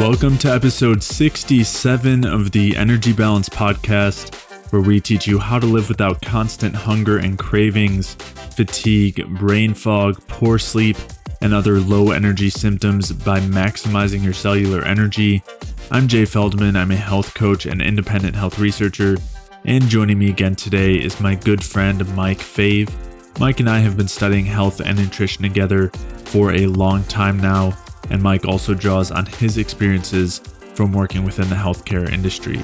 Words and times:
Welcome 0.00 0.38
to 0.38 0.50
episode 0.50 1.02
67 1.02 2.24
of 2.24 2.52
the 2.52 2.74
Energy 2.74 3.12
Balance 3.12 3.50
Podcast, 3.50 4.34
where 4.72 4.80
we 4.80 4.98
teach 4.98 5.26
you 5.26 5.38
how 5.38 5.58
to 5.58 5.66
live 5.66 5.90
without 5.90 6.22
constant 6.22 6.74
hunger 6.74 7.18
and 7.18 7.38
cravings, 7.38 8.14
fatigue, 8.14 9.28
brain 9.38 9.74
fog, 9.74 10.18
poor 10.26 10.58
sleep, 10.58 10.96
and 11.42 11.52
other 11.52 11.80
low 11.80 12.12
energy 12.12 12.48
symptoms 12.48 13.12
by 13.12 13.40
maximizing 13.40 14.24
your 14.24 14.32
cellular 14.32 14.82
energy. 14.86 15.42
I'm 15.90 16.08
Jay 16.08 16.24
Feldman. 16.24 16.76
I'm 16.76 16.92
a 16.92 16.96
health 16.96 17.34
coach 17.34 17.66
and 17.66 17.82
independent 17.82 18.34
health 18.34 18.58
researcher. 18.58 19.18
And 19.66 19.86
joining 19.86 20.18
me 20.18 20.30
again 20.30 20.54
today 20.54 20.94
is 20.94 21.20
my 21.20 21.34
good 21.34 21.62
friend 21.62 22.08
Mike 22.16 22.38
Fave. 22.38 22.90
Mike 23.38 23.60
and 23.60 23.68
I 23.68 23.80
have 23.80 23.98
been 23.98 24.08
studying 24.08 24.46
health 24.46 24.80
and 24.80 24.98
nutrition 24.98 25.42
together 25.42 25.88
for 26.24 26.54
a 26.54 26.68
long 26.68 27.04
time 27.04 27.38
now, 27.38 27.76
and 28.08 28.22
Mike 28.22 28.46
also 28.46 28.74
draws 28.74 29.10
on 29.10 29.26
his 29.26 29.58
experiences 29.58 30.38
from 30.74 30.92
working 30.92 31.24
within 31.24 31.48
the 31.50 31.56
healthcare 31.56 32.10
industry. 32.10 32.60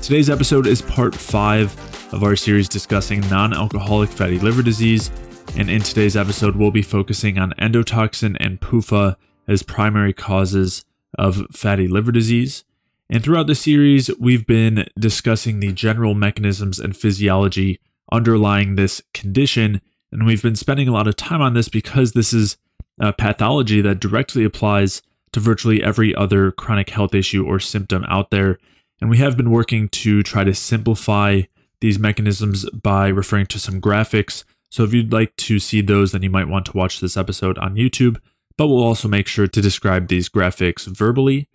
Today's 0.00 0.30
episode 0.30 0.66
is 0.66 0.80
part 0.80 1.14
five 1.14 1.72
of 2.12 2.22
our 2.22 2.36
series 2.36 2.68
discussing 2.68 3.20
non 3.28 3.52
alcoholic 3.52 4.10
fatty 4.10 4.38
liver 4.38 4.62
disease 4.62 5.10
and 5.56 5.70
in 5.70 5.82
today's 5.82 6.16
episode, 6.16 6.56
we'll 6.56 6.72
be 6.72 6.82
focusing 6.82 7.38
on 7.38 7.52
endotoxin 7.60 8.36
and 8.40 8.60
PUFA 8.60 9.14
as 9.46 9.62
primary 9.62 10.12
causes 10.12 10.84
of 11.16 11.46
fatty 11.52 11.86
liver 11.86 12.10
disease. 12.10 12.64
And 13.08 13.22
throughout 13.22 13.46
the 13.46 13.54
series, 13.54 14.10
we've 14.18 14.46
been 14.48 14.88
discussing 14.98 15.60
the 15.60 15.72
general 15.72 16.14
mechanisms 16.14 16.80
and 16.80 16.96
physiology 16.96 17.78
underlying 18.10 18.74
this 18.74 19.00
condition. 19.12 19.80
And 20.10 20.26
we've 20.26 20.42
been 20.42 20.56
spending 20.56 20.88
a 20.88 20.92
lot 20.92 21.06
of 21.06 21.14
time 21.14 21.40
on 21.40 21.54
this 21.54 21.68
because 21.68 22.12
this 22.12 22.32
is 22.32 22.56
a 22.98 23.12
pathology 23.12 23.80
that 23.80 24.00
directly 24.00 24.44
applies 24.44 25.02
to 25.32 25.40
virtually 25.40 25.82
every 25.82 26.14
other 26.14 26.52
chronic 26.52 26.90
health 26.90 27.14
issue 27.14 27.44
or 27.44 27.58
symptom 27.58 28.04
out 28.08 28.30
there. 28.30 28.58
And 29.00 29.10
we 29.10 29.18
have 29.18 29.36
been 29.36 29.50
working 29.50 29.88
to 29.90 30.22
try 30.22 30.44
to 30.44 30.54
simplify 30.54 31.42
these 31.80 31.98
mechanisms 31.98 32.68
by 32.70 33.08
referring 33.08 33.46
to 33.46 33.58
some 33.58 33.80
graphics 33.80 34.44
so 34.74 34.82
if 34.82 34.92
you'd 34.92 35.12
like 35.12 35.36
to 35.36 35.60
see 35.60 35.82
those, 35.82 36.10
then 36.10 36.24
you 36.24 36.30
might 36.30 36.48
want 36.48 36.66
to 36.66 36.76
watch 36.76 36.98
this 36.98 37.16
episode 37.16 37.58
on 37.58 37.76
YouTube, 37.76 38.20
but 38.56 38.66
we'll 38.66 38.82
also 38.82 39.06
make 39.06 39.28
sure 39.28 39.46
to 39.46 39.62
describe 39.62 40.08
these 40.08 40.28
graphics 40.28 40.84
verbally. 40.84 41.48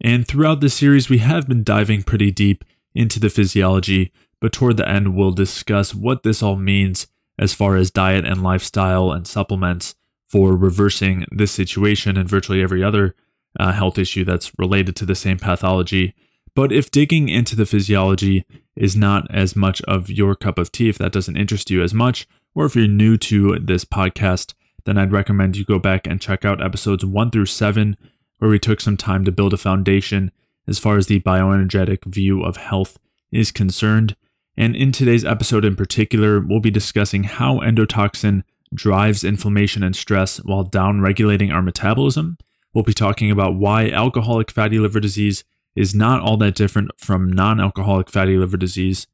And 0.00 0.24
throughout 0.24 0.60
this 0.60 0.74
series, 0.74 1.10
we 1.10 1.18
have 1.18 1.48
been 1.48 1.64
diving 1.64 2.04
pretty 2.04 2.30
deep 2.30 2.64
into 2.94 3.18
the 3.18 3.28
physiology, 3.28 4.12
but 4.40 4.52
toward 4.52 4.76
the 4.76 4.88
end, 4.88 5.16
we'll 5.16 5.32
discuss 5.32 5.96
what 5.96 6.22
this 6.22 6.44
all 6.44 6.54
means 6.54 7.08
as 7.40 7.54
far 7.54 7.74
as 7.74 7.90
diet 7.90 8.24
and 8.24 8.40
lifestyle 8.40 9.10
and 9.10 9.26
supplements 9.26 9.96
for 10.30 10.56
reversing 10.56 11.26
this 11.32 11.50
situation 11.50 12.16
and 12.16 12.28
virtually 12.28 12.62
every 12.62 12.84
other 12.84 13.14
uh, 13.58 13.72
health 13.72 13.98
issue 13.98 14.24
that's 14.24 14.52
related 14.58 14.94
to 14.96 15.04
the 15.04 15.14
same 15.14 15.38
pathology. 15.38 16.14
But 16.54 16.72
if 16.72 16.90
digging 16.90 17.28
into 17.28 17.56
the 17.56 17.66
physiology 17.66 18.44
is 18.76 18.96
not 18.96 19.32
as 19.34 19.56
much 19.56 19.82
of 19.82 20.08
your 20.08 20.34
cup 20.34 20.58
of 20.58 20.70
tea, 20.70 20.88
if 20.88 20.98
that 20.98 21.12
doesn't 21.12 21.36
interest 21.36 21.70
you 21.70 21.82
as 21.82 21.92
much, 21.92 22.28
or 22.54 22.64
if 22.64 22.76
you're 22.76 22.86
new 22.86 23.16
to 23.16 23.58
this 23.58 23.84
podcast, 23.84 24.54
then 24.84 24.98
I'd 24.98 25.12
recommend 25.12 25.56
you 25.56 25.64
go 25.64 25.78
back 25.78 26.06
and 26.06 26.20
check 26.20 26.44
out 26.44 26.64
episodes 26.64 27.04
one 27.04 27.30
through 27.30 27.46
seven, 27.46 27.96
where 28.38 28.50
we 28.50 28.58
took 28.58 28.80
some 28.80 28.96
time 28.96 29.24
to 29.24 29.32
build 29.32 29.52
a 29.52 29.58
foundation 29.58 30.30
as 30.66 30.78
far 30.78 30.96
as 30.96 31.06
the 31.06 31.20
bioenergetic 31.20 32.04
view 32.04 32.42
of 32.42 32.56
health 32.56 32.98
is 33.32 33.50
concerned. 33.50 34.16
And 34.56 34.74
in 34.74 34.92
today's 34.92 35.24
episode 35.24 35.64
in 35.64 35.76
particular, 35.76 36.40
we'll 36.40 36.60
be 36.60 36.70
discussing 36.70 37.24
how 37.24 37.58
endotoxin 37.58 38.42
drives 38.74 39.24
inflammation 39.24 39.82
and 39.82 39.96
stress 39.96 40.38
while 40.38 40.64
downregulating 40.64 41.52
our 41.52 41.62
metabolism. 41.62 42.38
We'll 42.72 42.84
be 42.84 42.94
talking 42.94 43.30
about 43.30 43.56
why 43.56 43.90
alcoholic 43.90 44.50
fatty 44.50 44.78
liver 44.78 45.00
disease 45.00 45.44
is 45.74 45.94
not 45.94 46.20
all 46.20 46.36
that 46.38 46.54
different 46.54 46.90
from 46.98 47.32
non 47.32 47.60
alcoholic 47.60 48.10
fatty 48.10 48.36
liver 48.36 48.56
disease. 48.56 49.06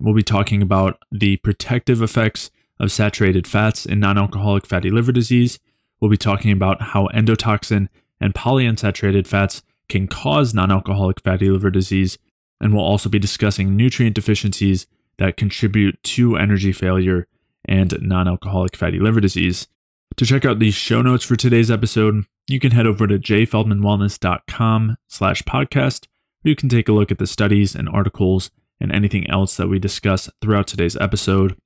We'll 0.00 0.14
be 0.14 0.22
talking 0.22 0.62
about 0.62 0.98
the 1.10 1.36
protective 1.38 2.02
effects 2.02 2.50
of 2.80 2.90
saturated 2.90 3.46
fats 3.46 3.86
in 3.86 4.00
non 4.00 4.18
alcoholic 4.18 4.66
fatty 4.66 4.90
liver 4.90 5.12
disease. 5.12 5.58
We'll 6.00 6.10
be 6.10 6.16
talking 6.16 6.50
about 6.50 6.82
how 6.82 7.08
endotoxin 7.14 7.88
and 8.20 8.34
polyunsaturated 8.34 9.26
fats 9.26 9.62
can 9.88 10.08
cause 10.08 10.54
non 10.54 10.72
alcoholic 10.72 11.20
fatty 11.20 11.50
liver 11.50 11.70
disease. 11.70 12.18
And 12.60 12.72
we'll 12.74 12.84
also 12.84 13.08
be 13.08 13.18
discussing 13.18 13.76
nutrient 13.76 14.14
deficiencies 14.14 14.86
that 15.18 15.36
contribute 15.36 16.02
to 16.02 16.36
energy 16.36 16.72
failure 16.72 17.26
and 17.64 17.96
non 18.00 18.28
alcoholic 18.28 18.76
fatty 18.76 18.98
liver 18.98 19.20
disease. 19.20 19.68
To 20.16 20.26
check 20.26 20.44
out 20.44 20.58
the 20.58 20.70
show 20.70 21.00
notes 21.00 21.24
for 21.24 21.36
today's 21.36 21.70
episode, 21.70 22.24
you 22.48 22.60
can 22.60 22.72
head 22.72 22.86
over 22.86 23.06
to 23.06 23.18
jayfeldmanwellness.com 23.18 24.96
slash 25.08 25.42
podcast, 25.42 26.06
where 26.42 26.50
you 26.50 26.56
can 26.56 26.68
take 26.68 26.88
a 26.88 26.92
look 26.92 27.10
at 27.10 27.18
the 27.18 27.26
studies 27.26 27.74
and 27.74 27.88
articles 27.88 28.50
and 28.80 28.92
anything 28.92 29.28
else 29.30 29.56
that 29.56 29.68
we 29.68 29.78
discuss 29.78 30.28
throughout 30.40 30.66
today's 30.66 30.96
episode. 30.96 31.56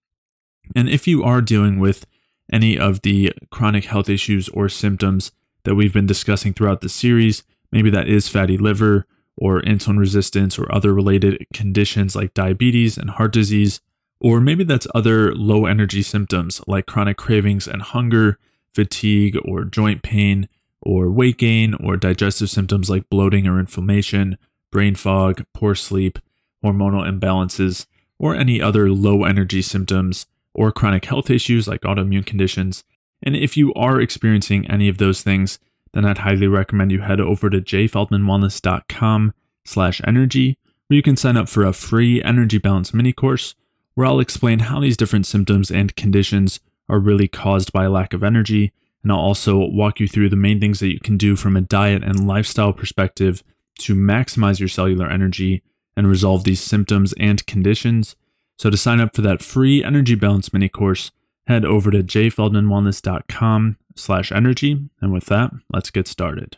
And 0.74 0.88
if 0.88 1.06
you 1.08 1.24
are 1.24 1.40
dealing 1.40 1.80
with 1.80 2.06
any 2.52 2.78
of 2.78 3.02
the 3.02 3.32
chronic 3.50 3.86
health 3.86 4.08
issues 4.08 4.48
or 4.50 4.68
symptoms 4.68 5.32
that 5.64 5.74
we've 5.74 5.92
been 5.92 6.06
discussing 6.06 6.52
throughout 6.52 6.80
the 6.80 6.88
series, 6.88 7.42
maybe 7.72 7.90
that 7.90 8.08
is 8.08 8.28
fatty 8.28 8.56
liver 8.56 9.06
or 9.36 9.60
insulin 9.62 9.98
resistance 9.98 10.58
or 10.58 10.72
other 10.72 10.94
related 10.94 11.44
conditions 11.52 12.14
like 12.14 12.34
diabetes 12.34 12.96
and 12.96 13.10
heart 13.10 13.32
disease, 13.32 13.80
or 14.20 14.40
maybe 14.40 14.64
that's 14.64 14.86
other 14.94 15.34
low 15.34 15.66
energy 15.66 16.02
symptoms 16.02 16.60
like 16.66 16.86
chronic 16.86 17.16
cravings 17.16 17.66
and 17.66 17.82
hunger, 17.82 18.38
fatigue 18.74 19.36
or 19.44 19.64
joint 19.64 20.02
pain, 20.02 20.48
or 20.82 21.10
weight 21.10 21.38
gain 21.38 21.74
or 21.74 21.96
digestive 21.96 22.50
symptoms 22.50 22.88
like 22.88 23.10
bloating 23.10 23.46
or 23.46 23.58
inflammation, 23.58 24.38
brain 24.70 24.94
fog, 24.94 25.44
poor 25.52 25.74
sleep, 25.74 26.18
hormonal 26.64 27.06
imbalances, 27.06 27.86
or 28.18 28.34
any 28.34 28.60
other 28.60 28.90
low 28.90 29.24
energy 29.24 29.62
symptoms 29.62 30.26
or 30.54 30.72
chronic 30.72 31.04
health 31.04 31.28
issues 31.28 31.68
like 31.68 31.82
autoimmune 31.82 32.24
conditions. 32.24 32.84
And 33.22 33.36
if 33.36 33.56
you 33.56 33.74
are 33.74 34.00
experiencing 34.00 34.70
any 34.70 34.88
of 34.88 34.98
those 34.98 35.22
things, 35.22 35.58
then 35.92 36.04
I'd 36.04 36.18
highly 36.18 36.46
recommend 36.46 36.92
you 36.92 37.00
head 37.00 37.20
over 37.20 37.50
to 37.50 37.60
jayfeldmanwellness.com 37.60 39.34
slash 39.64 40.00
energy, 40.06 40.58
where 40.86 40.96
you 40.96 41.02
can 41.02 41.16
sign 41.16 41.36
up 41.36 41.48
for 41.48 41.64
a 41.64 41.72
free 41.72 42.22
energy 42.22 42.58
balance 42.58 42.94
mini 42.94 43.12
course 43.12 43.54
where 43.96 44.06
I'll 44.06 44.20
explain 44.20 44.60
how 44.60 44.78
these 44.78 44.96
different 44.96 45.26
symptoms 45.26 45.72
and 45.72 45.96
conditions 45.96 46.60
are 46.88 47.00
really 47.00 47.26
caused 47.26 47.72
by 47.72 47.88
lack 47.88 48.14
of 48.14 48.22
energy. 48.22 48.72
And 49.02 49.10
I'll 49.10 49.18
also 49.18 49.58
walk 49.58 49.98
you 49.98 50.06
through 50.06 50.28
the 50.28 50.36
main 50.36 50.60
things 50.60 50.78
that 50.78 50.92
you 50.92 51.00
can 51.00 51.16
do 51.16 51.34
from 51.34 51.56
a 51.56 51.60
diet 51.60 52.04
and 52.04 52.28
lifestyle 52.28 52.72
perspective 52.72 53.42
to 53.80 53.96
maximize 53.96 54.60
your 54.60 54.68
cellular 54.68 55.08
energy 55.10 55.64
and 55.96 56.06
resolve 56.06 56.44
these 56.44 56.60
symptoms 56.60 57.12
and 57.18 57.44
conditions 57.46 58.14
so 58.56 58.70
to 58.70 58.76
sign 58.76 59.00
up 59.00 59.14
for 59.14 59.22
that 59.22 59.42
free 59.42 59.84
energy 59.84 60.14
balance 60.14 60.52
mini 60.52 60.68
course, 60.68 61.10
head 61.46 61.64
over 61.64 61.90
to 61.90 62.02
jayfeldmanwellness.com 62.02 63.76
slash 63.94 64.32
energy. 64.32 64.88
And 65.00 65.12
with 65.12 65.26
that, 65.26 65.52
let's 65.72 65.90
get 65.90 66.08
started. 66.08 66.56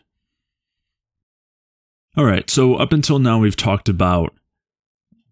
All 2.17 2.25
right, 2.25 2.49
so 2.49 2.75
up 2.75 2.91
until 2.91 3.19
now, 3.19 3.37
we've 3.37 3.55
talked 3.55 3.87
about 3.87 4.33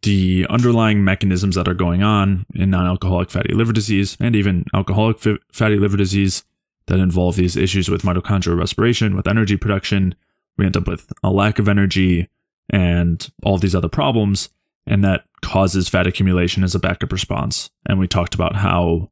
the 0.04 0.46
underlying 0.50 1.04
mechanisms 1.04 1.56
that 1.56 1.68
are 1.68 1.74
going 1.74 2.04
on 2.04 2.46
in 2.54 2.70
non 2.70 2.86
alcoholic 2.86 3.30
fatty 3.30 3.54
liver 3.54 3.74
disease 3.74 4.18
and 4.20 4.36
even 4.36 4.66
alcoholic 4.74 5.20
fatty 5.52 5.78
liver 5.78 5.98
disease 5.98 6.44
that 6.88 7.00
involve 7.00 7.36
these 7.36 7.58
issues 7.58 7.90
with 7.90 8.04
mitochondrial 8.04 8.58
respiration, 8.58 9.16
with 9.16 9.28
energy 9.28 9.58
production. 9.58 10.16
We 10.58 10.66
end 10.66 10.78
up 10.78 10.88
with 10.88 11.12
a 11.24 11.30
lack 11.30 11.60
of 11.60 11.68
energy 11.68 12.30
and 12.70 13.30
all 13.44 13.58
these 13.58 13.76
other 13.76 13.90
problems 13.90 14.50
and 14.88 15.04
that 15.04 15.26
causes 15.42 15.90
fat 15.90 16.08
accumulation 16.08 16.64
as 16.64 16.74
a 16.74 16.80
backup 16.80 17.12
response. 17.12 17.70
And 17.86 18.00
we 18.00 18.08
talked 18.08 18.34
about 18.34 18.56
how 18.56 19.12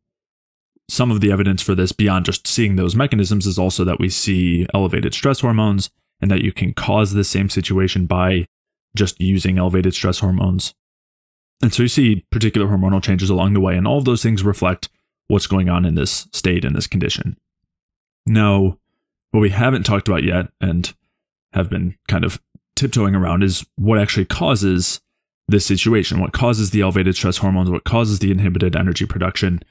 some 0.90 1.12
of 1.12 1.20
the 1.20 1.32
evidence 1.32 1.62
for 1.62 1.76
this, 1.76 1.92
beyond 1.92 2.26
just 2.26 2.48
seeing 2.48 2.76
those 2.76 2.96
mechanisms, 2.96 3.46
is 3.46 3.60
also 3.60 3.84
that 3.84 4.00
we 4.00 4.10
see 4.10 4.66
elevated 4.74 5.14
stress 5.14 5.42
hormones 5.42 5.90
and 6.22 6.32
that 6.32 6.42
you 6.42 6.54
can 6.54 6.74
cause 6.74 7.14
the 7.14 7.24
same 7.24 7.50
situation 7.50 8.06
by 8.06 8.48
just 8.96 9.20
using 9.20 9.58
elevated 9.58 9.94
stress 9.94 10.20
hormones. 10.20 10.74
And 11.62 11.74
so 11.74 11.84
you 11.84 11.90
see 11.90 12.26
particular 12.32 12.68
hormonal 12.68 13.04
changes 13.04 13.30
along 13.30 13.54
the 13.54 13.62
way, 13.62 13.78
and 13.78 13.88
all 13.88 13.98
of 13.98 14.06
those 14.06 14.24
things 14.24 14.44
reflect 14.44 14.90
what's 15.28 15.48
going 15.48 15.70
on 15.70 15.86
in 15.86 15.96
this 15.96 16.28
state, 16.32 16.66
in 16.66 16.74
this 16.74 16.88
condition. 16.88 17.38
Now, 18.26 18.78
what 19.32 19.40
we 19.42 19.50
haven't 19.50 19.84
talked 19.84 20.08
about 20.08 20.24
yet 20.24 20.48
and 20.62 20.94
have 21.54 21.70
been 21.70 21.96
kind 22.08 22.26
of 22.26 22.42
tiptoeing 22.76 23.16
around 23.16 23.44
is 23.44 23.66
what 23.76 24.00
actually 24.00 24.26
causes 24.26 25.00
this 25.48 25.66
situation, 25.66 26.20
what 26.20 26.34
causes 26.34 26.72
the 26.72 26.82
elevated 26.82 27.16
stress 27.16 27.38
hormones, 27.38 27.70
what 27.70 27.84
causes 27.84 28.20
the 28.20 28.32
inhibited 28.32 28.76
energy 28.76 29.06
production 29.06 29.62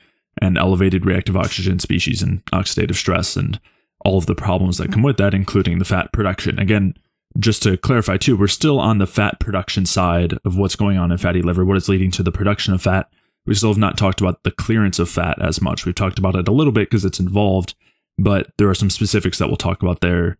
and 0.40 0.56
elevated 0.58 1.04
reactive 1.04 1.36
oxygen 1.36 1.78
species 1.78 2.22
and 2.22 2.44
oxidative 2.46 2.94
stress 2.94 3.36
and 3.36 3.60
all 4.04 4.18
of 4.18 4.26
the 4.26 4.34
problems 4.34 4.78
that 4.78 4.92
come 4.92 5.02
with 5.02 5.16
that, 5.16 5.34
including 5.34 5.78
the 5.78 5.84
fat 5.84 6.12
production. 6.12 6.58
Again, 6.58 6.94
just 7.38 7.62
to 7.64 7.76
clarify 7.76 8.16
too, 8.16 8.36
we're 8.36 8.46
still 8.46 8.78
on 8.78 8.98
the 8.98 9.06
fat 9.06 9.40
production 9.40 9.86
side 9.86 10.34
of 10.44 10.56
what's 10.56 10.76
going 10.76 10.98
on 10.98 11.10
in 11.10 11.18
fatty 11.18 11.42
liver, 11.42 11.64
what 11.64 11.76
is 11.76 11.88
leading 11.88 12.10
to 12.12 12.22
the 12.22 12.32
production 12.32 12.72
of 12.72 12.82
fat. 12.82 13.08
We 13.46 13.54
still 13.54 13.70
have 13.70 13.78
not 13.78 13.98
talked 13.98 14.20
about 14.20 14.42
the 14.42 14.50
clearance 14.50 14.98
of 14.98 15.10
fat 15.10 15.40
as 15.42 15.60
much. 15.60 15.84
We've 15.84 15.94
talked 15.94 16.18
about 16.18 16.36
it 16.36 16.48
a 16.48 16.52
little 16.52 16.72
bit 16.72 16.88
because 16.88 17.04
it's 17.04 17.20
involved, 17.20 17.74
but 18.18 18.50
there 18.56 18.70
are 18.70 18.74
some 18.74 18.90
specifics 18.90 19.38
that 19.38 19.48
we'll 19.48 19.56
talk 19.56 19.82
about 19.82 20.00
there 20.00 20.38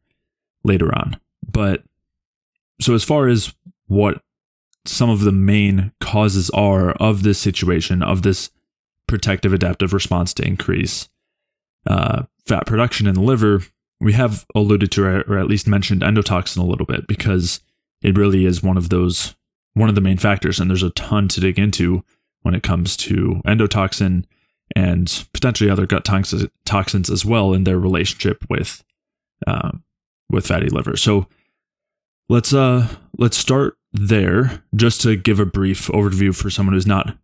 later 0.62 0.94
on. 0.94 1.20
But 1.50 1.82
so 2.80 2.94
as 2.94 3.04
far 3.04 3.28
as 3.28 3.54
what 3.86 4.22
some 4.86 5.10
of 5.10 5.20
the 5.20 5.32
main 5.32 5.92
causes 6.00 6.50
are 6.50 6.92
of 6.92 7.22
this 7.22 7.38
situation 7.38 8.02
of 8.02 8.22
this 8.22 8.50
protective 9.06 9.52
adaptive 9.52 9.92
response 9.92 10.32
to 10.34 10.46
increase 10.46 11.08
uh, 11.86 12.22
fat 12.46 12.66
production 12.66 13.06
in 13.06 13.14
the 13.14 13.20
liver, 13.20 13.62
we 14.04 14.12
have 14.12 14.44
alluded 14.54 14.92
to 14.92 15.24
or 15.26 15.38
at 15.38 15.48
least 15.48 15.66
mentioned 15.66 16.02
endotoxin 16.02 16.58
a 16.58 16.66
little 16.66 16.84
bit 16.84 17.06
because 17.08 17.60
it 18.02 18.18
really 18.18 18.44
is 18.44 18.62
one 18.62 18.76
of 18.76 18.90
those 18.90 19.34
one 19.72 19.88
of 19.88 19.96
the 19.96 20.00
main 20.00 20.18
factors, 20.18 20.60
and 20.60 20.70
there's 20.70 20.84
a 20.84 20.90
ton 20.90 21.26
to 21.26 21.40
dig 21.40 21.58
into 21.58 22.04
when 22.42 22.54
it 22.54 22.62
comes 22.62 22.96
to 22.98 23.40
endotoxin 23.44 24.24
and 24.76 25.26
potentially 25.32 25.68
other 25.68 25.86
gut 25.86 26.04
tox- 26.04 26.46
toxins 26.64 27.10
as 27.10 27.24
well 27.24 27.52
in 27.52 27.64
their 27.64 27.78
relationship 27.78 28.44
with 28.48 28.84
uh, 29.46 29.72
with 30.30 30.46
fatty 30.46 30.68
liver. 30.68 30.96
So 30.96 31.26
let's 32.28 32.52
uh 32.52 32.86
let's 33.18 33.38
start 33.38 33.78
there 33.92 34.62
just 34.76 35.00
to 35.00 35.16
give 35.16 35.40
a 35.40 35.46
brief 35.46 35.88
overview 35.88 36.36
for 36.36 36.50
someone 36.50 36.74
who's 36.74 36.86
not 36.86 37.16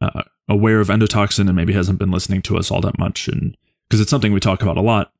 uh, 0.00 0.22
aware 0.48 0.80
of 0.80 0.88
endotoxin 0.88 1.48
and 1.48 1.56
maybe 1.56 1.72
hasn't 1.72 1.98
been 1.98 2.12
listening 2.12 2.42
to 2.42 2.56
us 2.56 2.70
all 2.70 2.80
that 2.80 2.98
much 2.98 3.26
and 3.26 3.56
because 3.88 4.00
it's 4.00 4.10
something 4.10 4.32
we 4.32 4.40
talk 4.40 4.62
about 4.62 4.76
a 4.76 4.82
lot 4.82 5.12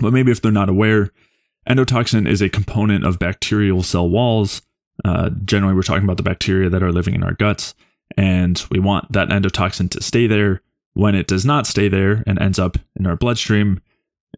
but 0.00 0.12
maybe 0.12 0.30
if 0.30 0.40
they're 0.40 0.52
not 0.52 0.68
aware 0.68 1.10
endotoxin 1.68 2.28
is 2.28 2.40
a 2.40 2.48
component 2.48 3.04
of 3.04 3.18
bacterial 3.18 3.82
cell 3.82 4.08
walls. 4.08 4.62
Uh, 5.04 5.30
generally 5.44 5.74
we're 5.74 5.82
talking 5.82 6.04
about 6.04 6.16
the 6.16 6.22
bacteria 6.22 6.70
that 6.70 6.82
are 6.82 6.92
living 6.92 7.14
in 7.14 7.22
our 7.22 7.34
guts 7.34 7.74
and 8.16 8.64
we 8.70 8.78
want 8.78 9.10
that 9.12 9.28
endotoxin 9.28 9.90
to 9.90 10.02
stay 10.02 10.26
there. 10.26 10.62
When 10.94 11.14
it 11.14 11.26
does 11.26 11.44
not 11.44 11.66
stay 11.66 11.88
there 11.88 12.22
and 12.26 12.40
ends 12.40 12.58
up 12.58 12.78
in 12.98 13.06
our 13.06 13.16
bloodstream 13.16 13.82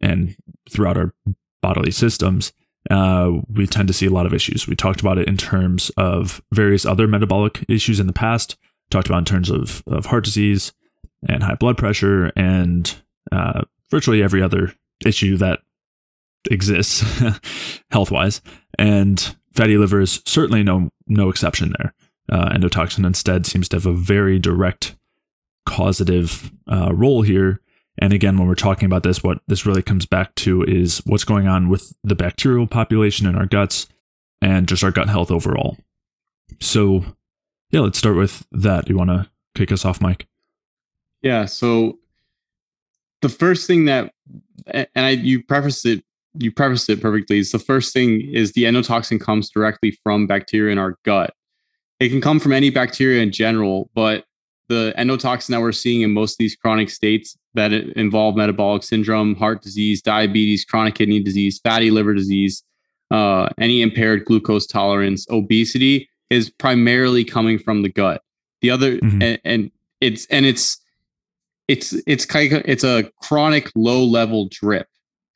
and 0.00 0.36
throughout 0.68 0.96
our 0.96 1.14
bodily 1.62 1.92
systems 1.92 2.52
uh, 2.90 3.32
we 3.52 3.66
tend 3.66 3.86
to 3.88 3.94
see 3.94 4.06
a 4.06 4.10
lot 4.10 4.26
of 4.26 4.34
issues. 4.34 4.66
We 4.66 4.74
talked 4.74 5.00
about 5.00 5.18
it 5.18 5.28
in 5.28 5.36
terms 5.36 5.90
of 5.96 6.42
various 6.52 6.86
other 6.86 7.06
metabolic 7.06 7.64
issues 7.68 8.00
in 8.00 8.06
the 8.06 8.12
past, 8.12 8.56
talked 8.90 9.08
about 9.08 9.18
in 9.18 9.24
terms 9.26 9.50
of, 9.50 9.82
of 9.86 10.06
heart 10.06 10.24
disease 10.24 10.72
and 11.28 11.42
high 11.42 11.56
blood 11.56 11.76
pressure 11.76 12.32
and 12.34 12.96
uh, 13.30 13.62
virtually 13.90 14.22
every 14.22 14.42
other 14.42 14.72
issue 15.04 15.36
that 15.38 15.60
exists 16.50 17.04
health 17.90 18.10
wise. 18.10 18.40
And 18.78 19.36
fatty 19.52 19.76
liver 19.76 20.00
is 20.00 20.22
certainly 20.24 20.62
no, 20.62 20.90
no 21.06 21.28
exception 21.28 21.74
there. 21.78 21.94
Uh, 22.30 22.50
endotoxin 22.50 23.06
instead 23.06 23.46
seems 23.46 23.68
to 23.70 23.76
have 23.76 23.86
a 23.86 23.92
very 23.92 24.38
direct 24.38 24.96
causative 25.64 26.50
uh, 26.70 26.92
role 26.94 27.22
here 27.22 27.60
and 28.00 28.12
again, 28.12 28.38
when 28.38 28.46
we're 28.46 28.54
talking 28.54 28.86
about 28.86 29.02
this, 29.02 29.22
what 29.22 29.40
this 29.48 29.66
really 29.66 29.82
comes 29.82 30.06
back 30.06 30.34
to 30.36 30.62
is 30.62 31.02
what's 31.04 31.24
going 31.24 31.48
on 31.48 31.68
with 31.68 31.96
the 32.04 32.14
bacterial 32.14 32.66
population 32.66 33.26
in 33.26 33.34
our 33.34 33.46
guts 33.46 33.88
and 34.40 34.68
just 34.68 34.84
our 34.84 34.92
gut 34.92 35.08
health 35.08 35.30
overall. 35.30 35.76
So, 36.60 37.04
yeah, 37.70 37.80
let's 37.80 37.98
start 37.98 38.16
with 38.16 38.46
that. 38.52 38.88
You 38.88 38.96
want 38.96 39.10
to 39.10 39.28
kick 39.56 39.72
us 39.72 39.84
off, 39.84 40.00
Mike? 40.00 40.28
Yeah. 41.22 41.46
So, 41.46 41.98
the 43.20 43.28
first 43.28 43.66
thing 43.66 43.86
that, 43.86 44.12
and 44.66 44.88
I, 44.94 45.10
you 45.10 45.42
prefaced 45.42 45.86
it, 45.86 46.04
you 46.34 46.52
prefaced 46.52 46.88
it 46.90 47.00
perfectly. 47.00 47.38
Is 47.38 47.52
the 47.52 47.58
first 47.58 47.92
thing 47.92 48.20
is 48.32 48.52
the 48.52 48.64
endotoxin 48.64 49.20
comes 49.20 49.50
directly 49.50 49.98
from 50.02 50.26
bacteria 50.26 50.72
in 50.72 50.78
our 50.78 50.98
gut. 51.04 51.34
It 52.00 52.10
can 52.10 52.20
come 52.20 52.38
from 52.38 52.52
any 52.52 52.70
bacteria 52.70 53.22
in 53.22 53.32
general, 53.32 53.90
but 53.94 54.24
the 54.68 54.94
endotoxin 54.98 55.48
that 55.48 55.60
we're 55.60 55.72
seeing 55.72 56.02
in 56.02 56.12
most 56.12 56.34
of 56.34 56.38
these 56.38 56.54
chronic 56.54 56.90
states 56.90 57.36
that 57.54 57.72
involve 57.72 58.36
metabolic 58.36 58.82
syndrome, 58.82 59.34
heart 59.34 59.62
disease, 59.62 60.02
diabetes, 60.02 60.64
chronic 60.64 60.94
kidney 60.94 61.22
disease, 61.22 61.58
fatty 61.58 61.90
liver 61.90 62.14
disease, 62.14 62.62
uh, 63.10 63.48
any 63.58 63.82
impaired 63.82 64.24
glucose 64.26 64.66
tolerance, 64.66 65.26
obesity 65.30 66.08
is 66.30 66.50
primarily 66.50 67.24
coming 67.24 67.58
from 67.58 67.82
the 67.82 67.88
gut. 67.88 68.22
The 68.60 68.70
other 68.70 68.98
mm-hmm. 68.98 69.22
and, 69.22 69.40
and, 69.44 69.70
it's 70.00 70.26
and 70.26 70.46
it's 70.46 70.78
it's 71.68 71.94
it's 72.06 72.24
kind 72.24 72.52
of 72.52 72.62
it's 72.64 72.84
a 72.84 73.10
chronic 73.22 73.70
low 73.76 74.02
level 74.04 74.48
drip 74.50 74.88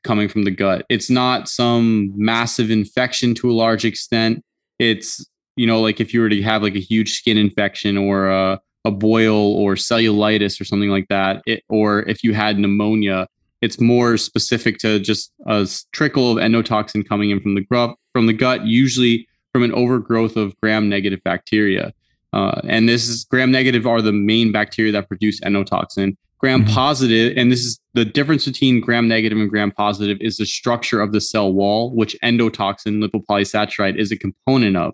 coming 0.03 0.29
from 0.29 0.43
the 0.43 0.51
gut. 0.51 0.85
It's 0.89 1.11
not 1.11 1.49
some 1.49 2.13
massive 2.17 2.71
infection 2.71 3.35
to 3.37 3.51
a 3.51 3.53
large 3.53 3.85
extent. 3.85 4.43
It's 4.79 5.25
you 5.57 5.67
know 5.67 5.81
like 5.81 6.01
if 6.01 6.13
you 6.13 6.21
were 6.21 6.31
to 6.31 6.43
have 6.43 6.63
like 6.63 6.75
a 6.75 6.81
huge 6.81 7.13
skin 7.13 7.39
infection 7.39 7.97
or 7.97 8.29
a 8.29 8.61
a 8.85 8.91
boil 8.91 9.55
or 9.55 9.75
cellulitis 9.75 10.61
or 10.61 10.65
something 10.65 10.89
like 10.89 11.07
that, 11.09 11.43
it, 11.47 11.63
or 11.69 12.01
if 12.09 12.25
you 12.25 12.35
had 12.35 12.59
pneumonia, 12.59 13.29
it's 13.61 13.81
more 13.81 14.17
specific 14.17 14.79
to 14.79 14.99
just 14.99 15.33
a 15.47 15.69
trickle 15.93 16.33
of 16.33 16.39
endotoxin 16.39 17.09
coming 17.09 17.31
in 17.31 17.41
from 17.41 17.55
the 17.55 17.65
gut, 17.71 17.95
from 18.13 18.27
the 18.27 18.33
gut, 18.33 18.67
usually 18.67 19.29
from 19.53 19.63
an 19.63 19.73
overgrowth 19.73 20.37
of 20.37 20.59
gram-negative 20.61 21.23
bacteria. 21.23 21.93
Uh, 22.33 22.61
and 22.65 22.89
this 22.89 23.09
is 23.09 23.25
gram-negative 23.25 23.87
are 23.87 24.01
the 24.01 24.13
main 24.13 24.53
bacteria 24.53 24.93
that 24.93 25.09
produce 25.09 25.41
endotoxin. 25.41 26.17
Gram-positive, 26.39 27.33
mm-hmm. 27.33 27.39
and 27.39 27.53
this 27.53 27.61
is 27.61 27.79
the 27.95 28.05
difference 28.05 28.47
between 28.47 28.81
gram-negative 28.81 29.39
and 29.39 29.49
gram-positive 29.49 30.19
is 30.21 30.39
the 30.39 30.47
structure 30.47 31.01
of 31.01 31.13
the 31.13 31.21
cell 31.21 31.53
wall, 31.53 31.95
which 31.95 32.17
endotoxin 32.25 33.05
lipopolysaccharide 33.05 33.97
is 33.97 34.11
a 34.11 34.17
component 34.17 34.77
of. 34.77 34.93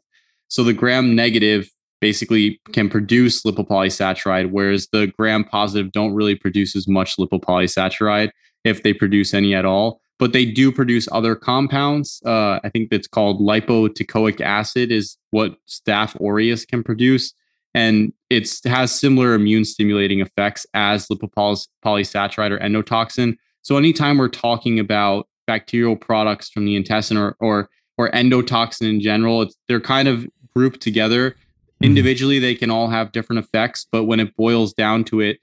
So 0.49 0.63
the 0.63 0.75
gram-negative 0.75 1.71
basically 2.01 2.61
can 2.73 2.89
produce 2.89 3.43
lipopolysaccharide, 3.43 4.51
whereas 4.51 4.89
the 4.93 5.13
gram 5.19 5.45
positive 5.45 5.91
don't 5.93 6.15
really 6.15 6.35
produce 6.35 6.77
as 6.77 6.87
much 6.87 7.17
lipopolysaccharide 7.17 8.31
if 8.65 8.83
they 8.83 8.93
produce 8.93 9.33
any 9.33 9.55
at 9.55 9.65
all. 9.65 10.01
But 10.19 10.33
they 10.33 10.45
do 10.45 10.73
produce 10.73 11.09
other 11.13 11.37
compounds. 11.37 12.21
Uh, 12.25 12.59
I 12.65 12.71
think 12.71 12.91
that's 12.91 13.07
called 13.07 13.41
lipoteichoic 13.41 14.41
acid, 14.41 14.91
is 14.91 15.17
what 15.31 15.57
Staph 15.67 16.21
aureus 16.21 16.65
can 16.65 16.83
produce. 16.83 17.33
And 17.75 18.13
it 18.29 18.49
has 18.65 18.93
similar 18.93 19.35
immune 19.35 19.65
stimulating 19.65 20.21
effects 20.21 20.67
as 20.75 21.07
lipopolysaccharide 21.07 22.51
or 22.51 22.59
endotoxin. 22.59 23.37
So 23.63 23.77
anytime 23.77 24.19
we're 24.19 24.29
talking 24.29 24.81
about 24.81 25.29
bacterial 25.47 25.97
products 25.97 26.51
from 26.51 26.65
the 26.65 26.75
intestine 26.75 27.17
or 27.17 27.37
or, 27.39 27.69
or 27.97 28.11
endotoxin 28.11 28.89
in 28.89 29.01
general, 29.01 29.47
they're 29.69 29.81
kind 29.81 30.09
of 30.09 30.27
grouped 30.55 30.81
together 30.81 31.37
Mm-hmm. 31.79 31.91
individually 31.91 32.39
they 32.41 32.57
can 32.57 32.73
all 32.73 32.89
have 32.89 33.13
different 33.13 33.39
effects 33.39 33.87
but 33.93 34.03
when 34.03 34.19
it 34.19 34.35
boils 34.35 34.73
down 34.73 35.05
to 35.05 35.21
it 35.21 35.39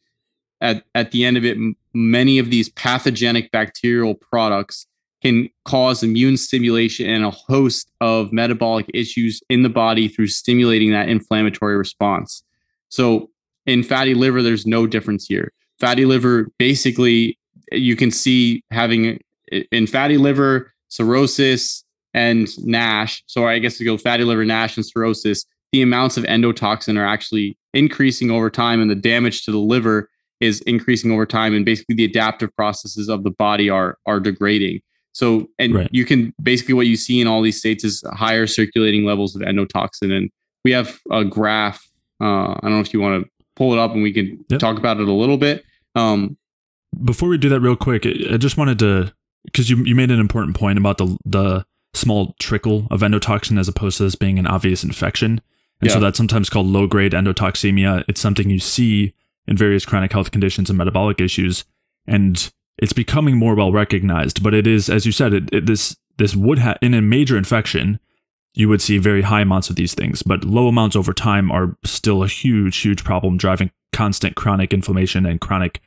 at, 0.60 0.84
at 0.94 1.12
the 1.12 1.24
end 1.24 1.38
of 1.38 1.46
it 1.46 1.58
many 1.96 2.38
of 2.38 2.50
these 2.52 2.70
pathogenic 2.70 3.52
bacterial 3.52 4.14
products 4.16 4.86
can 5.22 5.50
cause 5.64 6.04
immune 6.04 6.38
stimulation 6.38 7.10
and 7.10 7.24
a 7.24 7.32
host 7.32 7.90
of 8.02 8.32
metabolic 8.32 8.86
issues 8.94 9.42
in 9.50 9.64
the 9.64 9.70
body 9.70 10.08
through 10.08 10.28
stimulating 10.28 10.92
that 10.92 11.10
inflammatory 11.10 11.76
response. 11.76 12.44
So 12.90 13.30
in 13.66 13.82
fatty 13.82 14.14
liver 14.14 14.44
there's 14.44 14.68
no 14.68 14.86
difference 14.86 15.26
here. 15.26 15.52
Fatty 15.80 16.06
liver 16.06 16.52
basically 16.60 17.40
you 17.72 17.96
can 17.96 18.12
see 18.12 18.64
having 18.70 19.20
in 19.72 19.88
fatty 19.88 20.18
liver 20.18 20.74
cirrhosis 20.90 21.84
and 22.14 22.48
NASH. 22.64 23.24
So 23.26 23.48
i 23.48 23.58
guess 23.58 23.78
to 23.78 23.86
go 23.86 23.98
fatty 23.98 24.24
liver 24.24 24.46
NASH 24.46 24.78
and 24.78 24.86
cirrhosis 24.86 25.46
the 25.72 25.82
amounts 25.82 26.18
of 26.18 26.24
endotoxin 26.26 26.98
are 26.98 27.06
actually 27.06 27.58
increasing 27.74 28.32
over 28.32 28.50
time 28.50 28.80
and 28.80 28.90
the 28.90 28.96
damage 28.96 29.44
to 29.44 29.52
the 29.52 29.58
liver 29.58 30.10
is 30.40 30.62
increasing 30.62 31.12
over 31.12 31.26
time 31.26 31.54
and 31.54 31.66
basically 31.66 31.96
the 31.96 32.06
adaptive 32.06 32.54
processes 32.56 33.10
of 33.10 33.24
the 33.24 33.32
body 33.32 33.70
are 33.70 33.98
are 34.06 34.20
degrading 34.20 34.82
so 35.12 35.48
and 35.60 35.74
right. 35.74 35.90
you 35.92 36.06
can 36.06 36.34
basically 36.42 36.74
what 36.74 36.88
you 36.88 36.96
see 36.96 37.22
in 37.22 37.28
all 37.28 37.42
these 37.42 37.58
states 37.58 37.84
is 37.84 38.04
higher 38.14 38.48
circulating 38.48 39.06
levels 39.06 39.36
of 39.36 39.42
endotoxin 39.42 40.12
and 40.16 40.30
we 40.64 40.72
have 40.72 41.00
a 41.12 41.24
graph 41.24 41.90
uh, 42.22 42.52
i 42.52 42.60
don't 42.64 42.72
know 42.72 42.80
if 42.80 42.94
you 42.94 43.02
want 43.02 43.24
to 43.24 43.30
pull 43.56 43.74
it 43.74 43.80
up 43.80 43.92
and 43.92 44.04
we 44.04 44.12
can 44.12 44.44
yep. 44.50 44.60
talk 44.60 44.78
about 44.78 45.00
it 45.00 45.08
a 45.08 45.14
little 45.14 45.38
bit 45.38 45.64
um, 45.96 46.38
before 47.04 47.30
we 47.30 47.38
do 47.38 47.50
that 47.50 47.62
real 47.62 47.76
quick 47.76 48.06
i 48.06 48.38
just 48.38 48.58
wanted 48.58 48.78
to 48.80 49.14
because 49.46 49.70
you, 49.70 49.78
you 49.86 49.96
made 49.96 50.12
an 50.12 50.20
important 50.20 50.56
point 50.56 50.78
about 50.78 50.98
the 50.98 51.18
the 51.26 51.66
small 51.94 52.36
trickle 52.40 52.88
of 52.92 53.00
endotoxin 53.00 53.58
as 53.58 53.70
opposed 53.70 53.98
to 53.98 54.04
this 54.04 54.16
being 54.16 54.38
an 54.38 54.46
obvious 54.46 54.84
infection 54.84 55.40
and 55.82 55.90
yeah. 55.90 55.94
so 55.94 56.00
that's 56.00 56.18
sometimes 56.18 56.50
called 56.50 56.68
low 56.68 56.88
grade 56.88 57.12
endotoxemia. 57.12 58.04
It's 58.08 58.22
something 58.22 58.50
you 58.50 58.60
see 58.60 59.14
in 59.48 59.58
various 59.58 59.86
chronic 59.86 60.12
health 60.12 60.32
conditions 60.32 60.70
and 60.70 60.78
metabolic 60.78 61.20
issues. 61.22 61.66
And 62.08 62.52
it's 62.78 62.94
becoming 62.94 63.38
more 63.38 63.56
well 63.56 63.72
recognized, 63.72 64.44
but 64.44 64.54
it 64.54 64.68
is, 64.68 64.90
as 64.90 65.06
you 65.06 65.12
said, 65.12 65.34
it, 65.34 65.54
it 65.54 65.66
this 65.66 65.96
this 66.18 66.36
would 66.36 66.60
have 66.60 66.78
in 66.82 66.94
a 66.94 67.02
major 67.02 67.38
infection, 67.38 68.00
you 68.54 68.70
would 68.70 68.82
see 68.82 68.98
very 68.98 69.22
high 69.22 69.42
amounts 69.42 69.70
of 69.70 69.76
these 69.76 69.94
things, 69.94 70.24
but 70.24 70.46
low 70.46 70.68
amounts 70.68 70.96
over 70.96 71.14
time 71.14 71.52
are 71.52 71.76
still 71.84 72.24
a 72.24 72.28
huge, 72.28 72.78
huge 72.78 73.04
problem, 73.04 73.38
driving 73.38 73.72
constant 73.92 74.36
chronic 74.36 74.74
inflammation 74.74 75.26
and 75.26 75.42
chronic 75.42 75.82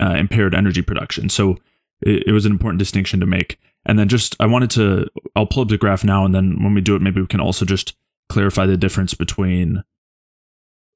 uh, 0.00 0.14
impaired 0.14 0.54
energy 0.54 0.82
production. 0.82 1.28
So 1.28 1.56
it, 2.00 2.28
it 2.28 2.32
was 2.32 2.46
an 2.46 2.52
important 2.52 2.78
distinction 2.78 3.20
to 3.20 3.26
make. 3.26 3.58
And 3.84 3.98
then 3.98 4.08
just 4.08 4.36
I 4.40 4.46
wanted 4.46 4.70
to 4.72 5.06
I'll 5.34 5.46
pull 5.46 5.62
up 5.62 5.68
the 5.68 5.78
graph 5.78 6.04
now, 6.04 6.24
and 6.24 6.34
then 6.34 6.62
when 6.62 6.74
we 6.74 6.80
do 6.80 6.96
it, 6.96 7.02
maybe 7.02 7.20
we 7.20 7.26
can 7.26 7.40
also 7.40 7.64
just 7.64 7.94
clarify 8.28 8.66
the 8.66 8.76
difference 8.76 9.14
between 9.14 9.84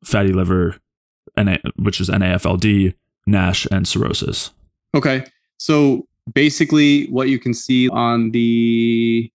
fatty 0.05 0.33
liver, 0.33 0.77
which 1.77 2.01
is 2.01 2.09
NAFLD, 2.09 2.95
NASH, 3.27 3.67
and 3.71 3.87
cirrhosis. 3.87 4.51
Okay. 4.95 5.25
So 5.59 6.07
basically, 6.33 7.07
what 7.09 7.29
you 7.29 7.39
can 7.39 7.55
see 7.55 7.89
on 7.89 8.31
the 8.31 9.31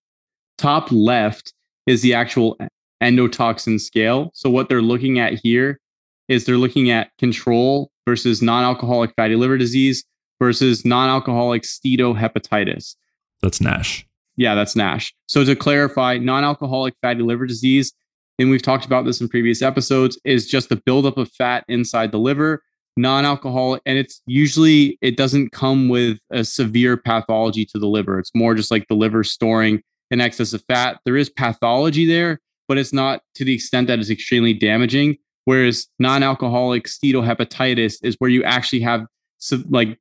top 0.58 0.92
left 0.92 1.54
is 1.86 2.02
the 2.02 2.14
actual 2.14 2.58
endotoxin 3.02 3.80
scale. 3.80 4.32
So 4.34 4.50
what 4.50 4.70
they're 4.70 4.82
looking 4.82 5.20
at 5.20 5.34
here 5.34 5.80
is 6.28 6.46
they're 6.46 6.58
looking 6.58 6.90
at 6.90 7.12
control 7.18 7.92
versus 8.06 8.42
non-alcoholic 8.42 9.14
fatty 9.16 9.36
liver 9.36 9.58
disease 9.58 10.04
versus 10.40 10.86
non-alcoholic 10.86 11.64
steatohepatitis. 11.64 12.96
That's 13.42 13.62
NASH. 13.62 14.08
Yeah, 14.38 14.56
that's 14.56 14.76
NASH. 14.76 15.14
So 15.28 15.44
to 15.46 15.56
clarify, 15.56 16.18
non-alcoholic 16.18 16.96
fatty 17.02 17.22
liver 17.22 17.46
disease, 17.46 17.94
and 18.40 18.50
we've 18.50 18.62
talked 18.62 18.86
about 18.86 19.06
this 19.06 19.22
in 19.22 19.28
previous 19.28 19.62
episodes, 19.62 20.20
is 20.26 20.48
just 20.48 20.70
the 20.70 20.76
buildup 20.76 21.18
of 21.18 21.32
fat 21.32 21.64
inside 21.68 22.12
the 22.12 22.20
liver. 22.20 22.62
Non-alcoholic, 22.98 23.82
and 23.86 23.98
it's 23.98 24.22
usually 24.26 24.98
it 25.02 25.18
doesn't 25.18 25.52
come 25.52 25.90
with 25.90 26.18
a 26.32 26.46
severe 26.46 26.96
pathology 26.96 27.66
to 27.66 27.78
the 27.78 27.88
liver. 27.88 28.20
It's 28.20 28.32
more 28.34 28.56
just 28.56 28.72
like 28.72 28.88
the 28.88 28.96
liver 28.96 29.22
storing 29.24 29.82
an 30.12 30.22
excess 30.22 30.54
of 30.54 30.64
fat. 30.70 31.00
There 31.04 31.18
is 31.18 31.30
pathology 31.30 32.06
there, 32.06 32.40
but 32.70 32.78
it's 32.78 32.94
not 32.94 33.22
to 33.36 33.44
the 33.44 33.54
extent 33.54 33.88
that 33.88 34.00
it's 34.00 34.10
extremely 34.10 34.54
damaging. 34.54 35.18
Whereas 35.44 35.88
non-alcoholic 36.00 36.86
steatohepatitis 36.86 37.98
is 38.02 38.16
where 38.20 38.30
you 38.30 38.44
actually 38.44 38.82
have 38.82 39.06
se- 39.40 39.66
like 39.70 40.00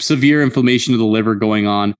severe 0.00 0.42
inflammation 0.42 0.94
of 0.94 0.98
the 0.98 1.06
liver 1.06 1.34
going 1.36 1.66
on 1.68 1.94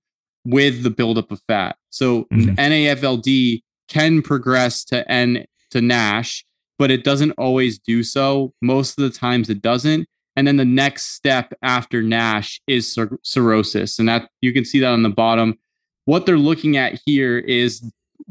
with 0.45 0.83
the 0.83 0.89
buildup 0.89 1.31
of 1.31 1.41
fat. 1.47 1.77
So 1.91 2.25
Mhm. 2.31 2.55
NAFLD 2.57 3.61
can 3.87 4.21
progress 4.21 4.83
to 4.85 5.09
N 5.09 5.45
to 5.71 5.81
NASH, 5.81 6.45
but 6.77 6.91
it 6.91 7.03
doesn't 7.03 7.31
always 7.31 7.79
do 7.79 8.03
so. 8.03 8.53
Most 8.61 8.97
of 8.97 9.03
the 9.11 9.17
times 9.17 9.49
it 9.49 9.61
doesn't. 9.61 10.07
And 10.35 10.47
then 10.47 10.57
the 10.57 10.65
next 10.65 11.15
step 11.15 11.53
after 11.61 12.01
NASH 12.01 12.61
is 12.67 12.93
cir- 12.93 13.19
cirrhosis, 13.23 13.99
and 13.99 14.07
that 14.07 14.29
you 14.41 14.53
can 14.53 14.63
see 14.63 14.79
that 14.79 14.91
on 14.93 15.03
the 15.03 15.09
bottom. 15.09 15.57
What 16.05 16.25
they're 16.25 16.37
looking 16.37 16.77
at 16.77 16.99
here 17.05 17.39
is 17.39 17.83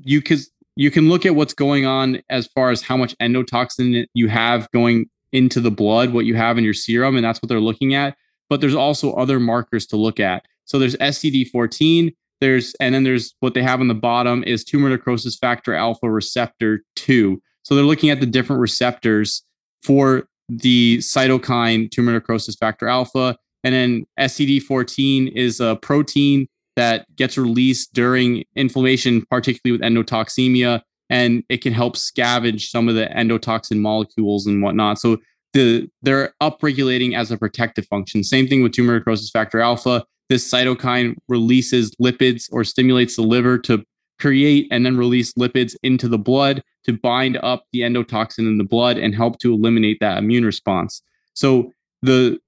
you 0.03 0.23
can 0.23 0.39
you 0.77 0.91
can 0.91 1.09
look 1.09 1.27
at 1.27 1.35
what's 1.35 1.55
going 1.55 1.87
on 1.87 2.23
as 2.31 2.47
far 2.47 2.71
as 2.71 2.83
how 2.83 2.97
much 2.97 3.17
endotoxin 3.19 4.07
you 4.15 4.29
have 4.29 4.71
going 4.71 5.11
into 5.33 5.61
the 5.61 5.71
blood, 5.71 6.13
what 6.13 6.25
you 6.25 6.35
have 6.35 6.57
in 6.57 6.65
your 6.65 6.73
serum, 6.73 7.17
and 7.17 7.25
that's 7.25 7.43
what 7.43 7.49
they're 7.49 7.61
looking 7.61 7.95
at. 7.95 8.17
But 8.49 8.61
there's 8.61 8.75
also 8.75 9.13
other 9.13 9.41
markers 9.41 9.87
to 9.87 9.97
look 9.97 10.21
at. 10.21 10.47
So 10.65 10.79
there's 10.79 10.97
SCD14, 10.97 12.15
there's 12.41 12.75
and 12.81 12.95
then 12.95 13.05
there's 13.05 13.35
what 13.41 13.55
they 13.55 13.63
have 13.63 13.81
on 13.81 13.89
the 13.89 13.95
bottom 13.95 14.45
is 14.45 14.65
tumor 14.65 14.89
necrosis 14.89 15.37
factor 15.37 15.75
alpha 15.75 16.11
receptor 16.11 16.83
2. 16.97 17.41
So 17.63 17.75
they're 17.75 17.85
looking 17.85 18.11
at 18.11 18.21
the 18.21 18.27
different 18.27 18.61
receptors 18.61 19.45
for 19.83 20.29
the 20.49 20.99
cytokine 20.99 21.91
tumor 21.91 22.13
necrosis 22.13 22.57
factor 22.57 22.89
alpha 22.89 23.37
and 23.65 23.75
then 23.75 24.07
SCD14 24.19 25.33
is 25.33 25.61
a 25.61 25.77
protein 25.77 26.49
that 26.77 27.05
gets 27.17 27.37
released 27.37 27.93
during 27.93 28.45
inflammation, 28.55 29.25
particularly 29.31 29.79
with 29.79 29.87
endotoxemia, 29.87 30.81
and 31.11 31.43
it 31.49 31.59
can 31.59 31.73
help 31.73 31.97
scavenge 31.97 32.69
some 32.69 32.89
of 32.89 32.95
the 32.95 33.07
endotoxin 33.07 33.79
molecules 33.79 34.47
and 34.47 34.63
whatnot. 34.63 34.99
So 34.99 35.19
the 35.55 35.89
they're 36.03 36.35
upregulating 36.43 37.17
as 37.17 37.31
a 37.31 37.39
protective 37.39 37.87
function. 37.87 38.23
Same 38.23 38.47
thing 38.47 38.63
with 38.63 38.73
tumor 38.73 38.95
necrosis 38.95 39.31
factor 39.31 39.61
alpha. 39.61 40.05
This 40.29 40.51
cytokine 40.51 41.17
releases 41.29 41.91
lipids 42.03 42.49
or 42.53 42.65
stimulates 42.65 43.17
the 43.17 43.23
liver 43.23 43.59
to 43.61 43.83
create 44.19 44.69
and 44.71 44.85
then 44.85 44.97
release 44.97 45.33
lipids 45.35 45.75
into 45.83 46.09
the 46.09 46.19
blood 46.19 46.63
to 46.85 46.93
bind 46.93 47.39
up 47.43 47.65
the 47.73 47.81
endotoxin 47.81 48.41
in 48.41 48.59
the 48.59 48.65
blood 48.65 48.99
and 48.99 49.15
help 49.15 49.39
to 49.39 49.53
eliminate 49.53 49.99
that 50.01 50.19
immune 50.19 50.45
response. 50.45 51.03
So 51.35 51.73
the 52.03 52.39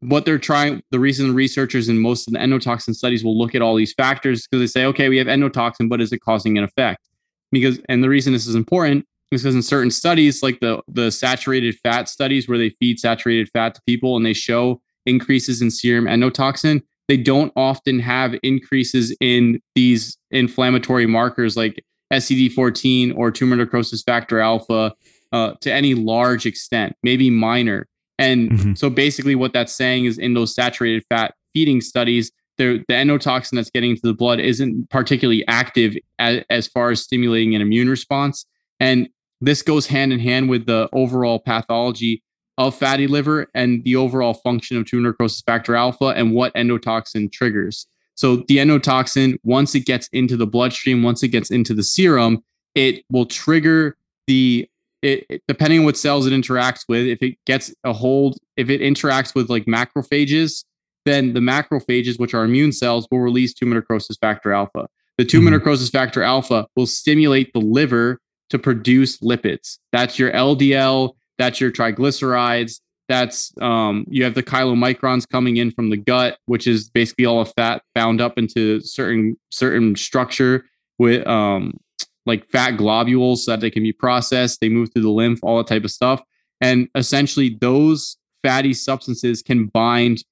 what 0.00 0.24
they're 0.24 0.38
trying 0.38 0.82
the 0.90 1.00
reason 1.00 1.34
researchers 1.34 1.88
in 1.88 1.98
most 1.98 2.28
of 2.28 2.34
the 2.34 2.38
endotoxin 2.38 2.94
studies 2.94 3.24
will 3.24 3.36
look 3.36 3.54
at 3.54 3.62
all 3.62 3.74
these 3.74 3.94
factors 3.94 4.46
because 4.46 4.60
they 4.60 4.80
say 4.80 4.84
okay 4.84 5.08
we 5.08 5.16
have 5.16 5.26
endotoxin 5.26 5.88
but 5.88 6.00
is 6.00 6.12
it 6.12 6.18
causing 6.18 6.58
an 6.58 6.64
effect 6.64 7.08
because 7.50 7.80
and 7.88 8.04
the 8.04 8.08
reason 8.08 8.32
this 8.32 8.46
is 8.46 8.54
important 8.54 9.06
is 9.32 9.42
because 9.42 9.54
in 9.54 9.62
certain 9.62 9.90
studies 9.90 10.42
like 10.42 10.60
the 10.60 10.80
the 10.86 11.10
saturated 11.10 11.74
fat 11.82 12.08
studies 12.08 12.46
where 12.46 12.58
they 12.58 12.70
feed 12.78 13.00
saturated 13.00 13.48
fat 13.48 13.74
to 13.74 13.80
people 13.86 14.16
and 14.16 14.26
they 14.26 14.34
show 14.34 14.80
increases 15.06 15.62
in 15.62 15.70
serum 15.70 16.04
endotoxin 16.04 16.82
they 17.08 17.16
don't 17.16 17.52
often 17.56 17.98
have 18.00 18.34
increases 18.42 19.16
in 19.20 19.60
these 19.74 20.16
inflammatory 20.30 21.06
markers 21.06 21.56
like 21.56 21.82
SCD14 22.12 23.16
or 23.16 23.30
tumor 23.30 23.56
necrosis 23.56 24.02
factor 24.02 24.40
alpha 24.40 24.92
uh, 25.32 25.52
to 25.60 25.72
any 25.72 25.94
large 25.94 26.46
extent, 26.46 26.94
maybe 27.02 27.30
minor. 27.30 27.86
And 28.18 28.50
Mhm. 28.50 28.78
so 28.78 28.88
basically, 28.88 29.34
what 29.34 29.52
that's 29.52 29.74
saying 29.74 30.06
is 30.06 30.18
in 30.18 30.34
those 30.34 30.54
saturated 30.54 31.04
fat 31.08 31.34
feeding 31.52 31.80
studies, 31.80 32.30
the, 32.58 32.82
the 32.88 32.94
endotoxin 32.94 33.50
that's 33.52 33.70
getting 33.70 33.90
into 33.90 34.02
the 34.04 34.14
blood 34.14 34.40
isn't 34.40 34.88
particularly 34.88 35.44
active 35.46 35.94
as, 36.18 36.42
as 36.48 36.66
far 36.66 36.90
as 36.90 37.02
stimulating 37.02 37.54
an 37.54 37.60
immune 37.60 37.88
response. 37.90 38.46
And 38.80 39.08
this 39.40 39.60
goes 39.62 39.86
hand 39.88 40.12
in 40.12 40.18
hand 40.18 40.48
with 40.48 40.64
the 40.66 40.88
overall 40.94 41.38
pathology 41.38 42.22
of 42.58 42.74
fatty 42.74 43.06
liver 43.06 43.48
and 43.54 43.84
the 43.84 43.96
overall 43.96 44.34
function 44.34 44.76
of 44.76 44.86
tumor 44.86 45.10
necrosis 45.10 45.42
factor 45.42 45.76
alpha 45.76 46.06
and 46.06 46.32
what 46.32 46.54
endotoxin 46.54 47.30
triggers. 47.30 47.86
So 48.14 48.36
the 48.48 48.58
endotoxin, 48.58 49.36
once 49.42 49.74
it 49.74 49.80
gets 49.84 50.08
into 50.08 50.36
the 50.36 50.46
bloodstream, 50.46 51.02
once 51.02 51.22
it 51.22 51.28
gets 51.28 51.50
into 51.50 51.74
the 51.74 51.82
serum, 51.82 52.42
it 52.74 53.04
will 53.10 53.26
trigger 53.26 53.96
the 54.26 54.68
it, 55.02 55.42
depending 55.46 55.80
on 55.80 55.84
what 55.84 55.96
cells 55.96 56.26
it 56.26 56.32
interacts 56.32 56.84
with. 56.88 57.06
If 57.06 57.22
it 57.22 57.36
gets 57.44 57.72
a 57.84 57.92
hold, 57.92 58.38
if 58.56 58.70
it 58.70 58.80
interacts 58.80 59.34
with 59.34 59.50
like 59.50 59.66
macrophages, 59.66 60.64
then 61.04 61.34
the 61.34 61.40
macrophages, 61.40 62.18
which 62.18 62.34
are 62.34 62.44
immune 62.44 62.72
cells, 62.72 63.06
will 63.10 63.20
release 63.20 63.52
tumor 63.52 63.74
necrosis 63.76 64.16
factor 64.16 64.52
alpha. 64.52 64.88
The 65.18 65.24
tumor 65.24 65.50
Mhm. 65.50 65.54
necrosis 65.58 65.90
factor 65.90 66.22
alpha 66.22 66.66
will 66.74 66.86
stimulate 66.86 67.52
the 67.52 67.60
liver 67.60 68.20
to 68.50 68.58
produce 68.58 69.18
lipids. 69.18 69.78
That's 69.92 70.18
your 70.18 70.30
LDL, 70.32 71.16
that's 71.38 71.60
your 71.60 71.70
triglycerides, 71.70 72.80
that's 73.08 73.52
um, 73.60 74.04
you 74.08 74.24
have 74.24 74.34
the 74.34 74.42
chylomicrons 74.42 75.28
coming 75.28 75.58
in 75.58 75.70
from 75.70 75.90
the 75.90 75.96
gut, 75.96 76.38
which 76.46 76.66
is 76.66 76.90
basically 76.90 77.24
all 77.24 77.40
of 77.40 77.52
fat 77.56 77.82
bound 77.94 78.20
up 78.20 78.38
into 78.38 78.80
certain 78.80 79.36
certain 79.50 79.94
structure 79.94 80.66
with 80.98 81.26
um, 81.26 81.78
like 82.24 82.48
fat 82.50 82.72
globules 82.72 83.44
so 83.44 83.52
that 83.52 83.60
they 83.60 83.70
can 83.70 83.82
be 83.82 83.92
processed. 83.92 84.60
They 84.60 84.68
move 84.68 84.92
through 84.92 85.02
the 85.02 85.10
lymph, 85.10 85.40
all 85.42 85.58
that 85.58 85.68
type 85.68 85.84
of 85.84 85.90
stuff, 85.90 86.22
and 86.60 86.88
essentially 86.94 87.56
those 87.60 88.16
fatty 88.42 88.74
substances 88.74 89.42
can 89.42 89.66
bind 89.66 90.24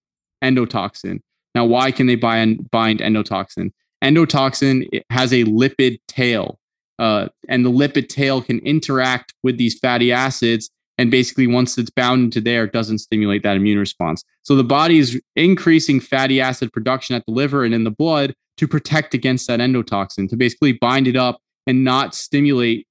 endotoxin. 0.43 1.21
Now, 1.55 1.65
why 1.65 1.93
can 1.93 2.07
they 2.07 2.17
bind 2.17 2.71
bind 2.71 3.01
endotoxin? 3.01 3.71
Endotoxin 4.03 5.03
has 5.11 5.33
a 5.33 5.45
lipid 5.45 5.99
tail, 6.09 6.59
uh, 6.99 7.29
and 7.49 7.65
the 7.65 7.71
lipid 7.71 8.09
tail 8.09 8.43
can 8.43 8.59
interact 8.61 9.33
with 9.45 9.59
these 9.59 9.79
fatty 9.79 10.11
acids 10.11 10.71
and 10.99 11.11
basically 11.11 11.47
once 11.47 11.77
it's 11.77 11.91
bound 11.91 12.25
into 12.25 12.41
there 12.41 12.65
it 12.65 12.73
doesn't 12.73 12.99
stimulate 12.99 13.43
that 13.43 13.57
immune 13.57 13.79
response. 13.79 14.25
So 14.43 14.55
the 14.55 14.65
body 14.65 14.99
is 14.99 15.21
increasing 15.37 16.01
fatty 16.01 16.41
acid 16.41 16.73
production 16.73 17.17
at 17.17 17.25
the 17.27 17.33
liver 17.33 17.65
and 17.65 17.75
in 17.75 17.85
the 17.85 17.91
blood 17.91 18.35
to 18.57 18.69
protect 18.69 19.15
against 19.15 19.47
that 19.49 19.61
endotoxin 19.61 20.29
to 20.29 20.37
basically 20.37 20.73
bind 20.73 21.09
it 21.09 21.17
up 21.17 21.41
and 21.67 21.85
not 21.85 22.15
stimulate 22.15 22.87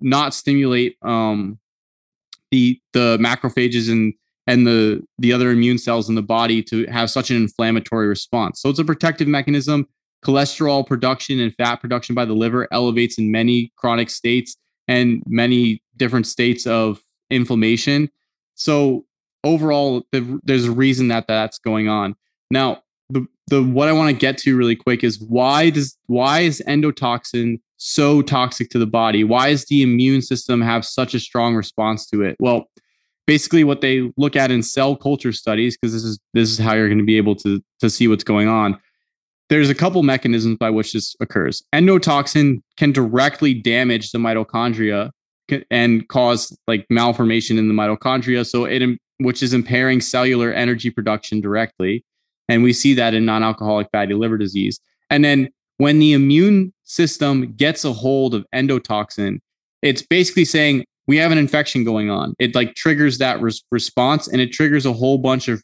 not 0.00 0.34
stimulate 0.34 0.96
um 1.02 1.58
the 2.50 2.80
the 2.92 3.16
macrophages 3.18 3.90
and 3.90 4.14
and 4.46 4.66
the 4.66 5.02
the 5.18 5.32
other 5.32 5.50
immune 5.50 5.78
cells 5.78 6.08
in 6.08 6.14
the 6.14 6.22
body 6.22 6.62
to 6.62 6.86
have 6.86 7.10
such 7.10 7.30
an 7.30 7.36
inflammatory 7.36 8.06
response. 8.06 8.60
So 8.60 8.68
it's 8.68 8.78
a 8.78 8.84
protective 8.84 9.28
mechanism. 9.28 9.86
Cholesterol 10.24 10.86
production 10.86 11.40
and 11.40 11.54
fat 11.54 11.76
production 11.76 12.14
by 12.14 12.24
the 12.24 12.32
liver 12.32 12.66
elevates 12.72 13.18
in 13.18 13.30
many 13.30 13.72
chronic 13.76 14.08
states 14.08 14.56
and 14.88 15.22
many 15.26 15.82
different 15.96 16.26
states 16.26 16.66
of 16.66 17.00
inflammation. 17.30 18.10
So 18.54 19.04
overall, 19.42 20.06
the, 20.12 20.40
there's 20.44 20.66
a 20.66 20.72
reason 20.72 21.08
that 21.08 21.26
that's 21.26 21.58
going 21.58 21.88
on. 21.88 22.16
Now, 22.50 22.82
the 23.10 23.26
the 23.48 23.62
what 23.62 23.88
I 23.88 23.92
want 23.92 24.10
to 24.10 24.16
get 24.16 24.38
to 24.38 24.56
really 24.56 24.76
quick 24.76 25.04
is 25.04 25.20
why 25.20 25.70
does 25.70 25.96
why 26.06 26.40
is 26.40 26.62
endotoxin 26.66 27.60
so 27.76 28.22
toxic 28.22 28.70
to 28.70 28.78
the 28.78 28.86
body? 28.86 29.24
Why 29.24 29.50
does 29.50 29.66
the 29.66 29.82
immune 29.82 30.22
system 30.22 30.62
have 30.62 30.84
such 30.84 31.14
a 31.14 31.20
strong 31.20 31.54
response 31.54 32.06
to 32.06 32.22
it? 32.22 32.36
Well, 32.38 32.70
basically 33.26 33.64
what 33.64 33.82
they 33.82 34.10
look 34.16 34.36
at 34.36 34.50
in 34.50 34.62
cell 34.62 34.96
culture 34.96 35.32
studies 35.32 35.76
because 35.76 35.92
this 35.92 36.04
is 36.04 36.18
this 36.32 36.50
is 36.50 36.58
how 36.58 36.74
you're 36.74 36.88
going 36.88 36.98
to 36.98 37.04
be 37.04 37.16
able 37.16 37.36
to 37.36 37.62
to 37.80 37.90
see 37.90 38.08
what's 38.08 38.24
going 38.24 38.48
on 38.48 38.78
there's 39.50 39.70
a 39.70 39.74
couple 39.74 40.02
mechanisms 40.02 40.56
by 40.58 40.70
which 40.70 40.92
this 40.92 41.14
occurs. 41.20 41.62
Endotoxin 41.72 42.62
can 42.76 42.92
directly 42.92 43.54
damage 43.54 44.10
the 44.10 44.18
mitochondria 44.18 45.10
and 45.70 46.08
cause 46.08 46.56
like 46.66 46.86
malformation 46.90 47.58
in 47.58 47.68
the 47.68 47.74
mitochondria, 47.74 48.46
so 48.46 48.64
it 48.64 48.82
which 49.18 49.42
is 49.42 49.54
impairing 49.54 50.00
cellular 50.00 50.52
energy 50.52 50.90
production 50.90 51.40
directly, 51.40 52.04
and 52.48 52.62
we 52.62 52.72
see 52.72 52.94
that 52.94 53.14
in 53.14 53.24
non-alcoholic 53.24 53.88
fatty 53.92 54.14
liver 54.14 54.38
disease. 54.38 54.80
And 55.10 55.24
then 55.24 55.48
when 55.78 55.98
the 55.98 56.12
immune 56.12 56.72
system 56.82 57.52
gets 57.52 57.84
a 57.84 57.92
hold 57.92 58.34
of 58.34 58.44
endotoxin, 58.54 59.38
it's 59.82 60.02
basically 60.02 60.44
saying 60.44 60.84
we 61.06 61.16
have 61.18 61.32
an 61.32 61.38
infection 61.38 61.84
going 61.84 62.10
on. 62.10 62.34
It 62.38 62.54
like 62.54 62.74
triggers 62.74 63.18
that 63.18 63.40
res- 63.40 63.62
response, 63.70 64.26
and 64.28 64.40
it 64.40 64.52
triggers 64.52 64.86
a 64.86 64.92
whole 64.92 65.18
bunch 65.18 65.48
of 65.48 65.62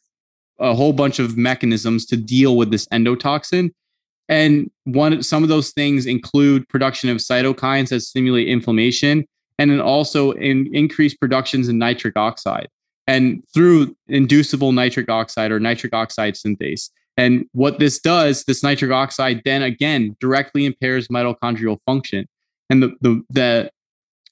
a 0.59 0.75
whole 0.75 0.93
bunch 0.93 1.19
of 1.19 1.39
mechanisms 1.39 2.05
to 2.07 2.17
deal 2.17 2.57
with 2.57 2.71
this 2.71 2.87
endotoxin. 2.89 3.71
And 4.29 4.71
one 4.85 5.23
some 5.23 5.43
of 5.43 5.49
those 5.49 5.71
things 5.71 6.07
include 6.07 6.69
production 6.69 7.09
of 7.09 7.17
cytokines 7.17 7.89
that 7.89 8.01
stimulate 8.01 8.49
inflammation, 8.49 9.25
and 9.61 9.71
then 9.71 9.81
also 9.81 10.33
in 10.33 10.75
increased 10.75 11.21
productions 11.21 11.69
in 11.69 11.77
nitric 11.77 12.17
oxide 12.17 12.67
and 13.07 13.45
through 13.53 13.95
inducible 14.09 14.73
nitric 14.73 15.11
oxide 15.11 15.53
or 15.53 15.61
nitric 15.61 15.93
oxide 15.95 16.35
synthase. 16.35 16.89
And 17.19 17.45
what 17.53 17.79
this 17.79 18.01
does, 18.01 18.45
this 18.45 18.63
nitric 18.63 18.91
oxide 18.91 19.43
then 19.45 19.63
again 19.63 20.17
directly 20.19 20.65
impairs 20.65 21.09
mitochondrial 21.09 21.77
function. 21.85 22.27
And 22.71 22.83
the 22.83 22.95
the 23.03 23.23
the, 23.29 23.71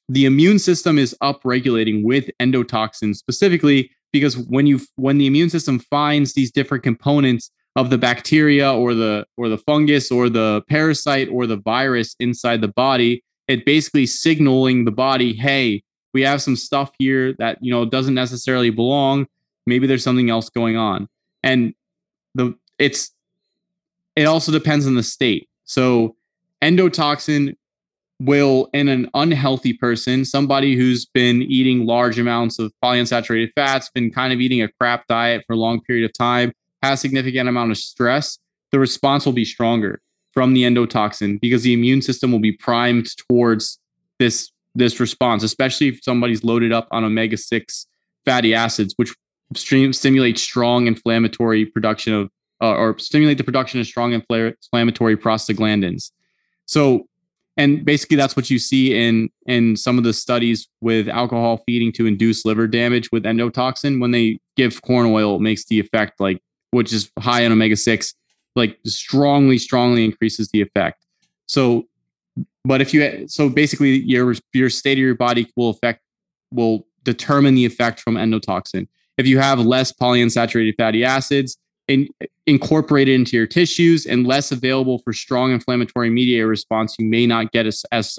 the 0.08 0.24
immune 0.24 0.58
system 0.58 0.98
is 0.98 1.14
upregulating 1.22 2.02
with 2.04 2.30
endotoxins 2.40 3.16
specifically 3.16 3.90
because 4.14 4.38
when 4.38 4.66
you 4.66 4.80
when 4.96 5.18
the 5.18 5.26
immune 5.26 5.50
system 5.50 5.78
finds 5.78 6.32
these 6.32 6.50
different 6.50 6.82
components 6.82 7.50
of 7.76 7.90
the 7.90 7.98
bacteria 7.98 8.72
or 8.72 8.94
the 8.94 9.26
or 9.36 9.50
the 9.50 9.58
fungus 9.58 10.10
or 10.10 10.30
the 10.30 10.62
parasite 10.70 11.28
or 11.30 11.46
the 11.46 11.58
virus 11.58 12.16
inside 12.18 12.62
the 12.62 12.68
body 12.68 13.22
it 13.48 13.64
basically 13.64 14.06
signaling 14.06 14.84
the 14.84 14.90
body 14.90 15.32
hey 15.32 15.82
we 16.12 16.22
have 16.22 16.42
some 16.42 16.56
stuff 16.56 16.90
here 16.98 17.34
that 17.34 17.58
you 17.60 17.70
know 17.70 17.84
doesn't 17.84 18.14
necessarily 18.14 18.70
belong. 18.70 19.26
Maybe 19.66 19.86
there's 19.86 20.02
something 20.02 20.30
else 20.30 20.48
going 20.48 20.76
on. 20.76 21.08
And 21.42 21.74
the 22.34 22.54
it's 22.78 23.12
it 24.16 24.24
also 24.24 24.50
depends 24.50 24.86
on 24.86 24.94
the 24.94 25.02
state. 25.02 25.48
So 25.64 26.16
endotoxin 26.62 27.54
will 28.20 28.68
in 28.72 28.88
an 28.88 29.08
unhealthy 29.14 29.72
person 29.72 30.24
somebody 30.24 30.74
who's 30.74 31.06
been 31.06 31.40
eating 31.42 31.86
large 31.86 32.18
amounts 32.18 32.58
of 32.58 32.72
polyunsaturated 32.82 33.52
fats 33.54 33.88
been 33.90 34.10
kind 34.10 34.32
of 34.32 34.40
eating 34.40 34.60
a 34.60 34.66
crap 34.66 35.06
diet 35.06 35.44
for 35.46 35.52
a 35.52 35.56
long 35.56 35.80
period 35.82 36.04
of 36.04 36.12
time 36.12 36.52
has 36.82 37.00
significant 37.00 37.48
amount 37.48 37.70
of 37.70 37.78
stress, 37.78 38.38
the 38.72 38.78
response 38.80 39.24
will 39.24 39.32
be 39.32 39.44
stronger 39.44 40.00
from 40.38 40.54
the 40.54 40.62
endotoxin 40.62 41.40
because 41.40 41.64
the 41.64 41.72
immune 41.72 42.00
system 42.00 42.30
will 42.30 42.38
be 42.38 42.52
primed 42.52 43.08
towards 43.28 43.80
this 44.20 44.52
this 44.76 45.00
response, 45.00 45.42
especially 45.42 45.88
if 45.88 45.98
somebody's 46.04 46.44
loaded 46.44 46.70
up 46.70 46.86
on 46.92 47.02
omega 47.02 47.36
six 47.36 47.88
fatty 48.24 48.54
acids, 48.54 48.94
which 48.98 49.12
stream, 49.56 49.92
stimulate 49.92 50.38
strong 50.38 50.86
inflammatory 50.86 51.66
production 51.66 52.14
of 52.14 52.30
uh, 52.62 52.72
or 52.72 52.96
stimulate 53.00 53.36
the 53.36 53.42
production 53.42 53.80
of 53.80 53.86
strong 53.88 54.12
inflammatory 54.12 55.16
prostaglandins. 55.16 56.12
So, 56.66 57.08
and 57.56 57.84
basically 57.84 58.16
that's 58.16 58.36
what 58.36 58.48
you 58.48 58.60
see 58.60 58.94
in 58.94 59.30
in 59.46 59.74
some 59.74 59.98
of 59.98 60.04
the 60.04 60.12
studies 60.12 60.68
with 60.80 61.08
alcohol 61.08 61.64
feeding 61.66 61.90
to 61.94 62.06
induce 62.06 62.44
liver 62.44 62.68
damage 62.68 63.10
with 63.10 63.24
endotoxin. 63.24 64.00
When 64.00 64.12
they 64.12 64.38
give 64.56 64.82
corn 64.82 65.06
oil, 65.06 65.34
it 65.34 65.40
makes 65.40 65.64
the 65.64 65.80
effect 65.80 66.20
like 66.20 66.40
which 66.70 66.92
is 66.92 67.10
high 67.18 67.40
in 67.40 67.50
omega 67.50 67.76
6, 67.76 68.14
like 68.58 68.78
strongly, 68.84 69.56
strongly 69.56 70.04
increases 70.04 70.50
the 70.50 70.60
effect. 70.60 71.06
So, 71.46 71.86
but 72.64 72.82
if 72.82 72.92
you, 72.92 73.26
so 73.26 73.48
basically 73.48 74.00
your, 74.02 74.34
your 74.52 74.68
state 74.68 74.98
of 74.98 75.02
your 75.02 75.14
body 75.14 75.50
will 75.56 75.70
affect, 75.70 76.02
will 76.52 76.86
determine 77.04 77.54
the 77.54 77.64
effect 77.64 78.00
from 78.00 78.16
endotoxin. 78.16 78.86
If 79.16 79.26
you 79.26 79.38
have 79.38 79.58
less 79.58 79.90
polyunsaturated 79.92 80.74
fatty 80.76 81.04
acids, 81.04 81.56
in, 81.88 82.06
incorporated 82.46 83.14
into 83.14 83.36
your 83.36 83.46
tissues 83.46 84.04
and 84.04 84.26
less 84.26 84.52
available 84.52 84.98
for 84.98 85.14
strong 85.14 85.52
inflammatory 85.52 86.10
mediator 86.10 86.46
response, 86.46 86.94
you 86.98 87.06
may 87.06 87.26
not 87.26 87.50
get 87.50 87.66
as, 87.66 87.84
as, 87.90 88.14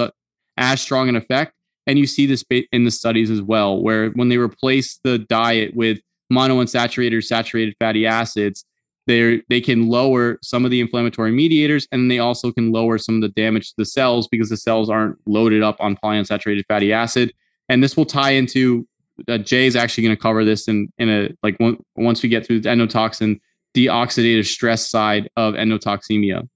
as 0.57 0.81
strong 0.81 1.07
an 1.07 1.15
effect. 1.15 1.53
And 1.85 1.97
you 1.97 2.07
see 2.07 2.25
this 2.25 2.43
in 2.71 2.83
the 2.83 2.91
studies 2.91 3.29
as 3.29 3.41
well, 3.41 3.81
where 3.81 4.09
when 4.09 4.29
they 4.29 4.37
replace 4.37 4.99
the 5.03 5.19
diet 5.19 5.75
with 5.75 5.99
monounsaturated 6.31 7.17
or 7.17 7.21
saturated 7.21 7.75
fatty 7.79 8.05
acids, 8.05 8.65
they 9.09 9.41
they 9.49 9.59
can 9.59 9.89
lower 9.89 10.37
some 10.43 10.65
of 10.65 10.71
the 10.71 10.79
inflammatory 10.79 11.31
mediators 11.31 11.87
and 11.91 12.11
they 12.11 12.19
also 12.19 12.51
can 12.51 12.71
lower 12.71 12.99
some 12.99 13.15
of 13.15 13.21
the 13.21 13.29
damage 13.29 13.69
to 13.69 13.73
the 13.77 13.85
cells 13.85 14.27
because 14.27 14.49
the 14.49 14.57
cells 14.57 14.87
aren't 14.87 15.17
loaded 15.25 15.63
up 15.63 15.77
on 15.79 15.97
polyunsaturated 15.97 16.63
fatty 16.67 16.93
acid. 16.93 17.33
And 17.69 17.83
this 17.83 17.97
will 17.97 18.05
tie 18.05 18.31
into 18.31 18.87
uh, 19.27 19.39
Jay 19.39 19.65
is 19.65 19.75
actually 19.75 20.03
going 20.03 20.15
to 20.15 20.21
cover 20.21 20.45
this 20.45 20.67
in 20.67 20.93
in 20.99 21.09
a 21.09 21.29
like 21.41 21.59
one, 21.59 21.77
once 21.95 22.21
we 22.21 22.29
get 22.29 22.45
through 22.45 22.61
the 22.61 22.69
endotoxin, 22.69 23.39
the 23.73 23.87
oxidative 23.87 24.45
stress 24.45 24.87
side 24.87 25.27
of 25.35 25.55
endotoxemia. 25.55 26.47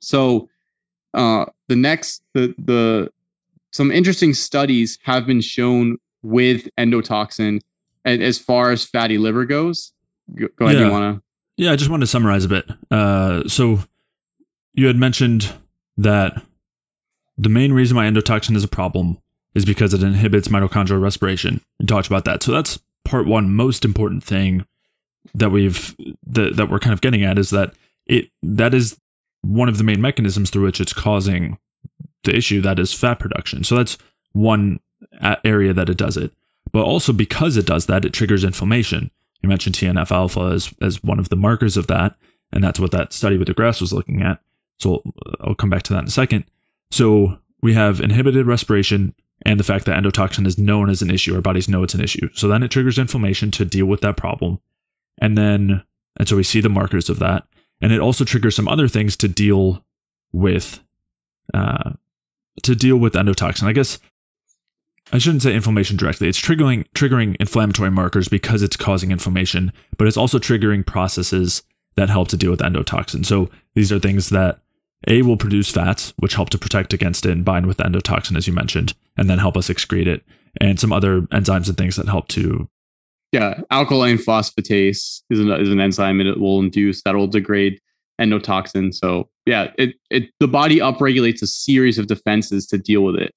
So 0.00 0.50
uh, 1.14 1.46
the 1.68 1.76
next 1.76 2.22
the 2.34 2.54
the 2.58 3.10
some 3.72 3.90
interesting 3.90 4.34
studies 4.34 4.98
have 5.04 5.26
been 5.26 5.40
shown 5.40 5.96
with 6.22 6.68
endotoxin 6.76 7.62
as 8.04 8.38
far 8.38 8.72
as 8.72 8.84
fatty 8.84 9.16
liver 9.16 9.46
goes. 9.46 9.92
Go 10.36 10.66
ahead. 10.66 10.76
Yeah. 10.78 10.86
You 10.86 10.92
want 10.92 11.16
to? 11.16 11.31
Yeah, 11.62 11.70
I 11.70 11.76
just 11.76 11.90
wanted 11.90 12.06
to 12.06 12.08
summarize 12.08 12.44
a 12.44 12.48
bit. 12.48 12.68
Uh, 12.90 13.46
so 13.46 13.78
you 14.74 14.88
had 14.88 14.96
mentioned 14.96 15.52
that 15.96 16.42
the 17.38 17.48
main 17.48 17.72
reason 17.72 17.96
why 17.96 18.04
endotoxin 18.06 18.56
is 18.56 18.64
a 18.64 18.68
problem 18.68 19.18
is 19.54 19.64
because 19.64 19.94
it 19.94 20.02
inhibits 20.02 20.48
mitochondrial 20.48 21.00
respiration. 21.00 21.60
You 21.78 21.86
talked 21.86 22.08
about 22.08 22.24
that. 22.24 22.42
So 22.42 22.50
that's 22.50 22.80
part 23.04 23.28
one 23.28 23.54
most 23.54 23.84
important 23.84 24.24
thing 24.24 24.66
that 25.34 25.50
we've 25.50 25.94
that, 26.26 26.56
that 26.56 26.68
we're 26.68 26.80
kind 26.80 26.92
of 26.92 27.00
getting 27.00 27.22
at 27.22 27.38
is 27.38 27.50
that 27.50 27.74
it 28.06 28.28
that 28.42 28.74
is 28.74 28.98
one 29.42 29.68
of 29.68 29.78
the 29.78 29.84
main 29.84 30.00
mechanisms 30.00 30.50
through 30.50 30.64
which 30.64 30.80
it's 30.80 30.92
causing 30.92 31.58
the 32.24 32.34
issue 32.34 32.60
that 32.62 32.80
is 32.80 32.92
fat 32.92 33.20
production. 33.20 33.62
So 33.62 33.76
that's 33.76 33.98
one 34.32 34.80
area 35.44 35.72
that 35.72 35.88
it 35.88 35.96
does 35.96 36.16
it 36.16 36.32
but 36.72 36.84
also 36.84 37.12
because 37.12 37.56
it 37.56 37.66
does 37.66 37.86
that, 37.86 38.04
it 38.04 38.12
triggers 38.12 38.44
inflammation. 38.44 39.10
You 39.42 39.48
mentioned 39.48 39.74
TNF 39.74 40.10
alpha 40.10 40.52
as, 40.54 40.72
as 40.80 41.02
one 41.02 41.18
of 41.18 41.28
the 41.28 41.36
markers 41.36 41.76
of 41.76 41.88
that, 41.88 42.16
and 42.52 42.62
that's 42.62 42.78
what 42.78 42.92
that 42.92 43.12
study 43.12 43.36
with 43.36 43.48
the 43.48 43.54
grass 43.54 43.80
was 43.80 43.92
looking 43.92 44.22
at. 44.22 44.40
So 44.78 45.02
I'll 45.40 45.54
come 45.54 45.70
back 45.70 45.82
to 45.84 45.92
that 45.92 46.00
in 46.00 46.06
a 46.06 46.10
second. 46.10 46.44
So 46.90 47.38
we 47.62 47.74
have 47.74 48.00
inhibited 48.00 48.46
respiration 48.46 49.14
and 49.44 49.58
the 49.58 49.64
fact 49.64 49.86
that 49.86 50.00
endotoxin 50.00 50.46
is 50.46 50.58
known 50.58 50.88
as 50.88 51.02
an 51.02 51.10
issue. 51.10 51.34
Our 51.34 51.40
bodies 51.40 51.68
know 51.68 51.82
it's 51.82 51.94
an 51.94 52.00
issue. 52.00 52.28
So 52.34 52.48
then 52.48 52.62
it 52.62 52.70
triggers 52.70 52.98
inflammation 52.98 53.50
to 53.52 53.64
deal 53.64 53.86
with 53.86 54.00
that 54.02 54.16
problem. 54.16 54.60
And 55.18 55.36
then, 55.36 55.82
and 56.16 56.28
so 56.28 56.36
we 56.36 56.42
see 56.42 56.60
the 56.60 56.68
markers 56.68 57.08
of 57.08 57.18
that. 57.18 57.44
And 57.80 57.92
it 57.92 58.00
also 58.00 58.24
triggers 58.24 58.54
some 58.54 58.68
other 58.68 58.86
things 58.86 59.16
to 59.18 59.28
deal 59.28 59.84
with, 60.32 60.80
uh, 61.52 61.92
to 62.62 62.74
deal 62.76 62.96
with 62.96 63.14
endotoxin. 63.14 63.64
I 63.64 63.72
guess 63.72 63.98
I 65.12 65.18
shouldn't 65.18 65.42
say 65.42 65.54
inflammation 65.54 65.96
directly. 65.96 66.28
It's 66.28 66.40
triggering 66.40 66.86
triggering 66.94 67.36
inflammatory 67.38 67.90
markers 67.90 68.28
because 68.28 68.62
it's 68.62 68.76
causing 68.76 69.10
inflammation, 69.10 69.72
but 69.98 70.08
it's 70.08 70.16
also 70.16 70.38
triggering 70.38 70.84
processes 70.86 71.62
that 71.96 72.08
help 72.08 72.28
to 72.28 72.36
deal 72.36 72.50
with 72.50 72.60
endotoxin. 72.60 73.24
So 73.24 73.50
these 73.74 73.92
are 73.92 73.98
things 73.98 74.30
that 74.30 74.60
A 75.08 75.20
will 75.22 75.36
produce 75.36 75.70
fats, 75.70 76.14
which 76.18 76.34
help 76.34 76.48
to 76.50 76.58
protect 76.58 76.94
against 76.94 77.26
it 77.26 77.32
and 77.32 77.44
bind 77.44 77.66
with 77.66 77.76
the 77.76 77.84
endotoxin, 77.84 78.36
as 78.36 78.46
you 78.46 78.54
mentioned, 78.54 78.94
and 79.16 79.28
then 79.28 79.38
help 79.38 79.56
us 79.56 79.68
excrete 79.68 80.06
it, 80.06 80.24
and 80.60 80.80
some 80.80 80.92
other 80.92 81.22
enzymes 81.22 81.68
and 81.68 81.76
things 81.76 81.96
that 81.96 82.08
help 82.08 82.28
to. 82.28 82.68
Yeah, 83.32 83.60
alkaline 83.70 84.18
phosphatase 84.18 85.22
is 85.30 85.40
an, 85.40 85.50
is 85.52 85.70
an 85.70 85.80
enzyme 85.80 86.20
and 86.20 86.28
it 86.28 86.38
will 86.38 86.60
induce 86.60 87.02
that 87.02 87.14
will 87.14 87.26
degrade 87.26 87.80
endotoxin. 88.20 88.94
So 88.94 89.28
yeah, 89.46 89.72
it, 89.78 89.94
it 90.10 90.30
the 90.40 90.48
body 90.48 90.78
upregulates 90.78 91.42
a 91.42 91.46
series 91.46 91.98
of 91.98 92.06
defenses 92.06 92.66
to 92.68 92.78
deal 92.78 93.02
with 93.02 93.16
it. 93.16 93.34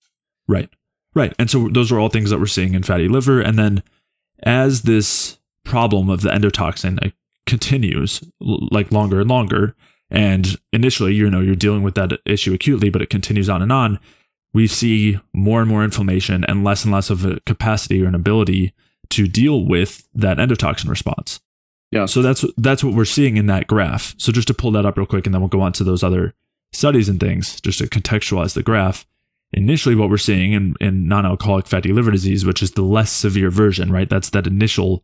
Right. 0.48 0.70
Right. 1.16 1.34
And 1.40 1.50
so 1.50 1.70
those 1.70 1.92
are 1.92 2.00
all 2.00 2.10
things 2.10 2.30
that 2.30 2.40
we're 2.40 2.46
seeing 2.46 2.74
in 2.74 2.84
fatty 2.84 3.08
liver. 3.08 3.40
And 3.40 3.58
then 3.58 3.82
as 4.44 4.82
this 4.82 5.38
problem 5.64 6.10
of 6.10 6.22
the 6.22 6.30
endotoxin 6.30 7.04
uh, 7.04 7.12
continues, 7.48 8.22
like 8.40 8.92
longer 8.92 9.22
and 9.22 9.30
longer, 9.30 9.76
and 10.12 10.58
initially, 10.72 11.14
you 11.14 11.30
know, 11.30 11.40
you're 11.40 11.56
dealing 11.56 11.84
with 11.84 11.96
that 11.96 12.20
issue 12.26 12.54
acutely, 12.54 12.90
but 12.90 13.02
it 13.02 13.10
continues 13.10 13.50
on 13.50 13.62
and 13.62 13.72
on, 13.72 14.00
we 14.54 14.68
see 14.68 15.20
more 15.34 15.62
and 15.62 15.70
more 15.70 15.84
inflammation 15.84 16.44
and 16.46 16.64
less 16.64 16.84
and 16.84 16.94
less 16.94 17.10
of 17.10 17.26
a 17.26 17.40
capacity 17.42 18.04
or 18.04 18.08
an 18.08 18.16
ability 18.16 18.74
to 19.10 19.28
deal 19.28 19.66
with 19.66 20.08
that 20.14 20.38
endotoxin 20.38 20.90
response. 20.90 21.40
Yeah. 21.92 22.06
So 22.06 22.22
that's 22.22 22.44
that's 22.58 22.84
what 22.84 22.94
we're 22.94 23.06
seeing 23.06 23.38
in 23.38 23.48
that 23.48 23.68
graph. 23.68 24.16
So 24.18 24.32
just 24.32 24.48
to 24.48 24.54
pull 24.54 24.72
that 24.72 24.86
up 24.86 24.98
real 24.98 25.06
quick, 25.06 25.26
and 25.26 25.34
then 25.34 25.42
we'll 25.42 25.50
go 25.50 25.62
on 25.62 25.74
to 25.74 25.84
those 25.84 26.04
other 26.04 26.34
studies 26.74 27.08
and 27.08 27.20
things, 27.20 27.62
just 27.62 27.80
to 27.80 27.86
contextualize 27.86 28.54
the 28.54 28.64
graph 28.64 29.06
initially 29.54 29.96
what 29.96 30.10
we're 30.10 30.18
seeing 30.18 30.54
in, 30.54 30.76
in 30.82 31.08
non-alcoholic 31.08 31.68
fatty 31.68 31.94
liver 31.94 32.12
disease, 32.12 32.46
which 32.46 32.62
is 32.62 32.72
the 32.72 32.82
less 32.82 33.12
severe 33.12 33.50
version, 33.50 33.92
right? 33.92 34.10
That's 34.10 34.30
that 34.32 34.48
initial 34.48 35.04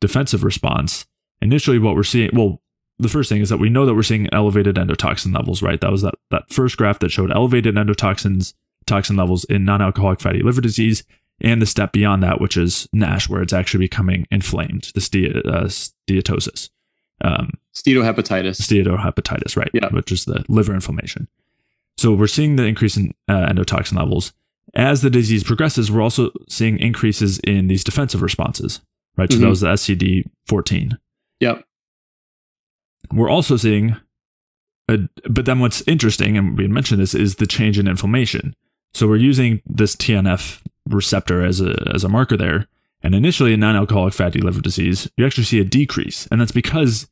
defensive 0.00 0.44
response. 0.44 1.06
Initially, 1.40 1.78
what 1.78 1.96
we're 1.96 2.02
seeing, 2.02 2.30
well, 2.32 2.60
the 2.98 3.08
first 3.08 3.28
thing 3.28 3.40
is 3.40 3.48
that 3.48 3.58
we 3.58 3.70
know 3.70 3.86
that 3.86 3.94
we're 3.94 4.02
seeing 4.02 4.28
elevated 4.32 4.76
endotoxin 4.76 5.34
levels, 5.34 5.62
right? 5.62 5.80
That 5.80 5.90
was 5.90 6.02
that, 6.02 6.14
that 6.30 6.52
first 6.52 6.76
graph 6.76 7.00
that 7.00 7.10
showed 7.10 7.32
elevated 7.32 7.74
endotoxins, 7.74 8.54
toxin 8.86 9.16
levels 9.16 9.44
in 9.44 9.64
non-alcoholic 9.64 10.20
fatty 10.20 10.42
liver 10.42 10.60
disease, 10.60 11.04
and 11.40 11.60
the 11.60 11.66
step 11.66 11.92
beyond 11.92 12.22
that, 12.22 12.40
which 12.40 12.56
is 12.56 12.88
NASH, 12.92 13.28
where 13.28 13.42
it's 13.42 13.52
actually 13.52 13.84
becoming 13.84 14.26
inflamed, 14.30 14.92
the 14.94 15.00
ste- 15.00 15.36
uh, 15.44 15.64
steatosis. 15.64 16.70
Um, 17.22 17.52
steatohepatitis. 17.74 18.60
Steatohepatitis, 18.60 19.56
right? 19.56 19.70
Yeah. 19.72 19.88
Which 19.88 20.12
is 20.12 20.24
the 20.24 20.44
liver 20.48 20.74
inflammation. 20.74 21.28
So 21.96 22.12
we're 22.12 22.26
seeing 22.26 22.56
the 22.56 22.64
increase 22.64 22.96
in 22.96 23.14
uh, 23.28 23.46
endotoxin 23.46 23.96
levels. 23.96 24.32
As 24.74 25.02
the 25.02 25.10
disease 25.10 25.44
progresses, 25.44 25.90
we're 25.90 26.02
also 26.02 26.30
seeing 26.48 26.78
increases 26.78 27.38
in 27.40 27.68
these 27.68 27.84
defensive 27.84 28.22
responses, 28.22 28.80
right? 29.16 29.30
So 29.30 29.36
mm-hmm. 29.36 29.44
that 29.44 29.50
was 29.50 29.60
the 29.60 29.68
SCD 29.68 30.24
14. 30.46 30.98
Yep. 31.40 31.64
We're 33.12 33.28
also 33.28 33.56
seeing 33.56 33.96
uh, 34.88 34.98
but 35.28 35.44
then 35.44 35.60
what's 35.60 35.82
interesting, 35.86 36.36
and 36.36 36.56
we 36.56 36.64
had 36.64 36.70
mentioned 36.70 37.00
this, 37.00 37.14
is 37.14 37.36
the 37.36 37.46
change 37.46 37.78
in 37.78 37.88
inflammation. 37.88 38.54
So 38.94 39.06
we're 39.06 39.16
using 39.16 39.62
this 39.64 39.96
TNF 39.96 40.60
receptor 40.88 41.44
as 41.44 41.60
a 41.60 41.90
as 41.94 42.04
a 42.04 42.08
marker 42.08 42.36
there. 42.36 42.66
And 43.04 43.14
initially 43.14 43.52
in 43.52 43.60
non-alcoholic 43.60 44.14
fatty 44.14 44.40
liver 44.40 44.60
disease, 44.60 45.10
you 45.16 45.26
actually 45.26 45.44
see 45.44 45.58
a 45.58 45.64
decrease, 45.64 46.28
and 46.30 46.40
that's 46.40 46.52
because 46.52 47.08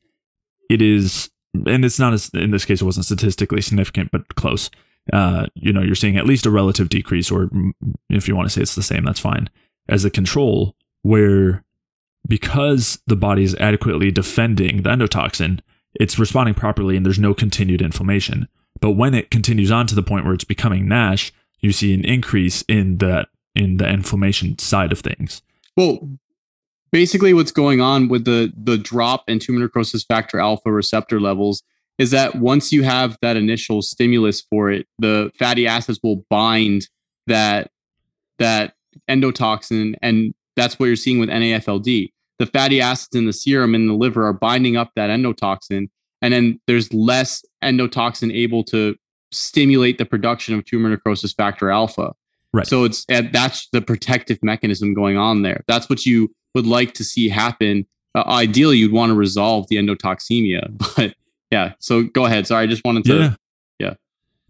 it 0.68 0.80
is, 0.80 1.30
and 1.54 1.84
it's 1.84 1.98
not 1.98 2.12
as 2.12 2.30
in 2.30 2.50
this 2.50 2.64
case 2.64 2.80
it 2.80 2.84
wasn't 2.84 3.06
statistically 3.06 3.60
significant, 3.60 4.10
but 4.10 4.34
close. 4.34 4.70
Uh, 5.12 5.46
you 5.54 5.72
know, 5.72 5.82
you're 5.82 5.94
seeing 5.94 6.16
at 6.16 6.26
least 6.26 6.46
a 6.46 6.50
relative 6.50 6.88
decrease, 6.88 7.30
or 7.30 7.50
if 8.10 8.28
you 8.28 8.36
want 8.36 8.46
to 8.46 8.52
say 8.52 8.62
it's 8.62 8.74
the 8.74 8.82
same, 8.82 9.04
that's 9.04 9.20
fine. 9.20 9.48
As 9.88 10.04
a 10.04 10.10
control, 10.10 10.76
where 11.02 11.64
because 12.28 13.00
the 13.06 13.16
body 13.16 13.42
is 13.42 13.54
adequately 13.56 14.10
defending 14.10 14.82
the 14.82 14.90
endotoxin, 14.90 15.60
it's 15.94 16.18
responding 16.18 16.54
properly 16.54 16.96
and 16.96 17.04
there's 17.04 17.18
no 17.18 17.34
continued 17.34 17.82
inflammation. 17.82 18.46
But 18.80 18.92
when 18.92 19.14
it 19.14 19.30
continues 19.30 19.70
on 19.70 19.86
to 19.88 19.94
the 19.94 20.02
point 20.02 20.24
where 20.24 20.34
it's 20.34 20.44
becoming 20.44 20.86
NASH, 20.86 21.32
you 21.60 21.72
see 21.72 21.92
an 21.92 22.04
increase 22.04 22.62
in 22.68 22.98
that 22.98 23.28
in 23.54 23.78
the 23.78 23.88
inflammation 23.88 24.58
side 24.58 24.92
of 24.92 25.00
things. 25.00 25.42
Well, 25.76 26.08
basically 26.92 27.32
what's 27.32 27.52
going 27.52 27.80
on 27.80 28.08
with 28.08 28.24
the 28.24 28.52
the 28.56 28.78
drop 28.78 29.24
in 29.28 29.38
tumor 29.38 29.60
necrosis 29.60 30.04
factor 30.04 30.38
alpha 30.40 30.70
receptor 30.72 31.20
levels 31.20 31.62
is 31.98 32.10
that 32.12 32.36
once 32.36 32.72
you 32.72 32.82
have 32.82 33.18
that 33.20 33.36
initial 33.36 33.82
stimulus 33.82 34.40
for 34.40 34.70
it, 34.70 34.86
the 34.98 35.30
fatty 35.38 35.66
acids 35.66 36.00
will 36.02 36.24
bind 36.30 36.88
that 37.26 37.70
that 38.38 38.72
endotoxin 39.08 39.94
and 40.02 40.34
that's 40.56 40.78
what 40.78 40.86
you're 40.86 40.96
seeing 40.96 41.20
with 41.20 41.28
NAFLD. 41.28 42.10
The 42.38 42.46
fatty 42.46 42.80
acids 42.80 43.14
in 43.14 43.26
the 43.26 43.32
serum 43.32 43.74
in 43.74 43.86
the 43.86 43.94
liver 43.94 44.26
are 44.26 44.32
binding 44.32 44.76
up 44.76 44.92
that 44.96 45.10
endotoxin 45.10 45.88
and 46.22 46.32
then 46.34 46.60
there's 46.66 46.92
less 46.92 47.44
endotoxin 47.62 48.34
able 48.34 48.64
to 48.64 48.96
stimulate 49.30 49.98
the 49.98 50.06
production 50.06 50.54
of 50.54 50.64
tumor 50.64 50.88
necrosis 50.88 51.32
factor 51.32 51.70
alpha. 51.70 52.14
Right. 52.52 52.66
So 52.66 52.84
it's 52.84 53.04
that's 53.06 53.68
the 53.72 53.82
protective 53.82 54.38
mechanism 54.42 54.94
going 54.94 55.16
on 55.16 55.42
there. 55.42 55.62
That's 55.68 55.88
what 55.88 56.04
you 56.04 56.34
would 56.54 56.66
like 56.66 56.94
to 56.94 57.04
see 57.04 57.28
happen. 57.28 57.86
Uh, 58.14 58.24
ideally, 58.26 58.78
you'd 58.78 58.92
want 58.92 59.10
to 59.10 59.14
resolve 59.14 59.68
the 59.68 59.76
endotoxemia, 59.76 60.68
but 60.96 61.14
yeah. 61.50 61.74
So 61.78 62.04
go 62.04 62.26
ahead. 62.26 62.46
Sorry, 62.46 62.64
I 62.64 62.66
just 62.66 62.84
wanted 62.84 63.04
to. 63.04 63.16
Yeah. 63.16 63.34
Yeah. 63.78 63.94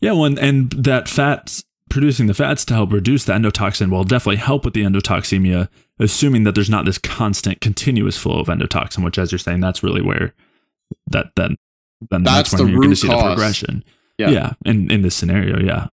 Yeah. 0.00 0.12
Well, 0.12 0.24
and, 0.24 0.38
and 0.38 0.70
that 0.72 1.08
fats 1.08 1.64
producing 1.88 2.26
the 2.26 2.34
fats 2.34 2.64
to 2.66 2.74
help 2.74 2.92
reduce 2.92 3.24
the 3.24 3.32
endotoxin 3.32 3.90
will 3.90 4.04
definitely 4.04 4.36
help 4.36 4.64
with 4.64 4.74
the 4.74 4.82
endotoxemia, 4.82 5.68
assuming 5.98 6.44
that 6.44 6.54
there's 6.54 6.70
not 6.70 6.84
this 6.84 6.98
constant, 6.98 7.60
continuous 7.60 8.16
flow 8.16 8.40
of 8.40 8.46
endotoxin. 8.46 9.04
Which, 9.04 9.18
as 9.18 9.32
you're 9.32 9.38
saying, 9.38 9.60
that's 9.60 9.82
really 9.82 10.02
where 10.02 10.34
that 11.08 11.26
then 11.36 11.56
then 12.10 12.22
that's, 12.22 12.50
that's 12.50 12.50
the 12.52 12.64
when 12.64 12.72
you're 12.72 12.80
going 12.80 12.88
to 12.88 12.88
root 12.90 12.98
see 12.98 13.08
the 13.08 13.22
progression. 13.22 13.84
Yeah. 14.18 14.30
yeah. 14.30 14.52
In 14.64 14.90
in 14.90 15.02
this 15.02 15.14
scenario, 15.14 15.60
yeah. 15.60 15.88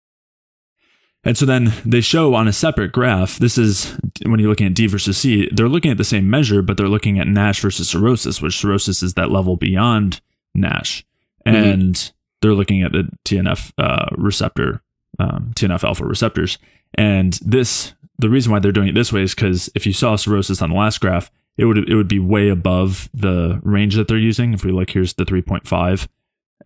And 1.25 1.39
so 1.39 1.47
then 1.47 1.73
they 1.85 2.01
show 2.01 2.35
on 2.35 2.47
a 2.47 2.53
separate 2.53 2.93
graph, 2.93 3.39
this 3.39 3.57
is 3.57 3.97
when 4.27 4.41
you're 4.41 4.49
looking 4.49 4.67
at 4.67 4.75
D 4.75 4.87
versus 4.87 5.17
C, 5.17 5.49
they're 5.53 5.69
looking 5.69 5.91
at 5.91 5.97
the 5.97 6.05
same 6.05 6.29
measure, 6.29 6.61
but 6.61 6.77
they're 6.77 6.89
looking 6.89 7.19
at 7.19 7.27
NASH 7.27 7.61
versus 7.61 7.89
cirrhosis, 7.89 8.43
which 8.43 8.59
cirrhosis 8.59 9.03
is 9.03 9.15
that 9.15 9.31
level 9.31 9.57
beyond 9.57 10.21
NASH. 10.55 11.05
Mhm. 11.47 11.73
And 11.73 12.13
they're 12.43 12.55
looking 12.55 12.83
at 12.83 12.93
the 12.93 13.09
TNF 13.25 13.73
uh, 13.79 14.07
receptor, 14.13 14.83
um, 15.19 15.53
TNF 15.55 15.83
alpha 15.83 16.05
receptors. 16.05 16.59
And 16.95 17.39
this, 17.43 17.95
the 18.19 18.29
reason 18.29 18.53
why 18.53 18.59
they're 18.59 18.73
doing 18.73 18.89
it 18.89 18.95
this 18.95 19.13
way 19.13 19.23
is 19.23 19.35
because 19.35 19.71
if 19.75 19.87
you 19.87 19.93
saw 19.95 20.17
cirrhosis 20.17 20.61
on 20.61 20.71
the 20.71 20.77
last 20.77 21.01
graph, 21.01 21.31
it 21.57 21.65
would 21.65 21.89
it 21.89 21.95
would 21.95 22.09
be 22.09 22.19
way 22.19 22.49
above 22.49 23.09
the 23.15 23.61
range 23.63 23.95
that 23.95 24.09
they're 24.09 24.19
using. 24.19 24.53
If 24.53 24.65
we 24.65 24.73
look, 24.73 24.91
here's 24.91 25.15
the 25.15 25.25
3.5, 25.25 26.09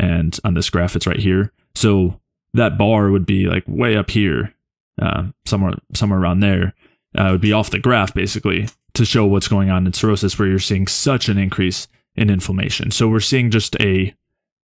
and 0.01 0.39
on 0.45 0.55
this 0.55 0.71
graph, 0.71 0.97
it's 0.97 1.07
right 1.07 1.19
here. 1.19 1.53
So 1.75 2.19
that 2.55 2.79
bar 2.79 3.11
would 3.11 3.27
be 3.27 3.47
like 3.47 3.65
way 3.67 3.97
up 3.97 4.11
here, 4.11 4.55
uh, 5.01 5.25
somewhere 5.45 5.75
somewhere 5.95 6.19
around 6.19 6.41
there. 6.41 6.75
Uh, 7.19 7.29
it 7.29 7.33
would 7.33 7.41
be 7.41 7.53
off 7.53 7.71
the 7.71 7.79
graph 7.79 8.15
basically 8.15 8.69
to 8.95 9.05
show 9.05 9.27
what's 9.27 9.49
going 9.49 9.71
on 9.71 9.87
in 9.87 9.93
cirrhosis, 9.93 10.39
where 10.39 10.49
you're 10.49 10.59
seeing 10.59 10.87
such 10.87 11.29
an 11.29 11.39
increase 11.39 11.89
in 12.17 12.31
inflammation. 12.31 12.91
So 12.91 13.09
we're 13.09 13.21
seeing 13.21 13.51
just 13.51 13.77
a, 13.81 14.15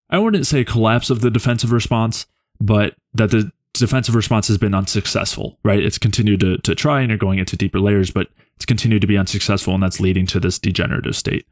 I 0.09 0.17
wouldn't 0.17 0.47
say 0.47 0.63
collapse 0.63 1.09
of 1.09 1.21
the 1.21 1.31
defensive 1.31 1.71
response, 1.71 2.25
but 2.59 2.95
that 3.13 3.31
the 3.31 3.51
defensive 3.73 4.15
response 4.15 4.47
has 4.47 4.57
been 4.57 4.73
unsuccessful. 4.73 5.57
Right? 5.63 5.83
It's 5.83 5.97
continued 5.97 6.39
to 6.41 6.57
to 6.57 6.75
try, 6.75 7.01
and 7.01 7.09
you're 7.09 7.17
going 7.17 7.39
into 7.39 7.57
deeper 7.57 7.79
layers, 7.79 8.11
but 8.11 8.27
it's 8.55 8.65
continued 8.65 9.01
to 9.01 9.07
be 9.07 9.17
unsuccessful, 9.17 9.73
and 9.73 9.83
that's 9.83 9.99
leading 9.99 10.25
to 10.27 10.39
this 10.39 10.59
degenerative 10.59 11.15
state. 11.15 11.47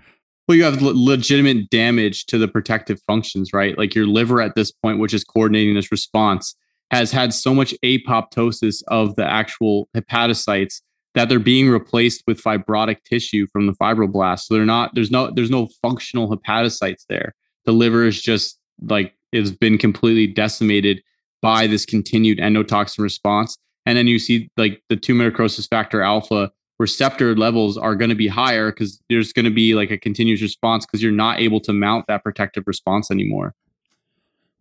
You 0.53 0.63
have 0.63 0.81
le- 0.81 0.93
legitimate 0.93 1.69
damage 1.69 2.25
to 2.27 2.37
the 2.37 2.47
protective 2.47 3.01
functions, 3.07 3.53
right? 3.53 3.77
Like 3.77 3.95
your 3.95 4.07
liver 4.07 4.41
at 4.41 4.55
this 4.55 4.71
point, 4.71 4.99
which 4.99 5.13
is 5.13 5.23
coordinating 5.23 5.75
this 5.75 5.91
response, 5.91 6.55
has 6.91 7.11
had 7.11 7.33
so 7.33 7.53
much 7.53 7.73
apoptosis 7.83 8.83
of 8.87 9.15
the 9.15 9.25
actual 9.25 9.87
hepatocytes 9.95 10.81
that 11.13 11.29
they're 11.29 11.39
being 11.39 11.69
replaced 11.69 12.23
with 12.27 12.41
fibrotic 12.41 13.03
tissue 13.03 13.47
from 13.51 13.67
the 13.67 13.73
fibroblasts. 13.73 14.41
So 14.41 14.53
they're 14.53 14.65
not 14.65 14.95
there's 14.95 15.11
no 15.11 15.31
there's 15.31 15.49
no 15.49 15.67
functional 15.81 16.29
hepatocytes 16.29 17.05
there. 17.09 17.33
The 17.65 17.71
liver 17.71 18.05
is 18.05 18.21
just 18.21 18.59
like 18.81 19.13
it's 19.31 19.51
been 19.51 19.77
completely 19.77 20.27
decimated 20.27 21.01
by 21.41 21.67
this 21.67 21.85
continued 21.85 22.37
endotoxin 22.37 22.99
response. 22.99 23.57
And 23.85 23.97
then 23.97 24.07
you 24.07 24.19
see 24.19 24.49
like 24.57 24.81
the 24.89 24.95
tumor 24.95 25.25
necrosis 25.25 25.67
factor 25.67 26.01
alpha 26.01 26.51
receptor 26.81 27.35
levels 27.35 27.77
are 27.77 27.95
going 27.95 28.09
to 28.09 28.15
be 28.15 28.27
higher 28.27 28.71
because 28.71 29.01
there's 29.09 29.31
going 29.31 29.45
to 29.45 29.51
be 29.51 29.73
like 29.75 29.91
a 29.91 29.97
continuous 29.97 30.41
response 30.41 30.85
because 30.85 31.01
you're 31.01 31.11
not 31.11 31.39
able 31.39 31.59
to 31.61 31.71
mount 31.71 32.07
that 32.07 32.23
protective 32.23 32.63
response 32.67 33.09
anymore. 33.11 33.53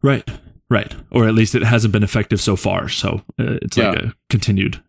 Right, 0.02 0.28
right, 0.68 0.94
or 1.10 1.26
at 1.26 1.34
least 1.34 1.54
it 1.54 1.62
hasn't 1.62 1.92
been 1.92 2.02
effective 2.02 2.40
so 2.40 2.56
far. 2.56 2.88
So 2.88 3.22
uh, 3.38 3.58
it's 3.62 3.76
like 3.76 3.98
Yeah. 3.98 4.08
a 4.10 4.12
continued 4.28 4.82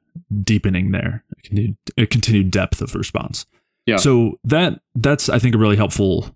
deepening 0.44 0.92
there, 0.92 1.24
a 1.32 1.42
continued, 1.42 1.78
a 1.98 2.06
continued 2.06 2.52
depth 2.52 2.82
of 2.82 2.94
response. 2.96 3.46
Yeah. 3.86 3.98
So 3.98 4.40
that 4.44 4.80
that's 4.96 5.28
I 5.28 5.40
think 5.40 5.56
a 5.56 5.58
really 5.58 5.76
helpful 5.76 6.36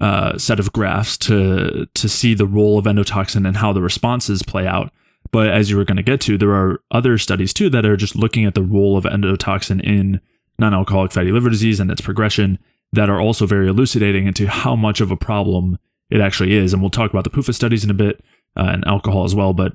uh, 0.00 0.36
set 0.38 0.58
of 0.58 0.72
graphs 0.72 1.16
to 1.18 1.86
to 1.94 2.08
see 2.08 2.34
the 2.34 2.46
role 2.46 2.78
of 2.78 2.86
endotoxin 2.86 3.46
and 3.46 3.56
how 3.56 3.72
the 3.72 3.82
responses 3.82 4.42
play 4.42 4.66
out. 4.66 4.92
But 5.32 5.48
as 5.48 5.70
you 5.70 5.78
were 5.78 5.84
going 5.84 5.96
to 5.96 6.02
get 6.02 6.20
to, 6.22 6.36
there 6.36 6.52
are 6.52 6.80
other 6.90 7.16
studies 7.18 7.54
too 7.54 7.70
that 7.70 7.86
are 7.86 7.96
just 7.96 8.14
looking 8.14 8.44
at 8.44 8.54
the 8.54 8.62
role 8.62 8.96
of 8.96 9.04
endotoxin 9.04 9.82
in 9.82 10.20
non-alcoholic 10.58 11.12
fatty 11.12 11.32
liver 11.32 11.48
disease 11.48 11.80
and 11.80 11.90
its 11.90 12.02
progression 12.02 12.58
that 12.92 13.08
are 13.08 13.20
also 13.20 13.46
very 13.46 13.68
elucidating 13.68 14.26
into 14.26 14.46
how 14.46 14.76
much 14.76 15.00
of 15.00 15.10
a 15.10 15.16
problem 15.16 15.78
it 16.10 16.20
actually 16.20 16.52
is. 16.52 16.72
And 16.72 16.82
we'll 16.82 16.90
talk 16.90 17.10
about 17.10 17.24
the 17.24 17.30
PUFA 17.30 17.54
studies 17.54 17.82
in 17.82 17.90
a 17.90 17.94
bit 17.94 18.22
uh, 18.56 18.68
and 18.68 18.84
alcohol 18.86 19.24
as 19.24 19.34
well. 19.34 19.54
But 19.54 19.72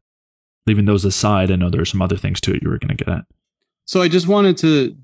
leaving 0.68 0.86
those 0.86 1.04
aside, 1.04 1.50
I 1.50 1.56
know 1.56 1.72
there 1.72 1.82
are 1.82 1.86
some 1.86 2.02
other 2.02 2.18
things 2.18 2.40
too 2.40 2.60
you 2.62 2.70
were 2.70 2.78
going 2.78 2.96
to 2.96 3.04
get 3.04 3.12
at. 3.12 3.26
So 3.86 4.02
I 4.02 4.08
just 4.08 4.28
wanted 4.28 4.58
to 4.58 4.96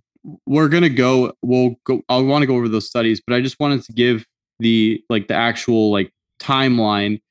we're 0.46 0.70
going 0.70 0.84
to 0.84 0.89
go 0.89 1.34
we'll 1.42 1.76
go 1.86 2.02
I 2.08 2.18
want 2.20 2.44
to 2.44 2.48
go 2.48 2.56
over 2.56 2.70
those 2.70 2.88
studies, 2.88 3.22
but 3.26 3.36
I 3.36 3.42
just 3.42 3.60
wanted 3.60 3.84
to 3.84 3.94
give 3.94 4.26
the 4.60 5.04
like 5.10 5.28
the 5.28 5.34
actual 5.34 5.92
like 5.92 6.13
timeline 6.39 7.22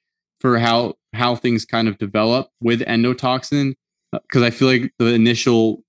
for 0.42 0.58
how 0.58 0.94
how 1.14 1.36
things 1.36 1.64
kind 1.64 1.88
of 1.88 1.96
develop 1.98 2.50
with 2.60 2.80
endotoxin 2.80 3.74
because 4.10 4.42
I 4.42 4.50
feel 4.50 4.68
like 4.68 4.92
the 4.98 5.06
initial 5.06 5.84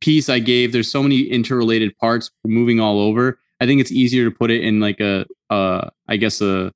piece 0.00 0.28
I 0.28 0.38
gave 0.38 0.72
there's 0.72 0.92
so 0.92 1.02
many 1.02 1.22
interrelated 1.22 1.96
parts 1.96 2.30
moving 2.44 2.78
all 2.78 3.00
over. 3.00 3.40
I 3.60 3.66
think 3.66 3.80
it's 3.80 3.90
easier 3.90 4.28
to 4.28 4.30
put 4.30 4.50
it 4.50 4.62
in 4.62 4.78
like 4.78 5.00
a 5.00 5.24
uh 5.50 5.88
I 6.06 6.18
guess 6.18 6.40
a 6.40 6.70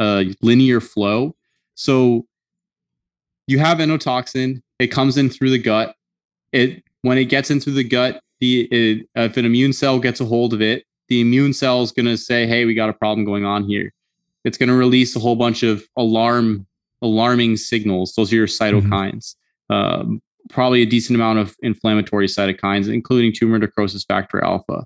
a 0.00 0.34
linear 0.40 0.80
flow. 0.80 1.36
So 1.74 2.26
you 3.46 3.58
have 3.58 3.78
endotoxin, 3.78 4.62
it 4.78 4.88
comes 4.88 5.18
in 5.18 5.28
through 5.28 5.50
the 5.50 5.58
gut. 5.58 5.94
It 6.50 6.82
when 7.02 7.18
it 7.18 7.26
gets 7.26 7.50
into 7.50 7.70
the 7.70 7.84
gut, 7.84 8.22
the 8.40 8.62
it, 8.72 9.06
if 9.14 9.36
an 9.36 9.44
immune 9.44 9.74
cell 9.74 9.98
gets 9.98 10.20
a 10.20 10.24
hold 10.24 10.54
of 10.54 10.62
it, 10.62 10.84
the 11.08 11.20
immune 11.20 11.52
cell 11.52 11.82
is 11.82 11.92
going 11.92 12.06
to 12.06 12.16
say, 12.16 12.46
"Hey, 12.46 12.64
we 12.64 12.74
got 12.74 12.88
a 12.88 12.94
problem 12.94 13.26
going 13.26 13.44
on 13.44 13.64
here." 13.64 13.92
It's 14.46 14.56
going 14.56 14.68
to 14.68 14.74
release 14.74 15.16
a 15.16 15.18
whole 15.18 15.34
bunch 15.34 15.64
of 15.64 15.84
alarm 15.96 16.66
alarming 17.02 17.56
signals. 17.56 18.14
Those 18.14 18.32
are 18.32 18.36
your 18.36 18.46
cytokines. 18.46 19.34
Um, 19.68 20.22
probably 20.48 20.82
a 20.82 20.86
decent 20.86 21.16
amount 21.16 21.40
of 21.40 21.56
inflammatory 21.60 22.28
cytokines, 22.28 22.92
including 22.92 23.32
tumor 23.32 23.58
necrosis 23.58 24.04
factor 24.04 24.42
alpha. 24.42 24.84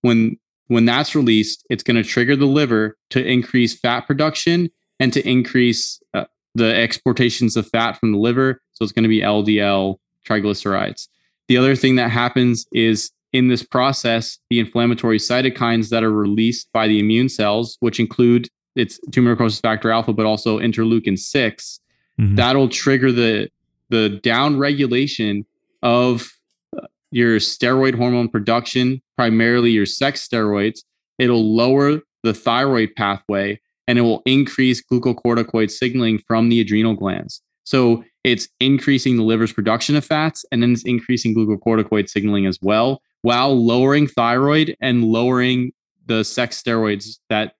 When 0.00 0.38
when 0.68 0.86
that's 0.86 1.14
released, 1.14 1.66
it's 1.68 1.82
going 1.82 2.02
to 2.02 2.08
trigger 2.08 2.36
the 2.36 2.46
liver 2.46 2.96
to 3.10 3.22
increase 3.22 3.78
fat 3.78 4.06
production 4.06 4.70
and 4.98 5.12
to 5.12 5.28
increase 5.28 6.00
uh, 6.14 6.24
the 6.54 6.74
exportations 6.74 7.56
of 7.56 7.68
fat 7.68 7.98
from 7.98 8.12
the 8.12 8.18
liver. 8.18 8.62
So 8.72 8.82
it's 8.82 8.92
going 8.92 9.02
to 9.02 9.08
be 9.08 9.20
LDL 9.20 9.96
triglycerides. 10.26 11.08
The 11.48 11.58
other 11.58 11.76
thing 11.76 11.96
that 11.96 12.10
happens 12.10 12.64
is 12.72 13.10
in 13.34 13.48
this 13.48 13.62
process, 13.62 14.38
the 14.48 14.60
inflammatory 14.60 15.18
cytokines 15.18 15.90
that 15.90 16.02
are 16.02 16.12
released 16.12 16.68
by 16.72 16.88
the 16.88 16.98
immune 16.98 17.28
cells, 17.28 17.76
which 17.80 18.00
include 18.00 18.48
its 18.74 18.98
tumor 19.10 19.30
necrosis 19.30 19.60
factor 19.60 19.90
alpha, 19.90 20.12
but 20.12 20.26
also 20.26 20.58
interleukin 20.58 21.18
6 21.18 21.80
Mhm. 22.20 22.36
that'll 22.36 22.68
trigger 22.68 23.10
the 23.12 23.48
the 23.90 24.20
down 24.22 24.58
regulation 24.58 25.44
of 25.82 26.32
uh, 26.76 26.86
your 27.10 27.36
steroid 27.38 27.94
hormone 27.94 28.28
production, 28.28 29.02
primarily 29.16 29.70
your 29.70 29.84
sex 29.86 30.26
steroids. 30.26 30.80
It'll 31.18 31.54
lower 31.54 32.00
the 32.22 32.32
thyroid 32.32 32.94
pathway, 32.96 33.60
and 33.86 33.98
it 33.98 34.02
will 34.02 34.22
increase 34.24 34.82
glucocorticoid 34.82 35.70
signaling 35.70 36.18
from 36.26 36.48
the 36.48 36.60
adrenal 36.60 36.94
glands. 36.94 37.42
So 37.64 38.02
it's 38.24 38.48
increasing 38.60 39.16
the 39.16 39.24
liver's 39.24 39.52
production 39.52 39.94
of 39.96 40.04
fats 40.04 40.44
and 40.52 40.62
then 40.62 40.72
it's 40.72 40.84
increasing 40.84 41.34
glucocorticoid 41.34 42.08
signaling 42.08 42.46
as 42.46 42.58
well, 42.62 43.02
while 43.22 43.54
lowering 43.54 44.06
thyroid 44.06 44.76
and 44.80 45.04
lowering 45.04 45.72
the 46.06 46.24
sex 46.24 46.62
steroids 46.62 47.18
that, 47.28 47.54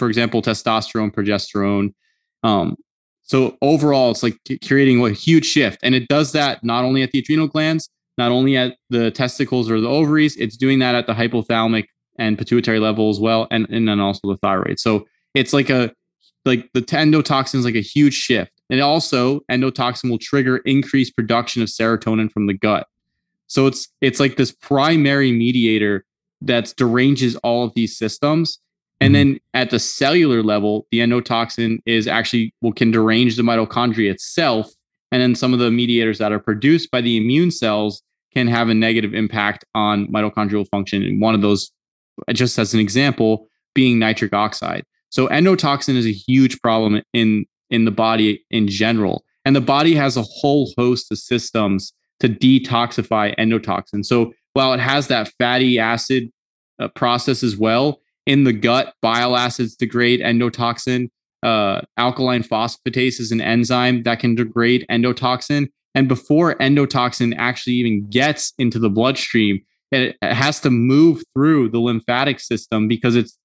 for 0.00 0.08
example, 0.08 0.42
testosterone, 0.42 1.14
progesterone. 1.14 1.92
Um, 2.42 2.76
so 3.22 3.56
overall, 3.62 4.10
it's 4.10 4.24
like 4.24 4.38
creating 4.66 5.04
a 5.04 5.10
huge 5.10 5.44
shift. 5.44 5.78
And 5.84 5.94
it 5.94 6.08
does 6.08 6.32
that 6.32 6.64
not 6.64 6.84
only 6.84 7.02
at 7.02 7.12
the 7.12 7.20
adrenal 7.20 7.46
glands, 7.46 7.88
not 8.18 8.32
only 8.32 8.56
at 8.56 8.76
the 8.88 9.12
testicles 9.12 9.70
or 9.70 9.80
the 9.80 9.88
ovaries, 9.88 10.36
it's 10.36 10.56
doing 10.56 10.78
that 10.80 10.94
at 10.94 11.06
the 11.06 11.12
hypothalamic 11.12 11.84
and 12.18 12.36
pituitary 12.36 12.80
level 12.80 13.10
as 13.10 13.20
well, 13.20 13.46
and, 13.50 13.68
and 13.70 13.86
then 13.86 14.00
also 14.00 14.28
the 14.28 14.36
thyroid. 14.38 14.80
So 14.80 15.06
it's 15.34 15.52
like 15.52 15.70
a 15.70 15.92
like 16.44 16.68
the 16.72 16.80
endotoxin 16.80 17.56
is 17.56 17.64
like 17.64 17.74
a 17.74 17.82
huge 17.82 18.14
shift. 18.14 18.50
And 18.70 18.80
also 18.80 19.40
endotoxin 19.50 20.10
will 20.10 20.18
trigger 20.18 20.58
increased 20.58 21.14
production 21.14 21.62
of 21.62 21.68
serotonin 21.68 22.32
from 22.32 22.46
the 22.46 22.54
gut. 22.54 22.86
So 23.48 23.66
it's 23.66 23.88
it's 24.00 24.18
like 24.18 24.36
this 24.36 24.50
primary 24.50 25.30
mediator 25.30 26.04
that 26.40 26.72
deranges 26.76 27.36
all 27.36 27.64
of 27.64 27.74
these 27.74 27.98
systems. 27.98 28.58
And 29.00 29.14
mm-hmm. 29.14 29.32
then 29.32 29.40
at 29.54 29.70
the 29.70 29.78
cellular 29.78 30.42
level, 30.42 30.86
the 30.90 31.00
endotoxin 31.00 31.78
is 31.86 32.06
actually 32.06 32.54
well 32.60 32.72
can 32.72 32.90
derange 32.90 33.36
the 33.36 33.42
mitochondria 33.42 34.10
itself. 34.10 34.70
And 35.12 35.20
then 35.20 35.34
some 35.34 35.52
of 35.52 35.58
the 35.58 35.70
mediators 35.70 36.18
that 36.18 36.32
are 36.32 36.38
produced 36.38 36.90
by 36.90 37.00
the 37.00 37.16
immune 37.16 37.50
cells 37.50 38.02
can 38.32 38.46
have 38.46 38.68
a 38.68 38.74
negative 38.74 39.14
impact 39.14 39.64
on 39.74 40.06
mitochondrial 40.06 40.68
function. 40.68 41.02
And 41.02 41.20
one 41.20 41.34
of 41.34 41.40
those, 41.40 41.72
just 42.32 42.58
as 42.58 42.74
an 42.74 42.80
example, 42.80 43.48
being 43.74 43.98
nitric 43.98 44.32
oxide. 44.32 44.84
So 45.08 45.26
endotoxin 45.28 45.96
is 45.96 46.06
a 46.06 46.12
huge 46.12 46.60
problem 46.60 47.02
in 47.12 47.46
in 47.70 47.84
the 47.84 47.90
body 47.90 48.44
in 48.50 48.68
general. 48.68 49.24
And 49.44 49.56
the 49.56 49.60
body 49.60 49.94
has 49.94 50.16
a 50.16 50.22
whole 50.22 50.72
host 50.76 51.10
of 51.10 51.18
systems 51.18 51.92
to 52.18 52.28
detoxify 52.28 53.34
endotoxin. 53.36 54.04
So 54.04 54.32
while 54.52 54.72
it 54.72 54.80
has 54.80 55.06
that 55.08 55.32
fatty 55.38 55.78
acid 55.78 56.30
uh, 56.78 56.88
process 56.88 57.42
as 57.42 57.56
well, 57.56 58.00
in 58.26 58.44
the 58.44 58.52
gut, 58.52 58.94
bile 59.02 59.36
acids 59.36 59.76
degrade 59.76 60.20
endotoxin. 60.20 61.08
Uh, 61.42 61.80
alkaline 61.96 62.42
phosphatase 62.42 63.18
is 63.18 63.32
an 63.32 63.40
enzyme 63.40 64.02
that 64.02 64.20
can 64.20 64.34
degrade 64.34 64.84
endotoxin. 64.90 65.68
And 65.94 66.06
before 66.06 66.54
endotoxin 66.56 67.34
actually 67.38 67.74
even 67.74 68.08
gets 68.10 68.52
into 68.58 68.78
the 68.78 68.90
bloodstream, 68.90 69.60
it, 69.90 70.16
it 70.20 70.34
has 70.34 70.60
to 70.60 70.70
move 70.70 71.22
through 71.34 71.70
the 71.70 71.80
lymphatic 71.80 72.40
system 72.40 72.86
because 72.86 73.16
it's 73.16 73.36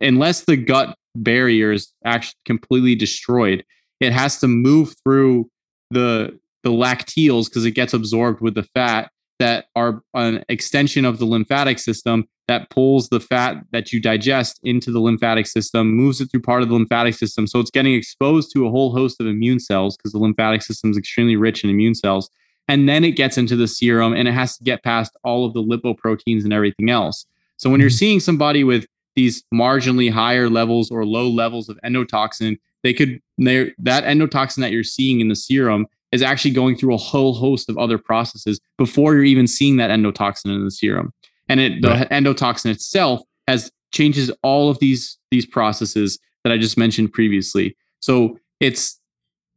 unless 0.00 0.42
the 0.42 0.56
gut 0.56 0.96
barrier 1.14 1.70
is 1.72 1.92
actually 2.04 2.38
completely 2.44 2.94
destroyed. 2.94 3.64
It 4.00 4.12
has 4.12 4.38
to 4.40 4.48
move 4.48 4.94
through 5.04 5.50
the 5.90 6.38
the 6.64 6.70
lacteals 6.70 7.44
because 7.44 7.64
it 7.64 7.72
gets 7.72 7.92
absorbed 7.92 8.40
with 8.40 8.54
the 8.54 8.62
fat 8.74 9.10
that 9.38 9.66
are 9.76 10.02
an 10.14 10.44
extension 10.48 11.04
of 11.04 11.18
the 11.18 11.26
lymphatic 11.26 11.78
system 11.78 12.24
that 12.46 12.68
pulls 12.70 13.08
the 13.08 13.20
fat 13.20 13.56
that 13.72 13.92
you 13.92 14.00
digest 14.00 14.60
into 14.62 14.90
the 14.90 15.00
lymphatic 15.00 15.46
system, 15.46 15.94
moves 15.94 16.20
it 16.20 16.30
through 16.30 16.42
part 16.42 16.62
of 16.62 16.68
the 16.68 16.74
lymphatic 16.74 17.14
system. 17.14 17.46
So 17.46 17.58
it's 17.58 17.70
getting 17.70 17.94
exposed 17.94 18.52
to 18.52 18.66
a 18.66 18.70
whole 18.70 18.92
host 18.92 19.20
of 19.20 19.26
immune 19.26 19.60
cells 19.60 19.96
because 19.96 20.12
the 20.12 20.18
lymphatic 20.18 20.62
system 20.62 20.90
is 20.90 20.98
extremely 20.98 21.36
rich 21.36 21.64
in 21.64 21.70
immune 21.70 21.94
cells. 21.94 22.28
And 22.68 22.88
then 22.88 23.04
it 23.04 23.12
gets 23.12 23.38
into 23.38 23.56
the 23.56 23.68
serum 23.68 24.14
and 24.14 24.28
it 24.28 24.32
has 24.32 24.56
to 24.58 24.64
get 24.64 24.82
past 24.82 25.16
all 25.24 25.46
of 25.46 25.54
the 25.54 25.62
lipoproteins 25.62 26.44
and 26.44 26.52
everything 26.52 26.90
else. 26.90 27.26
So 27.56 27.70
when 27.70 27.80
you're 27.80 27.90
mm-hmm. 27.90 27.96
seeing 27.96 28.20
somebody 28.20 28.64
with 28.64 28.86
these 29.16 29.44
marginally 29.52 30.10
higher 30.10 30.50
levels 30.50 30.90
or 30.90 31.06
low 31.06 31.28
levels 31.28 31.68
of 31.68 31.78
endotoxin, 31.84 32.58
they 32.82 32.92
could 32.92 33.20
that 33.38 34.04
endotoxin 34.04 34.56
that 34.56 34.72
you're 34.72 34.84
seeing 34.84 35.20
in 35.20 35.28
the 35.28 35.36
serum 35.36 35.86
is 36.12 36.22
actually 36.22 36.52
going 36.52 36.76
through 36.76 36.94
a 36.94 36.98
whole 36.98 37.34
host 37.34 37.68
of 37.68 37.76
other 37.76 37.98
processes 37.98 38.60
before 38.78 39.14
you're 39.14 39.24
even 39.24 39.46
seeing 39.46 39.76
that 39.78 39.90
endotoxin 39.90 40.46
in 40.46 40.64
the 40.64 40.70
serum. 40.70 41.12
And 41.48 41.60
it, 41.60 41.82
the 41.82 41.88
right. 41.88 42.10
endotoxin 42.10 42.70
itself 42.70 43.22
has 43.48 43.70
changes 43.92 44.30
all 44.42 44.70
of 44.70 44.78
these 44.78 45.18
these 45.30 45.46
processes 45.46 46.18
that 46.42 46.52
I 46.52 46.58
just 46.58 46.76
mentioned 46.76 47.12
previously. 47.12 47.76
So 48.00 48.38
it's 48.60 49.00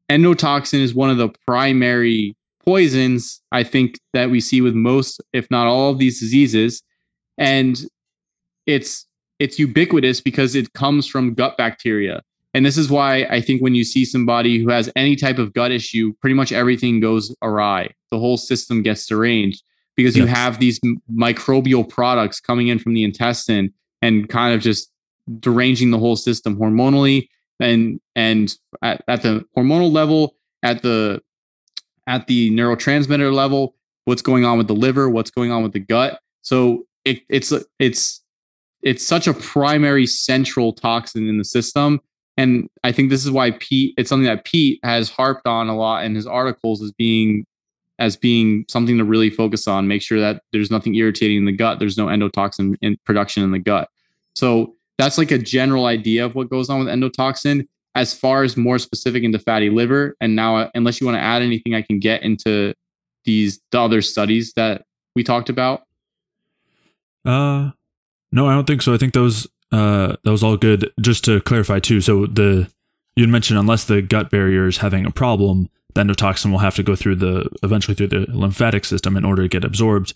endotoxin 0.09 0.81
is 0.81 0.93
one 0.93 1.09
of 1.09 1.17
the 1.17 1.29
primary 1.45 2.35
poisons 2.63 3.41
I 3.51 3.63
think 3.63 3.99
that 4.13 4.29
we 4.29 4.39
see 4.39 4.61
with 4.61 4.73
most, 4.73 5.21
if 5.33 5.49
not 5.49 5.67
all, 5.67 5.91
of 5.91 5.99
these 5.99 6.19
diseases, 6.19 6.83
and 7.37 7.79
it's 8.65 9.05
it's 9.39 9.59
ubiquitous 9.59 10.21
because 10.21 10.55
it 10.55 10.73
comes 10.73 11.07
from 11.07 11.33
gut 11.33 11.57
bacteria. 11.57 12.21
And 12.53 12.65
this 12.65 12.77
is 12.77 12.89
why 12.89 13.27
I 13.29 13.39
think 13.39 13.61
when 13.61 13.75
you 13.75 13.83
see 13.83 14.03
somebody 14.03 14.57
who 14.57 14.69
has 14.69 14.89
any 14.95 15.15
type 15.15 15.37
of 15.37 15.53
gut 15.53 15.71
issue, 15.71 16.13
pretty 16.21 16.33
much 16.33 16.51
everything 16.51 16.99
goes 16.99 17.35
awry. 17.43 17.91
The 18.09 18.17
whole 18.17 18.37
system 18.37 18.81
gets 18.81 19.05
deranged 19.05 19.61
because 19.97 20.15
you 20.15 20.27
have 20.27 20.59
these 20.59 20.79
microbial 21.11 21.87
products 21.87 22.39
coming 22.39 22.67
in 22.67 22.79
from 22.79 22.93
the 22.93 23.03
intestine 23.03 23.73
and 24.01 24.29
kind 24.29 24.53
of 24.53 24.61
just 24.61 24.89
deranging 25.39 25.91
the 25.91 25.97
whole 25.97 26.15
system 26.15 26.55
hormonally 26.55 27.27
and 27.59 27.99
and 28.15 28.55
at, 28.81 29.03
at 29.07 29.23
the 29.23 29.43
hormonal 29.57 29.91
level, 29.91 30.35
at 30.63 30.83
the 30.83 31.19
at 32.05 32.27
the 32.27 32.51
neurotransmitter 32.51 33.33
level, 33.33 33.75
what's 34.05 34.21
going 34.21 34.45
on 34.45 34.57
with 34.57 34.67
the 34.67 34.75
liver, 34.75 35.09
what's 35.09 35.31
going 35.31 35.51
on 35.51 35.63
with 35.63 35.73
the 35.73 35.79
gut. 35.79 36.19
So 36.43 36.85
it, 37.03 37.21
it's 37.27 37.51
it's 37.79 38.21
it's 38.83 39.03
such 39.03 39.27
a 39.27 39.33
primary 39.33 40.05
central 40.05 40.73
toxin 40.73 41.27
in 41.27 41.39
the 41.39 41.43
system. 41.43 41.99
And 42.37 42.69
I 42.83 42.91
think 42.91 43.09
this 43.09 43.25
is 43.25 43.31
why 43.31 43.51
Peat, 43.51 43.95
it's 43.97 44.09
something 44.09 44.27
that 44.27 44.45
Peat 44.45 44.79
has 44.83 45.09
harped 45.09 45.47
on 45.47 45.69
a 45.69 45.75
lot 45.75 46.05
in 46.05 46.13
his 46.13 46.27
articles 46.27 46.83
as 46.83 46.91
being 46.91 47.45
as 47.99 48.15
being 48.15 48.65
something 48.67 48.97
to 48.97 49.03
really 49.03 49.29
focus 49.29 49.67
on, 49.67 49.87
make 49.87 50.01
sure 50.01 50.19
that 50.19 50.43
there's 50.51 50.69
nothing 50.69 50.95
irritating 50.95 51.37
in 51.37 51.45
the 51.45 51.51
gut, 51.51 51.79
there's 51.79 51.97
no 51.97 52.07
endotoxin 52.07 52.75
in 52.81 52.97
production 53.05 53.43
in 53.43 53.51
the 53.51 53.59
gut. 53.59 53.89
So 54.33 54.75
that's 54.97 55.17
like 55.17 55.31
a 55.31 55.37
general 55.37 55.85
idea 55.85 56.25
of 56.25 56.35
what 56.35 56.49
goes 56.49 56.69
on 56.69 56.79
with 56.79 56.87
endotoxin. 56.87 57.67
As 57.95 58.13
far 58.13 58.43
as 58.43 58.55
more 58.55 58.77
specific 58.77 59.23
into 59.23 59.39
fatty 59.39 59.71
liver, 59.71 60.15
and 60.21 60.35
now 60.35 60.69
unless 60.75 61.01
you 61.01 61.07
want 61.07 61.17
to 61.17 61.21
add 61.21 61.41
anything, 61.41 61.73
I 61.73 61.81
can 61.81 61.97
get 61.97 62.21
into 62.21 62.75
these 63.25 63.59
the 63.71 63.79
other 63.79 64.03
studies 64.03 64.53
that 64.53 64.85
we 65.15 65.23
talked 65.23 65.49
about. 65.49 65.81
Uh, 67.25 67.71
no, 68.31 68.45
I 68.45 68.53
don't 68.53 68.67
think 68.67 68.83
so. 68.83 68.93
I 68.93 68.97
think 68.97 69.13
those 69.13 69.47
uh 69.71 70.15
that 70.23 70.31
was 70.31 70.43
all 70.43 70.57
good. 70.57 70.91
Just 71.01 71.25
to 71.25 71.41
clarify 71.41 71.79
too, 71.79 71.99
so 71.99 72.27
the 72.27 72.69
you 73.15 73.27
mentioned 73.27 73.59
unless 73.59 73.85
the 73.85 74.03
gut 74.03 74.29
barrier 74.29 74.67
is 74.67 74.77
having 74.77 75.07
a 75.07 75.11
problem, 75.11 75.67
the 75.97 76.03
endotoxin 76.03 76.51
will 76.51 76.59
have 76.59 76.75
to 76.75 76.83
go 76.83 76.95
through 76.95 77.15
the 77.15 77.49
eventually 77.63 77.95
through 77.95 78.07
the 78.07 78.25
lymphatic 78.29 78.85
system 78.85 79.17
in 79.17 79.25
order 79.25 79.41
to 79.41 79.47
get 79.47 79.63
absorbed. 79.63 80.13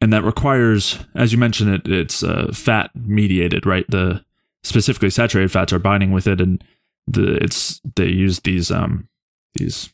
And 0.00 0.12
that 0.12 0.24
requires, 0.24 0.98
as 1.14 1.32
you 1.32 1.38
mentioned, 1.38 1.74
it 1.74 1.88
it's 1.88 2.22
uh, 2.22 2.50
fat 2.52 2.90
mediated, 2.94 3.66
right? 3.66 3.84
The 3.88 4.24
specifically 4.62 5.10
saturated 5.10 5.50
fats 5.50 5.72
are 5.72 5.78
binding 5.78 6.12
with 6.12 6.26
it, 6.26 6.40
and 6.40 6.62
the 7.06 7.36
it's 7.42 7.80
they 7.96 8.06
use 8.06 8.40
these 8.40 8.70
um 8.70 9.08
these 9.54 9.92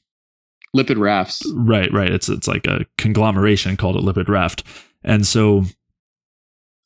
lipid 0.76 0.98
rafts. 0.98 1.42
Right, 1.54 1.92
right. 1.92 2.12
It's 2.12 2.28
it's 2.28 2.46
like 2.46 2.66
a 2.66 2.84
conglomeration 2.98 3.76
called 3.76 3.96
a 3.96 4.00
lipid 4.00 4.28
raft, 4.28 4.62
and 5.02 5.26
so 5.26 5.64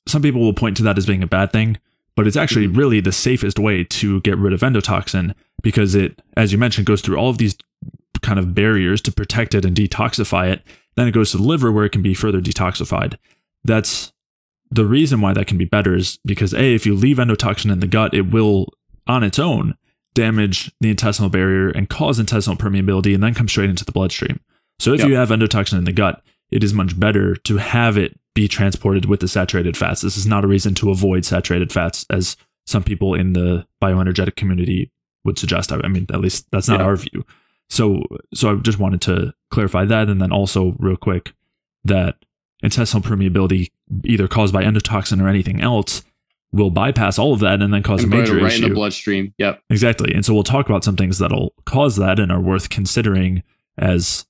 some 0.07 0.23
people 0.23 0.41
will 0.41 0.55
point 0.55 0.77
to 0.79 0.83
that 0.85 0.97
as 0.97 1.07
being 1.07 1.23
a 1.23 1.27
bad 1.27 1.53
thing, 1.53 1.77
but 2.17 2.27
it's 2.27 2.37
actually 2.37 2.67
mm-hmm. 2.67 2.79
really 2.79 3.01
the 3.01 3.13
safest 3.13 3.59
way 3.59 3.85
to 3.85 4.21
get 4.23 4.39
rid 4.39 4.53
of 4.53 4.61
endotoxin 4.61 5.35
because 5.63 5.95
it, 5.95 6.23
as 6.37 6.53
you 6.53 6.59
mentioned, 6.59 6.87
goes 6.87 7.03
through 7.03 7.17
all 7.17 7.29
of 7.29 7.39
these 7.39 7.57
kind 8.29 8.39
of 8.39 8.55
barriers 8.55 9.01
to 9.01 9.11
protect 9.11 9.55
it 9.55 9.65
and 9.65 9.75
detoxify 9.75 10.53
it. 10.53 10.63
Then 10.97 11.09
it 11.09 11.13
goes 11.13 11.31
to 11.31 11.39
the 11.39 11.43
liver 11.43 11.73
where 11.73 11.87
it 11.87 11.93
can 11.93 12.03
be 12.03 12.13
further 12.13 12.43
detoxified. 12.43 13.17
That's 13.65 14.13
the 14.71 14.85
reason 14.85 15.23
why 15.23 15.33
that 15.33 15.47
can 15.47 15.57
be 15.57 15.65
better 15.65 15.95
is 15.95 16.19
because 16.27 16.53
A, 16.53 16.75
if 16.75 16.85
you 16.85 16.95
leave 16.95 17.17
endotoxin 17.17 17.73
in 17.73 17.81
the 17.81 17.87
gut, 17.87 18.13
it 18.13 18.31
will 18.31 18.69
on 19.07 19.25
its 19.25 19.39
own 19.39 19.77
damage 20.15 20.71
the 20.81 20.91
intestinal 20.91 21.31
barrier 21.31 21.71
and 21.71 21.89
cause 21.89 22.19
intestinal 22.19 22.59
permeability 22.59 23.15
and 23.15 23.23
then 23.23 23.33
come 23.33 23.49
straight 23.49 23.71
into 23.71 23.85
the 23.85 23.93
bloodstream. 23.93 24.41
So 24.79 24.93
if 24.93 25.01
yep. 25.01 25.09
you 25.09 25.15
have 25.15 25.31
endotoxin 25.31 25.79
in 25.79 25.85
the 25.85 25.93
gut, 25.93 26.23
it 26.51 26.63
is 26.63 26.75
much 26.75 26.99
better 27.01 27.35
to 27.35 27.57
have 27.57 27.97
it 27.97 28.19
be 28.35 28.47
transported 28.47 29.07
with 29.07 29.21
the 29.21 29.29
saturated 29.29 29.77
fats. 29.77 30.03
This 30.03 30.19
is 30.19 30.27
not 30.27 30.45
a 30.45 30.49
reason 30.49 30.75
to 30.77 30.91
avoid 30.91 31.25
saturated 31.25 31.73
fats, 31.73 32.05
as 32.11 32.37
some 32.67 32.85
people 32.85 33.15
in 33.15 33.33
the 33.33 33.67
bioenergetic 33.83 34.37
community 34.37 34.93
would 35.25 35.39
suggest. 35.39 35.73
I 35.73 35.89
mean, 35.89 36.07
at 36.13 36.21
least 36.21 36.47
that's 36.53 36.69
not 36.69 36.81
yeah. 36.81 36.87
our 36.87 36.97
view. 36.97 37.25
So, 37.71 38.03
so 38.35 38.53
I 38.53 38.55
just 38.57 38.79
wanted 38.79 39.01
to 39.03 39.35
clarify 39.51 39.85
that, 39.85 40.09
and 40.09 40.21
then 40.21 40.33
also 40.33 40.75
real 40.79 40.97
quick 40.97 41.33
that 41.85 42.17
intestinal 42.63 43.03
permeability, 43.03 43.71
either 44.05 44.27
caused 44.29 44.53
by 44.53 44.65
endotoxin 44.65 45.23
or 45.23 45.29
anything 45.29 45.61
else, 45.61 46.03
will 46.53 46.71
bypass 46.71 47.19
all 47.19 47.35
of 47.35 47.41
that 47.41 47.61
and 47.61 47.73
then 47.73 47.83
cause 47.83 48.03
and 48.03 48.13
a 48.13 48.17
major 48.17 48.37
right 48.37 48.47
issue. 48.47 48.65
in 48.65 48.71
the 48.71 48.75
bloodstream. 48.75 49.35
Yep, 49.39 49.63
exactly. 49.71 50.15
And 50.15 50.25
so 50.25 50.33
we'll 50.33 50.43
talk 50.43 50.69
about 50.69 50.85
some 50.85 50.97
things 50.97 51.19
that'll 51.19 51.53
cause 51.67 51.97
that 51.97 52.19
and 52.19 52.33
are 52.33 52.41
worth 52.41 52.71
considering 52.71 53.43
as 53.77 54.27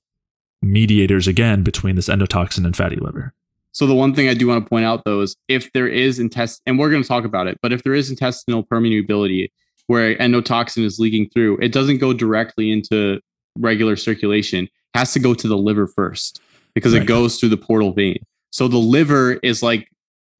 mediators 0.60 1.28
again 1.28 1.62
between 1.62 1.94
this 1.94 2.08
endotoxin 2.08 2.64
and 2.64 2.76
fatty 2.76 2.96
liver. 2.96 3.32
So 3.70 3.86
the 3.86 3.94
one 3.94 4.14
thing 4.14 4.28
I 4.28 4.34
do 4.34 4.48
want 4.48 4.64
to 4.64 4.68
point 4.68 4.84
out 4.84 5.04
though 5.04 5.20
is 5.20 5.36
if 5.46 5.72
there 5.72 5.86
is 5.86 6.18
intest, 6.18 6.60
and 6.66 6.78
we're 6.78 6.90
going 6.90 7.02
to 7.02 7.08
talk 7.08 7.24
about 7.24 7.46
it, 7.46 7.58
but 7.62 7.72
if 7.72 7.84
there 7.84 7.94
is 7.94 8.10
intestinal 8.10 8.64
permeability, 8.64 9.50
where 9.86 10.14
endotoxin 10.16 10.84
is 10.84 10.98
leaking 10.98 11.30
through, 11.30 11.58
it 11.62 11.72
doesn't 11.72 11.98
go 11.98 12.12
directly 12.12 12.70
into 12.70 13.20
regular 13.58 13.96
circulation. 13.96 14.68
Has 14.94 15.12
to 15.12 15.20
go 15.20 15.34
to 15.34 15.48
the 15.48 15.56
liver 15.56 15.86
first 15.86 16.40
because 16.74 16.92
right. 16.92 17.02
it 17.02 17.06
goes 17.06 17.38
through 17.38 17.50
the 17.50 17.56
portal 17.56 17.92
vein. 17.92 18.18
So 18.50 18.68
the 18.68 18.78
liver 18.78 19.34
is 19.42 19.62
like 19.62 19.88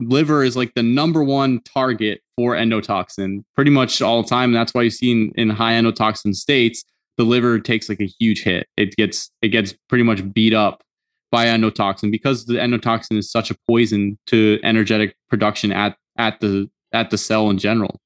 liver 0.01 0.43
is 0.43 0.57
like 0.57 0.75
the 0.75 0.83
number 0.83 1.23
one 1.23 1.61
target 1.63 2.21
for 2.37 2.55
endotoxin 2.55 3.45
pretty 3.55 3.71
much 3.71 4.01
all 4.01 4.23
the 4.23 4.29
time. 4.29 4.51
And 4.51 4.57
that's 4.57 4.73
why 4.73 4.83
you 4.83 4.91
see 4.91 5.11
in, 5.11 5.33
in 5.35 5.51
high 5.51 5.73
endotoxin 5.73 6.35
states, 6.35 6.85
the 7.17 7.25
liver 7.25 7.59
takes 7.59 7.89
like 7.89 8.01
a 8.01 8.11
huge 8.19 8.43
hit. 8.43 8.69
It 8.77 8.97
gets 8.97 9.31
it 9.43 9.49
gets 9.49 9.75
pretty 9.89 10.05
much 10.05 10.33
beat 10.33 10.55
up 10.55 10.83
by 11.31 11.47
endotoxin 11.47 12.11
because 12.11 12.47
the 12.47 12.55
endotoxin 12.55 13.19
is 13.19 13.31
such 13.31 13.51
a 13.51 13.57
poison 13.69 14.19
to 14.27 14.59
energetic 14.63 15.17
production 15.29 15.73
at 15.73 15.97
at 16.17 16.41
the 16.41 16.71
at 16.93 17.11
the 17.11 17.19
cell 17.19 17.51
in 17.51 17.59
general. 17.59 18.01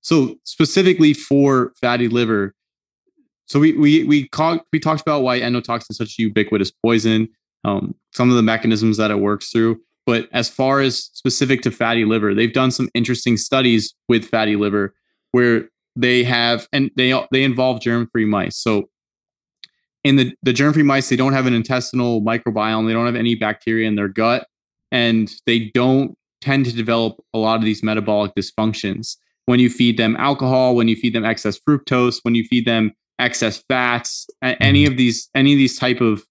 So 0.00 0.36
specifically 0.44 1.14
for 1.14 1.72
fatty 1.80 2.08
liver, 2.08 2.54
so 3.52 3.60
we 3.60 3.74
we 3.74 4.02
we 4.04 4.28
call, 4.28 4.60
we 4.72 4.80
talked 4.80 5.02
about 5.02 5.22
why 5.22 5.38
endotoxin 5.38 5.90
is 5.90 5.98
such 5.98 6.18
a 6.18 6.22
ubiquitous 6.22 6.70
poison, 6.70 7.28
um, 7.64 7.94
some 8.14 8.30
of 8.30 8.36
the 8.36 8.42
mechanisms 8.42 8.96
that 8.96 9.10
it 9.10 9.16
works 9.16 9.50
through. 9.50 9.78
But 10.06 10.30
as 10.32 10.48
far 10.48 10.80
as 10.80 11.10
specific 11.12 11.60
to 11.62 11.70
fatty 11.70 12.06
liver, 12.06 12.32
they've 12.34 12.52
done 12.52 12.70
some 12.70 12.88
interesting 12.94 13.36
studies 13.36 13.94
with 14.08 14.24
fatty 14.24 14.56
liver 14.56 14.94
where 15.32 15.68
they 15.94 16.24
have 16.24 16.66
and 16.72 16.90
they 16.96 17.12
they 17.30 17.44
involve 17.44 17.82
germ-free 17.82 18.24
mice. 18.24 18.56
So 18.56 18.88
in 20.02 20.16
the 20.16 20.32
the 20.42 20.54
germ-free 20.54 20.82
mice, 20.84 21.10
they 21.10 21.16
don't 21.16 21.34
have 21.34 21.44
an 21.44 21.52
intestinal 21.52 22.22
microbiome, 22.22 22.86
they 22.86 22.94
don't 22.94 23.04
have 23.04 23.16
any 23.16 23.34
bacteria 23.34 23.86
in 23.86 23.96
their 23.96 24.08
gut, 24.08 24.46
and 24.90 25.30
they 25.44 25.70
don't 25.74 26.16
tend 26.40 26.64
to 26.64 26.72
develop 26.72 27.22
a 27.34 27.38
lot 27.38 27.56
of 27.56 27.66
these 27.66 27.82
metabolic 27.82 28.32
dysfunctions 28.34 29.18
when 29.44 29.60
you 29.60 29.68
feed 29.68 29.98
them 29.98 30.16
alcohol, 30.16 30.74
when 30.74 30.88
you 30.88 30.96
feed 30.96 31.14
them 31.14 31.26
excess 31.26 31.58
fructose, 31.58 32.20
when 32.22 32.34
you 32.34 32.44
feed 32.44 32.64
them 32.64 32.92
excess 33.22 33.62
fats, 33.68 34.26
any 34.42 34.84
mm-hmm. 34.84 34.92
of 34.92 34.98
these 34.98 35.30
any 35.34 35.52
of 35.52 35.58
these 35.58 35.78
type 35.78 36.00
of 36.00 36.24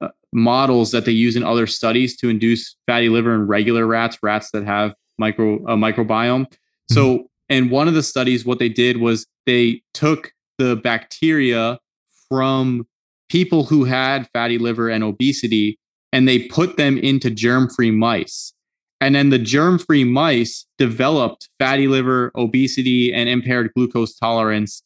uh, 0.00 0.08
models 0.32 0.90
that 0.90 1.04
they 1.04 1.12
use 1.12 1.36
in 1.36 1.44
other 1.44 1.66
studies 1.66 2.16
to 2.16 2.28
induce 2.28 2.76
fatty 2.86 3.08
liver 3.08 3.34
in 3.34 3.46
regular 3.46 3.86
rats, 3.86 4.18
rats 4.22 4.50
that 4.52 4.64
have 4.64 4.94
micro 5.18 5.56
a 5.66 5.76
microbiome. 5.76 6.46
Mm-hmm. 6.46 6.94
So, 6.94 7.28
in 7.48 7.68
one 7.68 7.86
of 7.86 7.94
the 7.94 8.02
studies, 8.02 8.44
what 8.44 8.58
they 8.58 8.70
did 8.70 8.96
was 8.96 9.26
they 9.46 9.82
took 9.92 10.32
the 10.58 10.76
bacteria 10.76 11.78
from 12.28 12.86
people 13.28 13.64
who 13.64 13.84
had 13.84 14.28
fatty 14.32 14.58
liver 14.58 14.88
and 14.88 15.04
obesity, 15.04 15.78
and 16.12 16.26
they 16.26 16.46
put 16.48 16.76
them 16.76 16.96
into 16.98 17.30
germ-free 17.30 17.90
mice. 17.90 18.54
And 19.00 19.14
then 19.14 19.30
the 19.30 19.38
germ-free 19.38 20.04
mice 20.04 20.64
developed 20.78 21.48
fatty 21.58 21.88
liver, 21.88 22.30
obesity, 22.36 23.12
and 23.12 23.28
impaired 23.28 23.72
glucose 23.74 24.14
tolerance 24.14 24.82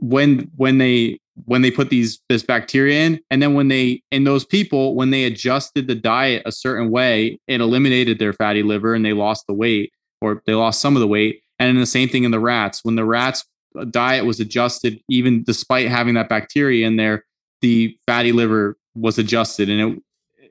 when 0.00 0.50
when 0.56 0.78
they 0.78 1.18
when 1.46 1.62
they 1.62 1.70
put 1.70 1.90
these 1.90 2.20
this 2.28 2.42
bacteria 2.42 3.04
in 3.06 3.20
and 3.30 3.42
then 3.42 3.54
when 3.54 3.68
they 3.68 4.02
in 4.10 4.24
those 4.24 4.44
people 4.44 4.94
when 4.94 5.10
they 5.10 5.24
adjusted 5.24 5.88
the 5.88 5.94
diet 5.94 6.42
a 6.46 6.52
certain 6.52 6.90
way 6.90 7.38
it 7.48 7.60
eliminated 7.60 8.18
their 8.18 8.32
fatty 8.32 8.62
liver 8.62 8.94
and 8.94 9.04
they 9.04 9.12
lost 9.12 9.44
the 9.48 9.54
weight 9.54 9.92
or 10.20 10.42
they 10.46 10.54
lost 10.54 10.80
some 10.80 10.96
of 10.96 11.00
the 11.00 11.06
weight. 11.06 11.42
And 11.58 11.68
then 11.68 11.80
the 11.80 11.86
same 11.86 12.08
thing 12.08 12.24
in 12.24 12.30
the 12.30 12.40
rats. 12.40 12.80
When 12.82 12.96
the 12.96 13.04
rats 13.04 13.44
uh, 13.78 13.84
diet 13.84 14.24
was 14.24 14.40
adjusted 14.40 15.00
even 15.08 15.42
despite 15.44 15.88
having 15.88 16.14
that 16.14 16.28
bacteria 16.28 16.86
in 16.86 16.96
there 16.96 17.24
the 17.60 17.96
fatty 18.06 18.32
liver 18.32 18.76
was 18.94 19.18
adjusted 19.18 19.68
and 19.68 19.80
it 19.80 20.02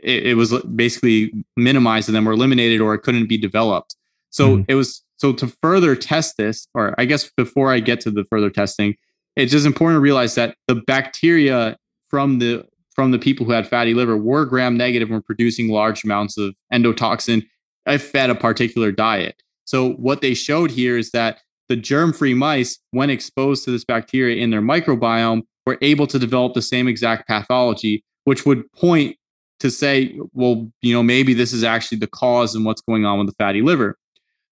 it, 0.03 0.27
it 0.27 0.33
was 0.33 0.61
basically 0.63 1.31
minimized 1.55 2.09
and 2.09 2.15
then 2.15 2.25
were 2.25 2.33
eliminated 2.33 2.81
or 2.81 2.93
it 2.93 2.99
couldn't 2.99 3.27
be 3.27 3.37
developed. 3.37 3.95
So 4.31 4.57
mm. 4.57 4.65
it 4.67 4.75
was 4.75 5.03
so 5.17 5.31
to 5.31 5.47
further 5.61 5.95
test 5.95 6.35
this 6.37 6.67
or 6.73 6.93
i 6.97 7.05
guess 7.05 7.31
before 7.37 7.71
i 7.71 7.79
get 7.79 8.01
to 8.01 8.11
the 8.11 8.25
further 8.25 8.49
testing 8.49 8.95
it's 9.35 9.51
just 9.51 9.65
important 9.65 9.97
to 9.97 10.01
realize 10.01 10.35
that 10.35 10.55
the 10.67 10.75
bacteria 10.75 11.77
from 12.07 12.39
the 12.39 12.65
from 12.95 13.11
the 13.11 13.19
people 13.19 13.45
who 13.45 13.51
had 13.51 13.67
fatty 13.67 13.93
liver 13.93 14.15
were 14.15 14.45
gram 14.45 14.77
negative 14.77 15.09
and 15.09 15.15
were 15.15 15.21
producing 15.21 15.69
large 15.69 16.03
amounts 16.03 16.37
of 16.37 16.53
endotoxin 16.71 17.43
if 17.87 18.03
fed 18.03 18.29
a 18.29 18.35
particular 18.35 18.91
diet. 18.91 19.41
So 19.65 19.93
what 19.93 20.21
they 20.21 20.33
showed 20.33 20.69
here 20.69 20.97
is 20.97 21.11
that 21.11 21.39
the 21.69 21.75
germ-free 21.75 22.35
mice, 22.35 22.77
when 22.91 23.09
exposed 23.09 23.65
to 23.65 23.71
this 23.71 23.83
bacteria 23.83 24.41
in 24.41 24.51
their 24.51 24.61
microbiome, 24.61 25.41
were 25.65 25.77
able 25.81 26.05
to 26.07 26.19
develop 26.19 26.53
the 26.53 26.61
same 26.61 26.87
exact 26.87 27.27
pathology, 27.27 28.03
which 28.25 28.45
would 28.45 28.71
point 28.73 29.17
to 29.59 29.71
say, 29.71 30.15
well, 30.33 30.69
you 30.81 30.93
know, 30.93 31.01
maybe 31.01 31.33
this 31.33 31.53
is 31.53 31.63
actually 31.63 31.97
the 31.97 32.07
cause 32.07 32.53
and 32.53 32.65
what's 32.65 32.81
going 32.81 33.05
on 33.05 33.17
with 33.17 33.27
the 33.27 33.35
fatty 33.39 33.61
liver. 33.61 33.97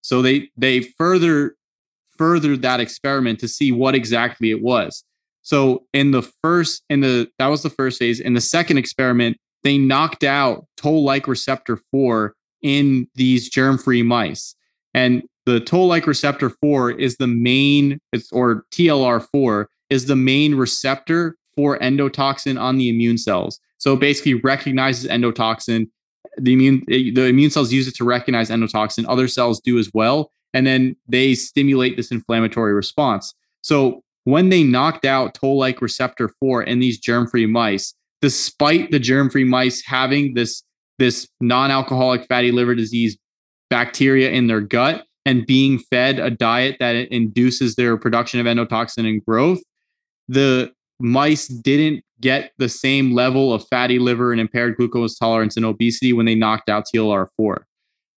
So 0.01 0.21
they 0.21 0.49
they 0.57 0.81
further 0.81 1.55
furthered 2.21 2.61
that 2.61 2.79
experiment 2.79 3.39
to 3.39 3.47
see 3.47 3.71
what 3.71 3.95
exactly 3.95 4.51
it 4.51 4.61
was. 4.61 5.03
So 5.41 5.87
in 5.91 6.11
the 6.11 6.21
first, 6.43 6.83
in 6.87 7.01
the 7.01 7.27
that 7.39 7.47
was 7.47 7.63
the 7.63 7.71
first 7.71 7.97
phase. 7.97 8.19
In 8.19 8.35
the 8.35 8.41
second 8.41 8.77
experiment, 8.77 9.37
they 9.63 9.79
knocked 9.79 10.23
out 10.23 10.67
toll-like 10.77 11.27
receptor 11.27 11.79
four 11.89 12.35
in 12.61 13.07
these 13.15 13.49
germ-free 13.49 14.03
mice, 14.03 14.55
and 14.93 15.23
the 15.47 15.59
toll-like 15.59 16.05
receptor 16.05 16.51
four 16.61 16.91
is 16.91 17.17
the 17.17 17.25
main, 17.25 17.99
or 18.31 18.65
TLR4 18.71 19.65
is 19.89 20.05
the 20.05 20.15
main 20.15 20.53
receptor 20.53 21.35
for 21.55 21.79
endotoxin 21.79 22.61
on 22.61 22.77
the 22.77 22.87
immune 22.87 23.17
cells. 23.17 23.59
So 23.79 23.95
basically 23.95 24.35
recognizes 24.35 25.09
endotoxin. 25.09 25.89
The 26.37 26.53
immune 26.53 26.83
the 26.87 27.25
immune 27.25 27.49
cells 27.49 27.73
use 27.73 27.87
it 27.87 27.95
to 27.95 28.03
recognize 28.03 28.51
endotoxin. 28.51 29.05
Other 29.07 29.27
cells 29.27 29.59
do 29.59 29.79
as 29.79 29.89
well 29.91 30.31
and 30.53 30.67
then 30.67 30.95
they 31.07 31.33
stimulate 31.35 31.97
this 31.97 32.11
inflammatory 32.11 32.73
response. 32.73 33.33
So 33.61 34.03
when 34.23 34.49
they 34.49 34.63
knocked 34.63 35.05
out 35.05 35.33
toll-like 35.33 35.81
receptor 35.81 36.29
4 36.39 36.63
in 36.63 36.79
these 36.79 36.99
germ-free 36.99 37.47
mice, 37.47 37.93
despite 38.21 38.91
the 38.91 38.99
germ-free 38.99 39.45
mice 39.45 39.83
having 39.85 40.33
this 40.33 40.63
this 40.99 41.27
non-alcoholic 41.39 42.27
fatty 42.27 42.51
liver 42.51 42.75
disease 42.75 43.17
bacteria 43.71 44.29
in 44.29 44.45
their 44.45 44.61
gut 44.61 45.05
and 45.25 45.47
being 45.47 45.79
fed 45.79 46.19
a 46.19 46.29
diet 46.29 46.77
that 46.79 46.95
induces 47.11 47.73
their 47.73 47.97
production 47.97 48.39
of 48.39 48.45
endotoxin 48.45 49.09
and 49.09 49.25
growth, 49.25 49.59
the 50.27 50.71
mice 50.99 51.47
didn't 51.47 52.03
get 52.19 52.51
the 52.59 52.69
same 52.69 53.13
level 53.13 53.51
of 53.51 53.65
fatty 53.67 53.97
liver 53.97 54.31
and 54.31 54.39
impaired 54.39 54.77
glucose 54.77 55.17
tolerance 55.17 55.57
and 55.57 55.65
obesity 55.65 56.13
when 56.13 56.27
they 56.27 56.35
knocked 56.35 56.69
out 56.69 56.85
TLR4. 56.93 57.63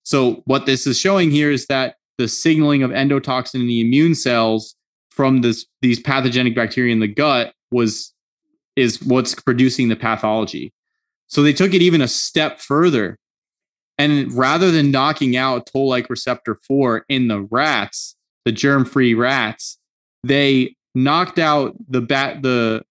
So 0.02 0.42
what 0.44 0.66
this 0.66 0.86
is 0.86 0.98
showing 0.98 1.30
here 1.30 1.50
is 1.50 1.66
that 1.66 1.96
the 2.18 2.28
signaling 2.28 2.82
of 2.82 2.90
endotoxin 2.90 3.56
in 3.56 3.66
the 3.66 3.80
immune 3.80 4.14
cells 4.14 4.74
from 5.10 5.40
this 5.42 5.66
these 5.82 6.00
pathogenic 6.00 6.54
bacteria 6.54 6.92
in 6.92 7.00
the 7.00 7.08
gut 7.08 7.54
was 7.70 8.12
is 8.76 9.02
what's 9.02 9.34
producing 9.34 9.88
the 9.88 9.96
pathology. 9.96 10.72
So 11.28 11.42
they 11.42 11.52
took 11.52 11.74
it 11.74 11.82
even 11.82 12.00
a 12.00 12.08
step 12.08 12.60
further. 12.60 13.18
And 13.96 14.32
rather 14.32 14.72
than 14.72 14.90
knocking 14.90 15.36
out 15.36 15.66
toll-like 15.66 16.10
receptor 16.10 16.58
4 16.66 17.04
in 17.08 17.28
the 17.28 17.42
rats, 17.42 18.16
the 18.44 18.50
germ-free 18.50 19.14
rats, 19.14 19.78
they 20.24 20.74
knocked 20.96 21.38
out 21.38 21.76
the 21.88 22.00
bat 22.00 22.42
the 22.42 22.82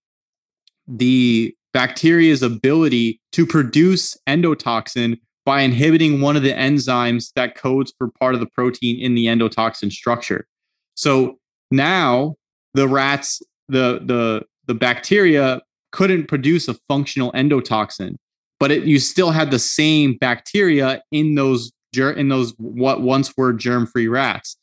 the 0.88 1.56
bacteria's 1.74 2.44
ability 2.44 3.20
to 3.32 3.46
produce 3.46 4.18
endotoxin 4.28 5.18
by 5.46 5.62
inhibiting 5.62 6.22
one 6.22 6.36
of 6.36 6.44
the 6.44 6.54
enzymes 6.54 7.32
that 7.36 7.56
codes 7.56 7.94
for 7.98 8.10
part 8.20 8.34
of 8.34 8.40
the 8.40 8.46
protein 8.48 9.00
in 9.00 9.16
the 9.16 9.26
endotoxin 9.26 9.92
structure. 9.92 10.48
So 10.96 11.40
now 11.72 12.36
the 12.74 12.88
rats, 12.88 13.42
the 13.68 14.02
the 14.04 14.44
the 14.66 14.74
bacteria 14.74 15.62
couldn't 15.92 16.28
produce 16.28 16.68
a 16.68 16.76
functional 16.88 17.32
endotoxin, 17.34 18.16
but 18.60 18.72
it, 18.72 18.84
you 18.84 19.00
still 19.00 19.32
had 19.32 19.52
the 19.52 19.60
same 19.60 20.18
bacteria 20.18 21.02
in 21.12 21.36
those 21.36 21.72
in 21.96 22.30
those 22.30 22.54
what 22.58 23.02
once 23.02 23.34
were 23.38 23.54
germ-free 23.54 24.08
rats. 24.08 24.58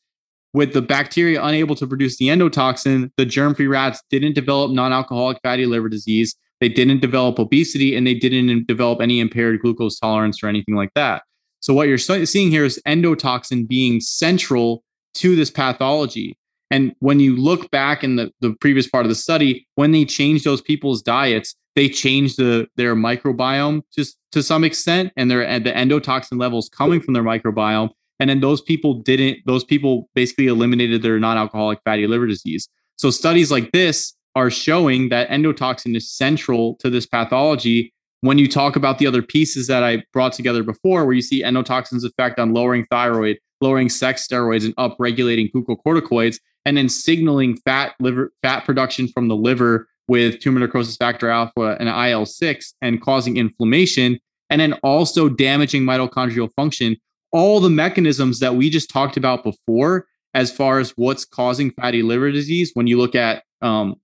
With 0.53 0.73
the 0.73 0.81
bacteria 0.81 1.41
unable 1.41 1.75
to 1.75 1.87
produce 1.87 2.17
the 2.17 2.27
endotoxin, 2.27 3.11
the 3.15 3.25
germ-free 3.25 3.67
rats 3.67 4.01
didn't 4.09 4.33
develop 4.33 4.71
non-alcoholic 4.71 5.39
fatty 5.41 5.65
liver 5.65 5.87
disease 5.87 6.35
they 6.61 6.69
didn't 6.69 7.01
develop 7.01 7.39
obesity 7.39 7.95
and 7.95 8.07
they 8.07 8.13
didn't 8.13 8.67
develop 8.67 9.01
any 9.01 9.19
impaired 9.19 9.59
glucose 9.61 9.99
tolerance 9.99 10.41
or 10.41 10.47
anything 10.47 10.75
like 10.75 10.93
that. 10.95 11.23
So, 11.59 11.73
what 11.73 11.87
you're 11.87 11.97
seeing 11.97 12.49
here 12.49 12.63
is 12.63 12.81
endotoxin 12.87 13.67
being 13.67 13.99
central 13.99 14.83
to 15.15 15.35
this 15.35 15.51
pathology. 15.51 16.37
And 16.69 16.95
when 16.99 17.19
you 17.19 17.35
look 17.35 17.69
back 17.71 18.03
in 18.03 18.15
the, 18.15 18.31
the 18.39 18.53
previous 18.61 18.87
part 18.87 19.05
of 19.05 19.09
the 19.09 19.15
study, 19.15 19.67
when 19.75 19.91
they 19.91 20.05
changed 20.05 20.45
those 20.45 20.61
people's 20.61 21.01
diets, 21.01 21.53
they 21.75 21.89
changed 21.89 22.37
the, 22.37 22.67
their 22.77 22.95
microbiome 22.95 23.81
just 23.93 24.17
to 24.31 24.41
some 24.41 24.63
extent 24.63 25.11
and 25.17 25.29
their 25.29 25.59
the 25.59 25.71
endotoxin 25.71 26.39
levels 26.39 26.69
coming 26.69 27.01
from 27.01 27.13
their 27.13 27.23
microbiome. 27.23 27.89
And 28.19 28.29
then 28.29 28.39
those 28.39 28.61
people 28.61 28.93
didn't, 29.01 29.39
those 29.45 29.63
people 29.63 30.09
basically 30.13 30.47
eliminated 30.47 31.01
their 31.01 31.19
non 31.19 31.37
alcoholic 31.37 31.79
fatty 31.83 32.07
liver 32.07 32.27
disease. 32.27 32.69
So, 32.97 33.09
studies 33.09 33.51
like 33.51 33.71
this 33.71 34.15
are 34.35 34.49
showing 34.49 35.09
that 35.09 35.29
endotoxin 35.29 35.95
is 35.95 36.09
central 36.09 36.75
to 36.75 36.89
this 36.89 37.05
pathology. 37.05 37.93
When 38.21 38.37
you 38.37 38.47
talk 38.47 38.75
about 38.75 38.99
the 38.99 39.07
other 39.07 39.21
pieces 39.21 39.67
that 39.67 39.83
I 39.83 40.03
brought 40.13 40.33
together 40.33 40.63
before, 40.63 41.05
where 41.05 41.13
you 41.13 41.21
see 41.21 41.43
endotoxin's 41.43 42.03
effect 42.03 42.39
on 42.39 42.53
lowering 42.53 42.85
thyroid, 42.89 43.39
lowering 43.61 43.89
sex 43.89 44.27
steroids, 44.27 44.65
and 44.65 44.75
upregulating 44.75 45.51
glucocorticoids, 45.51 46.39
and 46.65 46.77
then 46.77 46.89
signaling 46.89 47.57
fat 47.57 47.95
liver 47.99 48.31
fat 48.41 48.65
production 48.65 49.07
from 49.07 49.27
the 49.27 49.35
liver 49.35 49.87
with 50.07 50.39
tumor 50.39 50.59
necrosis 50.59 50.97
factor 50.97 51.29
alpha 51.29 51.77
and 51.79 51.87
IL 51.87 52.25
6 52.25 52.73
and 52.81 53.01
causing 53.01 53.37
inflammation, 53.37 54.19
and 54.49 54.59
then 54.61 54.73
also 54.83 55.29
damaging 55.29 55.83
mitochondrial 55.83 56.49
function. 56.55 56.97
All 57.31 57.59
the 57.59 57.69
mechanisms 57.69 58.39
that 58.39 58.55
we 58.55 58.69
just 58.69 58.89
talked 58.89 59.15
about 59.15 59.43
before, 59.43 60.05
as 60.33 60.51
far 60.51 60.79
as 60.79 60.91
what's 60.91 61.23
causing 61.23 61.71
fatty 61.71 62.03
liver 62.03 62.29
disease, 62.31 62.71
when 62.73 62.87
you 62.87 62.97
look 62.97 63.15
at 63.15 63.43
um, 63.61 63.95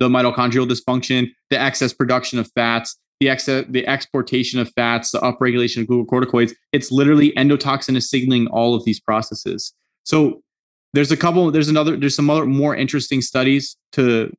the 0.00 0.08
mitochondrial 0.08 0.68
dysfunction, 0.68 1.28
the 1.50 1.60
excess 1.60 1.92
production 1.92 2.38
of 2.38 2.50
fats, 2.54 2.98
the 3.20 3.28
excess, 3.28 3.64
the 3.68 3.86
exportation 3.86 4.58
of 4.58 4.72
fats, 4.74 5.12
the 5.12 5.20
upregulation 5.20 5.82
of 5.82 5.86
glucocorticoids, 5.86 6.52
it's 6.72 6.90
literally 6.90 7.32
endotoxin 7.36 7.96
is 7.96 8.10
signaling 8.10 8.48
all 8.48 8.74
of 8.74 8.84
these 8.84 8.98
processes. 8.98 9.72
So 10.04 10.42
there's 10.94 11.12
a 11.12 11.16
couple, 11.16 11.50
there's 11.52 11.68
another, 11.68 11.96
there's 11.96 12.16
some 12.16 12.28
other 12.30 12.46
more 12.46 12.74
interesting 12.74 13.20
studies 13.20 13.76
to 13.92 14.32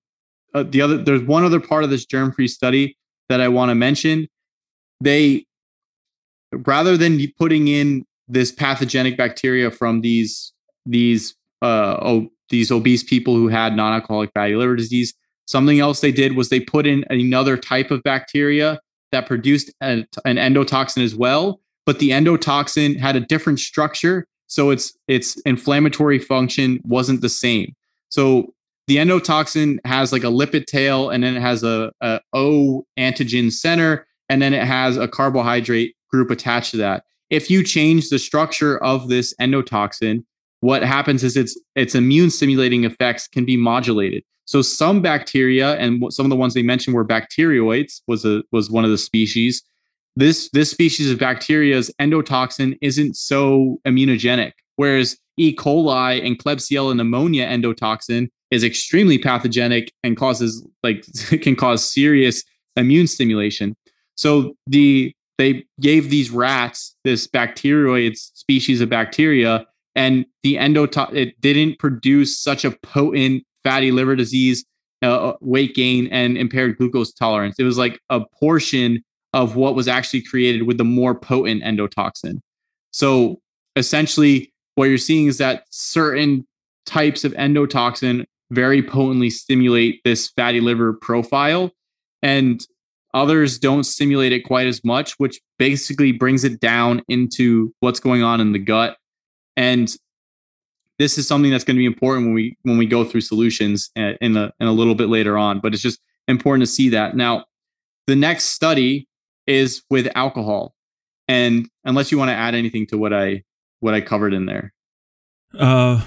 uh, 0.53 0.63
the 0.63 0.81
other 0.81 0.97
there's 0.97 1.23
one 1.23 1.43
other 1.43 1.59
part 1.59 1.83
of 1.83 1.89
this 1.89 2.05
germ 2.05 2.31
free 2.31 2.47
study 2.47 2.97
that 3.29 3.41
I 3.41 3.47
want 3.47 3.69
to 3.69 3.75
mention. 3.75 4.27
They 4.99 5.45
rather 6.51 6.97
than 6.97 7.19
putting 7.37 7.67
in 7.67 8.05
this 8.27 8.51
pathogenic 8.51 9.17
bacteria 9.17 9.71
from 9.71 10.01
these 10.01 10.53
these 10.85 11.35
uh 11.61 11.97
oh, 12.01 12.27
these 12.49 12.71
obese 12.71 13.03
people 13.03 13.35
who 13.35 13.47
had 13.47 13.75
non-alcoholic 13.75 14.31
fatty 14.33 14.55
liver 14.55 14.75
disease, 14.75 15.13
something 15.51 15.79
else 15.79 15.99
they 15.99 16.11
did 16.11 16.35
was 16.35 16.49
they 16.49 16.61
put 16.61 16.87
in 16.87 17.03
another 17.09 17.57
type 17.57 17.91
of 17.91 18.01
bacteria 18.03 18.79
that 19.11 19.27
produced 19.27 19.69
a, 19.81 20.05
an 20.23 20.37
endotoxin 20.37 21.03
as 21.03 21.13
well, 21.13 21.59
but 21.85 21.99
the 21.99 22.11
endotoxin 22.11 22.97
had 22.97 23.17
a 23.17 23.19
different 23.19 23.59
structure, 23.59 24.25
so 24.47 24.69
its 24.69 24.97
its 25.07 25.39
inflammatory 25.41 26.19
function 26.19 26.79
wasn't 26.85 27.21
the 27.21 27.29
same. 27.29 27.75
So 28.09 28.53
the 28.87 28.97
endotoxin 28.97 29.79
has 29.85 30.11
like 30.11 30.23
a 30.23 30.27
lipid 30.27 30.65
tail 30.65 31.09
and 31.09 31.23
then 31.23 31.35
it 31.35 31.41
has 31.41 31.63
a, 31.63 31.91
a 32.01 32.21
O 32.33 32.85
antigen 32.97 33.51
center 33.51 34.07
and 34.29 34.41
then 34.41 34.53
it 34.53 34.63
has 34.63 34.97
a 34.97 35.07
carbohydrate 35.07 35.95
group 36.09 36.31
attached 36.31 36.71
to 36.71 36.77
that. 36.77 37.03
If 37.29 37.49
you 37.49 37.63
change 37.63 38.09
the 38.09 38.19
structure 38.19 38.81
of 38.83 39.07
this 39.07 39.33
endotoxin, 39.39 40.23
what 40.61 40.83
happens 40.83 41.23
is 41.23 41.35
its 41.35 41.59
its 41.75 41.95
immune 41.95 42.29
stimulating 42.29 42.85
effects 42.85 43.27
can 43.27 43.45
be 43.45 43.57
modulated. 43.57 44.23
So 44.51 44.61
some 44.61 45.01
bacteria 45.01 45.75
and 45.77 46.03
some 46.13 46.25
of 46.25 46.29
the 46.29 46.35
ones 46.35 46.53
they 46.53 46.61
mentioned 46.61 46.93
were 46.93 47.05
Bacteroides, 47.05 48.01
was 48.07 48.25
a 48.25 48.43
was 48.51 48.69
one 48.69 48.83
of 48.83 48.91
the 48.91 48.97
species. 48.97 49.63
This 50.17 50.49
this 50.49 50.69
species 50.69 51.09
of 51.09 51.17
bacteria's 51.17 51.89
endotoxin 52.01 52.77
isn't 52.81 53.15
so 53.15 53.79
immunogenic, 53.87 54.51
whereas 54.75 55.17
E. 55.37 55.55
coli 55.55 56.21
and 56.25 56.37
Klebsiella 56.37 56.93
pneumonia 56.93 57.47
endotoxin 57.47 58.27
is 58.51 58.61
extremely 58.61 59.17
pathogenic 59.17 59.93
and 60.03 60.17
causes 60.17 60.67
like 60.83 61.05
can 61.41 61.55
cause 61.55 61.89
serious 61.89 62.43
immune 62.75 63.07
stimulation. 63.07 63.73
So 64.15 64.57
the 64.67 65.15
they 65.37 65.63
gave 65.79 66.09
these 66.09 66.29
rats 66.29 66.93
this 67.05 67.25
bacteroid 67.25 68.17
species 68.17 68.81
of 68.81 68.89
bacteria, 68.89 69.65
and 69.95 70.25
the 70.43 70.55
endotoxin 70.55 71.15
it 71.15 71.39
didn't 71.39 71.79
produce 71.79 72.37
such 72.37 72.65
a 72.65 72.71
potent 72.71 73.45
fatty 73.63 73.91
liver 73.91 74.15
disease, 74.15 74.65
uh, 75.03 75.29
uh, 75.29 75.37
weight 75.41 75.75
gain, 75.75 76.07
and 76.07 76.37
impaired 76.37 76.77
glucose 76.77 77.13
tolerance. 77.13 77.55
It 77.59 77.63
was 77.63 77.77
like 77.77 77.99
a 78.09 78.21
portion 78.39 79.03
of 79.33 79.55
what 79.55 79.75
was 79.75 79.87
actually 79.87 80.21
created 80.23 80.63
with 80.63 80.77
the 80.77 80.83
more 80.83 81.15
potent 81.15 81.63
endotoxin. 81.63 82.39
So 82.91 83.39
essentially, 83.75 84.51
what 84.75 84.85
you're 84.85 84.97
seeing 84.97 85.27
is 85.27 85.37
that 85.37 85.63
certain 85.69 86.45
types 86.85 87.23
of 87.23 87.33
endotoxin 87.33 88.25
very 88.51 88.83
potently 88.83 89.29
stimulate 89.29 90.01
this 90.03 90.29
fatty 90.29 90.59
liver 90.59 90.93
profile 90.93 91.71
and 92.21 92.65
others 93.13 93.57
don't 93.57 93.83
stimulate 93.83 94.31
it 94.33 94.41
quite 94.41 94.67
as 94.67 94.83
much 94.83 95.13
which 95.17 95.39
basically 95.57 96.11
brings 96.11 96.43
it 96.43 96.59
down 96.59 97.01
into 97.07 97.73
what's 97.79 97.99
going 97.99 98.23
on 98.23 98.41
in 98.41 98.51
the 98.51 98.59
gut 98.59 98.97
and 99.55 99.95
this 101.01 101.17
is 101.17 101.27
something 101.27 101.49
that's 101.49 101.63
going 101.63 101.75
to 101.75 101.79
be 101.79 101.85
important 101.85 102.27
when 102.27 102.35
we 102.35 102.55
when 102.61 102.77
we 102.77 102.85
go 102.85 103.03
through 103.03 103.21
solutions 103.21 103.89
in 103.95 104.37
a 104.37 104.53
in 104.59 104.67
a 104.67 104.71
little 104.71 104.93
bit 104.93 105.09
later 105.09 105.37
on 105.37 105.59
but 105.59 105.73
it's 105.73 105.81
just 105.81 105.99
important 106.27 106.61
to 106.61 106.71
see 106.71 106.89
that. 106.89 107.15
Now 107.15 107.45
the 108.05 108.15
next 108.15 108.45
study 108.45 109.07
is 109.47 109.83
with 109.89 110.07
alcohol. 110.15 110.75
And 111.27 111.67
unless 111.85 112.11
you 112.11 112.17
want 112.17 112.29
to 112.29 112.35
add 112.35 112.55
anything 112.55 112.85
to 112.87 112.97
what 112.97 113.13
i 113.13 113.43
what 113.79 113.93
i 113.93 114.01
covered 114.01 114.33
in 114.33 114.45
there. 114.45 114.73
Uh 115.57 116.05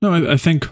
no 0.00 0.12
i, 0.12 0.34
I 0.34 0.36
think 0.36 0.68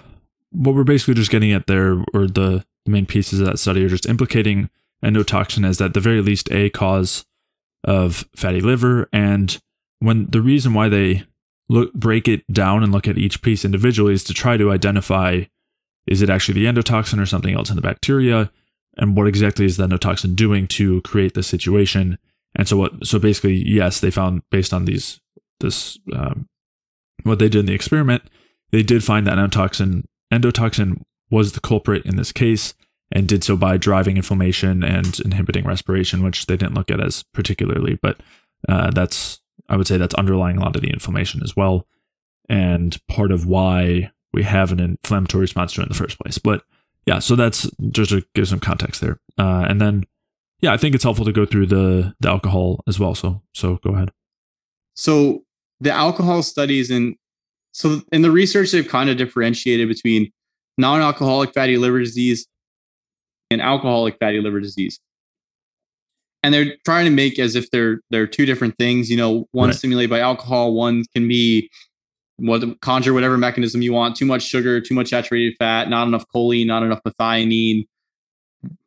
what 0.50 0.74
we're 0.74 0.84
basically 0.84 1.14
just 1.14 1.30
getting 1.30 1.52
at 1.52 1.66
there, 1.66 2.04
or 2.14 2.26
the 2.26 2.64
main 2.86 3.06
pieces 3.06 3.40
of 3.40 3.46
that 3.46 3.58
study, 3.58 3.84
are 3.84 3.88
just 3.88 4.06
implicating 4.06 4.70
endotoxin 5.02 5.66
as 5.66 5.80
at 5.80 5.94
the 5.94 6.00
very 6.00 6.20
least 6.20 6.52
a 6.52 6.70
cause 6.70 7.24
of 7.82 8.24
fatty 8.36 8.60
liver. 8.60 9.08
And 9.12 9.58
when 9.98 10.30
the 10.30 10.42
reason 10.42 10.74
why 10.74 10.88
they 10.88 11.24
look 11.72 11.92
break 11.94 12.28
it 12.28 12.46
down 12.52 12.82
and 12.82 12.92
look 12.92 13.08
at 13.08 13.18
each 13.18 13.42
piece 13.42 13.64
individually 13.64 14.12
is 14.12 14.24
to 14.24 14.34
try 14.34 14.56
to 14.56 14.70
identify 14.70 15.42
is 16.06 16.20
it 16.20 16.30
actually 16.30 16.54
the 16.54 16.66
endotoxin 16.66 17.20
or 17.20 17.26
something 17.26 17.54
else 17.54 17.70
in 17.70 17.76
the 17.76 17.82
bacteria, 17.82 18.50
and 18.96 19.16
what 19.16 19.28
exactly 19.28 19.64
is 19.64 19.76
the 19.76 19.86
endotoxin 19.86 20.34
doing 20.34 20.66
to 20.66 21.00
create 21.02 21.34
the 21.34 21.42
situation. 21.42 22.18
And 22.56 22.68
so 22.68 22.76
what? 22.76 23.06
So 23.06 23.18
basically, 23.18 23.54
yes, 23.54 24.00
they 24.00 24.10
found 24.10 24.42
based 24.50 24.74
on 24.74 24.84
these 24.84 25.20
this 25.60 25.98
um, 26.14 26.48
what 27.22 27.38
they 27.38 27.48
did 27.48 27.60
in 27.60 27.66
the 27.66 27.74
experiment, 27.74 28.22
they 28.72 28.82
did 28.82 29.04
find 29.04 29.26
that 29.26 29.38
endotoxin 29.38 30.04
endotoxin 30.32 31.02
was 31.30 31.52
the 31.52 31.60
culprit 31.60 32.04
in 32.04 32.16
this 32.16 32.32
case 32.32 32.74
and 33.10 33.28
did 33.28 33.44
so 33.44 33.56
by 33.56 33.76
driving 33.76 34.16
inflammation 34.16 34.82
and 34.82 35.20
inhibiting 35.20 35.64
respiration, 35.64 36.22
which 36.22 36.46
they 36.46 36.56
didn't 36.56 36.74
look 36.74 36.90
at 36.90 37.00
as 37.00 37.22
particularly, 37.32 37.98
but 38.02 38.20
uh, 38.68 38.90
that's 38.90 39.41
I 39.72 39.76
would 39.76 39.86
say 39.86 39.96
that's 39.96 40.14
underlying 40.14 40.58
a 40.58 40.60
lot 40.60 40.76
of 40.76 40.82
the 40.82 40.90
inflammation 40.90 41.42
as 41.42 41.56
well, 41.56 41.86
and 42.48 42.96
part 43.08 43.32
of 43.32 43.46
why 43.46 44.10
we 44.32 44.42
have 44.42 44.70
an 44.70 44.80
inflammatory 44.80 45.42
response 45.42 45.72
to 45.72 45.80
it 45.80 45.84
in 45.84 45.88
the 45.88 45.94
first 45.94 46.18
place. 46.18 46.38
But 46.38 46.62
yeah, 47.06 47.18
so 47.18 47.34
that's 47.34 47.68
just 47.90 48.10
to 48.10 48.22
give 48.34 48.46
some 48.48 48.60
context 48.60 49.00
there, 49.00 49.18
uh, 49.38 49.66
and 49.68 49.80
then 49.80 50.04
yeah, 50.60 50.72
I 50.72 50.76
think 50.76 50.94
it's 50.94 51.04
helpful 51.04 51.24
to 51.24 51.32
go 51.32 51.46
through 51.46 51.66
the 51.66 52.14
the 52.20 52.28
alcohol 52.28 52.84
as 52.86 53.00
well. 53.00 53.14
So 53.14 53.42
so 53.54 53.78
go 53.82 53.94
ahead. 53.94 54.12
So 54.94 55.42
the 55.80 55.90
alcohol 55.90 56.42
studies 56.42 56.90
and 56.90 57.16
so 57.72 58.02
in 58.12 58.22
the 58.22 58.30
research, 58.30 58.70
they've 58.70 58.86
kind 58.86 59.08
of 59.08 59.16
differentiated 59.16 59.88
between 59.88 60.30
non-alcoholic 60.76 61.54
fatty 61.54 61.78
liver 61.78 62.00
disease 62.00 62.46
and 63.50 63.60
alcoholic 63.62 64.18
fatty 64.18 64.40
liver 64.40 64.60
disease. 64.60 65.00
And 66.42 66.52
they're 66.52 66.74
trying 66.84 67.04
to 67.04 67.10
make 67.10 67.38
as 67.38 67.54
if 67.54 67.70
they're 67.70 68.00
they're 68.10 68.26
two 68.26 68.46
different 68.46 68.76
things. 68.78 69.10
You 69.10 69.16
know, 69.16 69.48
one 69.52 69.68
right. 69.68 69.76
stimulated 69.76 70.10
by 70.10 70.20
alcohol, 70.20 70.74
one 70.74 71.04
can 71.14 71.28
be 71.28 71.70
what 72.36 72.80
conjure 72.80 73.14
whatever 73.14 73.38
mechanism 73.38 73.82
you 73.82 73.92
want. 73.92 74.16
Too 74.16 74.26
much 74.26 74.42
sugar, 74.42 74.80
too 74.80 74.94
much 74.94 75.08
saturated 75.08 75.54
fat, 75.58 75.88
not 75.88 76.08
enough 76.08 76.24
choline, 76.34 76.66
not 76.66 76.82
enough 76.82 77.00
methionine, 77.06 77.86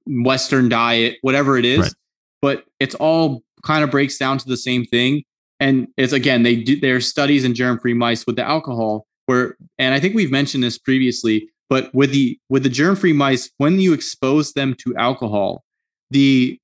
Western 0.06 0.68
diet, 0.68 1.18
whatever 1.22 1.58
it 1.58 1.66
is. 1.66 1.80
Right. 1.80 1.94
But 2.42 2.66
it's 2.80 2.96
all 2.96 3.42
kind 3.64 3.84
of 3.84 3.92
breaks 3.92 4.18
down 4.18 4.38
to 4.40 4.48
the 4.48 4.58
same 4.58 4.86
thing 4.86 5.24
and 5.60 5.88
it's 5.98 6.14
again 6.14 6.44
they 6.44 6.56
do 6.56 6.80
their 6.80 7.02
studies 7.02 7.44
in 7.44 7.54
germ-free 7.54 7.94
mice 7.94 8.26
with 8.26 8.36
the 8.36 8.44
alcohol 8.44 9.08
where 9.26 9.58
and 9.78 9.94
i 9.94 10.00
think 10.00 10.16
we've 10.16 10.32
mentioned 10.32 10.64
this 10.64 10.78
previously 10.78 11.50
but 11.70 11.94
with 11.94 12.12
the 12.12 12.40
with 12.50 12.64
the 12.64 12.70
germ-free 12.70 13.14
mice 13.14 13.50
when 13.58 13.80
you 13.80 13.94
expose 13.94 14.54
them 14.54 14.74
to 14.74 14.96
alcohol 14.98 15.64
the 16.12 16.60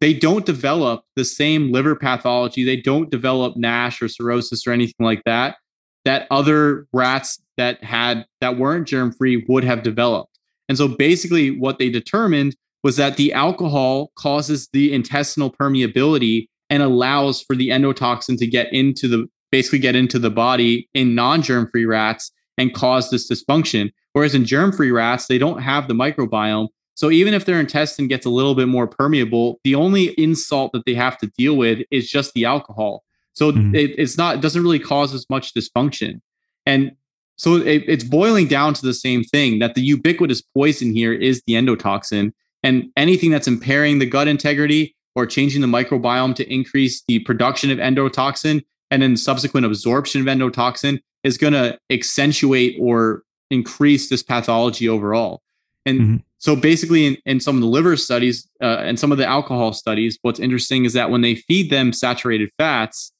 they 0.00 0.14
don't 0.14 0.46
develop 0.46 1.02
the 1.16 1.24
same 1.24 1.72
liver 1.72 1.96
pathology 1.96 2.64
they 2.64 2.80
don't 2.80 3.10
develop 3.10 3.56
NASH 3.56 4.02
or 4.02 4.08
cirrhosis 4.08 4.66
or 4.66 4.72
anything 4.72 5.04
like 5.04 5.22
that 5.24 5.56
that 6.04 6.26
other 6.30 6.86
rats 6.92 7.40
that 7.56 7.82
had 7.82 8.24
that 8.40 8.56
weren't 8.56 8.86
germ-free 8.86 9.44
would 9.48 9.64
have 9.64 9.82
developed 9.82 10.38
and 10.68 10.76
so 10.76 10.88
basically 10.88 11.50
what 11.50 11.78
they 11.78 11.90
determined 11.90 12.54
was 12.84 12.96
that 12.96 13.16
the 13.16 13.32
alcohol 13.32 14.12
causes 14.16 14.68
the 14.72 14.92
intestinal 14.92 15.50
permeability 15.50 16.46
and 16.70 16.82
allows 16.82 17.42
for 17.42 17.56
the 17.56 17.70
endotoxin 17.70 18.38
to 18.38 18.46
get 18.46 18.72
into 18.72 19.08
the 19.08 19.26
basically 19.50 19.78
get 19.78 19.96
into 19.96 20.18
the 20.18 20.30
body 20.30 20.88
in 20.94 21.14
non-germ 21.14 21.68
free 21.70 21.86
rats 21.86 22.30
and 22.58 22.74
cause 22.74 23.10
this 23.10 23.30
dysfunction. 23.30 23.90
Whereas 24.12 24.34
in 24.34 24.44
germ 24.44 24.72
free 24.72 24.90
rats, 24.90 25.26
they 25.26 25.38
don't 25.38 25.62
have 25.62 25.88
the 25.88 25.94
microbiome. 25.94 26.68
So 26.98 27.12
even 27.12 27.32
if 27.32 27.44
their 27.44 27.60
intestine 27.60 28.08
gets 28.08 28.26
a 28.26 28.28
little 28.28 28.56
bit 28.56 28.66
more 28.66 28.88
permeable, 28.88 29.60
the 29.62 29.76
only 29.76 30.06
insult 30.20 30.72
that 30.72 30.84
they 30.84 30.94
have 30.94 31.16
to 31.18 31.28
deal 31.38 31.56
with 31.56 31.78
is 31.92 32.10
just 32.10 32.34
the 32.34 32.44
alcohol. 32.44 33.04
So 33.34 33.52
mm-hmm. 33.52 33.72
it, 33.72 33.92
it's 33.96 34.18
not 34.18 34.34
it 34.34 34.40
doesn't 34.40 34.64
really 34.64 34.80
cause 34.80 35.14
as 35.14 35.24
much 35.30 35.54
dysfunction. 35.54 36.20
And 36.66 36.90
so 37.36 37.54
it, 37.54 37.84
it's 37.86 38.02
boiling 38.02 38.48
down 38.48 38.74
to 38.74 38.82
the 38.84 38.92
same 38.92 39.22
thing 39.22 39.60
that 39.60 39.76
the 39.76 39.80
ubiquitous 39.80 40.42
poison 40.42 40.92
here 40.92 41.12
is 41.12 41.40
the 41.46 41.52
endotoxin. 41.52 42.32
And 42.64 42.90
anything 42.96 43.30
that's 43.30 43.46
impairing 43.46 44.00
the 44.00 44.06
gut 44.06 44.26
integrity 44.26 44.96
or 45.14 45.24
changing 45.24 45.60
the 45.60 45.68
microbiome 45.68 46.34
to 46.34 46.52
increase 46.52 47.04
the 47.06 47.20
production 47.20 47.70
of 47.70 47.78
endotoxin 47.78 48.64
and 48.90 49.02
then 49.02 49.16
subsequent 49.16 49.66
absorption 49.66 50.20
of 50.20 50.26
endotoxin 50.26 50.98
is 51.22 51.38
going 51.38 51.52
to 51.52 51.78
accentuate 51.92 52.76
or 52.80 53.22
increase 53.52 54.08
this 54.08 54.24
pathology 54.24 54.88
overall. 54.88 55.42
And 55.86 56.00
mm-hmm. 56.00 56.16
So 56.38 56.54
basically 56.54 57.06
in, 57.06 57.16
in, 57.26 57.40
some 57.40 57.56
of 57.56 57.62
the 57.62 57.68
liver 57.68 57.96
studies 57.96 58.48
uh, 58.62 58.78
and 58.78 58.98
some 58.98 59.10
of 59.10 59.18
the 59.18 59.26
alcohol 59.26 59.72
studies, 59.72 60.18
what's 60.22 60.38
interesting 60.38 60.84
is 60.84 60.92
that 60.92 61.10
when 61.10 61.20
they 61.20 61.34
feed 61.34 61.70
them 61.70 61.92
saturated 61.92 62.50
fats, 62.58 63.12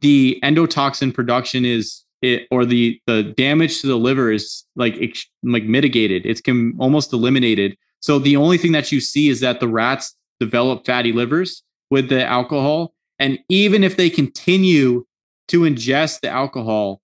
the 0.00 0.38
endotoxin 0.44 1.12
production 1.12 1.64
is 1.64 2.04
it, 2.22 2.46
or 2.50 2.66
the 2.66 3.00
the 3.06 3.22
damage 3.22 3.80
to 3.80 3.86
the 3.86 3.96
liver 3.96 4.30
is 4.30 4.64
like 4.76 4.94
like 5.42 5.64
mitigated. 5.64 6.26
It's 6.26 6.40
can 6.40 6.74
almost 6.78 7.12
eliminated. 7.12 7.76
So 8.00 8.18
the 8.18 8.36
only 8.36 8.58
thing 8.58 8.72
that 8.72 8.92
you 8.92 9.00
see 9.00 9.28
is 9.28 9.40
that 9.40 9.60
the 9.60 9.68
rats 9.68 10.14
develop 10.38 10.86
fatty 10.86 11.12
livers 11.12 11.62
with 11.90 12.08
the 12.08 12.24
alcohol, 12.24 12.92
and 13.18 13.38
even 13.48 13.82
if 13.82 13.96
they 13.96 14.10
continue 14.10 15.04
to 15.48 15.62
ingest 15.62 16.20
the 16.20 16.28
alcohol, 16.28 17.00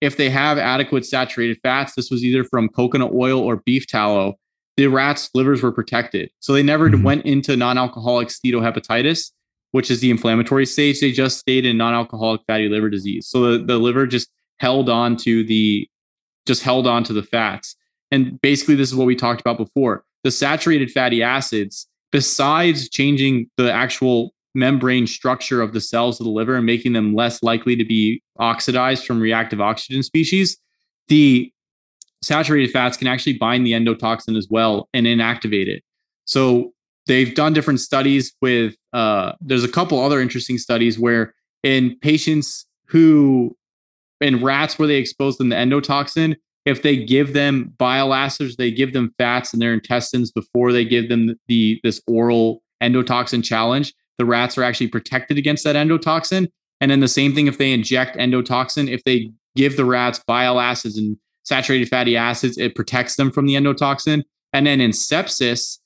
if 0.00 0.16
they 0.16 0.30
have 0.30 0.58
adequate 0.58 1.06
saturated 1.06 1.58
fats, 1.62 1.94
this 1.94 2.10
was 2.10 2.24
either 2.24 2.44
from 2.44 2.68
coconut 2.68 3.12
oil 3.12 3.40
or 3.40 3.56
beef 3.56 3.86
tallow, 3.86 4.36
the 4.76 4.86
rats' 4.86 5.30
livers 5.34 5.62
were 5.62 5.72
protected. 5.72 6.30
So 6.40 6.52
they 6.52 6.62
never 6.62 6.88
mm-hmm. 6.88 7.02
went 7.02 7.26
into 7.26 7.56
non-alcoholic 7.56 8.28
steatohepatitis, 8.28 9.30
which 9.72 9.90
is 9.90 10.00
the 10.00 10.10
inflammatory 10.10 10.66
stage. 10.66 11.00
They 11.00 11.12
just 11.12 11.38
stayed 11.38 11.66
in 11.66 11.76
non-alcoholic 11.76 12.42
fatty 12.46 12.68
liver 12.68 12.90
disease. 12.90 13.26
So 13.26 13.58
the, 13.58 13.64
the 13.64 13.78
liver 13.78 14.06
just 14.06 14.30
held 14.58 14.88
on 14.88 15.16
to 15.18 15.44
the 15.44 15.88
just 16.46 16.62
held 16.62 16.86
on 16.86 17.04
to 17.04 17.12
the 17.12 17.22
fats. 17.22 17.76
And 18.10 18.40
basically, 18.40 18.74
this 18.74 18.88
is 18.88 18.96
what 18.96 19.06
we 19.06 19.14
talked 19.14 19.40
about 19.40 19.56
before. 19.56 20.04
The 20.24 20.30
saturated 20.30 20.90
fatty 20.90 21.22
acids, 21.22 21.86
besides 22.10 22.88
changing 22.88 23.48
the 23.56 23.72
actual 23.72 24.34
membrane 24.54 25.06
structure 25.06 25.62
of 25.62 25.72
the 25.72 25.80
cells 25.80 26.20
of 26.20 26.24
the 26.24 26.30
liver 26.30 26.56
and 26.56 26.66
making 26.66 26.92
them 26.92 27.14
less 27.14 27.42
likely 27.42 27.76
to 27.76 27.84
be 27.84 28.22
oxidized 28.38 29.06
from 29.06 29.20
reactive 29.20 29.60
oxygen 29.60 30.02
species, 30.02 30.58
the 31.08 31.50
saturated 32.22 32.70
fats 32.70 32.96
can 32.96 33.08
actually 33.08 33.38
bind 33.38 33.66
the 33.66 33.72
endotoxin 33.72 34.36
as 34.36 34.48
well 34.48 34.88
and 34.94 35.06
inactivate 35.06 35.66
it. 35.66 35.82
So 36.24 36.72
they've 37.06 37.34
done 37.34 37.52
different 37.52 37.80
studies 37.80 38.32
with, 38.40 38.76
uh, 38.92 39.32
there's 39.40 39.64
a 39.64 39.68
couple 39.68 40.00
other 40.00 40.20
interesting 40.20 40.58
studies 40.58 40.98
where 40.98 41.34
in 41.62 41.98
patients 42.00 42.66
who 42.86 43.56
in 44.20 44.42
rats 44.42 44.78
where 44.78 44.88
they 44.88 44.96
expose 44.96 45.36
them 45.36 45.50
to 45.50 45.56
endotoxin, 45.56 46.36
if 46.64 46.82
they 46.82 46.96
give 46.96 47.32
them 47.32 47.74
bile 47.76 48.14
acids, 48.14 48.56
they 48.56 48.70
give 48.70 48.92
them 48.92 49.12
fats 49.18 49.52
in 49.52 49.58
their 49.58 49.74
intestines 49.74 50.30
before 50.30 50.72
they 50.72 50.84
give 50.84 51.08
them 51.08 51.34
the 51.48 51.80
this 51.82 52.00
oral 52.06 52.62
endotoxin 52.82 53.42
challenge, 53.42 53.92
the 54.18 54.24
rats 54.24 54.56
are 54.56 54.62
actually 54.62 54.88
protected 54.88 55.38
against 55.38 55.64
that 55.64 55.76
endotoxin. 55.76 56.48
And 56.80 56.90
then 56.90 57.00
the 57.00 57.08
same 57.08 57.34
thing 57.34 57.46
if 57.46 57.58
they 57.58 57.72
inject 57.72 58.16
endotoxin, 58.16 58.88
if 58.88 59.02
they 59.04 59.30
give 59.56 59.76
the 59.76 59.84
rats 59.84 60.20
bile 60.26 60.60
acids 60.60 60.96
and 60.96 61.16
saturated 61.44 61.88
fatty 61.88 62.16
acids, 62.16 62.58
it 62.58 62.74
protects 62.74 63.16
them 63.16 63.30
from 63.30 63.46
the 63.46 63.54
endotoxin. 63.54 64.22
And 64.52 64.66
then 64.66 64.80
in 64.80 64.90
sepsis, 64.90 65.78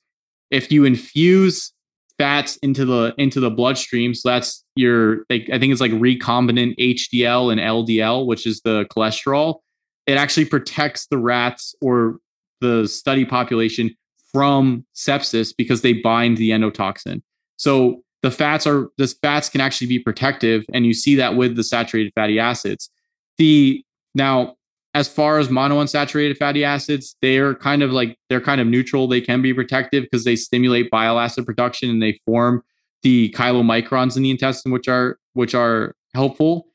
if 0.51 0.71
you 0.71 0.85
infuse 0.85 1.73
fats 2.17 2.57
into 2.57 2.85
the 2.85 3.13
into 3.17 3.39
the 3.39 3.49
bloodstream. 3.49 4.13
So 4.13 4.29
that's 4.29 4.63
your 4.75 5.23
like, 5.29 5.49
I 5.51 5.59
think 5.59 5.71
it's 5.71 5.81
like 5.81 5.91
recombinant 5.91 6.77
HDL 6.77 7.51
and 7.51 7.61
LDL, 7.61 8.25
which 8.25 8.45
is 8.45 8.61
the 8.61 8.85
cholesterol. 8.85 9.59
It 10.05 10.17
actually 10.17 10.45
protects 10.45 11.07
the 11.07 11.17
rats 11.17 11.75
or 11.81 12.17
the 12.61 12.87
study 12.87 13.25
population 13.25 13.95
from 14.31 14.85
sepsis 14.95 15.53
because 15.55 15.81
they 15.81 15.93
bind 15.93 16.37
the 16.37 16.51
endotoxin. 16.51 17.21
So 17.57 18.01
the 18.23 18.31
fats 18.31 18.65
are 18.65 18.89
the 18.97 19.07
fats 19.21 19.49
can 19.49 19.61
actually 19.61 19.87
be 19.87 19.99
protective, 19.99 20.65
and 20.73 20.85
you 20.85 20.93
see 20.93 21.15
that 21.15 21.35
with 21.35 21.55
the 21.55 21.63
saturated 21.63 22.13
fatty 22.15 22.39
acids. 22.39 22.89
The 23.37 23.83
now 24.15 24.55
as 24.97 25.07
far 25.07 25.37
as 25.37 25.49
monounsaturated 25.49 26.37
fatty 26.37 26.63
acids, 26.63 27.15
they're 27.21 27.53
kind 27.53 27.83
of 27.83 27.91
like 27.91 28.17
they're 28.29 28.41
kind 28.41 28.59
of 28.59 28.65
neutral. 28.65 29.07
They 29.07 29.21
can 29.21 29.43
be 29.43 29.53
protective 29.53 30.05
because 30.05 30.23
they 30.23 30.35
stimulate 30.35 30.89
bile 30.89 31.19
acid 31.19 31.45
production 31.45 31.91
and 31.91 32.01
they 32.01 32.19
form 32.25 32.63
the 33.03 33.29
chylomicrons 33.37 34.17
in 34.17 34.23
the 34.23 34.31
intestine, 34.31 34.71
which 34.71 34.87
are 34.87 35.19
which 35.33 35.53
are 35.53 35.95
helpful. 36.15 36.69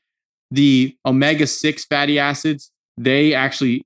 The 0.51 0.95
omega 1.05 1.45
six 1.45 1.83
fatty 1.83 2.17
acids 2.17 2.71
they 2.97 3.33
actually 3.33 3.85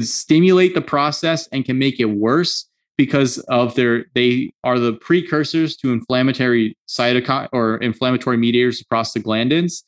stimulate 0.00 0.74
the 0.74 0.80
process 0.80 1.46
and 1.48 1.66
can 1.66 1.78
make 1.78 2.00
it 2.00 2.06
worse 2.06 2.66
because 2.96 3.36
of 3.50 3.74
their 3.74 4.06
they 4.14 4.52
are 4.64 4.78
the 4.78 4.94
precursors 4.94 5.76
to 5.76 5.92
inflammatory 5.92 6.78
cytokine 6.88 7.50
or 7.52 7.76
inflammatory 7.76 8.38
mediators 8.38 8.80
across 8.80 9.12
the 9.12 9.20
prostaglandins 9.20 9.82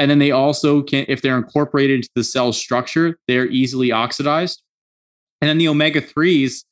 and 0.00 0.10
then 0.10 0.18
they 0.18 0.30
also 0.30 0.80
can, 0.82 1.04
if 1.08 1.20
they're 1.20 1.36
incorporated 1.36 1.96
into 1.96 2.08
the 2.14 2.24
cell 2.24 2.54
structure, 2.54 3.18
they're 3.28 3.48
easily 3.48 3.92
oxidized. 3.92 4.62
And 5.42 5.48
then 5.50 5.58
the 5.58 5.68
omega 5.68 6.00
3s, 6.00 6.64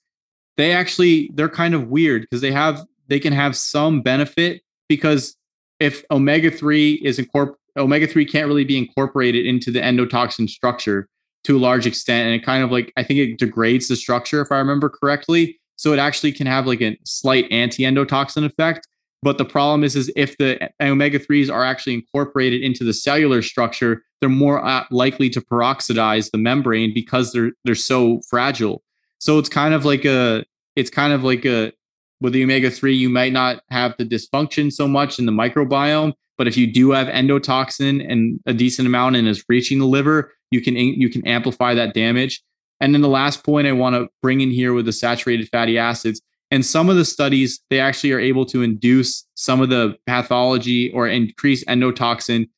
they 0.57 0.73
actually, 0.73 1.31
they're 1.35 1.51
kind 1.51 1.75
of 1.75 1.89
weird 1.89 2.23
because 2.23 2.41
they 2.41 2.53
have, 2.53 2.87
they 3.09 3.21
can 3.21 3.35
have 3.35 3.55
some 3.55 4.01
benefit 4.01 4.63
because 4.89 5.37
if 5.79 6.05
omega 6.11 6.51
3 6.51 7.03
is 7.05 7.19
incorporated, 7.19 7.59
omega 7.77 8.07
3 8.07 8.25
can't 8.25 8.49
really 8.49 8.65
be 8.65 8.79
incorporated 8.79 9.45
into 9.45 9.71
the 9.71 9.81
endotoxin 9.81 10.49
structure 10.49 11.07
to 11.45 11.59
a 11.59 11.61
large 11.61 11.87
extent. 11.87 12.29
And 12.29 12.35
it 12.35 12.47
kind 12.47 12.65
of 12.65 12.73
like, 12.73 12.95
I 12.97 13.03
think 13.03 13.21
it 13.21 13.39
degrades 13.39 13.89
the 13.89 13.97
structure, 13.97 14.41
if 14.41 14.51
I 14.51 14.57
remember 14.57 14.89
correctly. 14.89 15.61
So 15.77 15.93
it 15.93 15.99
actually 15.99 16.33
can 16.33 16.47
have 16.47 16.67
like 16.67 16.81
a 16.81 16.97
slight 17.05 17.45
anti 17.51 17.83
endotoxin 17.83 18.47
effect. 18.47 18.89
But 19.23 19.39
the 19.39 19.45
problem 19.45 19.83
is, 19.83 19.97
is 19.97 20.13
if 20.15 20.37
the 20.39 20.71
omega 20.81 21.19
3s 21.19 21.53
are 21.53 21.65
actually 21.65 21.95
incorporated 21.95 22.63
into 22.63 22.85
the 22.85 22.93
cellular 22.93 23.43
structure, 23.43 24.03
they're 24.21 24.29
more 24.29 24.65
uh, 24.65 24.85
likely 24.91 25.29
to 25.31 25.41
peroxidize 25.41 26.31
the 26.31 26.39
membrane 26.39 26.93
because 26.95 27.33
they're 27.33 27.53
they're 27.65 27.75
so 27.75 28.21
fragile. 28.29 28.83
So 29.19 29.39
it's 29.39 29.49
kind 29.49 29.75
of 29.75 29.85
like 29.85 30.05
a 30.05 30.45
it's 30.77 30.91
kind 30.91 31.13
of 31.13 31.25
like 31.25 31.45
a 31.45 31.73
with 32.21 32.33
the 32.33 32.43
omega 32.43 32.71
3 32.71 32.95
you 32.95 33.09
might 33.09 33.33
not 33.33 33.63
have 33.71 33.95
the 33.99 34.05
dysfunction 34.05 34.73
so 34.73 34.89
much 34.89 35.19
in 35.19 35.27
the 35.27 35.33
microbiome, 35.33 36.15
but 36.37 36.47
if 36.47 36.57
you 36.57 36.73
do 36.73 36.93
have 36.93 37.09
endotoxin 37.09 38.05
and 38.09 38.41
a 38.47 38.53
decent 38.53 38.87
amount 38.87 39.17
and 39.17 39.27
is 39.27 39.45
reaching 39.49 39.79
the 39.79 39.87
liver, 39.87 40.33
you 40.51 40.63
can 40.63 40.77
you 40.77 41.09
can 41.09 41.27
amplify 41.27 41.75
that 41.75 41.95
damage. 41.95 42.43
And 42.81 42.95
then 42.95 43.03
the 43.03 43.09
last 43.09 43.43
point 43.43 43.67
I 43.67 43.73
want 43.73 43.97
to 43.97 44.09
bring 44.23 44.41
in 44.41 44.51
here 44.51 44.73
with 44.73 44.87
the 44.87 44.93
saturated 44.93 45.49
fatty 45.49 45.77
acids 45.77 46.21
and 46.51 46.65
some 46.65 46.89
of 46.89 46.97
the 46.97 47.05
studies, 47.05 47.61
they 47.71 47.81
actually 47.81 48.13
are 48.13 48.21
able 48.21 48.47
to 48.47 48.63
induce 48.63 49.27
some 49.35 49.61
of 49.61 49.69
the 49.69 49.97
pathology 50.07 50.91
or 50.93 51.07
increase 51.07 51.65
endotoxin 51.65 52.49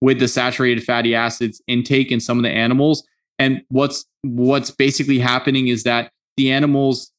with 0.00 0.20
the 0.20 0.28
saturated 0.28 0.84
fatty 0.84 1.14
acids 1.14 1.62
intake 1.66 2.12
in 2.12 2.20
some 2.20 2.38
of 2.38 2.44
the 2.44 2.50
animals. 2.50 3.06
And 3.38 3.62
what's 3.68 4.04
what's 4.22 4.70
basically 4.70 5.18
happening 5.18 5.68
is 5.68 5.84
that 5.84 6.12
the 6.36 6.50
animal's 6.50 7.10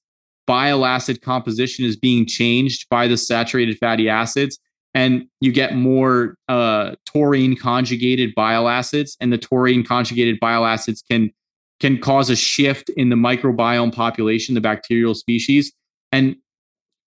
bile 0.46 0.86
acid 0.86 1.22
composition 1.22 1.86
is 1.86 1.96
being 1.96 2.26
changed 2.26 2.88
by 2.90 3.08
the 3.08 3.18
saturated 3.18 3.78
fatty 3.78 4.10
acids, 4.10 4.60
and 4.94 5.26
you 5.42 5.52
get 5.52 5.76
more 5.76 6.36
uh, 6.48 6.96
taurine 7.06 7.56
conjugated 7.56 8.34
bile 8.36 8.68
acids, 8.68 9.18
and 9.20 9.34
the 9.34 9.38
taurine 9.38 9.84
conjugated 9.84 10.40
bile 10.40 10.66
acids 10.66 11.02
can 11.02 11.32
can 11.80 11.98
cause 12.00 12.30
a 12.30 12.36
shift 12.36 12.90
in 12.98 13.10
the 13.10 13.16
microbiome 13.16 13.94
population, 13.94 14.54
the 14.54 14.62
bacterial 14.62 15.16
species, 15.16 15.72
and 16.12 16.36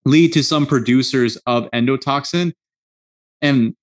lead 0.05 0.33
to 0.33 0.43
some 0.43 0.67
producers 0.67 1.37
of 1.47 1.71
endotoxin. 1.71 2.53
And 3.41 3.75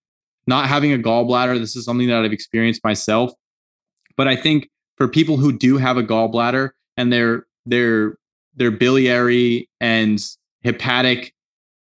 not 0.47 0.67
having 0.67 0.93
a 0.93 0.97
gallbladder, 0.97 1.59
this 1.59 1.75
is 1.75 1.85
something 1.85 2.07
that 2.07 2.23
I've 2.23 2.33
experienced 2.33 2.83
myself. 2.83 3.31
But 4.17 4.27
I 4.27 4.35
think 4.35 4.69
for 4.97 5.07
people 5.07 5.37
who 5.37 5.51
do 5.51 5.77
have 5.77 5.97
a 5.97 6.03
gallbladder 6.03 6.71
and 6.97 7.13
their 7.13 7.45
their 7.65 8.17
their 8.55 8.71
biliary 8.71 9.69
and 9.79 10.19
hepatic 10.63 11.33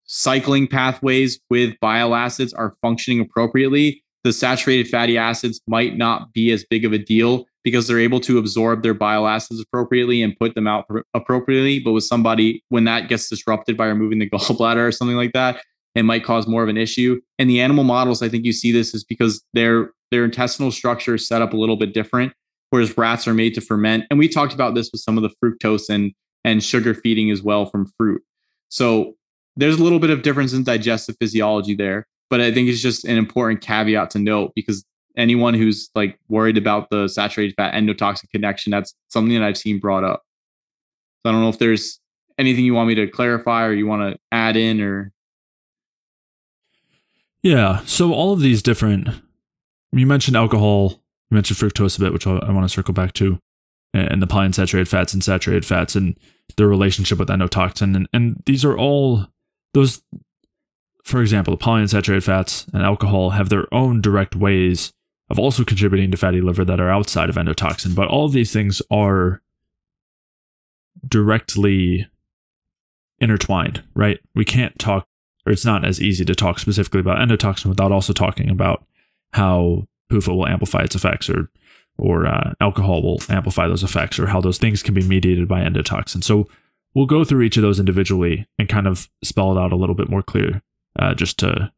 cycling 0.05 0.67
pathways 0.67 1.39
with 1.49 1.79
bile 1.79 2.13
acids 2.13 2.53
are 2.53 2.75
functioning 2.81 3.19
appropriately, 3.19 4.03
the 4.23 4.33
saturated 4.33 4.87
fatty 4.87 5.17
acids 5.17 5.61
might 5.67 5.95
not 5.97 6.33
be 6.33 6.51
as 6.51 6.65
big 6.65 6.85
of 6.85 6.93
a 6.93 6.97
deal 6.97 7.45
because 7.65 7.87
they're 7.87 7.99
able 7.99 8.19
to 8.21 8.37
absorb 8.37 8.83
their 8.83 8.93
bile 8.93 9.27
acids 9.27 9.59
appropriately 9.59 10.21
and 10.21 10.37
put 10.37 10.53
them 10.53 10.67
out 10.67 10.85
appropriately. 11.15 11.79
But 11.79 11.93
with 11.93 12.03
somebody, 12.03 12.63
when 12.69 12.83
that 12.83 13.09
gets 13.09 13.27
disrupted 13.27 13.75
by 13.75 13.87
removing 13.87 14.19
the 14.19 14.29
gallbladder 14.33 14.87
or 14.87 14.91
something 14.91 15.17
like 15.17 15.33
that, 15.33 15.61
it 15.95 16.03
might 16.03 16.23
cause 16.23 16.47
more 16.47 16.61
of 16.61 16.69
an 16.69 16.77
issue. 16.77 17.19
And 17.39 17.49
the 17.49 17.59
animal 17.59 17.83
models, 17.83 18.21
I 18.21 18.29
think 18.29 18.45
you 18.45 18.53
see 18.53 18.71
this 18.71 18.93
is 18.93 19.03
because 19.03 19.43
their 19.53 19.91
their 20.11 20.23
intestinal 20.23 20.71
structure 20.71 21.15
is 21.15 21.27
set 21.27 21.41
up 21.41 21.53
a 21.53 21.57
little 21.57 21.75
bit 21.75 21.93
different, 21.93 22.33
whereas 22.69 22.95
rats 22.97 23.27
are 23.27 23.33
made 23.33 23.55
to 23.55 23.61
ferment. 23.61 24.05
And 24.11 24.19
we 24.19 24.29
talked 24.29 24.53
about 24.53 24.75
this 24.75 24.91
with 24.91 25.01
some 25.01 25.17
of 25.17 25.23
the 25.23 25.31
fructose 25.43 25.89
and 25.89 26.13
and 26.43 26.63
sugar 26.63 26.93
feeding 26.93 27.31
as 27.31 27.41
well 27.41 27.65
from 27.65 27.91
fruit. 27.97 28.21
So 28.69 29.15
there's 29.55 29.79
a 29.79 29.83
little 29.83 29.99
bit 29.99 30.11
of 30.11 30.21
difference 30.21 30.53
in 30.53 30.63
digestive 30.63 31.15
physiology 31.19 31.73
there, 31.73 32.05
but 32.29 32.41
I 32.41 32.53
think 32.53 32.69
it's 32.69 32.81
just 32.81 33.05
an 33.05 33.17
important 33.17 33.61
caveat 33.61 34.11
to 34.11 34.19
note 34.19 34.51
because 34.55 34.85
anyone 35.17 35.53
who's 35.53 35.89
like 35.95 36.19
worried 36.27 36.57
about 36.57 36.89
the 36.89 37.07
saturated 37.07 37.55
fat 37.55 37.73
endotoxin 37.73 38.29
connection, 38.31 38.71
that's 38.71 38.93
something 39.09 39.33
that 39.33 39.43
I've 39.43 39.57
seen 39.57 39.79
brought 39.79 40.03
up. 40.03 40.23
So 41.23 41.29
I 41.29 41.33
don't 41.33 41.41
know 41.41 41.49
if 41.49 41.59
there's 41.59 41.99
anything 42.37 42.65
you 42.65 42.73
want 42.73 42.87
me 42.87 42.95
to 42.95 43.07
clarify 43.07 43.65
or 43.65 43.73
you 43.73 43.87
want 43.87 44.13
to 44.13 44.19
add 44.31 44.57
in 44.57 44.81
or. 44.81 45.11
Yeah. 47.41 47.81
So 47.85 48.13
all 48.13 48.33
of 48.33 48.39
these 48.39 48.61
different, 48.61 49.09
you 49.91 50.07
mentioned 50.07 50.35
alcohol 50.35 51.01
you 51.29 51.35
mentioned 51.35 51.57
fructose 51.57 51.97
a 51.97 52.01
bit, 52.01 52.13
which 52.13 52.27
I, 52.27 52.37
I 52.37 52.51
want 52.51 52.65
to 52.65 52.73
circle 52.73 52.93
back 52.93 53.13
to, 53.13 53.39
and 53.93 54.21
the 54.21 54.27
polyunsaturated 54.27 54.87
fats 54.87 55.13
and 55.13 55.23
saturated 55.23 55.65
fats 55.65 55.95
and 55.95 56.17
their 56.57 56.67
relationship 56.67 57.17
with 57.17 57.29
endotoxin. 57.29 57.95
And, 57.95 58.07
and 58.13 58.43
these 58.45 58.63
are 58.63 58.77
all 58.77 59.27
those, 59.73 60.01
for 61.03 61.21
example, 61.21 61.55
the 61.55 61.63
polyunsaturated 61.63 62.23
fats 62.23 62.67
and 62.73 62.83
alcohol 62.83 63.31
have 63.31 63.49
their 63.49 63.73
own 63.73 64.01
direct 64.01 64.35
ways 64.35 64.93
of 65.29 65.39
also 65.39 65.63
contributing 65.63 66.11
to 66.11 66.17
fatty 66.17 66.41
liver 66.41 66.65
that 66.65 66.79
are 66.79 66.89
outside 66.89 67.29
of 67.29 67.35
endotoxin. 67.35 67.95
But 67.95 68.07
all 68.07 68.25
of 68.25 68.33
these 68.33 68.53
things 68.53 68.81
are 68.91 69.41
directly 71.07 72.07
intertwined, 73.19 73.83
right? 73.93 74.19
We 74.35 74.45
can't 74.45 74.77
talk, 74.77 75.07
or 75.45 75.51
it's 75.51 75.65
not 75.65 75.85
as 75.85 76.01
easy 76.01 76.25
to 76.25 76.35
talk 76.35 76.59
specifically 76.59 76.99
about 76.99 77.17
endotoxin 77.17 77.67
without 77.67 77.91
also 77.91 78.13
talking 78.13 78.49
about 78.49 78.85
how 79.33 79.87
PUFA 80.11 80.35
will 80.35 80.47
amplify 80.47 80.83
its 80.83 80.95
effects 80.95 81.29
or 81.29 81.49
or 81.97 82.25
uh, 82.25 82.53
alcohol 82.59 83.01
will 83.01 83.21
amplify 83.29 83.67
those 83.67 83.83
effects 83.83 84.19
or 84.19 84.27
how 84.27 84.41
those 84.41 84.57
things 84.57 84.83
can 84.83 84.93
be 84.93 85.07
mediated 85.07 85.47
by 85.47 85.61
endotoxin. 85.61 86.21
So 86.21 86.45
we'll 86.93 87.05
go 87.05 87.23
through 87.23 87.43
each 87.43 87.55
of 87.55 87.63
those 87.63 87.79
individually 87.79 88.45
and 88.59 88.67
kind 88.67 88.85
of 88.85 89.09
spell 89.23 89.57
it 89.57 89.61
out 89.61 89.71
a 89.71 89.77
little 89.77 89.95
bit 89.95 90.09
more 90.09 90.21
clear, 90.21 90.61
uh, 90.99 91.13
just 91.13 91.39
to 91.39 91.71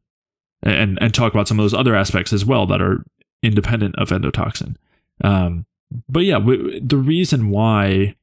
and 0.62 0.98
and 1.00 1.14
talk 1.14 1.32
about 1.32 1.46
some 1.46 1.58
of 1.58 1.64
those 1.64 1.74
other 1.74 1.94
aspects 1.94 2.32
as 2.32 2.44
well 2.44 2.66
that 2.66 2.82
are 2.82 3.04
independent 3.42 3.96
of 3.96 4.10
endotoxin. 4.10 4.76
Um, 5.22 5.66
but 6.08 6.20
yeah, 6.20 6.38
we, 6.38 6.80
the 6.80 6.96
reason 6.96 7.50
why, 7.50 8.16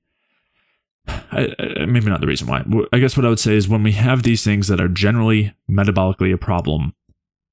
I, 1.07 1.53
I, 1.59 1.85
maybe 1.85 2.09
not 2.09 2.21
the 2.21 2.27
reason 2.27 2.47
why. 2.47 2.63
I 2.93 2.99
guess 2.99 3.17
what 3.17 3.25
I 3.25 3.29
would 3.29 3.39
say 3.39 3.55
is 3.55 3.67
when 3.67 3.83
we 3.83 3.93
have 3.93 4.23
these 4.23 4.43
things 4.43 4.67
that 4.67 4.81
are 4.81 4.87
generally 4.87 5.53
metabolically 5.69 6.33
a 6.33 6.37
problem, 6.37 6.93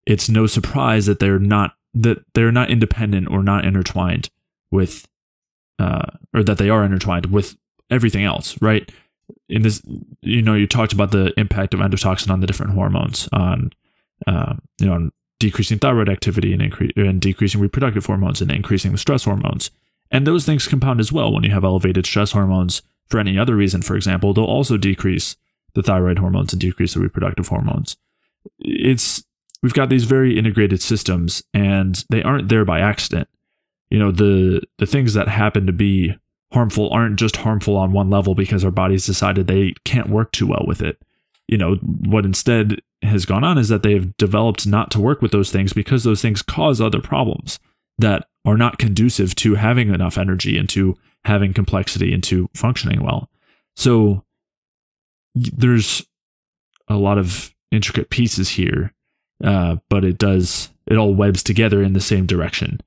it's 0.07 0.29
no 0.29 0.47
surprise 0.47 1.07
that 1.07 1.19
they're 1.19 1.39
not 1.39 1.75
that 1.95 2.25
they're 2.35 2.53
not 2.53 2.71
independent 2.71 3.29
or 3.29 3.43
not 3.43 3.65
intertwined 3.65 4.31
with, 4.71 5.07
uh, 5.79 6.07
or 6.35 6.43
that 6.43 6.57
they 6.57 6.71
are 6.71 6.85
intertwined 6.85 7.27
with 7.27 7.57
everything 7.91 8.25
else, 8.25 8.61
right? 8.63 8.91
In 9.51 9.63
this, 9.63 9.83
you 10.23 10.41
know, 10.41 10.55
you 10.55 10.67
talked 10.67 10.95
about 10.95 11.11
the 11.11 11.33
impact 11.39 11.75
of 11.75 11.81
endotoxin 11.81 12.31
on 12.31 12.41
the 12.41 12.47
different 12.47 12.73
hormones, 12.73 13.29
on, 13.33 13.71
uh, 14.27 14.55
you 14.79 14.87
know, 14.87 14.95
on 14.95 15.13
decreasing 15.43 15.81
thyroid 15.81 16.09
activity 16.09 16.53
and, 16.53 16.63
incre- 16.63 16.97
and 16.97 17.21
decreasing 17.21 17.61
reproductive 17.61 18.07
hormones 18.07 18.41
and 18.41 18.49
increasing 18.53 18.93
the 18.93 18.99
stress 18.99 19.25
hormones. 19.25 19.73
And 20.09 20.25
those 20.25 20.47
things 20.47 20.69
compound 20.69 21.01
as 21.01 21.11
well. 21.11 21.33
When 21.33 21.43
you 21.43 21.51
have 21.51 21.65
elevated 21.65 22.07
stress 22.07 22.31
hormones 22.31 22.81
for 23.09 23.19
any 23.19 23.37
other 23.37 23.57
reason, 23.57 23.83
for 23.83 23.97
example, 23.97 24.33
they'll 24.33 24.45
also 24.45 24.77
decrease 24.77 25.35
the 25.75 25.83
thyroid 25.83 26.21
hormones 26.21 26.53
and 26.53 26.61
decrease 26.61 26.95
the 26.95 27.01
reproductive 27.01 27.49
hormones. 27.49 27.97
It's 28.61 29.25
we've 29.65 29.75
got 29.75 29.89
these 29.89 30.05
very 30.05 30.39
integrated 30.39 30.81
systems 30.81 31.43
and 31.53 32.05
they 32.09 32.23
aren't 32.23 32.49
there 32.49 32.65
by 32.65 32.79
accident. 32.79 33.29
You 33.91 33.99
know, 33.99 34.13
the 34.13 34.63
the 34.79 34.87
things 34.87 35.15
that 35.15 35.27
happen 35.27 35.67
to 35.67 35.73
be 35.73 36.15
harmful 36.53 36.89
aren't 36.93 37.19
just 37.19 37.37
harmful 37.39 37.77
on 37.77 37.93
one 37.93 38.11
level 38.11 38.37
because 38.37 38.65
our 38.65 38.71
bodies 38.71 39.07
decided 39.07 39.49
they 39.49 39.75
can't 39.85 40.09
work 40.09 40.31
too 40.31 40.47
well 40.47 40.65
with 40.69 40.83
it. 40.83 41.03
You 41.49 41.59
know, 41.59 41.75
what 41.77 42.25
instead 42.25 42.81
has 43.03 43.27
gone 43.27 43.45
on 43.45 43.59
is 43.59 43.69
that 43.69 43.83
they've 43.83 44.17
developed 44.17 44.67
not 44.67 44.91
to 44.93 45.01
work 45.01 45.21
with 45.21 45.33
those 45.33 45.51
things 45.51 45.73
because 45.73 46.05
those 46.05 46.23
things 46.23 46.41
cause 46.41 46.81
other 46.81 47.01
problems 47.01 47.59
that 47.99 48.29
are 48.45 48.57
not 48.57 48.79
conducive 48.79 49.35
to 49.37 49.55
having 49.55 49.93
enough 49.93 50.17
energy 50.17 50.57
and 50.57 50.69
to 50.71 50.97
having 51.25 51.53
complexity 51.53 52.13
and 52.13 52.23
to 52.25 52.49
functioning 52.55 53.03
well. 53.03 53.29
So 53.77 54.25
there's 55.35 56.05
a 56.89 56.97
lot 56.97 57.19
of 57.19 57.55
intricate 57.71 58.11
pieces 58.11 58.51
here 58.51 58.93
uh, 59.43 59.77
but 59.89 60.05
it 60.05 60.19
does 60.19 60.71
it 60.87 60.97
all 60.97 61.15
webs 61.15 61.43
together 61.43 61.83
in 61.83 61.93
the 61.93 62.01
same 62.01 62.27
direction. 62.27 62.81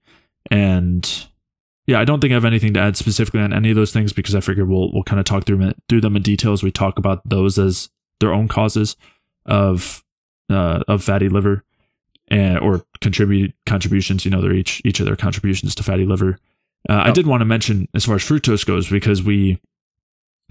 And 0.49 1.27
yeah, 1.87 1.99
I 1.99 2.05
don't 2.05 2.19
think 2.19 2.31
I 2.31 2.35
have 2.35 2.45
anything 2.45 2.73
to 2.73 2.79
add 2.79 2.97
specifically 2.97 3.41
on 3.41 3.53
any 3.53 3.69
of 3.69 3.75
those 3.75 3.91
things 3.93 4.13
because 4.13 4.35
I 4.35 4.39
figure 4.39 4.65
we'll 4.65 4.91
we'll 4.91 5.03
kind 5.03 5.19
of 5.19 5.25
talk 5.25 5.45
through 5.45 5.73
through 5.89 6.01
them 6.01 6.15
in 6.15 6.21
detail 6.21 6.53
as 6.53 6.63
we 6.63 6.71
talk 6.71 6.97
about 6.97 7.27
those 7.27 7.59
as 7.59 7.89
their 8.19 8.33
own 8.33 8.47
causes 8.47 8.95
of 9.45 10.03
uh, 10.49 10.83
of 10.87 11.03
fatty 11.03 11.29
liver 11.29 11.63
and 12.27 12.59
or 12.59 12.85
contribute 13.01 13.53
contributions. 13.65 14.25
You 14.25 14.31
know, 14.31 14.41
they're 14.41 14.53
each 14.53 14.81
each 14.85 14.99
of 14.99 15.05
their 15.05 15.15
contributions 15.15 15.75
to 15.75 15.83
fatty 15.83 16.05
liver. 16.05 16.39
Uh, 16.87 17.01
I 17.05 17.11
did 17.11 17.27
want 17.27 17.41
to 17.41 17.45
mention 17.45 17.87
as 17.93 18.05
far 18.05 18.15
as 18.15 18.23
fructose 18.23 18.65
goes 18.65 18.89
because 18.89 19.23
we 19.23 19.59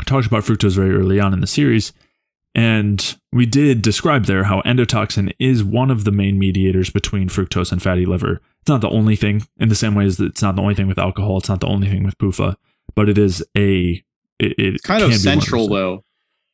talked 0.07 0.27
about 0.27 0.43
fructose 0.43 0.75
very 0.75 0.95
early 0.95 1.21
on 1.21 1.33
in 1.33 1.41
the 1.41 1.47
series, 1.47 1.93
and 2.55 3.17
we 3.33 3.47
did 3.47 3.83
describe 3.83 4.25
there 4.25 4.45
how 4.45 4.61
endotoxin 4.63 5.33
is 5.39 5.63
one 5.63 5.91
of 5.91 6.05
the 6.05 6.11
main 6.11 6.39
mediators 6.39 6.91
between 6.91 7.29
fructose 7.29 7.73
and 7.73 7.83
fatty 7.83 8.07
liver. 8.07 8.41
It's 8.63 8.69
not 8.69 8.81
the 8.81 8.91
only 8.91 9.17
thing, 9.17 9.47
in 9.59 9.69
the 9.69 9.75
same 9.75 9.95
way 9.95 10.07
as 10.07 10.19
it's 10.19 10.43
not 10.43 10.57
the 10.57 10.63
only 10.63 10.75
thing 10.75 10.89
with 10.89 10.99
alcohol. 10.99 11.39
It's 11.39 11.49
not 11.49 11.61
the 11.61 11.67
only 11.67 11.89
thing 11.89 12.05
with 12.05 12.19
PUFA, 12.19 12.57
but 12.95 13.09
it 13.09 13.19
is 13.19 13.45
a. 13.57 14.03
It, 14.41 14.59
it 14.59 14.83
kind 14.83 15.05
of 15.05 15.15
central 15.15 15.69
though. 15.69 16.05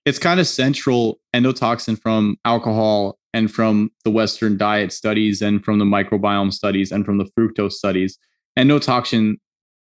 It's 0.04 0.18
kind 0.18 0.40
of 0.40 0.46
central 0.46 1.20
endotoxin 1.34 2.00
from 2.00 2.36
alcohol 2.44 3.18
and 3.32 3.50
from 3.50 3.90
the 4.04 4.10
Western 4.10 4.56
diet 4.56 4.92
studies 4.92 5.42
and 5.42 5.64
from 5.64 5.78
the 5.78 5.84
microbiome 5.84 6.52
studies 6.52 6.90
and 6.90 7.04
from 7.04 7.18
the 7.18 7.28
fructose 7.36 7.72
studies. 7.72 8.18
Endotoxin 8.58 9.36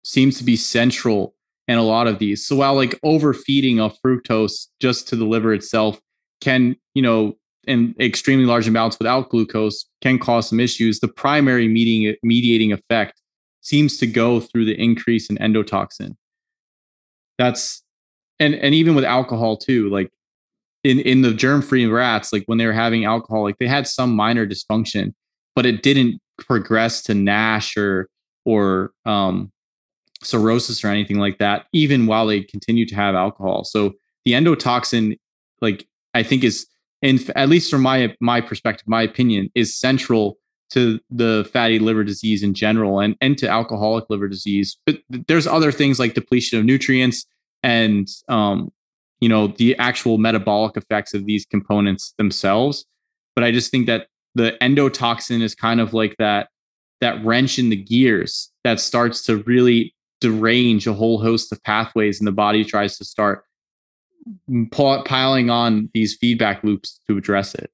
seems 0.03 0.37
to 0.37 0.43
be 0.43 0.55
central 0.55 1.35
in 1.67 1.77
a 1.77 1.83
lot 1.83 2.07
of 2.07 2.19
these. 2.19 2.45
So 2.45 2.55
while 2.55 2.75
like 2.75 2.99
overfeeding 3.03 3.79
of 3.79 3.97
fructose 4.03 4.67
just 4.79 5.07
to 5.09 5.15
the 5.15 5.25
liver 5.25 5.53
itself 5.53 5.99
can, 6.41 6.75
you 6.93 7.01
know, 7.01 7.37
in 7.67 7.93
extremely 7.99 8.45
large 8.45 8.67
amounts 8.67 8.97
without 8.97 9.29
glucose 9.29 9.85
can 10.01 10.17
cause 10.17 10.47
some 10.47 10.59
issues, 10.59 10.99
the 10.99 11.09
primary 11.09 11.67
mediating, 11.67 12.15
mediating 12.23 12.71
effect 12.71 13.21
seems 13.61 13.97
to 13.97 14.07
go 14.07 14.39
through 14.39 14.63
the 14.63 14.81
increase 14.81 15.29
in 15.29 15.37
endotoxin. 15.37 16.15
That's 17.37 17.83
and 18.39 18.55
and 18.55 18.73
even 18.73 18.95
with 18.95 19.05
alcohol 19.05 19.57
too, 19.57 19.89
like 19.89 20.11
in 20.83 20.99
in 20.99 21.21
the 21.21 21.33
germ-free 21.33 21.85
rats, 21.87 22.31
like 22.31 22.43
when 22.45 22.57
they 22.57 22.65
were 22.65 22.73
having 22.73 23.05
alcohol, 23.05 23.43
like 23.43 23.57
they 23.57 23.67
had 23.67 23.87
some 23.87 24.15
minor 24.15 24.45
dysfunction, 24.45 25.13
but 25.55 25.65
it 25.65 25.83
didn't 25.83 26.19
progress 26.37 27.01
to 27.03 27.13
NASH 27.13 27.77
or 27.77 28.09
or 28.45 28.91
um, 29.05 29.51
cirrhosis 30.23 30.83
or 30.83 30.87
anything 30.87 31.17
like 31.17 31.37
that, 31.39 31.65
even 31.73 32.05
while 32.05 32.25
they 32.27 32.41
continue 32.41 32.85
to 32.85 32.95
have 32.95 33.15
alcohol. 33.15 33.63
So 33.63 33.93
the 34.25 34.33
endotoxin, 34.33 35.17
like 35.61 35.87
I 36.13 36.23
think 36.23 36.43
is, 36.43 36.65
in 37.01 37.19
at 37.35 37.49
least 37.49 37.71
from 37.71 37.81
my 37.81 38.15
my 38.21 38.41
perspective, 38.41 38.87
my 38.87 39.01
opinion, 39.01 39.49
is 39.55 39.77
central 39.77 40.37
to 40.69 40.99
the 41.09 41.49
fatty 41.53 41.79
liver 41.79 42.03
disease 42.03 42.43
in 42.43 42.53
general 42.53 42.99
and 42.99 43.15
and 43.21 43.37
to 43.37 43.49
alcoholic 43.49 44.05
liver 44.09 44.27
disease. 44.27 44.77
But 44.85 44.99
there's 45.09 45.47
other 45.47 45.71
things 45.71 45.99
like 45.99 46.13
depletion 46.13 46.59
of 46.59 46.65
nutrients 46.65 47.25
and 47.63 48.07
um, 48.29 48.71
you 49.19 49.29
know 49.29 49.47
the 49.47 49.75
actual 49.77 50.17
metabolic 50.17 50.77
effects 50.77 51.13
of 51.13 51.25
these 51.25 51.45
components 51.45 52.13
themselves. 52.17 52.85
But 53.35 53.43
I 53.43 53.51
just 53.51 53.71
think 53.71 53.87
that 53.87 54.07
the 54.35 54.57
endotoxin 54.61 55.41
is 55.41 55.55
kind 55.55 55.81
of 55.81 55.93
like 55.93 56.15
that 56.17 56.49
that 57.01 57.23
wrench 57.23 57.59
in 57.59 57.69
the 57.69 57.75
gears 57.75 58.51
that 58.63 58.79
starts 58.79 59.23
to 59.23 59.37
really 59.43 59.93
derange 60.21 60.87
a 60.87 60.93
whole 60.93 61.21
host 61.21 61.51
of 61.51 61.61
pathways 61.63 62.19
and 62.19 62.27
the 62.27 62.31
body 62.31 62.63
tries 62.63 62.97
to 62.97 63.05
start 63.05 63.43
piling 65.05 65.49
on 65.49 65.89
these 65.93 66.15
feedback 66.15 66.63
loops 66.63 66.99
to 67.07 67.17
address 67.17 67.53
it 67.55 67.71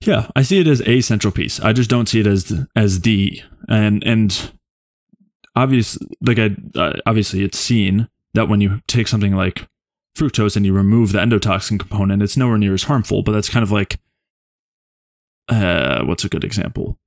yeah 0.00 0.28
i 0.36 0.42
see 0.42 0.60
it 0.60 0.66
as 0.66 0.82
a 0.82 1.00
central 1.00 1.32
piece 1.32 1.58
i 1.60 1.72
just 1.72 1.90
don't 1.90 2.08
see 2.08 2.20
it 2.20 2.26
as 2.26 2.52
as 2.76 3.00
the 3.00 3.42
and 3.68 4.04
and 4.04 4.52
obviously 5.56 6.06
like 6.20 6.38
i 6.38 6.54
uh, 6.76 6.92
obviously 7.06 7.42
it's 7.42 7.58
seen 7.58 8.08
that 8.34 8.48
when 8.48 8.60
you 8.60 8.80
take 8.86 9.08
something 9.08 9.34
like 9.34 9.66
fructose 10.16 10.56
and 10.56 10.66
you 10.66 10.72
remove 10.72 11.12
the 11.12 11.18
endotoxin 11.18 11.78
component 11.78 12.22
it's 12.22 12.36
nowhere 12.36 12.58
near 12.58 12.74
as 12.74 12.84
harmful 12.84 13.22
but 13.22 13.32
that's 13.32 13.48
kind 13.48 13.62
of 13.62 13.70
like 13.70 13.98
uh 15.48 16.02
what's 16.04 16.24
a 16.24 16.28
good 16.28 16.44
example 16.44 16.98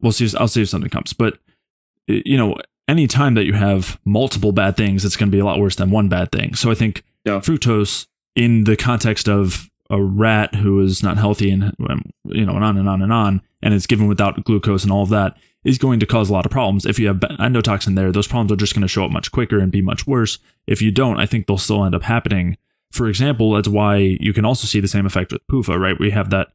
we'll 0.00 0.12
see 0.12 0.28
i'll 0.38 0.48
see 0.48 0.62
if 0.62 0.68
something 0.68 0.90
comes 0.90 1.12
but 1.12 1.38
you 2.06 2.36
know 2.36 2.56
any 2.90 3.06
time 3.06 3.34
that 3.34 3.44
you 3.44 3.52
have 3.52 4.00
multiple 4.04 4.50
bad 4.50 4.76
things, 4.76 5.04
it's 5.04 5.16
going 5.16 5.30
to 5.30 5.34
be 5.34 5.38
a 5.38 5.44
lot 5.44 5.60
worse 5.60 5.76
than 5.76 5.90
one 5.90 6.08
bad 6.08 6.32
thing. 6.32 6.54
So 6.54 6.72
I 6.72 6.74
think 6.74 7.04
yeah. 7.24 7.38
fructose, 7.38 8.06
in 8.34 8.64
the 8.64 8.76
context 8.76 9.28
of 9.28 9.70
a 9.90 10.02
rat 10.02 10.56
who 10.56 10.80
is 10.80 11.02
not 11.02 11.16
healthy 11.16 11.50
and 11.50 11.72
you 12.26 12.44
know 12.44 12.54
and 12.54 12.64
on 12.64 12.76
and 12.76 12.88
on 12.88 13.02
and 13.02 13.12
on, 13.12 13.42
and 13.62 13.74
it's 13.74 13.86
given 13.86 14.08
without 14.08 14.44
glucose 14.44 14.82
and 14.82 14.92
all 14.92 15.04
of 15.04 15.08
that, 15.10 15.36
is 15.64 15.78
going 15.78 16.00
to 16.00 16.06
cause 16.06 16.30
a 16.30 16.32
lot 16.32 16.46
of 16.46 16.52
problems. 16.52 16.86
If 16.86 16.98
you 16.98 17.08
have 17.08 17.18
endotoxin 17.18 17.94
there, 17.94 18.12
those 18.12 18.26
problems 18.26 18.52
are 18.52 18.56
just 18.56 18.74
going 18.74 18.82
to 18.82 18.88
show 18.88 19.04
up 19.04 19.10
much 19.10 19.30
quicker 19.30 19.58
and 19.58 19.70
be 19.70 19.82
much 19.82 20.06
worse. 20.06 20.38
If 20.66 20.80
you 20.80 20.90
don't, 20.90 21.18
I 21.18 21.26
think 21.26 21.46
they'll 21.46 21.58
still 21.58 21.84
end 21.84 21.94
up 21.94 22.02
happening. 22.02 22.56
For 22.92 23.08
example, 23.08 23.52
that's 23.52 23.68
why 23.68 23.96
you 23.96 24.32
can 24.32 24.44
also 24.44 24.66
see 24.66 24.80
the 24.80 24.88
same 24.88 25.06
effect 25.06 25.32
with 25.32 25.46
PUFA, 25.48 25.78
right? 25.78 25.98
We 26.00 26.10
have 26.10 26.30
that, 26.30 26.48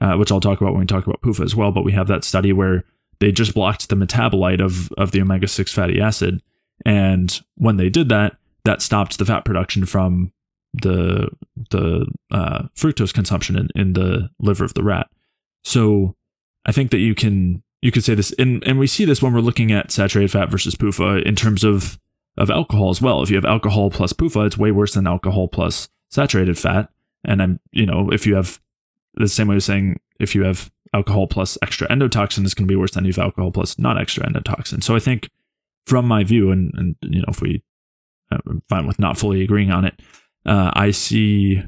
uh, 0.00 0.14
which 0.14 0.30
I'll 0.30 0.40
talk 0.40 0.60
about 0.60 0.72
when 0.72 0.80
we 0.80 0.86
talk 0.86 1.06
about 1.06 1.22
PUFA 1.22 1.44
as 1.44 1.56
well, 1.56 1.72
but 1.72 1.84
we 1.84 1.92
have 1.92 2.06
that 2.08 2.24
study 2.24 2.52
where 2.52 2.84
they 3.20 3.32
just 3.32 3.54
blocked 3.54 3.88
the 3.88 3.96
metabolite 3.96 4.64
of, 4.64 4.90
of 4.92 5.10
the 5.10 5.20
omega 5.20 5.48
6 5.48 5.72
fatty 5.72 6.00
acid. 6.00 6.42
And 6.86 7.40
when 7.56 7.76
they 7.76 7.90
did 7.90 8.08
that, 8.08 8.36
that 8.64 8.80
stopped 8.80 9.18
the 9.18 9.24
fat 9.24 9.44
production 9.44 9.86
from 9.86 10.32
the 10.74 11.28
the 11.70 12.06
uh, 12.30 12.62
fructose 12.74 13.12
consumption 13.12 13.56
in, 13.58 13.68
in 13.74 13.92
the 13.92 14.30
liver 14.40 14.64
of 14.64 14.74
the 14.74 14.82
rat. 14.82 15.08
So 15.64 16.16
I 16.64 16.72
think 16.72 16.90
that 16.92 16.98
you 16.98 17.14
can 17.14 17.62
you 17.82 17.92
could 17.92 18.04
say 18.04 18.14
this, 18.14 18.32
and 18.38 18.62
and 18.64 18.78
we 18.78 18.86
see 18.86 19.04
this 19.04 19.20
when 19.20 19.34
we're 19.34 19.40
looking 19.40 19.72
at 19.72 19.90
saturated 19.90 20.30
fat 20.30 20.50
versus 20.50 20.74
PUFA 20.74 21.22
in 21.24 21.36
terms 21.36 21.64
of 21.64 21.98
of 22.38 22.50
alcohol 22.50 22.90
as 22.90 23.02
well. 23.02 23.22
If 23.22 23.28
you 23.28 23.36
have 23.36 23.44
alcohol 23.44 23.90
plus 23.90 24.12
PUFA, 24.12 24.46
it's 24.46 24.56
way 24.56 24.70
worse 24.70 24.94
than 24.94 25.06
alcohol 25.06 25.48
plus 25.48 25.88
saturated 26.08 26.58
fat. 26.58 26.88
And 27.24 27.42
I'm, 27.42 27.60
you 27.72 27.86
know, 27.86 28.10
if 28.10 28.26
you 28.26 28.34
have 28.36 28.60
the 29.14 29.28
same 29.28 29.48
way 29.48 29.56
of 29.56 29.62
saying 29.62 30.00
if 30.18 30.34
you 30.34 30.44
have 30.44 30.70
alcohol 30.94 31.26
plus 31.26 31.58
extra 31.62 31.88
endotoxin, 31.88 32.44
it's 32.44 32.54
going 32.54 32.66
to 32.66 32.72
be 32.72 32.76
worse 32.76 32.92
than 32.92 33.04
if 33.04 33.16
you 33.16 33.20
have 33.20 33.28
alcohol 33.28 33.52
plus 33.52 33.78
not 33.78 34.00
extra 34.00 34.24
endotoxin. 34.24 34.82
So 34.82 34.96
I 34.96 34.98
think 34.98 35.28
from 35.86 36.06
my 36.06 36.24
view, 36.24 36.50
and, 36.50 36.72
and 36.74 36.96
you 37.02 37.20
know, 37.20 37.28
if 37.28 37.40
we, 37.40 37.62
I'm 38.30 38.62
fine 38.68 38.86
with 38.86 38.98
not 38.98 39.18
fully 39.18 39.42
agreeing 39.42 39.70
on 39.70 39.84
it, 39.84 40.00
uh, 40.46 40.70
I 40.74 40.90
see, 40.90 41.62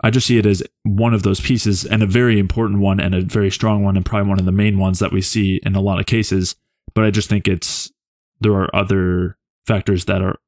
I 0.00 0.10
just 0.10 0.26
see 0.26 0.38
it 0.38 0.46
as 0.46 0.62
one 0.84 1.12
of 1.12 1.22
those 1.22 1.40
pieces 1.40 1.84
and 1.84 2.02
a 2.02 2.06
very 2.06 2.38
important 2.38 2.80
one 2.80 3.00
and 3.00 3.14
a 3.14 3.22
very 3.22 3.50
strong 3.50 3.82
one 3.82 3.96
and 3.96 4.06
probably 4.06 4.28
one 4.28 4.38
of 4.38 4.46
the 4.46 4.52
main 4.52 4.78
ones 4.78 5.00
that 5.00 5.12
we 5.12 5.20
see 5.20 5.56
in 5.64 5.74
a 5.74 5.80
lot 5.80 5.98
of 5.98 6.06
cases. 6.06 6.54
But 6.94 7.04
I 7.04 7.10
just 7.10 7.28
think 7.28 7.48
it's, 7.48 7.90
there 8.40 8.52
are 8.52 8.74
other 8.74 9.36
factors 9.66 10.04
that 10.06 10.22
are 10.22 10.38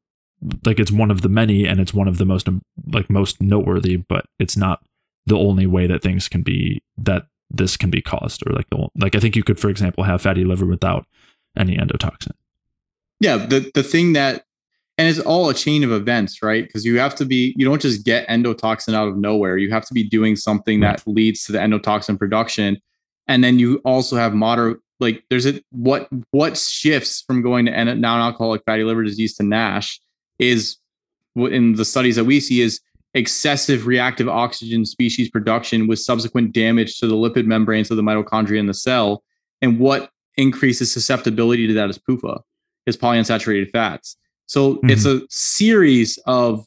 like 0.65 0.81
it's 0.81 0.91
one 0.91 1.11
of 1.11 1.23
the 1.23 1.29
many 1.29 1.67
and 1.67 1.81
it's 1.81 1.93
one 1.93 2.09
of 2.09 2.19
the 2.19 2.25
most 2.25 2.49
like 2.93 3.11
most 3.11 3.43
noteworthy 3.43 3.97
but 3.97 4.25
it's 4.39 4.57
not 4.57 4.83
the 5.27 5.37
only 5.37 5.67
way 5.67 5.87
that 5.87 6.03
things 6.03 6.29
can 6.29 6.43
be 6.43 6.83
that 6.97 7.27
this 7.51 7.77
can 7.77 7.91
be 7.91 8.01
caused 8.01 8.43
or 8.47 8.53
like 8.55 8.69
the 8.71 8.89
like 8.97 9.15
I 9.15 9.21
think 9.21 9.37
you 9.37 9.43
could 9.43 9.61
for 9.61 9.69
example 9.69 10.05
have 10.05 10.23
fatty 10.23 10.45
liver 10.45 10.67
without 10.67 11.07
any 11.57 11.77
endotoxin. 11.77 12.33
Yeah, 13.19 13.37
the 13.37 13.71
the 13.75 13.83
thing 13.83 14.15
that 14.15 14.45
and 15.01 15.09
it's 15.09 15.19
all 15.19 15.49
a 15.49 15.55
chain 15.55 15.83
of 15.83 15.93
events, 15.93 16.43
right? 16.43 16.67
Because 16.67 16.85
you 16.85 16.99
have 16.99 17.15
to 17.15 17.25
be 17.25 17.55
you 17.57 17.65
don't 17.65 17.81
just 17.81 18.05
get 18.05 18.29
endotoxin 18.29 18.95
out 18.95 19.09
of 19.09 19.17
nowhere. 19.17 19.57
You 19.57 19.71
have 19.71 19.87
to 19.87 19.95
be 19.95 20.05
doing 20.05 20.37
something 20.37 20.81
that 20.81 21.03
leads 21.07 21.45
to 21.45 21.53
the 21.53 21.59
endotoxin 21.59 22.19
production 22.19 22.79
and 23.31 23.45
then 23.45 23.61
you 23.61 23.81
also 23.85 24.17
have 24.17 24.35
moderate 24.35 24.79
like 24.99 25.25
there's 25.31 25.47
a 25.47 25.63
what 25.71 26.09
what 26.33 26.59
shifts 26.59 27.23
from 27.23 27.43
going 27.43 27.67
to 27.67 27.95
non-alcoholic 27.95 28.63
fatty 28.67 28.83
liver 28.83 29.05
disease 29.05 29.37
to 29.37 29.45
NASH 29.45 30.01
is 30.41 30.77
in 31.37 31.75
the 31.75 31.85
studies 31.85 32.17
that 32.17 32.25
we 32.25 32.41
see 32.41 32.61
is 32.61 32.81
excessive 33.15 33.87
reactive 33.87 34.29
oxygen 34.29 34.85
species 34.85 35.31
production 35.31 35.87
with 35.87 36.01
subsequent 36.01 36.53
damage 36.53 36.99
to 36.99 37.07
the 37.07 37.15
lipid 37.15 37.47
membranes 37.47 37.91
of 37.91 37.97
the 37.97 38.03
mitochondria 38.03 38.59
in 38.59 38.67
the 38.67 38.75
cell. 38.75 39.23
And 39.63 39.79
what 39.79 40.11
increases 40.37 40.93
susceptibility 40.93 41.69
to 41.69 41.75
that 41.75 41.89
is 41.89 41.99
PUFA, 41.99 42.41
is 42.87 42.97
polyunsaturated 42.97 43.71
fats. 43.71 44.17
So 44.51 44.75
mm-hmm. 44.75 44.91
it's 44.91 45.07
a 45.07 45.23
series 45.31 46.19
of 46.27 46.67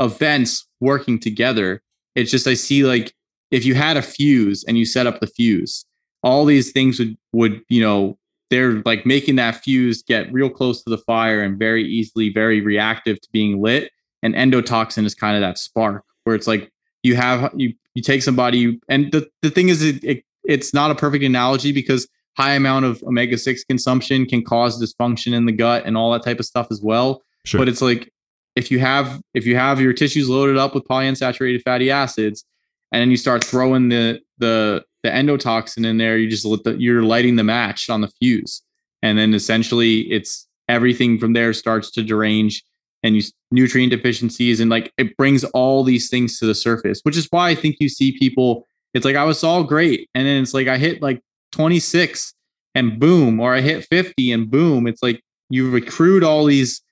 events 0.00 0.66
working 0.80 1.20
together. 1.20 1.80
It's 2.16 2.32
just 2.32 2.48
I 2.48 2.54
see 2.54 2.82
like 2.82 3.14
if 3.52 3.64
you 3.64 3.76
had 3.76 3.96
a 3.96 4.02
fuse 4.02 4.64
and 4.64 4.76
you 4.76 4.84
set 4.84 5.06
up 5.06 5.20
the 5.20 5.28
fuse, 5.28 5.86
all 6.24 6.44
these 6.44 6.72
things 6.72 6.98
would 6.98 7.16
would, 7.32 7.60
you 7.68 7.80
know, 7.80 8.18
they're 8.50 8.82
like 8.84 9.06
making 9.06 9.36
that 9.36 9.62
fuse 9.62 10.02
get 10.02 10.32
real 10.32 10.50
close 10.50 10.82
to 10.82 10.90
the 10.90 10.98
fire 10.98 11.44
and 11.44 11.60
very 11.60 11.84
easily 11.84 12.32
very 12.32 12.60
reactive 12.60 13.20
to 13.20 13.28
being 13.30 13.62
lit 13.62 13.92
and 14.24 14.34
endotoxin 14.34 15.04
is 15.04 15.14
kind 15.14 15.36
of 15.36 15.40
that 15.42 15.58
spark 15.58 16.04
where 16.24 16.34
it's 16.34 16.48
like 16.48 16.72
you 17.04 17.14
have 17.14 17.52
you 17.56 17.72
you 17.94 18.02
take 18.02 18.22
somebody 18.22 18.80
and 18.88 19.12
the, 19.12 19.26
the 19.42 19.48
thing 19.48 19.68
is 19.68 19.80
it, 19.80 20.02
it 20.02 20.24
it's 20.44 20.74
not 20.74 20.90
a 20.90 20.94
perfect 20.94 21.24
analogy 21.24 21.72
because 21.72 22.08
high 22.36 22.54
amount 22.54 22.84
of 22.84 23.02
omega-6 23.02 23.60
consumption 23.68 24.26
can 24.26 24.42
cause 24.42 24.82
dysfunction 24.82 25.34
in 25.34 25.46
the 25.46 25.52
gut 25.52 25.84
and 25.84 25.96
all 25.96 26.12
that 26.12 26.22
type 26.22 26.38
of 26.38 26.46
stuff 26.46 26.68
as 26.70 26.80
well. 26.82 27.22
Sure. 27.44 27.58
but 27.58 27.68
it's 27.68 27.82
like 27.82 28.12
if 28.54 28.70
you 28.70 28.78
have 28.78 29.20
if 29.34 29.46
you 29.46 29.56
have 29.56 29.80
your 29.80 29.92
tissues 29.92 30.28
loaded 30.28 30.56
up 30.56 30.74
with 30.74 30.84
polyunsaturated 30.84 31.62
fatty 31.62 31.90
acids 31.90 32.44
and 32.92 33.00
then 33.00 33.10
you 33.10 33.16
start 33.16 33.42
throwing 33.42 33.88
the 33.88 34.20
the 34.38 34.84
the 35.02 35.08
endotoxin 35.08 35.84
in 35.84 35.98
there 35.98 36.16
you 36.16 36.30
just 36.30 36.44
let 36.44 36.62
the, 36.62 36.80
you're 36.80 37.02
lighting 37.02 37.36
the 37.36 37.44
match 37.44 37.90
on 37.90 38.00
the 38.00 38.08
fuse. 38.08 38.62
And 39.02 39.18
then 39.18 39.34
essentially 39.34 40.02
it's 40.12 40.46
everything 40.68 41.18
from 41.18 41.32
there 41.32 41.52
starts 41.52 41.90
to 41.90 42.04
derange 42.04 42.62
and 43.02 43.16
you 43.16 43.22
nutrient 43.50 43.90
deficiencies 43.90 44.60
and 44.60 44.70
like 44.70 44.92
it 44.96 45.16
brings 45.16 45.42
all 45.44 45.82
these 45.82 46.08
things 46.08 46.38
to 46.38 46.46
the 46.46 46.54
surface 46.54 47.00
which 47.02 47.16
is 47.16 47.26
why 47.30 47.48
i 47.48 47.54
think 47.54 47.76
you 47.80 47.88
see 47.88 48.16
people 48.16 48.64
it's 48.94 49.04
like 49.04 49.16
i 49.16 49.24
was 49.24 49.42
all 49.42 49.64
great. 49.64 50.08
And 50.14 50.26
then 50.26 50.40
it's 50.40 50.54
like 50.54 50.68
i 50.68 50.78
hit 50.78 51.02
like 51.02 51.20
26 51.52 52.34
and 52.74 52.98
boom 52.98 53.40
or 53.40 53.54
i 53.54 53.60
hit 53.60 53.84
50 53.84 54.32
and 54.32 54.50
boom 54.50 54.86
it's 54.86 55.02
like 55.02 55.22
you 55.50 55.70
recruit 55.70 56.22
all 56.22 56.44
these 56.44 56.82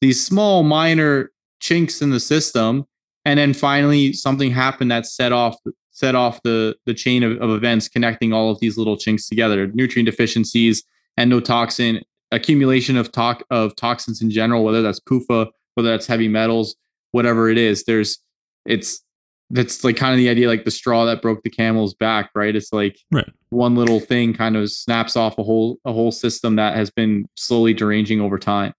these 0.00 0.24
small 0.24 0.62
minor 0.62 1.30
chinks 1.60 2.00
in 2.00 2.10
the 2.10 2.20
system 2.20 2.84
and 3.24 3.38
then 3.38 3.52
finally 3.52 4.12
something 4.12 4.50
happened 4.50 4.90
that 4.90 5.06
set 5.06 5.32
off 5.32 5.56
set 5.90 6.14
off 6.14 6.42
the 6.42 6.76
the 6.86 6.94
chain 6.94 7.22
of, 7.22 7.40
of 7.40 7.50
events 7.50 7.88
connecting 7.88 8.32
all 8.32 8.50
of 8.50 8.60
these 8.60 8.78
little 8.78 8.96
chinks 8.96 9.28
together 9.28 9.66
nutrient 9.68 10.06
deficiencies 10.06 10.82
endotoxin 11.18 12.02
accumulation 12.32 12.96
of 12.96 13.10
talk 13.10 13.42
of 13.50 13.74
toxins 13.76 14.22
in 14.22 14.30
general 14.30 14.64
whether 14.64 14.82
that's 14.82 15.00
PUFA 15.00 15.48
whether 15.74 15.90
that's 15.90 16.06
heavy 16.06 16.28
metals, 16.28 16.76
whatever 17.12 17.48
it 17.48 17.58
is. 17.58 17.84
There's 17.84 18.18
it's 18.66 19.02
that's 19.50 19.82
like 19.82 19.96
kind 19.96 20.12
of 20.12 20.18
the 20.18 20.28
idea 20.28 20.48
like 20.48 20.64
the 20.64 20.70
straw 20.70 21.04
that 21.04 21.22
broke 21.22 21.42
the 21.42 21.50
camel's 21.50 21.94
back, 21.94 22.30
right? 22.34 22.54
It's 22.54 22.72
like 22.72 22.98
right. 23.10 23.28
one 23.50 23.74
little 23.74 24.00
thing 24.00 24.32
kind 24.32 24.56
of 24.56 24.70
snaps 24.70 25.16
off 25.16 25.38
a 25.38 25.42
whole 25.42 25.78
a 25.84 25.92
whole 25.92 26.12
system 26.12 26.56
that 26.56 26.76
has 26.76 26.90
been 26.90 27.28
slowly 27.36 27.74
deranging 27.74 28.20
over 28.20 28.38
time. 28.38 28.72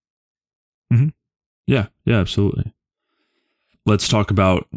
Mm-hmm. 0.94 1.10
Yeah, 1.68 1.88
yeah, 2.06 2.20
absolutely. 2.20 2.74
Let's 3.86 4.08
talk 4.08 4.32
about 4.32 4.68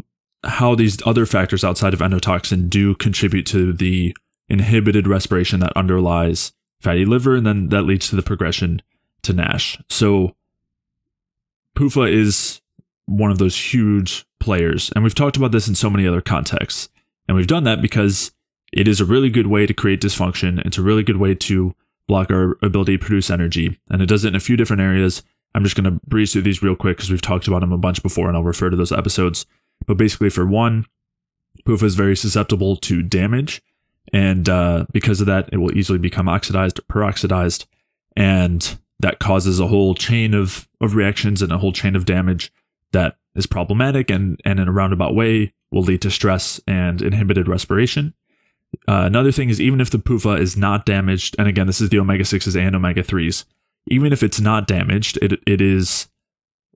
how 0.43 0.75
these 0.75 0.97
other 1.05 1.25
factors 1.25 1.63
outside 1.63 1.93
of 1.93 1.99
endotoxin 1.99 2.69
do 2.69 2.95
contribute 2.95 3.45
to 3.47 3.73
the 3.73 4.15
inhibited 4.47 5.07
respiration 5.07 5.59
that 5.61 5.75
underlies 5.75 6.53
fatty 6.81 7.05
liver, 7.05 7.35
and 7.35 7.45
then 7.45 7.69
that 7.69 7.83
leads 7.83 8.09
to 8.09 8.15
the 8.15 8.21
progression 8.21 8.81
to 9.23 9.33
NASH. 9.33 9.81
So 9.89 10.35
PUFA 11.75 12.11
is 12.11 12.61
one 13.07 13.31
of 13.31 13.37
those 13.37 13.55
huge 13.73 14.25
players. 14.45 14.91
And 14.95 15.03
we've 15.03 15.15
talked 15.15 15.37
about 15.37 15.51
this 15.51 15.67
in 15.67 15.73
so 15.73 15.89
many 15.89 16.07
other 16.07 16.21
contexts. 16.21 16.87
And 17.27 17.35
we've 17.35 17.47
done 17.47 17.63
that 17.63 17.81
because 17.81 18.31
it 18.71 18.87
is 18.87 19.01
a 19.01 19.05
really 19.05 19.29
good 19.29 19.47
way 19.47 19.65
to 19.65 19.73
create 19.73 20.01
dysfunction. 20.01 20.63
It's 20.65 20.77
a 20.77 20.83
really 20.83 21.01
good 21.01 21.17
way 21.17 21.33
to 21.33 21.75
block 22.07 22.29
our 22.29 22.57
ability 22.61 22.97
to 22.97 23.03
produce 23.03 23.31
energy. 23.31 23.79
And 23.89 24.03
it 24.03 24.05
does 24.05 24.23
it 24.23 24.29
in 24.29 24.35
a 24.35 24.39
few 24.39 24.55
different 24.55 24.83
areas. 24.83 25.23
I'm 25.55 25.63
just 25.63 25.75
going 25.75 25.91
to 25.91 25.99
breeze 26.07 26.31
through 26.31 26.43
these 26.43 26.61
real 26.61 26.75
quick 26.75 26.97
because 26.97 27.09
we've 27.09 27.21
talked 27.21 27.47
about 27.47 27.61
them 27.61 27.71
a 27.71 27.77
bunch 27.77 28.03
before 28.03 28.27
and 28.27 28.37
I'll 28.37 28.43
refer 28.43 28.69
to 28.69 28.77
those 28.77 28.91
episodes. 28.91 29.47
But 29.87 29.97
basically, 29.97 30.29
for 30.29 30.45
one, 30.45 30.85
PUFA 31.65 31.83
is 31.83 31.95
very 31.95 32.15
susceptible 32.15 32.75
to 32.77 33.01
damage. 33.01 33.63
And 34.13 34.47
uh, 34.47 34.85
because 34.93 35.21
of 35.21 35.27
that, 35.27 35.49
it 35.51 35.57
will 35.57 35.75
easily 35.75 35.97
become 35.97 36.29
oxidized 36.29 36.79
or 36.79 36.83
peroxidized. 36.83 37.65
And 38.15 38.77
that 38.99 39.19
causes 39.19 39.59
a 39.59 39.67
whole 39.67 39.95
chain 39.95 40.35
of, 40.35 40.69
of 40.79 40.93
reactions 40.93 41.41
and 41.41 41.51
a 41.51 41.57
whole 41.57 41.71
chain 41.71 41.95
of 41.95 42.05
damage 42.05 42.51
that 42.91 43.17
is 43.35 43.45
problematic 43.45 44.09
and, 44.09 44.39
and 44.45 44.59
in 44.59 44.67
a 44.67 44.71
roundabout 44.71 45.15
way 45.15 45.53
will 45.71 45.83
lead 45.83 46.01
to 46.01 46.11
stress 46.11 46.59
and 46.67 47.01
inhibited 47.01 47.47
respiration. 47.47 48.13
Uh, 48.87 49.03
another 49.05 49.31
thing 49.31 49.49
is 49.49 49.61
even 49.61 49.79
if 49.79 49.89
the 49.89 49.97
PUFA 49.97 50.39
is 50.39 50.57
not 50.57 50.85
damaged, 50.85 51.35
and 51.37 51.47
again, 51.47 51.67
this 51.67 51.81
is 51.81 51.89
the 51.89 51.99
omega 51.99 52.23
6s 52.23 52.59
and 52.59 52.75
omega 52.75 53.03
3s, 53.03 53.45
even 53.87 54.11
if 54.11 54.23
it's 54.23 54.39
not 54.39 54.67
damaged, 54.67 55.17
it, 55.21 55.39
it 55.45 55.61
is 55.61 56.07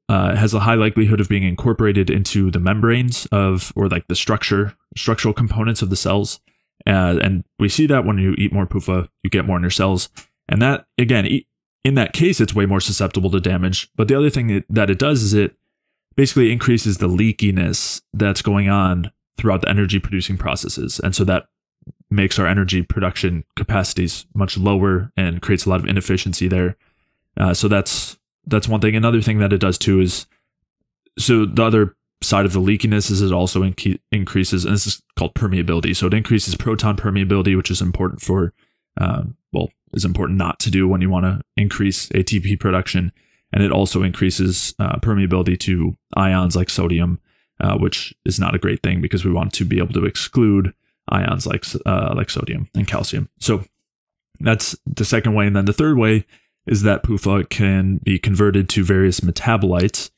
uh, 0.08 0.36
has 0.36 0.56
a 0.56 0.62
high 0.62 0.76
likelihood 0.76 1.20
of 1.20 1.30
being 1.30 1.44
incorporated 1.44 2.10
into 2.10 2.50
the 2.50 2.60
membranes 2.60 3.28
of 3.32 3.72
or 3.76 3.88
like 3.88 4.08
the 4.08 4.16
structure 4.16 4.76
structural 4.98 5.36
components 5.36 5.84
of 5.84 5.92
the 5.92 5.96
cells 5.96 6.40
uh, 6.88 7.20
and 7.22 7.44
we 7.60 7.70
see 7.70 7.86
that 7.86 8.06
when 8.06 8.18
you 8.18 8.34
eat 8.40 8.52
more 8.52 8.66
PUFA 8.66 9.08
you 9.24 9.30
get 9.30 9.46
more 9.46 9.58
in 9.58 9.62
your 9.62 9.70
cells 9.70 10.10
and 10.48 10.64
that 10.64 10.88
again 10.98 11.28
in 11.84 11.96
that 11.96 12.14
case, 12.14 12.42
it's 12.42 12.54
way 12.54 12.66
more 12.66 12.82
susceptible 12.82 13.30
to 13.32 13.40
damage. 13.40 13.90
But 13.96 14.08
the 14.08 14.16
other 14.16 14.30
thing 14.30 14.64
that 14.70 14.90
it 14.90 15.00
does 15.00 15.24
is 15.24 15.34
it 15.34 15.56
basically 16.20 16.52
increases 16.52 16.98
the 16.98 17.08
leakiness 17.08 18.02
that's 18.14 18.42
going 18.42 18.68
on 18.68 19.10
throughout 19.38 19.62
the 19.62 19.70
energy 19.70 20.00
producing 20.00 20.38
processes. 20.38 21.00
And 21.02 21.16
so 21.16 21.24
that 21.24 21.46
makes 22.12 22.38
our 22.38 22.46
energy 22.46 22.82
production 22.82 23.46
capacities 23.56 24.26
much 24.36 24.58
lower 24.58 25.14
and 25.16 25.42
creates 25.42 25.66
a 25.66 25.70
lot 25.70 25.80
of 25.80 25.86
inefficiency 25.86 26.50
there. 26.50 26.76
Uh, 27.38 27.54
so 27.54 27.70
that's 27.70 28.18
that's 28.46 28.68
one 28.68 28.82
thing. 28.82 28.98
Another 28.98 29.22
thing 29.22 29.40
that 29.40 29.54
it 29.54 29.60
does 29.60 29.78
too 29.78 30.02
is 30.02 30.28
so 31.18 31.46
the 31.46 31.64
other 31.64 31.96
side 32.22 32.46
of 32.46 32.52
the 32.52 32.60
leakiness 32.60 33.10
is 33.10 33.22
it 33.22 33.32
also 33.32 33.62
inc- 33.62 34.02
increases, 34.12 34.66
and 34.66 34.74
this 34.74 34.88
is 34.88 35.02
called 35.18 35.34
permeability. 35.36 35.96
So 35.96 36.08
it 36.08 36.14
increases 36.14 36.54
proton 36.54 36.98
permeability, 36.98 37.56
which 37.56 37.72
is 37.72 37.82
important 37.82 38.22
for 38.22 38.54
um, 38.98 39.38
well 39.54 39.70
is 39.94 40.04
important 40.04 40.38
not 40.38 40.60
to 40.60 40.70
do 40.70 40.86
when 40.86 41.00
you 41.00 41.10
want 41.10 41.24
to 41.24 41.40
increase 41.56 42.10
ATP 42.10 42.60
production. 42.60 43.14
And 43.52 43.64
it 43.64 43.72
also 43.72 44.04
increases 44.04 44.74
uh, 44.80 44.98
permeability 44.98 45.60
to 45.62 45.98
ions 46.16 46.56
like 46.56 46.70
sodium, 46.70 47.20
uh, 47.60 47.78
which 47.78 48.14
is 48.26 48.40
not 48.40 48.56
a 48.56 48.60
great 48.60 48.82
thing 48.84 49.02
because 49.02 49.26
we 49.26 49.32
want 49.32 49.54
to 49.54 49.66
be 49.66 49.80
able 49.80 49.94
to 49.94 50.06
exclude 50.06 50.74
ions 51.10 51.48
like 51.48 51.66
uh, 51.86 52.14
like 52.16 52.30
sodium 52.30 52.70
and 52.76 52.88
calcium. 52.88 53.30
So 53.40 53.64
that's 54.40 54.76
the 54.86 55.06
second 55.06 55.34
way. 55.34 55.48
And 55.48 55.56
then 55.56 55.66
the 55.66 55.74
third 55.74 55.98
way 55.98 56.26
is 56.68 56.84
that 56.84 57.04
PUFA 57.04 57.50
can 57.50 57.98
be 58.04 58.20
converted 58.20 58.70
to 58.70 58.84
various 58.84 59.22
metabolites, 59.22 60.12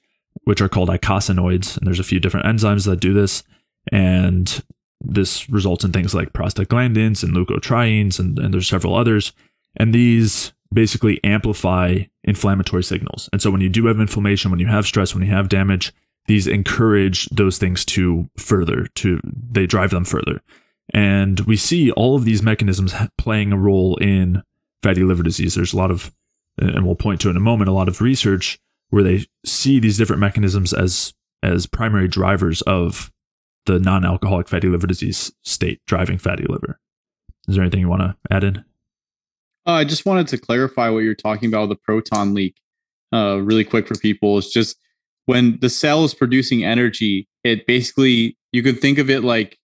which 0.43 0.61
are 0.61 0.69
called 0.69 0.89
eicosanoids. 0.89 1.77
And 1.77 1.87
there's 1.87 1.99
a 1.99 2.03
few 2.03 2.19
different 2.19 2.45
enzymes 2.45 2.85
that 2.85 2.99
do 2.99 3.13
this. 3.13 3.43
And 3.91 4.61
this 4.99 5.49
results 5.49 5.83
in 5.83 5.91
things 5.91 6.13
like 6.13 6.33
prostaglandins 6.33 7.23
and 7.23 7.33
leukotrienes, 7.33 8.19
and, 8.19 8.37
and 8.37 8.53
there's 8.53 8.67
several 8.67 8.95
others. 8.95 9.31
And 9.77 9.93
these 9.93 10.53
basically 10.73 11.21
amplify 11.23 11.99
inflammatory 12.23 12.83
signals. 12.83 13.29
And 13.33 13.41
so 13.41 13.51
when 13.51 13.61
you 13.61 13.69
do 13.69 13.87
have 13.87 13.99
inflammation, 13.99 14.51
when 14.51 14.59
you 14.59 14.67
have 14.67 14.85
stress, 14.85 15.13
when 15.13 15.23
you 15.23 15.31
have 15.31 15.49
damage, 15.49 15.93
these 16.27 16.47
encourage 16.47 17.27
those 17.29 17.57
things 17.57 17.83
to 17.85 18.29
further, 18.37 18.87
to 18.95 19.19
they 19.23 19.65
drive 19.65 19.89
them 19.89 20.05
further. 20.05 20.41
And 20.93 21.39
we 21.41 21.57
see 21.57 21.91
all 21.91 22.15
of 22.15 22.25
these 22.25 22.43
mechanisms 22.43 22.93
playing 23.17 23.51
a 23.51 23.57
role 23.57 23.97
in 23.97 24.43
fatty 24.83 25.03
liver 25.03 25.23
disease. 25.23 25.55
There's 25.55 25.73
a 25.73 25.77
lot 25.77 25.91
of, 25.91 26.11
uh, 26.61 26.67
and 26.67 26.85
we'll 26.85 26.95
point 26.95 27.21
to 27.21 27.29
in 27.29 27.37
a 27.37 27.41
moment, 27.41 27.69
a 27.69 27.73
lot 27.73 27.87
of 27.87 28.01
research 28.01 28.59
where 28.89 29.03
they 29.03 29.25
see 29.45 29.79
these 29.79 29.97
different 29.97 30.19
mechanisms 30.19 30.73
as 30.73 31.13
as 31.43 31.65
primary 31.65 32.07
drivers 32.07 32.61
of 32.63 33.11
the 33.65 33.79
non-alcoholic 33.79 34.47
fatty 34.47 34.67
liver 34.67 34.85
disease 34.85 35.31
state 35.43 35.79
driving 35.87 36.17
fatty 36.17 36.45
liver. 36.47 36.79
Is 37.47 37.55
there 37.55 37.63
anything 37.63 37.79
you 37.79 37.89
want 37.89 38.01
to 38.01 38.15
add 38.29 38.43
in? 38.43 38.63
Uh, 39.67 39.73
I 39.73 39.83
just 39.83 40.05
wanted 40.05 40.27
to 40.29 40.37
clarify 40.37 40.89
what 40.89 40.99
you're 40.99 41.15
talking 41.15 41.49
about 41.49 41.69
with 41.69 41.77
the 41.77 41.81
proton 41.83 42.33
leak. 42.33 42.55
Uh, 43.13 43.39
really 43.41 43.63
quick 43.63 43.87
for 43.87 43.95
people, 43.95 44.37
it's 44.37 44.51
just 44.51 44.77
when 45.25 45.59
the 45.59 45.69
cell 45.69 46.03
is 46.03 46.13
producing 46.13 46.63
energy, 46.63 47.27
it 47.43 47.67
basically 47.67 48.37
you 48.51 48.63
could 48.63 48.79
think 48.79 48.97
of 48.97 49.09
it 49.09 49.23
like 49.23 49.57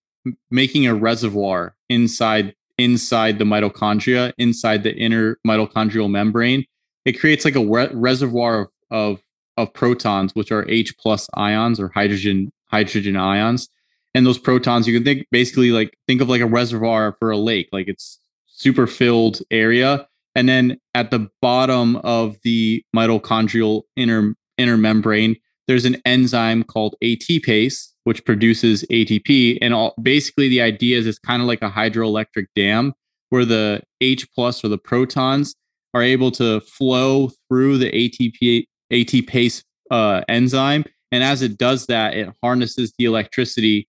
making 0.52 0.86
a 0.86 0.94
reservoir 0.94 1.76
inside 1.90 2.54
inside 2.78 3.40
the 3.40 3.46
mitochondria, 3.46 4.34
inside 4.38 4.84
the 4.84 4.94
inner 4.96 5.40
mitochondrial 5.48 6.10
membrane. 6.10 6.64
It 7.06 7.20
creates 7.20 7.44
like 7.46 7.56
a 7.56 7.66
re- 7.66 7.90
reservoir 7.94 8.62
of, 8.62 8.68
of 8.92 9.22
of 9.58 9.74
protons, 9.74 10.36
which 10.36 10.52
are 10.52 10.70
H 10.70 10.96
plus 10.98 11.28
ions 11.34 11.80
or 11.80 11.90
hydrogen 11.90 12.52
hydrogen 12.66 13.16
ions. 13.16 13.70
And 14.14 14.26
those 14.26 14.38
protons, 14.38 14.88
you 14.88 14.94
can 14.94 15.04
think 15.04 15.28
basically 15.32 15.72
like 15.72 15.98
think 16.08 16.22
of 16.22 16.30
like 16.30 16.42
a 16.42 16.46
reservoir 16.46 17.16
for 17.20 17.32
a 17.32 17.38
lake, 17.38 17.70
like 17.72 17.88
it's 17.88 18.20
super 18.58 18.88
filled 18.88 19.40
area. 19.52 20.08
And 20.36 20.50
then 20.50 20.78
at 20.94 21.10
the 21.12 21.30
bottom 21.42 21.96
of 21.98 22.38
the 22.44 22.84
mitochondrial 22.96 23.84
inner 23.96 24.36
inner 24.58 24.78
membrane, 24.78 25.36
there's 25.68 25.86
an 25.86 26.02
enzyme 26.06 26.64
called 26.64 26.96
ATPase, 27.04 27.90
which 28.04 28.26
produces 28.26 28.84
ATP. 28.92 29.58
And 29.62 29.74
all, 29.74 29.94
basically, 30.02 30.50
the 30.50 30.62
idea 30.62 30.98
is 30.98 31.08
it's 31.08 31.20
kind 31.20 31.42
of 31.42 31.48
like 31.48 31.62
a 31.62 31.70
hydroelectric 31.70 32.48
dam 32.56 32.94
where 33.30 33.46
the 33.46 33.82
H 34.02 34.28
plus 34.34 34.64
or 34.64 34.70
the 34.70 34.78
protons 34.78 35.56
are 35.94 36.02
able 36.02 36.32
to 36.32 36.62
flow 36.62 37.32
through 37.50 37.78
the 37.78 37.92
ATP 37.92 38.66
ATPase 38.92 39.64
uh, 39.92 40.22
enzyme. 40.30 40.86
And 41.12 41.24
as 41.24 41.42
it 41.42 41.58
does 41.58 41.88
that, 41.88 42.16
it 42.16 42.30
harnesses 42.42 42.94
the 42.98 43.06
electricity, 43.06 43.88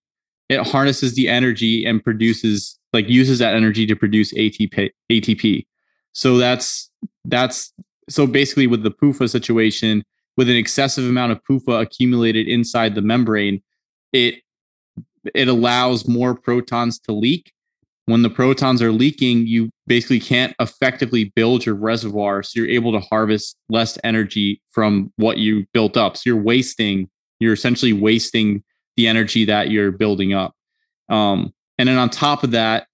it 0.49 0.67
harnesses 0.67 1.15
the 1.15 1.29
energy 1.29 1.85
and 1.85 2.03
produces 2.03 2.78
like 2.93 3.09
uses 3.09 3.39
that 3.39 3.55
energy 3.55 3.87
to 3.87 3.97
produce 3.97 4.33
ATP. 4.35 4.91
ATP. 5.11 5.67
So 6.13 6.37
that's 6.37 6.91
that's 7.25 7.73
so 8.09 8.27
basically 8.27 8.67
with 8.67 8.83
the 8.83 8.91
PUFA 8.91 9.29
situation, 9.29 10.05
with 10.37 10.49
an 10.49 10.57
excessive 10.57 11.05
amount 11.05 11.33
of 11.33 11.41
PUFA 11.45 11.83
accumulated 11.83 12.49
inside 12.49 12.95
the 12.95 13.03
membrane, 13.03 13.63
it 14.13 14.37
it 15.35 15.49
allows 15.49 16.09
more 16.09 16.35
protons 16.35 16.99
to 17.01 17.13
leak 17.13 17.53
when 18.09 18.23
the 18.23 18.31
protons 18.31 18.81
are 18.81 18.91
leaking, 18.91 19.47
you 19.47 19.69
basically 19.87 20.19
can't 20.19 20.55
effectively 20.61 21.31
build 21.37 21.67
your 21.67 21.75
reservoir. 21.75 22.43
So 22.43 22.59
you're 22.59 22.71
able 22.71 22.91
to 22.93 23.01
harvest 23.01 23.55
less 23.69 23.99
energy 24.03 24.63
from 24.71 25.13
what 25.17 25.37
you 25.37 25.67
built 25.75 25.99
up. 25.99 26.17
So 26.17 26.23
you're 26.25 26.43
wasting, 26.43 27.11
you're 27.39 27.53
essentially 27.53 27.93
wasting 27.93 28.65
the 28.97 29.09
energy 29.09 29.45
that 29.45 29.71
you're 29.71 29.93
building 29.93 30.33
up. 30.33 30.55
Um, 31.11 31.53
and 31.79 31.89
then 31.89 31.97
on 31.97 32.11
top 32.11 32.45
of 32.45 32.51
that, 32.51 32.87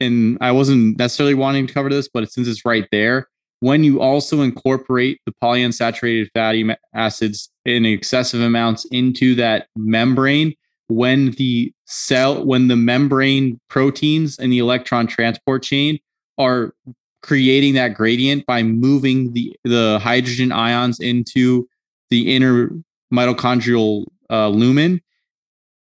and 0.00 0.38
I 0.40 0.52
wasn't 0.52 0.98
necessarily 0.98 1.34
wanting 1.34 1.66
to 1.66 1.74
cover 1.74 1.88
this, 1.88 2.08
but 2.12 2.30
since 2.30 2.48
it's 2.48 2.64
right 2.64 2.86
there, 2.90 3.28
when 3.60 3.84
you 3.84 4.00
also 4.00 4.40
incorporate 4.40 5.20
the 5.24 5.32
polyunsaturated 5.42 6.28
fatty 6.34 6.68
acids 6.94 7.50
in 7.64 7.86
excessive 7.86 8.40
amounts 8.40 8.84
into 8.86 9.34
that 9.36 9.68
membrane, 9.76 10.54
when 10.88 11.30
the 11.32 11.72
cell 11.86 12.44
when 12.44 12.68
the 12.68 12.76
membrane 12.76 13.60
proteins 13.68 14.38
and 14.38 14.52
the 14.52 14.58
electron 14.58 15.06
transport 15.06 15.62
chain 15.62 15.98
are 16.38 16.74
creating 17.22 17.74
that 17.74 17.94
gradient 17.94 18.44
by 18.46 18.62
moving 18.62 19.32
the 19.32 19.54
the 19.64 19.98
hydrogen 20.02 20.52
ions 20.52 20.98
into 21.00 21.68
the 22.10 22.34
inner 22.34 22.70
mitochondrial 23.12 24.04
uh, 24.30 24.48
lumen 24.48 25.00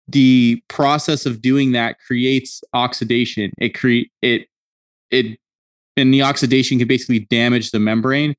the 0.07 0.61
process 0.67 1.25
of 1.25 1.41
doing 1.41 1.71
that 1.71 1.97
creates 2.05 2.61
oxidation 2.73 3.51
it 3.59 3.69
create 3.69 4.11
it 4.21 4.47
it 5.09 5.37
and 5.97 6.13
the 6.13 6.21
oxidation 6.21 6.77
can 6.77 6.87
basically 6.87 7.19
damage 7.29 7.71
the 7.71 7.79
membrane 7.79 8.35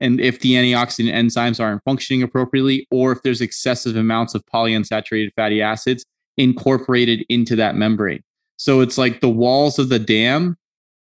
and 0.00 0.20
if 0.20 0.40
the 0.40 0.52
antioxidant 0.52 1.12
enzymes 1.14 1.60
aren't 1.60 1.82
functioning 1.84 2.22
appropriately, 2.22 2.86
or 2.90 3.12
if 3.12 3.22
there's 3.22 3.40
excessive 3.40 3.96
amounts 3.96 4.34
of 4.34 4.44
polyunsaturated 4.52 5.30
fatty 5.34 5.62
acids 5.62 6.04
incorporated 6.36 7.24
into 7.28 7.56
that 7.56 7.76
membrane. 7.76 8.22
So 8.56 8.80
it's 8.80 8.98
like 8.98 9.20
the 9.20 9.28
walls 9.28 9.78
of 9.78 9.88
the 9.88 9.98
dam. 9.98 10.56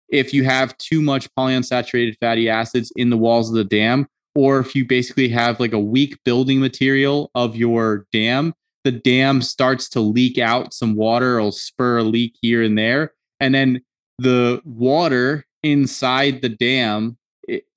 If 0.09 0.33
you 0.33 0.43
have 0.43 0.77
too 0.77 1.01
much 1.01 1.27
polyunsaturated 1.35 2.15
fatty 2.19 2.49
acids 2.49 2.91
in 2.95 3.09
the 3.09 3.17
walls 3.17 3.49
of 3.49 3.55
the 3.55 3.63
dam, 3.63 4.07
or 4.35 4.59
if 4.59 4.75
you 4.75 4.85
basically 4.85 5.27
have 5.29 5.59
like 5.59 5.73
a 5.73 5.79
weak 5.79 6.17
building 6.23 6.59
material 6.59 7.31
of 7.35 7.55
your 7.55 8.05
dam, 8.13 8.53
the 8.87 8.91
dam 8.93 9.41
starts 9.41 9.89
to 9.89 9.99
leak 9.99 10.37
out 10.37 10.73
some 10.73 10.95
water, 10.95 11.37
it'll 11.37 11.51
spur 11.51 11.97
a 11.97 12.03
leak 12.03 12.37
here 12.41 12.63
and 12.63 12.77
there. 12.77 13.11
And 13.41 13.53
then 13.53 13.81
the 14.17 14.61
water 14.63 15.45
inside 15.61 16.41
the 16.41 16.47
dam 16.47 17.17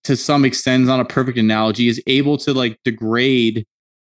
to 0.05 0.17
some 0.17 0.45
extent, 0.45 0.85
not 0.85 1.01
a 1.01 1.05
perfect 1.05 1.37
analogy, 1.37 1.89
is 1.89 2.01
able 2.07 2.39
to 2.39 2.55
like 2.55 2.79
degrade 2.85 3.67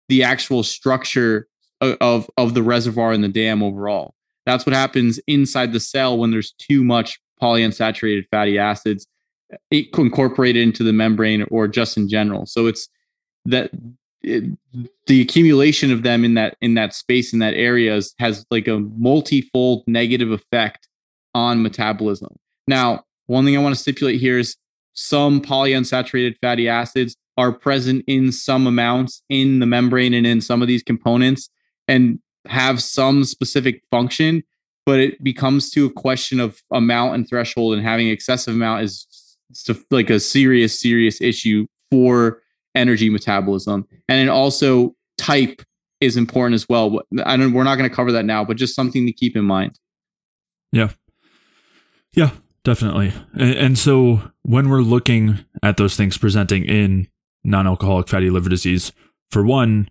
the 0.08 0.24
actual 0.24 0.64
structure 0.64 1.46
of 1.80 2.28
of 2.36 2.54
the 2.54 2.64
reservoir 2.64 3.12
and 3.12 3.22
the 3.22 3.28
dam 3.28 3.62
overall. 3.62 4.16
That's 4.44 4.66
what 4.66 4.74
happens 4.74 5.20
inside 5.28 5.72
the 5.72 5.78
cell 5.78 6.18
when 6.18 6.32
there's 6.32 6.50
too 6.52 6.82
much 6.82 7.20
polyunsaturated 7.40 8.24
fatty 8.28 8.58
acids 8.58 9.06
eh, 9.70 9.84
incorporated 9.96 10.62
into 10.62 10.82
the 10.82 10.92
membrane 10.92 11.46
or 11.52 11.68
just 11.68 11.96
in 11.96 12.08
general. 12.08 12.44
So 12.44 12.66
it's 12.66 12.88
that 13.44 13.70
the 15.06 15.20
accumulation 15.20 15.90
of 15.90 16.02
them 16.02 16.24
in 16.24 16.34
that 16.34 16.56
in 16.60 16.74
that 16.74 16.94
space 16.94 17.32
in 17.32 17.38
that 17.38 17.54
area 17.54 18.00
has 18.18 18.46
like 18.50 18.68
a 18.68 18.78
multifold 18.78 19.84
negative 19.86 20.30
effect 20.30 20.88
on 21.34 21.62
metabolism. 21.62 22.36
Now, 22.66 23.04
one 23.26 23.44
thing 23.44 23.56
I 23.56 23.62
want 23.62 23.74
to 23.74 23.80
stipulate 23.80 24.20
here 24.20 24.38
is 24.38 24.56
some 24.94 25.40
polyunsaturated 25.40 26.36
fatty 26.40 26.68
acids 26.68 27.16
are 27.36 27.52
present 27.52 28.04
in 28.08 28.32
some 28.32 28.66
amounts 28.66 29.22
in 29.28 29.60
the 29.60 29.66
membrane 29.66 30.12
and 30.12 30.26
in 30.26 30.40
some 30.40 30.60
of 30.60 30.68
these 30.68 30.82
components 30.82 31.48
and 31.86 32.18
have 32.46 32.82
some 32.82 33.24
specific 33.24 33.82
function 33.90 34.42
but 34.86 35.00
it 35.00 35.22
becomes 35.22 35.70
to 35.70 35.84
a 35.84 35.92
question 35.92 36.40
of 36.40 36.62
amount 36.72 37.14
and 37.14 37.28
threshold 37.28 37.74
and 37.74 37.82
having 37.82 38.08
excessive 38.08 38.54
amount 38.54 38.82
is 38.82 39.36
like 39.90 40.08
a 40.08 40.18
serious 40.18 40.80
serious 40.80 41.20
issue 41.20 41.66
for 41.90 42.40
energy 42.74 43.10
metabolism. 43.10 43.86
And 44.08 44.20
then 44.20 44.28
also 44.28 44.94
type 45.16 45.62
is 46.00 46.16
important 46.16 46.54
as 46.54 46.68
well. 46.68 47.00
I 47.24 47.36
don't 47.36 47.52
we're 47.52 47.64
not 47.64 47.76
going 47.76 47.88
to 47.88 47.94
cover 47.94 48.12
that 48.12 48.24
now 48.24 48.44
but 48.44 48.56
just 48.56 48.74
something 48.74 49.06
to 49.06 49.12
keep 49.12 49.36
in 49.36 49.44
mind. 49.44 49.78
Yeah. 50.72 50.90
Yeah 52.12 52.30
definitely. 52.68 53.14
And, 53.32 53.54
and 53.54 53.78
so 53.78 54.20
when 54.42 54.68
we're 54.68 54.82
looking 54.82 55.38
at 55.62 55.78
those 55.78 55.96
things 55.96 56.18
presenting 56.18 56.66
in 56.66 57.08
non-alcoholic 57.42 58.08
fatty 58.08 58.28
liver 58.28 58.50
disease, 58.50 58.92
for 59.30 59.42
one, 59.42 59.88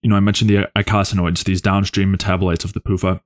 you 0.00 0.10
know, 0.10 0.14
I 0.14 0.20
mentioned 0.20 0.48
the 0.48 0.68
eicosanoids, 0.76 1.42
these 1.42 1.60
downstream 1.60 2.14
metabolites 2.14 2.64
of 2.64 2.72
the 2.72 2.80
PUFA. 2.80 3.20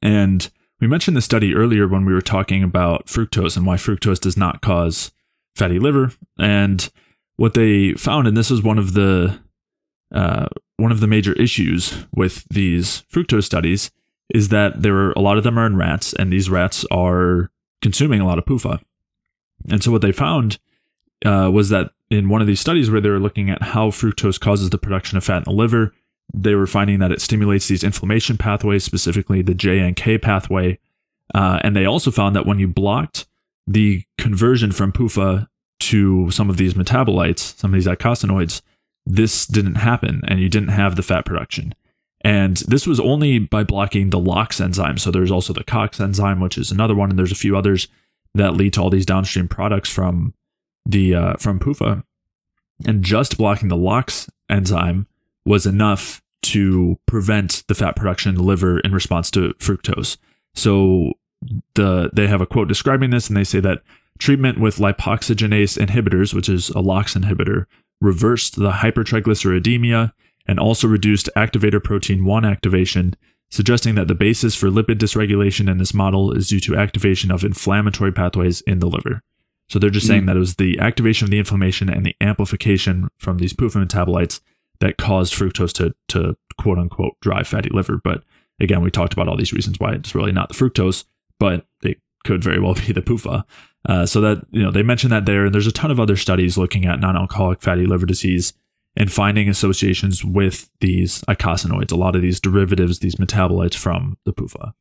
And 0.00 0.48
we 0.80 0.86
mentioned 0.86 1.14
the 1.14 1.20
study 1.20 1.54
earlier 1.54 1.86
when 1.86 2.06
we 2.06 2.14
were 2.14 2.22
talking 2.22 2.62
about 2.62 3.06
fructose 3.06 3.54
and 3.54 3.66
why 3.66 3.76
fructose 3.76 4.20
does 4.20 4.36
not 4.36 4.62
cause 4.62 5.12
fatty 5.54 5.78
liver. 5.78 6.12
And 6.38 6.88
what 7.40 7.54
they 7.54 7.94
found, 7.94 8.28
and 8.28 8.36
this 8.36 8.50
is 8.50 8.62
one 8.62 8.76
of 8.76 8.92
the 8.92 9.40
uh, 10.14 10.46
one 10.76 10.92
of 10.92 11.00
the 11.00 11.06
major 11.06 11.32
issues 11.32 12.04
with 12.14 12.44
these 12.50 13.02
fructose 13.10 13.44
studies, 13.44 13.90
is 14.34 14.50
that 14.50 14.82
there 14.82 14.94
are 14.94 15.12
a 15.12 15.20
lot 15.20 15.38
of 15.38 15.42
them 15.42 15.58
are 15.58 15.64
in 15.64 15.74
rats, 15.74 16.12
and 16.12 16.30
these 16.30 16.50
rats 16.50 16.84
are 16.90 17.50
consuming 17.80 18.20
a 18.20 18.26
lot 18.26 18.36
of 18.36 18.44
PUFA. 18.44 18.82
And 19.70 19.82
so 19.82 19.90
what 19.90 20.02
they 20.02 20.12
found 20.12 20.58
uh, 21.24 21.50
was 21.50 21.70
that 21.70 21.92
in 22.10 22.28
one 22.28 22.42
of 22.42 22.46
these 22.46 22.60
studies 22.60 22.90
where 22.90 23.00
they 23.00 23.08
were 23.08 23.18
looking 23.18 23.48
at 23.48 23.62
how 23.62 23.88
fructose 23.88 24.38
causes 24.38 24.68
the 24.68 24.76
production 24.76 25.16
of 25.16 25.24
fat 25.24 25.38
in 25.38 25.44
the 25.44 25.52
liver, 25.52 25.94
they 26.34 26.54
were 26.54 26.66
finding 26.66 26.98
that 26.98 27.10
it 27.10 27.22
stimulates 27.22 27.68
these 27.68 27.82
inflammation 27.82 28.36
pathways, 28.36 28.84
specifically 28.84 29.40
the 29.40 29.54
JNK 29.54 30.20
pathway. 30.20 30.78
Uh, 31.34 31.58
and 31.64 31.74
they 31.74 31.86
also 31.86 32.10
found 32.10 32.36
that 32.36 32.44
when 32.44 32.58
you 32.58 32.68
blocked 32.68 33.26
the 33.66 34.04
conversion 34.18 34.72
from 34.72 34.92
PUFA 34.92 35.46
to 35.80 36.30
some 36.30 36.50
of 36.50 36.56
these 36.56 36.74
metabolites, 36.74 37.56
some 37.58 37.72
of 37.72 37.74
these 37.74 37.86
eicosanoids, 37.86 38.62
this 39.06 39.46
didn't 39.46 39.76
happen 39.76 40.20
and 40.28 40.40
you 40.40 40.48
didn't 40.48 40.68
have 40.68 40.96
the 40.96 41.02
fat 41.02 41.24
production. 41.24 41.74
And 42.22 42.58
this 42.58 42.86
was 42.86 43.00
only 43.00 43.38
by 43.38 43.64
blocking 43.64 44.10
the 44.10 44.18
LOX 44.18 44.60
enzyme. 44.60 44.98
So 44.98 45.10
there's 45.10 45.30
also 45.30 45.52
the 45.52 45.64
COX 45.64 46.00
enzyme, 46.00 46.40
which 46.40 46.58
is 46.58 46.70
another 46.70 46.94
one, 46.94 47.10
and 47.10 47.18
there's 47.18 47.32
a 47.32 47.36
few 47.36 47.56
others 47.56 47.88
that 48.34 48.54
lead 48.54 48.74
to 48.74 48.82
all 48.82 48.90
these 48.90 49.06
downstream 49.06 49.48
products 49.48 49.90
from 49.90 50.34
the 50.86 51.14
uh, 51.14 51.34
from 51.34 51.58
PUFA, 51.58 52.04
and 52.86 53.02
just 53.02 53.38
blocking 53.38 53.68
the 53.68 53.76
LOX 53.76 54.28
enzyme 54.50 55.06
was 55.46 55.66
enough 55.66 56.22
to 56.42 56.98
prevent 57.06 57.64
the 57.68 57.74
fat 57.74 57.96
production 57.96 58.30
in 58.30 58.34
the 58.34 58.42
liver 58.42 58.80
in 58.80 58.92
response 58.92 59.30
to 59.30 59.54
fructose. 59.54 60.16
So 60.54 61.12
the 61.74 62.10
they 62.12 62.26
have 62.26 62.40
a 62.40 62.46
quote 62.46 62.68
describing 62.68 63.10
this, 63.10 63.28
and 63.28 63.36
they 63.36 63.44
say 63.44 63.60
that 63.60 63.82
treatment 64.20 64.60
with 64.60 64.76
lipoxygenase 64.76 65.84
inhibitors, 65.84 66.32
which 66.32 66.48
is 66.48 66.68
a 66.70 66.80
LOX 66.80 67.14
inhibitor, 67.14 67.66
reversed 68.00 68.56
the 68.56 68.70
hypertriglyceridemia 68.70 70.12
and 70.46 70.58
also 70.58 70.86
reduced 70.86 71.28
activator 71.36 71.82
protein 71.82 72.24
1 72.24 72.44
activation, 72.44 73.14
suggesting 73.50 73.94
that 73.96 74.08
the 74.08 74.14
basis 74.14 74.54
for 74.54 74.68
lipid 74.68 74.98
dysregulation 74.98 75.70
in 75.70 75.78
this 75.78 75.94
model 75.94 76.32
is 76.32 76.48
due 76.48 76.60
to 76.60 76.76
activation 76.76 77.30
of 77.30 77.44
inflammatory 77.44 78.12
pathways 78.12 78.60
in 78.62 78.78
the 78.78 78.86
liver. 78.86 79.22
So 79.68 79.78
they're 79.78 79.90
just 79.90 80.06
saying 80.06 80.24
mm. 80.24 80.26
that 80.26 80.36
it 80.36 80.40
was 80.40 80.56
the 80.56 80.78
activation 80.80 81.26
of 81.26 81.30
the 81.30 81.38
inflammation 81.38 81.88
and 81.88 82.04
the 82.04 82.16
amplification 82.20 83.08
from 83.18 83.38
these 83.38 83.52
PUFA 83.52 83.86
metabolites 83.86 84.40
that 84.80 84.96
caused 84.96 85.32
fructose 85.32 85.72
to, 85.74 85.94
to 86.08 86.36
quote 86.58 86.78
unquote 86.78 87.14
dry 87.20 87.44
fatty 87.44 87.70
liver. 87.70 88.00
But 88.02 88.24
again, 88.58 88.82
we 88.82 88.90
talked 88.90 89.12
about 89.12 89.28
all 89.28 89.36
these 89.36 89.52
reasons 89.52 89.78
why 89.78 89.92
it's 89.92 90.14
really 90.14 90.32
not 90.32 90.48
the 90.48 90.54
fructose, 90.54 91.04
but 91.38 91.66
it 91.82 91.98
could 92.24 92.42
very 92.42 92.58
well 92.60 92.74
be 92.74 92.92
the 92.92 93.02
PUFA. 93.02 93.44
Uh, 93.88 94.04
so 94.04 94.20
that 94.20 94.44
you 94.50 94.62
know 94.62 94.70
they 94.70 94.82
mentioned 94.82 95.12
that 95.12 95.26
there, 95.26 95.46
and 95.46 95.54
there's 95.54 95.66
a 95.66 95.72
ton 95.72 95.90
of 95.90 95.98
other 95.98 96.16
studies 96.16 96.58
looking 96.58 96.84
at 96.84 97.00
non-alcoholic 97.00 97.62
fatty 97.62 97.86
liver 97.86 98.06
disease 98.06 98.52
and 98.96 99.10
finding 99.10 99.48
associations 99.48 100.24
with 100.24 100.68
these 100.80 101.22
eicosanoids, 101.22 101.92
a 101.92 101.96
lot 101.96 102.16
of 102.16 102.22
these 102.22 102.40
derivatives, 102.40 102.98
these 102.98 103.16
metabolites 103.16 103.76
from 103.76 104.18
the 104.24 104.32
PUFA. 104.32 104.72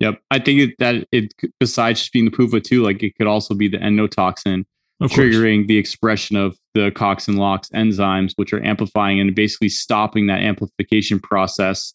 Yep, 0.00 0.20
I 0.30 0.38
think 0.38 0.76
that 0.78 1.06
it 1.12 1.32
besides 1.58 2.00
just 2.00 2.12
being 2.12 2.24
the 2.24 2.30
PUFA 2.30 2.62
too, 2.62 2.82
like 2.82 3.02
it 3.02 3.14
could 3.16 3.26
also 3.26 3.54
be 3.54 3.68
the 3.68 3.78
endotoxin 3.78 4.64
of 5.00 5.10
triggering 5.10 5.60
course. 5.60 5.68
the 5.68 5.78
expression 5.78 6.36
of 6.36 6.58
the 6.74 6.90
COX 6.90 7.28
and 7.28 7.38
LOX 7.38 7.68
enzymes, 7.70 8.32
which 8.36 8.52
are 8.52 8.62
amplifying 8.64 9.20
and 9.20 9.34
basically 9.34 9.68
stopping 9.68 10.26
that 10.26 10.40
amplification 10.40 11.20
process. 11.20 11.94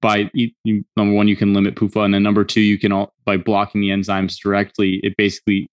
By 0.00 0.30
number 0.96 1.14
one, 1.14 1.26
you 1.26 1.36
can 1.36 1.54
limit 1.54 1.74
PUFA, 1.74 2.04
and 2.04 2.14
then 2.14 2.22
number 2.22 2.44
two, 2.44 2.60
you 2.60 2.78
can 2.78 2.92
all, 2.92 3.12
by 3.24 3.36
blocking 3.36 3.80
the 3.80 3.88
enzymes 3.88 4.36
directly, 4.40 5.00
it 5.02 5.16
basically 5.16 5.68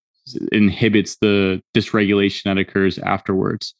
inhibits 0.51 1.17
the 1.17 1.61
dysregulation 1.75 2.43
that 2.43 2.57
occurs 2.57 2.97
afterwards. 2.99 3.75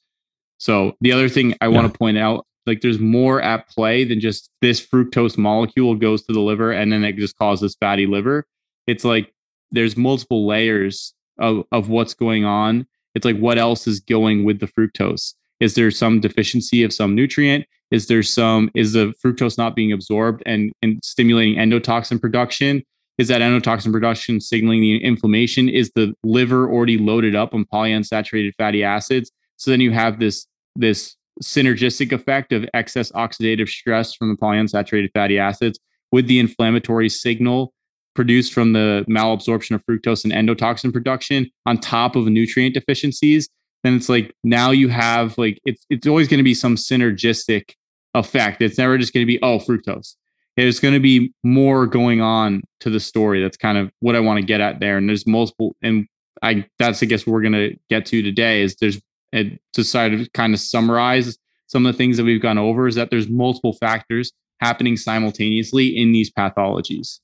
So 0.57 0.93
the 1.01 1.11
other 1.11 1.29
thing 1.29 1.53
I 1.61 1.65
yeah. 1.65 1.75
want 1.75 1.91
to 1.91 1.97
point 1.97 2.17
out, 2.17 2.45
like 2.65 2.81
there's 2.81 2.99
more 2.99 3.41
at 3.41 3.69
play 3.69 4.03
than 4.03 4.19
just 4.19 4.49
this 4.61 4.85
fructose 4.85 5.37
molecule 5.37 5.95
goes 5.95 6.23
to 6.23 6.33
the 6.33 6.39
liver 6.39 6.71
and 6.71 6.91
then 6.91 7.03
it 7.03 7.15
just 7.17 7.37
causes 7.37 7.75
fatty 7.79 8.05
liver. 8.05 8.45
It's 8.87 9.03
like 9.03 9.33
there's 9.71 9.97
multiple 9.97 10.47
layers 10.47 11.13
of, 11.39 11.63
of 11.71 11.89
what's 11.89 12.13
going 12.13 12.45
on. 12.45 12.87
It's 13.13 13.25
like 13.25 13.37
what 13.37 13.57
else 13.57 13.87
is 13.87 13.99
going 13.99 14.45
with 14.45 14.59
the 14.59 14.67
fructose? 14.67 15.33
Is 15.59 15.75
there 15.75 15.91
some 15.91 16.19
deficiency 16.19 16.83
of 16.83 16.93
some 16.93 17.15
nutrient? 17.15 17.65
Is 17.91 18.07
there 18.07 18.23
some 18.23 18.69
is 18.75 18.93
the 18.93 19.13
fructose 19.23 19.57
not 19.57 19.75
being 19.75 19.91
absorbed 19.91 20.43
and, 20.45 20.71
and 20.81 20.99
stimulating 21.03 21.55
endotoxin 21.55 22.19
production? 22.19 22.83
Is 23.17 23.29
that 23.29 23.41
endotoxin 23.41 23.91
production 23.91 24.41
signaling 24.41 24.81
the 24.81 25.03
inflammation? 25.03 25.69
Is 25.69 25.91
the 25.95 26.13
liver 26.23 26.69
already 26.69 26.97
loaded 26.97 27.35
up 27.35 27.53
on 27.53 27.65
polyunsaturated 27.65 28.51
fatty 28.57 28.83
acids? 28.83 29.31
So 29.57 29.71
then 29.71 29.81
you 29.81 29.91
have 29.91 30.19
this 30.19 30.45
this 30.75 31.15
synergistic 31.41 32.11
effect 32.11 32.51
of 32.51 32.65
excess 32.73 33.11
oxidative 33.11 33.67
stress 33.67 34.13
from 34.13 34.29
the 34.29 34.35
polyunsaturated 34.35 35.09
fatty 35.13 35.37
acids 35.37 35.79
with 36.11 36.27
the 36.27 36.39
inflammatory 36.39 37.09
signal 37.09 37.73
produced 38.15 38.53
from 38.53 38.73
the 38.73 39.05
malabsorption 39.09 39.75
of 39.75 39.85
fructose 39.85 40.23
and 40.23 40.33
endotoxin 40.33 40.91
production 40.91 41.49
on 41.65 41.77
top 41.77 42.15
of 42.15 42.25
nutrient 42.27 42.73
deficiencies 42.73 43.49
then 43.85 43.95
it's 43.95 44.09
like 44.09 44.33
now 44.43 44.71
you 44.71 44.89
have 44.89 45.37
like 45.37 45.59
it's 45.63 45.85
it's 45.89 46.07
always 46.07 46.27
going 46.27 46.39
to 46.39 46.43
be 46.43 46.55
some 46.55 46.75
synergistic 46.75 47.75
effect. 48.15 48.61
It's 48.61 48.79
never 48.79 48.97
just 48.97 49.13
going 49.13 49.25
to 49.25 49.31
be 49.31 49.39
oh 49.43 49.59
fructose. 49.59 50.15
There's 50.57 50.79
going 50.79 50.93
to 50.93 50.99
be 50.99 51.33
more 51.43 51.85
going 51.85 52.21
on 52.21 52.63
to 52.79 52.89
the 52.89 52.99
story. 52.99 53.43
That's 53.43 53.57
kind 53.57 53.77
of 53.77 53.91
what 53.99 54.15
i 54.15 54.19
want 54.19 54.39
to 54.39 54.45
get 54.45 54.61
at 54.61 54.79
there. 54.79 54.97
And 54.97 55.07
there's 55.07 55.27
multiple 55.27 55.75
and 55.83 56.07
i 56.41 56.65
that's 56.79 57.01
i 57.01 57.05
guess 57.05 57.25
what 57.25 57.33
we're 57.33 57.41
going 57.41 57.53
to 57.53 57.75
get 57.89 58.05
to 58.07 58.21
today 58.21 58.61
is 58.61 58.75
there's 58.77 58.99
and 59.31 59.59
to 59.73 59.83
sort 59.83 60.13
of 60.13 60.33
kind 60.33 60.53
of 60.53 60.59
summarize 60.59 61.37
some 61.67 61.85
of 61.85 61.93
the 61.93 61.97
things 61.97 62.17
that 62.17 62.23
we've 62.23 62.41
gone 62.41 62.57
over 62.57 62.87
is 62.87 62.95
that 62.95 63.09
there's 63.09 63.27
multiple 63.27 63.73
factors 63.73 64.31
happening 64.61 64.97
simultaneously 64.97 65.87
in 65.87 66.11
these 66.11 66.31
pathologies. 66.31 67.19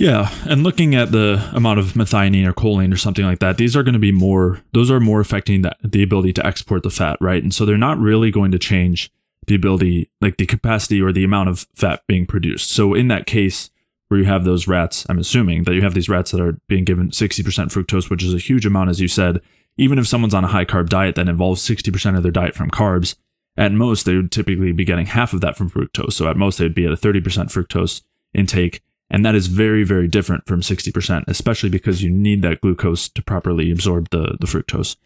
Yeah, 0.00 0.34
and 0.48 0.62
looking 0.62 0.94
at 0.94 1.12
the 1.12 1.46
amount 1.52 1.78
of 1.78 1.92
methionine 1.92 2.46
or 2.46 2.54
choline 2.54 2.90
or 2.90 2.96
something 2.96 3.26
like 3.26 3.40
that, 3.40 3.58
these 3.58 3.76
are 3.76 3.82
going 3.82 3.92
to 3.92 3.98
be 3.98 4.12
more; 4.12 4.62
those 4.72 4.90
are 4.90 4.98
more 4.98 5.20
affecting 5.20 5.60
the, 5.60 5.76
the 5.84 6.02
ability 6.02 6.32
to 6.32 6.46
export 6.46 6.84
the 6.84 6.90
fat, 6.90 7.18
right? 7.20 7.42
And 7.42 7.52
so 7.52 7.66
they're 7.66 7.76
not 7.76 7.98
really 7.98 8.30
going 8.30 8.50
to 8.52 8.58
change 8.58 9.12
the 9.46 9.54
ability, 9.54 10.10
like 10.22 10.38
the 10.38 10.46
capacity 10.46 11.02
or 11.02 11.12
the 11.12 11.22
amount 11.22 11.50
of 11.50 11.66
fat 11.74 12.00
being 12.06 12.24
produced. 12.24 12.70
So 12.70 12.94
in 12.94 13.08
that 13.08 13.26
case, 13.26 13.68
where 14.08 14.18
you 14.18 14.24
have 14.24 14.44
those 14.44 14.66
rats, 14.66 15.04
I'm 15.10 15.18
assuming 15.18 15.64
that 15.64 15.74
you 15.74 15.82
have 15.82 15.92
these 15.92 16.08
rats 16.08 16.30
that 16.30 16.40
are 16.40 16.58
being 16.66 16.84
given 16.84 17.10
60% 17.10 17.44
fructose, 17.70 18.08
which 18.08 18.24
is 18.24 18.32
a 18.32 18.38
huge 18.38 18.64
amount, 18.64 18.88
as 18.88 19.00
you 19.00 19.08
said, 19.08 19.42
even 19.76 19.98
if 19.98 20.08
someone's 20.08 20.32
on 20.32 20.44
a 20.44 20.48
high 20.48 20.64
carb 20.64 20.88
diet 20.88 21.14
that 21.16 21.28
involves 21.28 21.60
60% 21.68 22.16
of 22.16 22.22
their 22.22 22.32
diet 22.32 22.54
from 22.54 22.70
carbs, 22.70 23.16
at 23.58 23.70
most 23.70 24.06
they 24.06 24.16
would 24.16 24.32
typically 24.32 24.72
be 24.72 24.86
getting 24.86 25.04
half 25.04 25.34
of 25.34 25.42
that 25.42 25.58
from 25.58 25.68
fructose. 25.68 26.14
So 26.14 26.26
at 26.26 26.38
most 26.38 26.56
they 26.56 26.64
would 26.64 26.74
be 26.74 26.86
at 26.86 26.92
a 26.92 26.96
30% 26.96 27.20
fructose 27.52 28.00
intake. 28.32 28.80
And 29.10 29.24
that 29.24 29.34
is 29.34 29.48
very, 29.48 29.82
very 29.82 30.06
different 30.06 30.46
from 30.46 30.60
60%, 30.60 31.24
especially 31.26 31.68
because 31.68 32.02
you 32.02 32.10
need 32.10 32.42
that 32.42 32.60
glucose 32.60 33.08
to 33.08 33.22
properly 33.22 33.70
absorb 33.72 34.10
the, 34.10 34.36
the 34.38 34.46
fructose. 34.46 34.96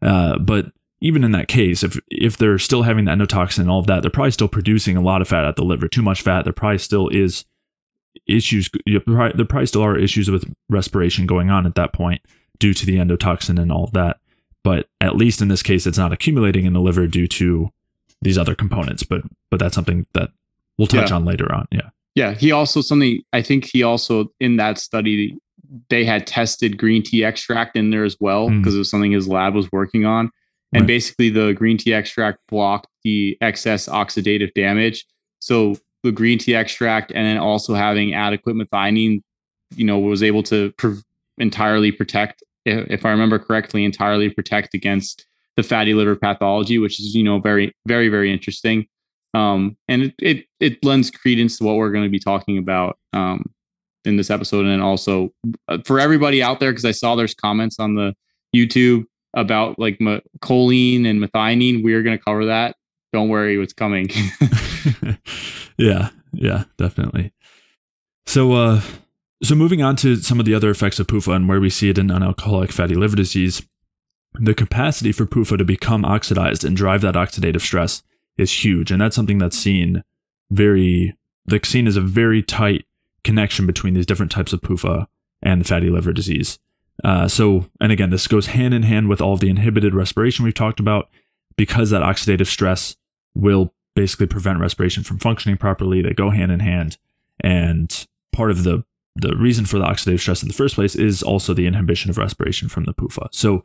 Uh, 0.00 0.38
but 0.38 0.72
even 1.00 1.24
in 1.24 1.32
that 1.32 1.48
case, 1.48 1.82
if 1.82 1.98
if 2.08 2.36
they're 2.36 2.58
still 2.58 2.82
having 2.82 3.06
the 3.06 3.10
endotoxin 3.10 3.60
and 3.60 3.70
all 3.70 3.80
of 3.80 3.86
that, 3.86 4.02
they're 4.02 4.10
probably 4.10 4.30
still 4.30 4.48
producing 4.48 4.96
a 4.96 5.00
lot 5.00 5.22
of 5.22 5.28
fat 5.28 5.44
at 5.44 5.56
the 5.56 5.64
liver, 5.64 5.88
too 5.88 6.02
much 6.02 6.22
fat. 6.22 6.44
There 6.44 6.52
probably 6.52 6.78
still 6.78 7.08
is 7.08 7.44
issues. 8.26 8.70
There 8.86 9.00
probably 9.00 9.66
still 9.66 9.82
are 9.82 9.98
issues 9.98 10.30
with 10.30 10.52
respiration 10.68 11.26
going 11.26 11.50
on 11.50 11.66
at 11.66 11.74
that 11.76 11.92
point 11.92 12.22
due 12.58 12.74
to 12.74 12.84
the 12.84 12.96
endotoxin 12.96 13.58
and 13.58 13.72
all 13.72 13.84
of 13.84 13.92
that. 13.92 14.18
But 14.62 14.88
at 15.00 15.16
least 15.16 15.40
in 15.40 15.48
this 15.48 15.62
case, 15.62 15.86
it's 15.86 15.96
not 15.96 16.12
accumulating 16.12 16.66
in 16.66 16.74
the 16.74 16.80
liver 16.80 17.06
due 17.06 17.26
to 17.28 17.70
these 18.20 18.36
other 18.36 18.54
components. 18.54 19.02
But 19.02 19.22
but 19.50 19.58
that's 19.58 19.74
something 19.74 20.06
that 20.12 20.30
we'll 20.76 20.86
touch 20.86 21.10
yeah. 21.10 21.16
on 21.16 21.24
later 21.24 21.50
on. 21.52 21.66
Yeah. 21.70 21.90
Yeah. 22.20 22.34
He 22.34 22.52
also 22.52 22.82
something 22.82 23.22
I 23.32 23.40
think 23.40 23.64
he 23.64 23.82
also 23.82 24.26
in 24.40 24.56
that 24.56 24.78
study 24.78 25.38
they 25.88 26.04
had 26.04 26.26
tested 26.26 26.76
green 26.76 27.02
tea 27.02 27.24
extract 27.24 27.76
in 27.76 27.90
there 27.90 28.04
as 28.04 28.16
well 28.20 28.50
because 28.50 28.74
mm. 28.74 28.76
it 28.76 28.78
was 28.80 28.90
something 28.90 29.12
his 29.12 29.26
lab 29.26 29.54
was 29.54 29.70
working 29.72 30.04
on. 30.04 30.30
And 30.72 30.82
right. 30.82 30.88
basically 30.88 31.30
the 31.30 31.52
green 31.52 31.78
tea 31.78 31.94
extract 31.94 32.38
blocked 32.48 32.88
the 33.04 33.38
excess 33.40 33.88
oxidative 33.88 34.52
damage. 34.54 35.06
So 35.38 35.76
the 36.02 36.12
green 36.12 36.38
tea 36.38 36.54
extract 36.54 37.10
and 37.12 37.26
then 37.26 37.38
also 37.38 37.74
having 37.74 38.12
adequate 38.12 38.54
methionine, 38.54 39.22
you 39.74 39.86
know, 39.86 39.98
was 39.98 40.22
able 40.22 40.42
to 40.44 40.72
pre- 40.72 41.00
entirely 41.38 41.90
protect 41.90 42.42
if 42.66 43.06
I 43.06 43.10
remember 43.10 43.38
correctly, 43.38 43.84
entirely 43.84 44.28
protect 44.28 44.74
against 44.74 45.24
the 45.56 45.62
fatty 45.62 45.94
liver 45.94 46.16
pathology, 46.16 46.78
which 46.78 47.00
is 47.00 47.14
you 47.14 47.24
know 47.24 47.40
very 47.40 47.72
very 47.86 48.08
very 48.08 48.30
interesting. 48.30 48.86
Um, 49.34 49.76
and 49.88 50.02
it, 50.02 50.14
it 50.18 50.44
it 50.58 50.84
lends 50.84 51.10
credence 51.10 51.58
to 51.58 51.64
what 51.64 51.76
we're 51.76 51.92
going 51.92 52.04
to 52.04 52.10
be 52.10 52.18
talking 52.18 52.58
about 52.58 52.98
um, 53.12 53.44
in 54.04 54.16
this 54.16 54.30
episode, 54.30 54.66
and 54.66 54.82
also 54.82 55.30
uh, 55.68 55.78
for 55.84 56.00
everybody 56.00 56.42
out 56.42 56.60
there, 56.60 56.72
because 56.72 56.84
I 56.84 56.90
saw 56.90 57.14
there's 57.14 57.34
comments 57.34 57.78
on 57.78 57.94
the 57.94 58.14
YouTube 58.54 59.04
about 59.34 59.78
like 59.78 60.00
ma- 60.00 60.20
choline 60.40 61.06
and 61.06 61.22
methionine. 61.22 61.84
We're 61.84 62.02
going 62.02 62.18
to 62.18 62.24
cover 62.24 62.46
that. 62.46 62.76
Don't 63.12 63.28
worry, 63.28 63.60
it's 63.60 63.72
coming. 63.72 64.08
yeah, 65.76 66.10
yeah, 66.32 66.64
definitely. 66.76 67.32
So, 68.26 68.52
uh, 68.52 68.80
so 69.42 69.54
moving 69.54 69.82
on 69.82 69.96
to 69.96 70.16
some 70.16 70.38
of 70.38 70.46
the 70.46 70.54
other 70.54 70.70
effects 70.70 71.00
of 71.00 71.06
PUFA 71.06 71.34
and 71.34 71.48
where 71.48 71.60
we 71.60 71.70
see 71.70 71.90
it 71.90 71.98
in 71.98 72.08
non-alcoholic 72.08 72.72
fatty 72.72 72.94
liver 72.94 73.16
disease, 73.16 73.62
the 74.34 74.54
capacity 74.54 75.12
for 75.12 75.26
PUFA 75.26 75.58
to 75.58 75.64
become 75.64 76.04
oxidized 76.04 76.64
and 76.64 76.76
drive 76.76 77.00
that 77.00 77.14
oxidative 77.14 77.60
stress 77.60 78.02
is 78.40 78.64
huge, 78.64 78.90
and 78.90 79.00
that's 79.00 79.16
something 79.16 79.38
that's 79.38 79.58
seen 79.58 80.02
very 80.50 81.16
like 81.50 81.66
seen 81.66 81.86
as 81.86 81.96
a 81.96 82.00
very 82.00 82.42
tight 82.42 82.84
connection 83.24 83.66
between 83.66 83.94
these 83.94 84.06
different 84.06 84.32
types 84.32 84.52
of 84.52 84.60
PUFA 84.60 85.06
and 85.42 85.60
the 85.60 85.64
fatty 85.64 85.90
liver 85.90 86.12
disease. 86.12 86.58
Uh, 87.02 87.26
so, 87.28 87.66
and 87.80 87.92
again, 87.92 88.10
this 88.10 88.26
goes 88.26 88.48
hand 88.48 88.74
in 88.74 88.82
hand 88.82 89.08
with 89.08 89.20
all 89.20 89.36
the 89.36 89.48
inhibited 89.48 89.94
respiration 89.94 90.44
we've 90.44 90.54
talked 90.54 90.80
about, 90.80 91.08
because 91.56 91.90
that 91.90 92.02
oxidative 92.02 92.46
stress 92.46 92.96
will 93.34 93.72
basically 93.94 94.26
prevent 94.26 94.60
respiration 94.60 95.02
from 95.02 95.18
functioning 95.18 95.56
properly. 95.56 96.02
They 96.02 96.12
go 96.12 96.30
hand 96.30 96.52
in 96.52 96.60
hand, 96.60 96.98
and 97.40 98.06
part 98.32 98.50
of 98.50 98.64
the 98.64 98.84
the 99.16 99.36
reason 99.36 99.66
for 99.66 99.78
the 99.78 99.84
oxidative 99.84 100.20
stress 100.20 100.42
in 100.42 100.48
the 100.48 100.54
first 100.54 100.76
place 100.76 100.94
is 100.94 101.22
also 101.22 101.52
the 101.52 101.66
inhibition 101.66 102.10
of 102.10 102.18
respiration 102.18 102.68
from 102.68 102.84
the 102.84 102.94
PUFA. 102.94 103.28
So, 103.32 103.64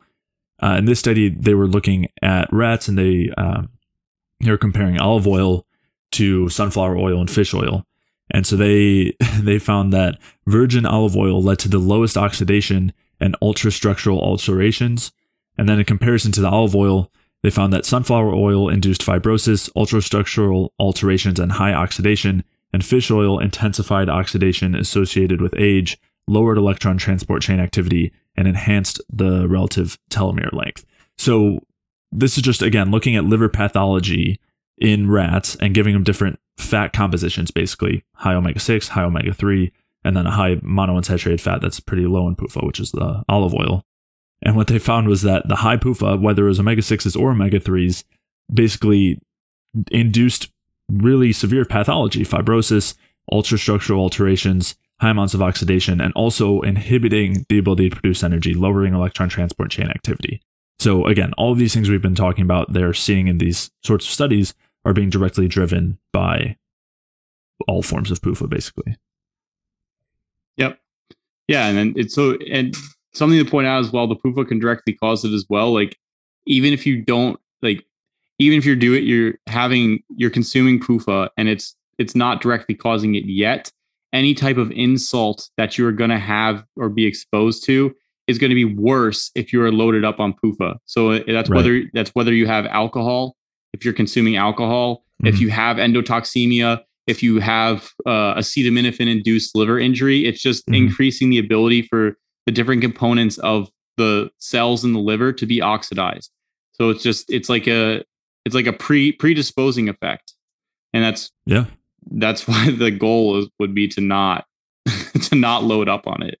uh, 0.62 0.76
in 0.78 0.86
this 0.86 0.98
study, 0.98 1.28
they 1.28 1.54
were 1.54 1.68
looking 1.68 2.08
at 2.20 2.52
rats 2.52 2.88
and 2.88 2.98
they 2.98 3.30
um, 3.38 3.70
they 4.40 4.50
were 4.50 4.58
comparing 4.58 4.98
olive 4.98 5.26
oil 5.26 5.66
to 6.12 6.48
sunflower 6.48 6.96
oil 6.96 7.20
and 7.20 7.30
fish 7.30 7.54
oil, 7.54 7.84
And 8.30 8.46
so 8.46 8.56
they 8.56 9.14
they 9.40 9.58
found 9.58 9.92
that 9.92 10.18
virgin 10.46 10.86
olive 10.86 11.16
oil 11.16 11.42
led 11.42 11.58
to 11.60 11.68
the 11.68 11.78
lowest 11.78 12.16
oxidation 12.16 12.92
and 13.20 13.36
ultrastructural 13.42 14.20
alterations. 14.20 15.12
And 15.58 15.68
then 15.68 15.78
in 15.78 15.84
comparison 15.84 16.32
to 16.32 16.40
the 16.40 16.50
olive 16.50 16.76
oil, 16.76 17.10
they 17.42 17.50
found 17.50 17.72
that 17.72 17.86
sunflower 17.86 18.34
oil 18.34 18.68
induced 18.68 19.02
fibrosis, 19.02 19.70
ultrastructural 19.76 20.70
alterations, 20.78 21.38
and 21.38 21.52
high 21.52 21.72
oxidation, 21.72 22.44
and 22.72 22.84
fish 22.84 23.10
oil 23.10 23.38
intensified 23.38 24.08
oxidation 24.08 24.74
associated 24.74 25.40
with 25.40 25.54
age, 25.56 25.98
lowered 26.26 26.58
electron 26.58 26.98
transport 26.98 27.42
chain 27.42 27.60
activity, 27.60 28.12
and 28.36 28.48
enhanced 28.48 29.00
the 29.10 29.48
relative 29.48 29.98
telomere 30.10 30.52
length. 30.52 30.84
So, 31.16 31.60
this 32.12 32.36
is 32.36 32.42
just 32.42 32.62
again 32.62 32.90
looking 32.90 33.16
at 33.16 33.24
liver 33.24 33.48
pathology 33.48 34.40
in 34.78 35.10
rats 35.10 35.56
and 35.56 35.74
giving 35.74 35.94
them 35.94 36.04
different 36.04 36.38
fat 36.58 36.92
compositions, 36.92 37.50
basically 37.50 38.04
high 38.14 38.34
omega 38.34 38.60
6, 38.60 38.88
high 38.88 39.04
omega 39.04 39.32
3, 39.32 39.72
and 40.04 40.16
then 40.16 40.26
a 40.26 40.30
high 40.30 40.56
monounsaturated 40.56 41.40
fat 41.40 41.60
that's 41.60 41.80
pretty 41.80 42.06
low 42.06 42.28
in 42.28 42.36
PUFA, 42.36 42.64
which 42.66 42.80
is 42.80 42.92
the 42.92 43.24
olive 43.28 43.54
oil. 43.54 43.82
And 44.42 44.54
what 44.54 44.66
they 44.66 44.78
found 44.78 45.08
was 45.08 45.22
that 45.22 45.48
the 45.48 45.56
high 45.56 45.76
PUFA, 45.76 46.20
whether 46.20 46.44
it 46.44 46.48
was 46.48 46.60
omega 46.60 46.82
6s 46.82 47.18
or 47.18 47.30
omega 47.30 47.58
3s, 47.58 48.04
basically 48.52 49.18
induced 49.90 50.50
really 50.90 51.32
severe 51.32 51.64
pathology, 51.64 52.22
fibrosis, 52.24 52.94
ultrastructural 53.32 53.98
alterations, 53.98 54.76
high 55.00 55.10
amounts 55.10 55.34
of 55.34 55.42
oxidation, 55.42 56.00
and 56.00 56.12
also 56.14 56.60
inhibiting 56.60 57.44
the 57.48 57.58
ability 57.58 57.90
to 57.90 57.96
produce 57.96 58.22
energy, 58.22 58.54
lowering 58.54 58.94
electron 58.94 59.28
transport 59.28 59.70
chain 59.70 59.88
activity. 59.88 60.40
So, 60.78 61.06
again, 61.06 61.32
all 61.38 61.52
of 61.52 61.58
these 61.58 61.72
things 61.72 61.88
we've 61.88 62.02
been 62.02 62.14
talking 62.14 62.42
about, 62.42 62.72
they're 62.72 62.92
seeing 62.92 63.28
in 63.28 63.38
these 63.38 63.70
sorts 63.82 64.06
of 64.06 64.12
studies 64.12 64.54
are 64.84 64.92
being 64.92 65.10
directly 65.10 65.48
driven 65.48 65.98
by 66.12 66.56
all 67.66 67.82
forms 67.82 68.10
of 68.10 68.20
PUFA, 68.20 68.48
basically. 68.48 68.96
Yep. 70.56 70.78
Yeah. 71.48 71.66
And 71.66 71.78
then 71.78 71.94
it's 71.96 72.14
so, 72.14 72.36
and 72.50 72.74
something 73.14 73.42
to 73.42 73.50
point 73.50 73.66
out 73.66 73.80
as 73.80 73.90
well, 73.90 74.06
the 74.06 74.16
PUFA 74.16 74.46
can 74.46 74.58
directly 74.58 74.92
cause 74.92 75.24
it 75.24 75.32
as 75.32 75.46
well. 75.48 75.72
Like, 75.72 75.98
even 76.46 76.72
if 76.72 76.86
you 76.86 77.02
don't, 77.02 77.40
like, 77.62 77.84
even 78.38 78.58
if 78.58 78.66
you're 78.66 78.76
doing, 78.76 79.04
you're 79.04 79.34
having, 79.46 80.02
you're 80.14 80.30
consuming 80.30 80.78
PUFA 80.78 81.30
and 81.36 81.48
it's, 81.48 81.74
it's 81.98 82.14
not 82.14 82.42
directly 82.42 82.74
causing 82.74 83.14
it 83.14 83.24
yet, 83.24 83.72
any 84.12 84.34
type 84.34 84.58
of 84.58 84.70
insult 84.72 85.48
that 85.56 85.78
you're 85.78 85.92
going 85.92 86.10
to 86.10 86.18
have 86.18 86.64
or 86.76 86.90
be 86.90 87.06
exposed 87.06 87.64
to 87.64 87.94
is 88.26 88.38
going 88.38 88.50
to 88.50 88.54
be 88.54 88.64
worse 88.64 89.30
if 89.34 89.52
you're 89.52 89.70
loaded 89.70 90.04
up 90.04 90.20
on 90.20 90.34
PUFA. 90.34 90.78
So 90.84 91.12
uh, 91.12 91.20
that's 91.26 91.48
right. 91.48 91.56
whether 91.56 91.82
that's 91.92 92.10
whether 92.10 92.32
you 92.32 92.46
have 92.46 92.66
alcohol, 92.66 93.36
if 93.72 93.84
you're 93.84 93.94
consuming 93.94 94.36
alcohol, 94.36 95.04
mm-hmm. 95.22 95.28
if 95.28 95.40
you 95.40 95.50
have 95.50 95.76
endotoxemia, 95.76 96.82
if 97.06 97.22
you 97.22 97.40
have 97.40 97.90
uh, 98.04 98.34
acetaminophen 98.34 99.08
induced 99.08 99.54
liver 99.54 99.78
injury, 99.78 100.24
it's 100.26 100.42
just 100.42 100.66
mm-hmm. 100.66 100.74
increasing 100.74 101.30
the 101.30 101.38
ability 101.38 101.82
for 101.82 102.16
the 102.46 102.52
different 102.52 102.82
components 102.82 103.38
of 103.38 103.68
the 103.96 104.30
cells 104.38 104.84
in 104.84 104.92
the 104.92 105.00
liver 105.00 105.32
to 105.32 105.46
be 105.46 105.60
oxidized. 105.60 106.30
So 106.72 106.90
it's 106.90 107.02
just 107.02 107.30
it's 107.30 107.48
like 107.48 107.66
a 107.66 108.04
it's 108.44 108.54
like 108.54 108.66
a 108.66 108.72
pre 108.72 109.12
predisposing 109.12 109.88
effect, 109.88 110.34
and 110.92 111.02
that's 111.02 111.30
yeah 111.46 111.66
that's 112.10 112.46
why 112.48 112.70
the 112.70 112.90
goal 112.90 113.38
is, 113.38 113.48
would 113.58 113.74
be 113.74 113.88
to 113.88 114.00
not 114.00 114.46
to 115.22 115.34
not 115.34 115.64
load 115.64 115.88
up 115.88 116.06
on 116.06 116.22
it. 116.22 116.38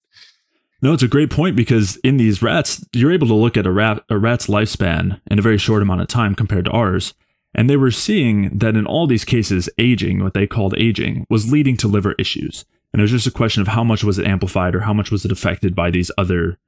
No, 0.82 0.92
it's 0.92 1.02
a 1.02 1.08
great 1.08 1.30
point 1.30 1.56
because 1.56 1.96
in 1.98 2.16
these 2.16 2.42
rats, 2.42 2.84
you're 2.92 3.12
able 3.12 3.26
to 3.28 3.34
look 3.34 3.56
at 3.56 3.66
a 3.66 3.72
rat 3.72 4.04
a 4.10 4.18
rat's 4.18 4.46
lifespan 4.46 5.20
in 5.30 5.38
a 5.38 5.42
very 5.42 5.58
short 5.58 5.82
amount 5.82 6.02
of 6.02 6.08
time 6.08 6.34
compared 6.34 6.66
to 6.66 6.70
ours. 6.70 7.14
And 7.54 7.70
they 7.70 7.78
were 7.78 7.90
seeing 7.90 8.56
that 8.58 8.76
in 8.76 8.86
all 8.86 9.06
these 9.06 9.24
cases, 9.24 9.70
aging, 9.78 10.22
what 10.22 10.34
they 10.34 10.46
called 10.46 10.74
aging, 10.76 11.26
was 11.30 11.50
leading 11.50 11.76
to 11.78 11.88
liver 11.88 12.14
issues. 12.18 12.66
And 12.92 13.00
it 13.00 13.04
was 13.04 13.10
just 13.10 13.26
a 13.26 13.30
question 13.30 13.62
of 13.62 13.68
how 13.68 13.82
much 13.82 14.04
was 14.04 14.18
it 14.18 14.26
amplified 14.26 14.74
or 14.74 14.80
how 14.80 14.92
much 14.92 15.10
was 15.10 15.24
it 15.24 15.32
affected 15.32 15.74
by 15.74 15.90
these 15.90 16.10
other 16.18 16.58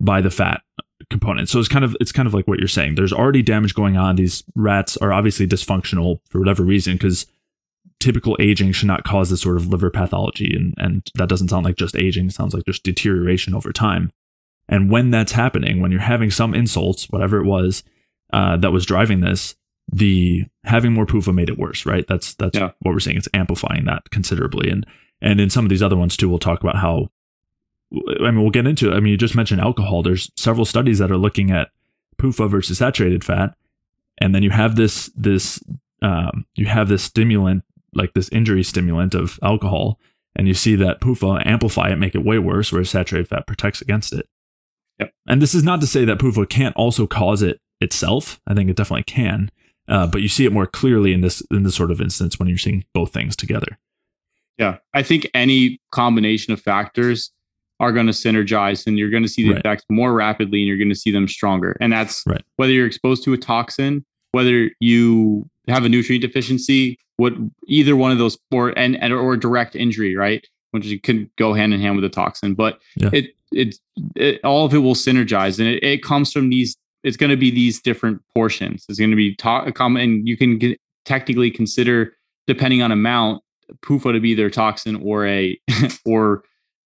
by 0.00 0.20
the 0.20 0.30
fat 0.30 0.62
component. 1.10 1.48
So 1.48 1.58
it's 1.58 1.68
kind 1.68 1.84
of 1.84 1.96
it's 2.00 2.12
kind 2.12 2.26
of 2.26 2.34
like 2.34 2.46
what 2.46 2.58
you're 2.58 2.68
saying. 2.68 2.94
There's 2.94 3.12
already 3.12 3.42
damage 3.42 3.74
going 3.74 3.96
on. 3.96 4.16
These 4.16 4.44
rats 4.54 4.96
are 4.98 5.12
obviously 5.12 5.46
dysfunctional 5.46 6.20
for 6.28 6.38
whatever 6.38 6.62
reason 6.62 6.94
because 6.94 7.26
typical 8.06 8.36
aging 8.38 8.70
should 8.70 8.86
not 8.86 9.02
cause 9.02 9.30
this 9.30 9.40
sort 9.40 9.56
of 9.56 9.66
liver 9.66 9.90
pathology. 9.90 10.54
And, 10.54 10.74
and 10.78 11.10
that 11.16 11.28
doesn't 11.28 11.48
sound 11.48 11.64
like 11.64 11.74
just 11.74 11.96
aging, 11.96 12.26
it 12.26 12.34
sounds 12.34 12.54
like 12.54 12.64
just 12.64 12.84
deterioration 12.84 13.52
over 13.52 13.72
time. 13.72 14.12
And 14.68 14.92
when 14.92 15.10
that's 15.10 15.32
happening, 15.32 15.80
when 15.82 15.90
you're 15.90 16.00
having 16.00 16.30
some 16.30 16.54
insults, 16.54 17.10
whatever 17.10 17.40
it 17.40 17.46
was 17.46 17.82
uh, 18.32 18.58
that 18.58 18.70
was 18.70 18.86
driving 18.86 19.22
this, 19.22 19.56
the 19.92 20.44
having 20.62 20.92
more 20.92 21.04
PUFA 21.04 21.34
made 21.34 21.48
it 21.48 21.58
worse, 21.58 21.84
right? 21.84 22.04
That's 22.06 22.34
that's 22.34 22.56
yeah. 22.56 22.70
what 22.80 22.92
we're 22.92 23.00
saying. 23.00 23.16
It's 23.16 23.28
amplifying 23.34 23.86
that 23.86 24.08
considerably. 24.10 24.70
And 24.70 24.86
and 25.20 25.40
in 25.40 25.50
some 25.50 25.64
of 25.64 25.68
these 25.68 25.82
other 25.82 25.96
ones 25.96 26.16
too, 26.16 26.28
we'll 26.28 26.38
talk 26.38 26.60
about 26.60 26.76
how 26.76 27.08
I 27.92 28.30
mean, 28.30 28.40
we'll 28.40 28.50
get 28.50 28.68
into 28.68 28.92
it. 28.92 28.94
I 28.94 29.00
mean, 29.00 29.10
you 29.10 29.16
just 29.16 29.34
mentioned 29.34 29.60
alcohol. 29.60 30.02
There's 30.02 30.30
several 30.36 30.64
studies 30.64 30.98
that 31.00 31.10
are 31.10 31.16
looking 31.16 31.50
at 31.50 31.70
PUFA 32.18 32.48
versus 32.48 32.78
saturated 32.78 33.24
fat, 33.24 33.56
and 34.18 34.32
then 34.32 34.44
you 34.44 34.50
have 34.50 34.76
this 34.76 35.10
this 35.16 35.60
um, 36.02 36.46
you 36.54 36.66
have 36.66 36.88
this 36.88 37.02
stimulant 37.02 37.64
like 37.96 38.14
this 38.14 38.28
injury 38.30 38.62
stimulant 38.62 39.14
of 39.14 39.38
alcohol, 39.42 39.98
and 40.34 40.46
you 40.46 40.54
see 40.54 40.76
that 40.76 41.00
PUFA 41.00 41.44
amplify 41.46 41.90
it, 41.90 41.96
make 41.96 42.14
it 42.14 42.24
way 42.24 42.38
worse, 42.38 42.72
whereas 42.72 42.90
saturated 42.90 43.28
fat 43.28 43.46
protects 43.46 43.80
against 43.80 44.12
it. 44.12 44.28
Yep. 44.98 45.12
And 45.28 45.42
this 45.42 45.54
is 45.54 45.62
not 45.62 45.80
to 45.80 45.86
say 45.86 46.04
that 46.04 46.18
PUFA 46.18 46.48
can't 46.48 46.76
also 46.76 47.06
cause 47.06 47.42
it 47.42 47.60
itself. 47.80 48.40
I 48.46 48.54
think 48.54 48.70
it 48.70 48.76
definitely 48.76 49.04
can, 49.04 49.50
uh, 49.88 50.06
but 50.06 50.22
you 50.22 50.28
see 50.28 50.44
it 50.44 50.52
more 50.52 50.66
clearly 50.66 51.12
in 51.12 51.20
this 51.20 51.42
in 51.50 51.62
this 51.62 51.74
sort 51.74 51.90
of 51.90 52.00
instance 52.00 52.38
when 52.38 52.48
you're 52.48 52.58
seeing 52.58 52.84
both 52.94 53.12
things 53.12 53.36
together. 53.36 53.78
Yeah, 54.58 54.78
I 54.94 55.02
think 55.02 55.28
any 55.34 55.80
combination 55.90 56.52
of 56.52 56.60
factors 56.60 57.30
are 57.78 57.92
going 57.92 58.06
to 58.06 58.12
synergize, 58.12 58.86
and 58.86 58.98
you're 58.98 59.10
going 59.10 59.22
to 59.22 59.28
see 59.28 59.42
the 59.42 59.50
right. 59.50 59.58
effects 59.60 59.84
more 59.90 60.14
rapidly, 60.14 60.60
and 60.60 60.66
you're 60.66 60.78
going 60.78 60.88
to 60.88 60.94
see 60.94 61.10
them 61.10 61.28
stronger. 61.28 61.76
And 61.78 61.92
that's 61.92 62.22
right. 62.26 62.42
whether 62.56 62.72
you're 62.72 62.86
exposed 62.86 63.22
to 63.24 63.34
a 63.34 63.38
toxin, 63.38 64.04
whether 64.32 64.70
you 64.80 65.48
have 65.68 65.84
a 65.84 65.88
nutrient 65.88 66.22
deficiency, 66.22 66.98
would 67.18 67.50
either 67.66 67.96
one 67.96 68.12
of 68.12 68.18
those 68.18 68.38
or 68.52 68.76
and, 68.78 69.00
and 69.02 69.12
or 69.12 69.36
direct 69.36 69.74
injury, 69.76 70.16
right? 70.16 70.46
Which 70.72 71.02
could 71.02 71.30
go 71.36 71.54
hand 71.54 71.72
in 71.72 71.80
hand 71.80 71.96
with 71.96 72.02
the 72.02 72.08
toxin, 72.08 72.54
but 72.54 72.80
yeah. 72.96 73.10
it, 73.12 73.30
it 73.52 73.76
it 74.14 74.40
all 74.44 74.66
of 74.66 74.74
it 74.74 74.78
will 74.78 74.94
synergize, 74.94 75.58
and 75.58 75.68
it, 75.68 75.82
it 75.82 76.02
comes 76.02 76.32
from 76.32 76.50
these. 76.50 76.76
It's 77.02 77.16
going 77.16 77.30
to 77.30 77.36
be 77.36 77.50
these 77.50 77.80
different 77.80 78.20
portions. 78.34 78.84
It's 78.88 78.98
going 78.98 79.10
to 79.10 79.16
be 79.16 79.36
to- 79.36 79.72
common, 79.72 80.02
and 80.02 80.28
you 80.28 80.36
can 80.36 80.58
get, 80.58 80.80
technically 81.04 81.50
consider 81.50 82.14
depending 82.46 82.82
on 82.82 82.92
amount 82.92 83.42
PUFA 83.82 84.12
to 84.12 84.20
be 84.20 84.34
their 84.34 84.50
toxin 84.50 84.96
or 84.96 85.26
a 85.26 85.58
or 86.04 86.42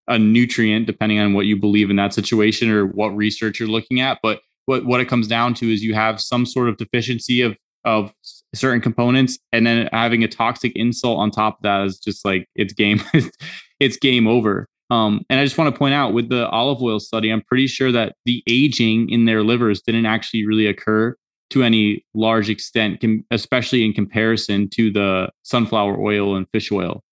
a 0.07 0.17
nutrient, 0.17 0.87
depending 0.87 1.19
on 1.19 1.33
what 1.33 1.45
you 1.45 1.55
believe 1.55 1.89
in 1.89 1.95
that 1.95 2.13
situation 2.13 2.69
or 2.69 2.85
what 2.85 3.09
research 3.09 3.59
you're 3.59 3.69
looking 3.69 3.99
at. 3.99 4.19
But 4.21 4.41
what 4.65 4.85
what 4.85 5.01
it 5.01 5.05
comes 5.05 5.27
down 5.27 5.53
to 5.55 5.71
is 5.71 5.83
you 5.83 5.93
have 5.93 6.21
some 6.21 6.45
sort 6.45 6.69
of 6.69 6.77
deficiency 6.77 7.41
of 7.41 7.57
of 7.83 8.13
certain 8.53 8.81
components 8.81 9.39
and 9.51 9.65
then 9.65 9.89
having 9.91 10.23
a 10.23 10.27
toxic 10.27 10.73
insult 10.75 11.19
on 11.19 11.31
top 11.31 11.57
of 11.57 11.63
that 11.63 11.85
is 11.85 11.99
just 11.99 12.25
like 12.25 12.47
it's 12.55 12.73
game 12.73 13.01
it's 13.79 13.97
game 13.97 14.27
over 14.27 14.67
um, 14.89 15.21
and 15.29 15.39
i 15.39 15.43
just 15.43 15.57
want 15.57 15.73
to 15.73 15.77
point 15.77 15.93
out 15.93 16.13
with 16.13 16.29
the 16.29 16.47
olive 16.49 16.81
oil 16.81 16.99
study 16.99 17.29
i'm 17.29 17.41
pretty 17.41 17.67
sure 17.67 17.91
that 17.91 18.15
the 18.25 18.43
aging 18.47 19.09
in 19.09 19.25
their 19.25 19.43
livers 19.43 19.81
didn't 19.81 20.05
actually 20.05 20.45
really 20.45 20.67
occur 20.67 21.15
to 21.49 21.63
any 21.63 22.05
large 22.13 22.49
extent 22.49 23.03
especially 23.31 23.85
in 23.85 23.93
comparison 23.93 24.69
to 24.69 24.91
the 24.91 25.29
sunflower 25.43 25.99
oil 25.99 26.35
and 26.35 26.47
fish 26.51 26.71
oil 26.71 27.03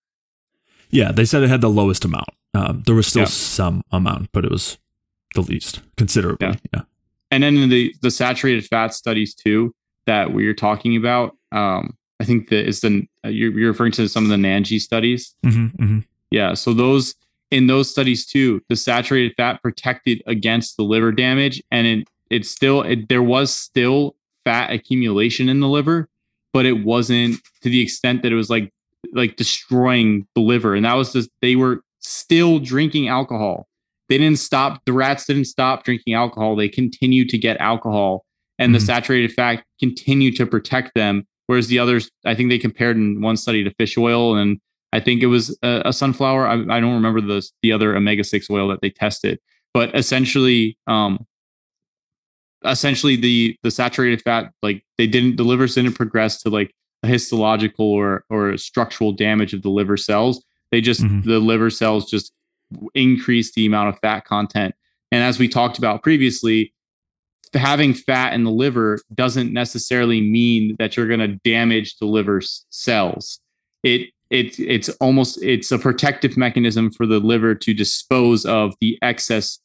yeah 0.89 1.11
they 1.11 1.25
said 1.25 1.41
it 1.41 1.49
had 1.49 1.61
the 1.61 1.69
lowest 1.69 2.03
amount 2.03 2.29
um, 2.55 2.83
there 2.85 2.95
was 2.95 3.07
still 3.07 3.21
yeah. 3.21 3.27
some 3.27 3.81
amount 3.91 4.29
but 4.33 4.43
it 4.43 4.51
was 4.51 4.77
the 5.35 5.41
least 5.41 5.81
considerably 5.95 6.47
yeah. 6.47 6.55
yeah 6.73 6.81
and 7.31 7.43
then 7.43 7.55
in 7.55 7.69
the 7.69 7.93
the 8.01 8.11
saturated 8.11 8.65
fat 8.65 8.93
studies 8.93 9.33
too 9.33 9.73
that 10.09 10.33
we 10.33 10.47
are 10.47 10.55
talking 10.55 10.97
about. 10.97 11.37
Um, 11.51 11.95
I 12.19 12.25
think 12.25 12.49
that 12.49 12.67
is 12.67 12.81
the 12.81 13.07
uh, 13.23 13.27
you're, 13.29 13.51
you're, 13.57 13.69
referring 13.69 13.91
to 13.91 14.09
some 14.09 14.23
of 14.23 14.29
the 14.31 14.37
Nanji 14.37 14.81
studies. 14.81 15.35
Mm-hmm, 15.45 15.83
mm-hmm. 15.83 15.99
Yeah, 16.31 16.55
so 16.55 16.73
those 16.73 17.13
in 17.51 17.67
those 17.67 17.91
studies 17.91 18.25
too, 18.25 18.59
the 18.69 18.75
saturated 18.75 19.35
fat 19.37 19.61
protected 19.61 20.23
against 20.25 20.77
the 20.77 20.83
liver 20.83 21.11
damage, 21.11 21.61
and 21.69 21.85
it 21.85 22.07
it 22.31 22.47
still 22.47 22.81
it, 22.81 23.07
there 23.07 23.21
was 23.21 23.53
still 23.53 24.15
fat 24.45 24.71
accumulation 24.71 25.47
in 25.47 25.59
the 25.59 25.67
liver, 25.67 26.09
but 26.53 26.65
it 26.65 26.83
wasn't 26.83 27.37
to 27.61 27.69
the 27.69 27.79
extent 27.79 28.23
that 28.23 28.31
it 28.31 28.35
was 28.35 28.49
like 28.49 28.73
like 29.13 29.35
destroying 29.35 30.25
the 30.33 30.41
liver, 30.41 30.73
and 30.73 30.85
that 30.85 30.95
was 30.95 31.13
just 31.13 31.29
they 31.43 31.55
were 31.55 31.83
still 31.99 32.57
drinking 32.57 33.09
alcohol. 33.09 33.67
They 34.07 34.17
didn't 34.17 34.39
stop. 34.39 34.83
The 34.85 34.93
rats 34.93 35.27
didn't 35.27 35.45
stop 35.45 35.83
drinking 35.83 36.15
alcohol. 36.15 36.55
They 36.55 36.67
continued 36.67 37.29
to 37.29 37.37
get 37.37 37.57
alcohol 37.57 38.25
and 38.59 38.69
mm-hmm. 38.69 38.73
the 38.73 38.79
saturated 38.81 39.33
fat 39.33 39.63
continue 39.79 40.31
to 40.33 40.45
protect 40.45 40.93
them. 40.93 41.25
Whereas 41.47 41.67
the 41.67 41.79
others, 41.79 42.11
I 42.25 42.35
think 42.35 42.49
they 42.49 42.59
compared 42.59 42.95
in 42.97 43.21
one 43.21 43.37
study 43.37 43.63
to 43.63 43.71
fish 43.71 43.97
oil, 43.97 44.35
and 44.35 44.59
I 44.93 44.99
think 44.99 45.23
it 45.23 45.27
was 45.27 45.57
a, 45.63 45.81
a 45.85 45.93
sunflower. 45.93 46.47
I, 46.47 46.53
I, 46.53 46.79
don't 46.79 46.93
remember 46.93 47.21
the 47.21 47.47
the 47.63 47.71
other 47.71 47.95
omega 47.95 48.23
six 48.23 48.49
oil 48.51 48.67
that 48.67 48.81
they 48.81 48.91
tested, 48.91 49.39
but 49.73 49.95
essentially, 49.95 50.77
um, 50.85 51.25
essentially 52.65 53.15
the 53.15 53.57
the 53.63 53.71
saturated 53.71 54.21
fat, 54.21 54.51
like 54.61 54.83
they 54.99 55.07
didn't 55.07 55.37
the 55.37 55.43
livers 55.43 55.73
didn't 55.73 55.93
progress 55.93 56.39
to 56.43 56.49
like 56.49 56.71
a 57.01 57.07
histological 57.07 57.85
or 57.87 58.25
or 58.29 58.55
structural 58.57 59.11
damage 59.11 59.53
of 59.53 59.63
the 59.63 59.69
liver 59.69 59.97
cells. 59.97 60.43
They 60.71 60.81
just 60.81 61.01
Mhm. 61.01 61.23
the 61.23 61.39
liver 61.39 61.71
cells 61.71 62.11
just 62.11 62.31
increase 62.93 63.53
the 63.53 63.65
amount 63.65 63.89
of 63.89 63.99
fat 64.01 64.25
content. 64.25 64.75
And 65.11 65.23
as 65.23 65.39
we 65.39 65.47
talked 65.47 65.79
about 65.79 66.03
previously, 66.03 66.73
having 67.53 67.93
fat 67.93 68.33
in 68.33 68.43
the 68.43 68.51
liver 68.51 68.99
doesn't 69.13 69.51
necessarily 69.51 70.21
mean 70.21 70.75
that 70.79 70.95
you're 70.95 71.07
going 71.07 71.19
to 71.19 71.39
damage 71.43 71.97
the 71.97 72.05
liver 72.05 72.41
cells. 72.69 73.39
It 73.83 74.09
it 74.29 74.59
it's 74.59 74.89
almost 75.01 75.41
it's 75.41 75.71
a 75.71 75.79
protective 75.79 76.37
mechanism 76.37 76.91
for 76.91 77.05
the 77.05 77.19
liver 77.19 77.55
to 77.55 77.73
dispose 77.73 78.45
of 78.45 78.75
the 78.81 78.97
excess 79.01 79.59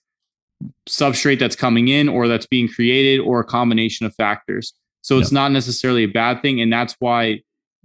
substrate 0.89 1.39
that's 1.39 1.57
coming 1.57 1.89
in 1.89 2.09
or 2.09 2.27
that's 2.29 2.47
being 2.47 2.69
created 2.69 3.21
or 3.21 3.41
a 3.41 3.45
combination 3.45 4.07
of 4.07 4.15
factors. 4.15 4.73
So 5.03 5.19
it's 5.19 5.33
not 5.33 5.53
necessarily 5.53 6.05
a 6.05 6.09
bad 6.09 6.41
thing 6.41 6.63
and 6.63 6.73
that's 6.73 6.97
why 6.99 7.43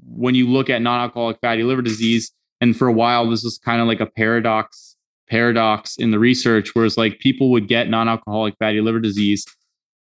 when 0.08 0.36
you 0.36 0.48
look 0.48 0.70
at 0.70 0.82
non-alcoholic 0.82 1.38
fatty 1.42 1.64
liver 1.64 1.82
disease 1.82 2.32
and 2.62 2.78
for 2.78 2.88
a 2.88 2.94
while 2.94 3.30
this 3.30 3.44
was 3.44 3.58
kind 3.58 3.82
of 3.82 3.88
like 3.88 4.00
a 4.00 4.06
paradox 4.06 4.96
paradox 5.30 5.98
in 5.98 6.12
the 6.12 6.20
research 6.20 6.74
where 6.74 6.86
it's 6.86 6.98
like 6.98 7.20
people 7.20 7.52
would 7.52 7.68
get 7.68 7.90
non-alcoholic 7.90 8.56
fatty 8.58 8.80
liver 8.80 9.02
disease 9.02 9.46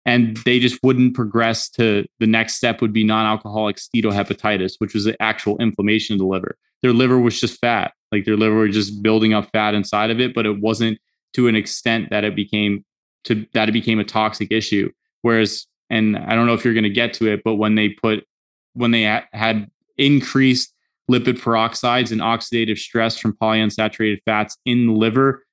and 0.08 0.38
they 0.38 0.58
just 0.58 0.82
wouldn't 0.82 1.14
progress 1.14 1.70
to 1.70 2.06
the 2.20 2.26
next 2.26 2.56
step 2.56 2.82
would 2.82 2.94
be 2.94 3.04
non-alcoholic 3.04 3.76
steatohepatitis 3.76 4.76
which 4.80 4.96
was 4.96 5.04
the 5.04 5.22
actual 5.22 5.58
inflammation 5.60 6.14
of 6.14 6.20
the 6.20 6.26
liver. 6.26 6.58
Their 6.82 6.94
liver 6.94 7.20
was 7.20 7.40
just 7.40 7.60
fat. 7.60 7.94
Like 8.12 8.26
their 8.26 8.38
liver 8.38 8.56
was 8.56 8.74
just 8.74 9.04
building 9.04 9.34
up 9.34 9.50
fat 9.52 9.76
inside 9.76 10.10
of 10.10 10.20
it 10.20 10.34
but 10.34 10.48
it 10.48 10.60
wasn't 10.60 10.98
to 11.34 11.48
an 11.48 11.56
extent 11.56 12.10
that 12.10 12.24
it 12.24 12.36
became 12.36 12.84
to 13.26 13.46
that 13.54 13.70
it 13.70 13.74
became 13.74 14.00
a 14.00 14.04
toxic 14.04 14.52
issue. 14.52 14.90
Whereas 15.22 15.68
and 15.90 16.18
i 16.18 16.36
don't 16.36 16.48
know 16.48 16.54
if 16.54 16.66
you're 16.66 16.74
going 16.74 16.84
to 16.84 16.90
get 16.90 17.14
to 17.14 17.28
it 17.32 17.42
but 17.44 17.56
when 17.56 17.76
they 17.76 17.90
put 17.90 18.26
when 18.74 18.92
they 18.92 19.06
ha- 19.06 19.26
had 19.34 19.70
increased 19.98 20.74
lipid 21.10 21.40
peroxides 21.40 22.12
and 22.12 22.22
oxidative 22.22 22.78
stress 22.78 23.18
from 23.18 23.34
polyunsaturated 23.34 24.20
fats 24.26 24.58
in 24.66 24.88
the 24.88 24.94
liver 24.94 25.44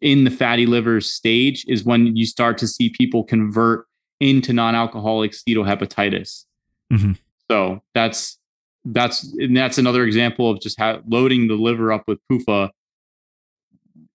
in 0.00 0.24
the 0.24 0.30
fatty 0.30 0.66
liver 0.66 1.00
stage 1.00 1.64
is 1.68 1.84
when 1.84 2.16
you 2.16 2.26
start 2.26 2.58
to 2.58 2.66
see 2.66 2.90
people 2.90 3.22
convert 3.22 3.86
into 4.24 4.52
non-alcoholic 4.52 5.32
steatohepatitis. 5.32 6.44
Mhm. 6.92 7.18
So 7.50 7.82
that's 7.94 8.38
that's 8.86 9.24
and 9.34 9.56
that's 9.56 9.78
another 9.78 10.04
example 10.04 10.50
of 10.50 10.60
just 10.60 10.78
how 10.78 11.02
loading 11.06 11.48
the 11.48 11.54
liver 11.54 11.92
up 11.92 12.04
with 12.06 12.18
PUFA, 12.30 12.70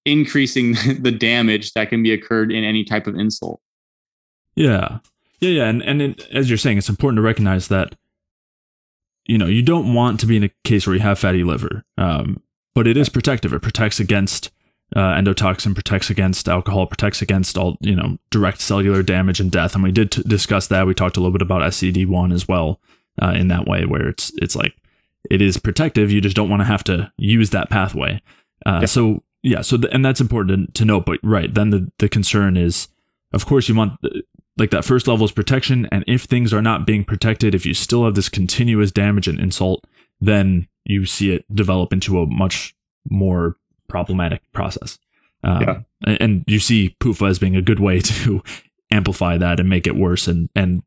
increasing 0.06 0.74
the 1.00 1.12
damage 1.12 1.74
that 1.74 1.90
can 1.90 2.02
be 2.04 2.12
occurred 2.12 2.52
in 2.52 2.64
any 2.64 2.84
type 2.84 3.08
of 3.08 3.16
insult. 3.16 3.62
Yeah. 4.56 5.00
Yeah, 5.42 5.50
yeah, 5.50 5.70
and 5.70 5.82
and 5.84 6.02
it, 6.02 6.28
as 6.32 6.50
you're 6.50 6.58
saying, 6.58 6.78
it's 6.78 6.90
important 6.90 7.18
to 7.18 7.22
recognize 7.22 7.70
that 7.70 7.96
you 9.26 9.38
know 9.38 9.46
you 9.46 9.62
don't 9.62 9.94
want 9.94 10.20
to 10.20 10.26
be 10.26 10.36
in 10.36 10.44
a 10.44 10.50
case 10.66 10.86
where 10.86 10.96
you 10.96 11.02
have 11.02 11.18
fatty 11.18 11.44
liver, 11.46 11.86
um, 11.98 12.42
but 12.76 12.88
it 12.88 12.98
is 12.98 13.08
protective. 13.08 13.54
It 13.54 13.62
protects 13.62 14.02
against 14.02 14.52
uh, 14.96 15.14
endotoxin, 15.14 15.74
protects 15.76 16.10
against 16.10 16.50
alcohol, 16.50 16.88
protects 16.88 17.22
against 17.22 17.58
all 17.58 17.78
you 17.82 17.96
know 17.96 18.18
direct 18.32 18.62
cellular 18.62 19.04
damage 19.04 19.40
and 19.40 19.52
death. 19.52 19.76
And 19.76 19.84
we 19.84 19.92
did 19.92 20.12
t- 20.12 20.24
discuss 20.24 20.68
that. 20.68 20.88
We 20.88 20.94
talked 20.94 21.18
a 21.18 21.20
little 21.20 21.32
bit 21.34 21.42
about 21.42 21.62
SCD 21.62 22.08
one 22.08 22.32
as 22.32 22.48
well 22.48 22.80
uh, 23.22 23.34
in 23.36 23.48
that 23.50 23.68
way, 23.68 23.86
where 23.86 24.08
it's 24.08 24.32
it's 24.38 24.56
like 24.56 24.74
it 25.30 25.42
is 25.42 25.58
protective. 25.58 26.12
You 26.12 26.22
just 26.22 26.36
don't 26.36 26.50
want 26.50 26.62
to 26.62 26.66
have 26.66 26.84
to 26.86 27.12
use 27.18 27.52
that 27.52 27.70
pathway. 27.70 28.22
Uh, 28.66 28.80
Yeah. 28.82 28.86
So 28.86 29.24
yeah, 29.44 29.62
so 29.62 29.78
th- 29.78 29.94
and 29.94 30.04
that's 30.04 30.20
important 30.22 30.74
to, 30.76 30.82
to 30.82 30.86
note. 30.86 31.06
But 31.06 31.20
right 31.24 31.54
then 31.54 31.70
the 31.70 31.92
the 32.00 32.10
concern 32.10 32.58
is, 32.58 32.88
of 33.34 33.46
course, 33.46 33.70
you 33.70 33.76
want 33.76 33.94
like 34.58 34.72
that 34.72 34.86
first 34.86 35.08
level 35.08 35.24
is 35.26 35.32
protection 35.32 35.88
and 35.92 36.04
if 36.06 36.24
things 36.24 36.54
are 36.54 36.62
not 36.62 36.86
being 36.86 37.06
protected 37.06 37.56
if 37.56 37.66
you 37.66 37.74
still 37.74 38.04
have 38.04 38.16
this 38.16 38.28
continuous 38.28 38.92
damage 38.92 39.26
and 39.26 39.40
insult 39.40 39.86
then 40.20 40.68
you 40.84 41.06
see 41.06 41.32
it 41.32 41.46
develop 41.56 41.94
into 41.94 42.20
a 42.20 42.26
much 42.28 42.76
more 43.10 43.56
problematic 43.90 44.42
process 44.54 44.98
um, 45.44 45.62
Yeah. 45.62 46.16
and- 46.20 46.44
you 46.48 46.60
see 46.60 46.96
PUFA 47.02 47.30
as 47.30 47.40
being 47.40 47.56
a 47.56 47.62
good 47.62 47.80
way 47.80 48.00
to 48.12 48.42
amplify 48.92 49.38
that 49.38 49.60
and 49.60 49.70
make 49.70 49.86
it 49.88 49.96
worse 49.96 50.28
and 50.28 50.50
and 50.56 50.84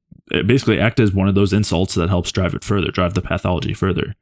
basically 0.46 0.80
act 0.80 0.98
as 1.00 1.12
one 1.12 1.28
of 1.28 1.34
those 1.34 1.52
insults 1.52 1.94
that 1.94 2.08
helps 2.08 2.32
drive 2.32 2.54
it 2.54 2.64
further 2.64 2.90
drive 2.90 3.14
the 3.14 3.20
pathology 3.22 3.74
further 3.74 4.14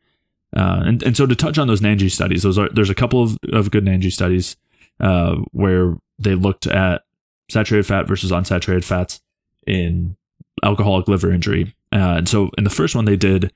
uh, 0.56 0.82
and, 0.84 1.02
and 1.04 1.16
so 1.16 1.26
to 1.26 1.36
touch 1.36 1.58
on 1.58 1.68
those 1.68 1.80
Nanji 1.80 2.10
studies, 2.10 2.42
those 2.42 2.58
are 2.58 2.68
there's 2.70 2.90
a 2.90 2.94
couple 2.94 3.22
of, 3.22 3.38
of 3.52 3.70
good 3.70 3.84
Nanji 3.84 4.10
studies 4.12 4.56
uh, 4.98 5.36
where 5.52 5.96
they 6.18 6.34
looked 6.34 6.66
at 6.66 7.02
saturated 7.48 7.86
fat 7.86 8.08
versus 8.08 8.32
unsaturated 8.32 8.82
fats 8.82 9.20
in 9.66 10.16
alcoholic 10.64 11.06
liver 11.06 11.30
injury. 11.30 11.72
Uh, 11.92 12.14
and 12.18 12.28
so 12.28 12.50
in 12.58 12.64
the 12.64 12.70
first 12.70 12.96
one 12.96 13.04
they 13.04 13.16
did, 13.16 13.52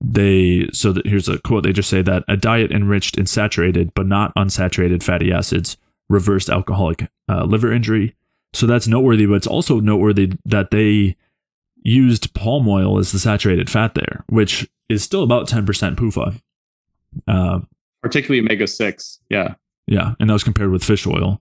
they 0.00 0.68
so 0.72 0.92
that 0.92 1.06
here's 1.06 1.28
a 1.28 1.38
quote 1.38 1.64
they 1.64 1.72
just 1.72 1.90
say 1.90 2.02
that 2.02 2.22
a 2.28 2.36
diet 2.36 2.70
enriched 2.70 3.18
in 3.18 3.26
saturated 3.26 3.92
but 3.94 4.06
not 4.06 4.32
unsaturated 4.36 5.02
fatty 5.02 5.32
acids 5.32 5.76
reversed 6.08 6.48
alcoholic 6.48 7.10
uh, 7.28 7.44
liver 7.44 7.72
injury. 7.72 8.14
So 8.54 8.66
that's 8.66 8.88
noteworthy, 8.88 9.26
but 9.26 9.34
it's 9.34 9.46
also 9.46 9.80
noteworthy 9.80 10.32
that 10.46 10.70
they 10.70 11.16
used 11.82 12.32
palm 12.34 12.66
oil 12.68 12.98
as 12.98 13.12
the 13.12 13.18
saturated 13.18 13.68
fat 13.68 13.94
there, 13.94 14.24
which 14.28 14.68
is 14.88 15.02
still 15.02 15.22
about 15.22 15.48
10% 15.48 15.66
PUFA. 15.96 16.40
Uh, 17.26 17.60
Particularly 18.02 18.40
omega 18.40 18.66
six. 18.66 19.20
Yeah. 19.28 19.54
yeah, 19.86 20.14
and 20.18 20.30
that 20.30 20.34
was 20.34 20.44
compared 20.44 20.70
with 20.70 20.84
fish 20.84 21.06
oil. 21.06 21.40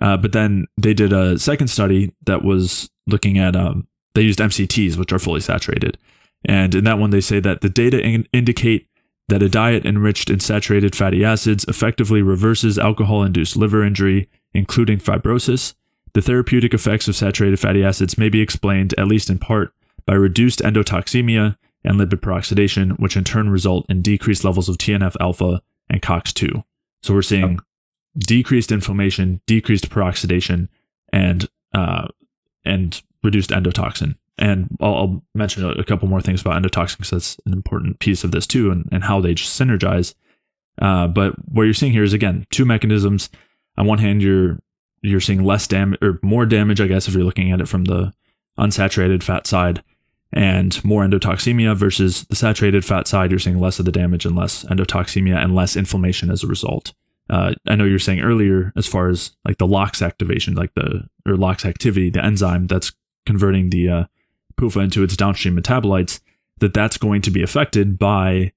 Uh, 0.00 0.16
but 0.16 0.32
then 0.32 0.66
they 0.76 0.94
did 0.94 1.12
a 1.12 1.38
second 1.38 1.68
study 1.68 2.12
that 2.26 2.42
was 2.42 2.90
looking 3.06 3.38
at 3.38 3.56
um, 3.56 3.86
they 4.14 4.22
used 4.22 4.38
MCTs, 4.38 4.96
which 4.96 5.12
are 5.12 5.18
fully 5.18 5.40
saturated, 5.40 5.98
and 6.44 6.74
in 6.74 6.84
that 6.84 6.98
one 6.98 7.10
they 7.10 7.20
say 7.20 7.40
that 7.40 7.60
the 7.60 7.68
data 7.68 8.00
in- 8.00 8.28
indicate 8.32 8.88
that 9.28 9.42
a 9.42 9.48
diet 9.48 9.84
enriched 9.84 10.30
in 10.30 10.40
saturated 10.40 10.96
fatty 10.96 11.24
acids 11.24 11.64
effectively 11.68 12.22
reverses 12.22 12.78
alcohol-induced 12.78 13.56
liver 13.56 13.84
injury, 13.84 14.28
including 14.54 14.98
fibrosis. 14.98 15.74
The 16.14 16.22
therapeutic 16.22 16.72
effects 16.72 17.08
of 17.08 17.16
saturated 17.16 17.60
fatty 17.60 17.84
acids 17.84 18.16
may 18.16 18.30
be 18.30 18.40
explained, 18.40 18.94
at 18.96 19.06
least 19.06 19.28
in 19.28 19.38
part, 19.38 19.74
by 20.06 20.14
reduced 20.14 20.60
endotoxemia 20.60 21.56
and 21.84 22.00
lipid 22.00 22.20
peroxidation, 22.20 22.98
which 22.98 23.16
in 23.16 23.24
turn 23.24 23.50
result 23.50 23.84
in 23.90 24.00
decreased 24.00 24.44
levels 24.44 24.68
of 24.68 24.78
TNF 24.78 25.14
alpha 25.20 25.62
and 25.90 26.00
COX2. 26.00 26.64
So 27.02 27.14
we're 27.14 27.22
seeing 27.22 27.60
decreased 28.18 28.72
inflammation, 28.72 29.40
decreased 29.46 29.90
peroxidation, 29.90 30.68
and 31.12 31.48
uh, 31.74 32.08
and 32.64 33.00
reduced 33.22 33.50
endotoxin. 33.50 34.16
And 34.38 34.68
I'll, 34.80 34.94
I'll 34.94 35.22
mention 35.34 35.64
a, 35.64 35.84
couple 35.84 36.08
more 36.08 36.20
things 36.20 36.40
about 36.40 36.60
endotoxin 36.62 36.98
because 36.98 37.10
that's 37.10 37.36
an 37.46 37.52
important 37.52 37.98
piece 37.98 38.24
of 38.24 38.30
this 38.30 38.46
too, 38.46 38.70
and, 38.70 38.88
and 38.92 39.04
how 39.04 39.20
they 39.20 39.34
synergize. 39.34 40.14
Uh, 40.80 41.08
but 41.08 41.34
what 41.48 41.64
you're 41.64 41.74
seeing 41.74 41.92
here 41.92 42.04
is 42.04 42.12
again 42.12 42.46
two 42.50 42.64
mechanisms. 42.64 43.30
On 43.76 43.86
one 43.86 43.98
hand, 43.98 44.22
you're 44.22 44.58
you're 45.02 45.20
seeing 45.20 45.44
less 45.44 45.66
damage 45.66 45.98
or 46.02 46.18
more 46.22 46.46
damage, 46.46 46.80
I 46.80 46.86
guess, 46.86 47.08
if 47.08 47.14
you're 47.14 47.24
looking 47.24 47.52
at 47.52 47.60
it 47.60 47.68
from 47.68 47.84
the 47.84 48.12
unsaturated 48.58 49.22
fat 49.22 49.46
side, 49.46 49.82
and 50.32 50.82
more 50.84 51.04
endotoxemia 51.04 51.76
versus 51.76 52.24
the 52.24 52.36
saturated 52.36 52.84
fat 52.84 53.08
side. 53.08 53.30
You're 53.30 53.40
seeing 53.40 53.60
less 53.60 53.78
of 53.78 53.86
the 53.86 53.92
damage 53.92 54.24
and 54.24 54.36
less 54.36 54.64
endotoxemia 54.64 55.36
and 55.36 55.54
less 55.54 55.76
inflammation 55.76 56.30
as 56.30 56.44
a 56.44 56.48
result 56.48 56.92
uh, 57.30 57.54
I 57.66 57.76
know 57.76 57.84
you 57.84 57.92
were 57.92 57.98
saying 57.98 58.20
earlier, 58.20 58.72
as 58.76 58.86
far 58.86 59.08
as 59.08 59.32
like 59.44 59.58
the 59.58 59.66
LOX 59.66 60.00
activation, 60.00 60.54
like 60.54 60.74
the 60.74 61.08
or 61.26 61.36
LOX 61.36 61.64
activity, 61.64 62.10
the 62.10 62.24
enzyme 62.24 62.66
that's 62.66 62.92
converting 63.26 63.70
the 63.70 63.88
uh, 63.88 64.04
PUFA 64.58 64.84
into 64.84 65.02
its 65.02 65.16
downstream 65.16 65.56
metabolites, 65.56 66.20
that 66.58 66.74
that's 66.74 66.98
going 66.98 67.22
to 67.22 67.30
be 67.30 67.42
affected 67.42 67.98
by 67.98 68.52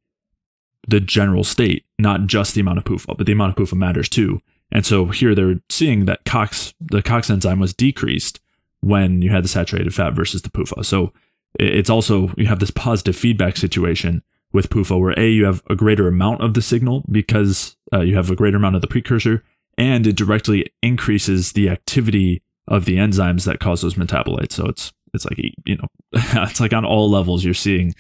the 0.88 1.00
general 1.00 1.44
state, 1.44 1.86
not 2.00 2.28
just 2.28 2.56
the 2.56 2.62
amount 2.62 2.80
of 2.80 2.84
PUFA, 2.84 3.18
but 3.18 3.26
the 3.26 3.32
amount 3.32 3.58
of 3.58 3.68
PUFA 3.68 3.78
matters 3.78 4.10
too. 4.10 4.42
And 4.72 4.86
so 4.86 5.06
here 5.06 5.36
they're 5.36 5.60
seeing 5.70 6.06
that 6.06 6.26
COX, 6.26 6.74
the 6.80 7.02
COX 7.02 7.30
enzyme 7.30 7.60
was 7.60 7.74
decreased 7.74 8.40
when 8.80 9.22
you 9.22 9.30
had 9.30 9.44
the 9.44 9.50
saturated 9.50 9.94
fat 9.94 10.14
versus 10.14 10.42
the 10.42 10.50
PUFA. 10.50 10.84
So 10.86 11.14
it's 11.60 11.90
also 11.90 12.34
you 12.38 12.48
have 12.48 12.60
this 12.60 12.72
positive 12.72 13.16
feedback 13.16 13.58
situation 13.58 14.24
with 14.54 14.70
PUFA, 14.70 15.00
where 15.00 15.20
A, 15.20 15.30
you 15.30 15.46
have 15.46 15.62
a 15.70 15.76
greater 15.76 16.08
amount 16.08 16.42
of 16.42 16.54
the 16.54 16.62
signal 16.62 17.06
because 17.10 17.78
uh, 17.94 18.02
you 18.02 18.16
have 18.16 18.30
a 18.30 18.36
greater 18.36 18.58
amount 18.58 18.76
of 18.76 18.82
the 18.82 18.88
precursor, 18.88 19.44
and 19.78 20.06
it 20.06 20.18
directly 20.18 20.66
increases 20.82 21.54
the 21.54 21.70
activity 21.70 22.42
of 22.68 22.86
the 22.86 22.98
enzymes 22.98 23.46
that 23.46 23.60
cause 23.60 23.82
those 23.82 23.96
metabolites. 23.96 24.54
So 24.54 24.66
it's 24.66 24.92
it's 25.14 25.26
like 25.26 25.38
you 25.66 25.78
know, 25.78 25.88
it's 26.14 26.60
like 26.60 26.74
on 26.74 26.86
all 26.86 27.10
levels 27.10 27.44
you're 27.44 27.54
seeing 27.54 27.94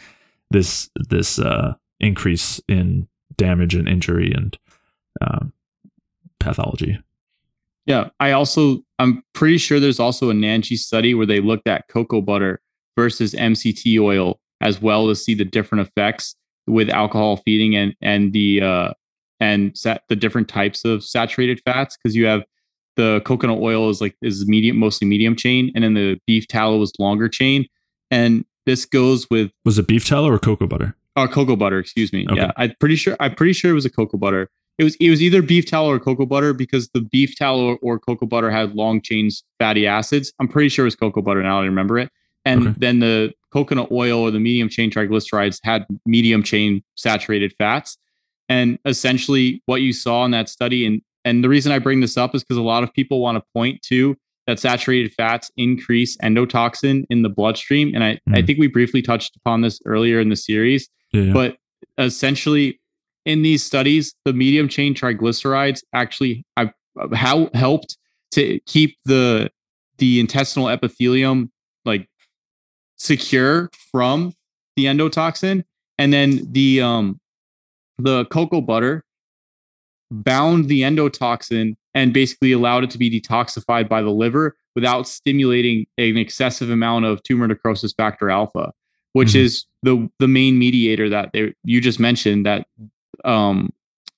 this 0.52 0.90
this 1.10 1.40
uh, 1.40 1.74
increase 2.00 2.60
in 2.68 3.08
damage 3.38 3.76
and 3.76 3.88
injury 3.88 4.32
and 4.34 4.58
um, 5.22 5.54
pathology. 6.40 7.00
Yeah. 7.86 8.10
I 8.20 8.32
also, 8.32 8.84
I'm 9.00 9.24
pretty 9.34 9.58
sure 9.58 9.80
there's 9.80 10.00
also 10.00 10.30
a 10.30 10.34
Nanji 10.34 10.78
study 10.78 11.14
where 11.14 11.26
they 11.26 11.40
looked 11.40 11.68
at 11.68 11.88
cocoa 11.88 12.22
butter 12.22 12.62
versus 12.96 13.34
MCT 13.34 14.00
oil 14.00 14.40
as 14.62 14.82
well 14.82 15.08
to 15.08 15.16
see 15.16 15.34
the 15.34 15.46
different 15.46 15.88
effects 15.88 16.36
with 16.68 16.90
alcohol 16.90 17.38
feeding 17.38 17.76
and, 17.76 17.96
and 18.02 18.34
the, 18.34 18.62
uh, 18.62 18.94
and 19.40 19.76
sat, 19.76 20.04
the 20.10 20.16
different 20.16 20.48
types 20.48 20.86
of 20.86 21.04
saturated 21.04 21.60
fats. 21.66 21.98
Cause 21.98 22.16
you 22.16 22.26
have 22.28 22.44
the 22.96 23.22
coconut 23.26 23.60
oil 23.60 23.90
is 23.90 24.02
like, 24.02 24.16
is 24.22 24.48
medium, 24.48 24.78
mostly 24.78 25.08
medium 25.08 25.36
chain. 25.36 25.72
And 25.76 25.84
then 25.84 25.94
the 25.94 26.20
beef 26.28 26.48
tallow 26.48 26.82
is 26.82 26.92
longer 27.00 27.30
chain. 27.30 27.66
And 28.10 28.46
this 28.66 28.86
goes 28.86 29.30
with 29.30 29.52
Was 29.66 29.80
it 29.80 29.88
beef 29.88 30.06
tallow 30.06 30.30
or 30.30 30.40
cocoa 30.40 30.68
butter? 30.68 30.96
Oh, 31.16 31.28
cocoa 31.28 31.56
butter. 31.56 31.80
Excuse 31.80 32.14
me. 32.14 32.26
Okay. 32.30 32.42
Yeah, 32.42 32.52
I'm 32.58 32.74
pretty 32.80 32.96
sure. 32.96 33.16
I'm 33.20 33.36
pretty 33.36 33.54
sure 33.54 33.72
it 33.72 33.76
was 33.76 33.86
a 33.86 33.90
cocoa 33.90 34.18
butter. 34.18 34.50
it 34.78 34.84
was 34.84 34.96
it 34.96 35.10
was 35.10 35.22
either 35.22 35.42
beef 35.42 35.66
tallow 35.66 35.92
or 35.92 36.00
cocoa 36.00 36.26
butter 36.26 36.54
because 36.54 36.90
the 36.90 37.02
beef 37.02 37.36
tallow 37.36 37.76
or 37.82 38.00
cocoa 38.00 38.26
butter 38.26 38.50
had 38.50 38.76
long 38.76 39.02
chains 39.02 39.44
fatty 39.60 39.88
acids. 39.88 40.32
I'm 40.40 40.48
pretty 40.48 40.70
sure 40.70 40.86
it 40.86 40.88
was 40.88 40.96
cocoa 40.96 41.22
butter 41.22 41.44
now 41.44 41.62
I 41.62 41.66
remember 41.66 42.00
it. 42.00 42.10
And 42.46 42.70
okay. 42.70 42.76
then 42.78 43.00
the 43.00 43.34
coconut 43.52 43.92
oil 43.92 44.20
or 44.20 44.32
the 44.32 44.40
medium 44.40 44.70
chain 44.70 44.90
triglycerides 44.90 45.60
had 45.64 45.86
medium 46.06 46.44
chain 46.44 46.84
saturated 46.96 47.54
fats. 47.58 47.98
And 48.50 48.80
essentially 48.86 49.62
what 49.66 49.82
you 49.82 49.94
saw 49.94 50.26
in 50.26 50.32
that 50.32 50.50
study 50.50 50.86
and 50.86 51.02
and 51.26 51.44
the 51.44 51.50
reason 51.50 51.72
I 51.72 51.80
bring 51.80 52.00
this 52.00 52.18
up 52.18 52.34
is 52.36 52.44
because 52.44 52.58
a 52.58 52.62
lot 52.62 52.84
of 52.84 52.94
people 52.94 53.22
want 53.22 53.38
to 53.38 53.44
point 53.54 53.82
to 53.84 54.16
that 54.48 54.60
saturated 54.60 55.14
fats 55.14 55.52
increase 55.58 56.18
endotoxin 56.18 57.06
in 57.10 57.22
the 57.22 57.30
bloodstream. 57.30 57.94
And 57.94 58.04
I, 58.04 58.20
mm. 58.28 58.38
I 58.38 58.42
think 58.42 58.60
we 58.60 58.68
briefly 58.68 59.02
touched 59.02 59.36
upon 59.36 59.62
this 59.62 59.80
earlier 59.86 60.20
in 60.20 60.30
the 60.30 60.36
series. 60.36 60.90
Yeah, 61.12 61.22
yeah. 61.22 61.34
But 61.34 61.58
essentially, 61.98 62.80
in 63.26 63.44
these 63.44 63.64
studies, 63.64 64.16
the 64.26 64.34
medium 64.34 64.68
chain 64.68 64.96
triglycerides 64.96 65.84
actually 65.94 66.44
have, 66.58 66.74
how 67.14 67.50
helped 67.54 67.98
to 68.32 68.60
keep 68.66 68.98
the 69.06 69.52
the 69.98 70.20
intestinal 70.20 70.68
epithelium 70.68 71.52
like 71.86 72.08
secure 72.98 73.70
from 73.92 74.34
the 74.76 74.86
endotoxin, 74.86 75.64
and 76.00 76.12
then 76.12 76.52
the 76.52 76.82
um 76.82 77.20
the 78.00 78.26
cocoa 78.26 78.62
butter 78.62 79.04
bound 80.12 80.68
the 80.68 80.82
endotoxin 80.82 81.76
and 81.94 82.14
basically 82.14 82.52
allowed 82.52 82.84
it 82.84 82.90
to 82.92 82.98
be 82.98 83.10
detoxified 83.10 83.90
by 83.90 84.02
the 84.02 84.12
liver 84.12 84.56
without 84.76 85.08
stimulating 85.08 85.86
an 85.98 86.18
excessive 86.18 86.70
amount 86.70 87.06
of 87.06 87.24
tumor 87.24 87.48
necrosis 87.48 87.94
factor 87.94 88.30
alpha, 88.30 88.72
which 89.14 89.30
mm-hmm. 89.30 89.40
is 89.40 89.66
the 89.84 90.10
the 90.20 90.28
main 90.28 90.60
mediator 90.60 91.10
that 91.10 91.32
they, 91.34 91.54
you 91.64 91.82
just 91.82 92.00
mentioned 92.00 92.46
that 92.46 92.68
um, 93.26 93.72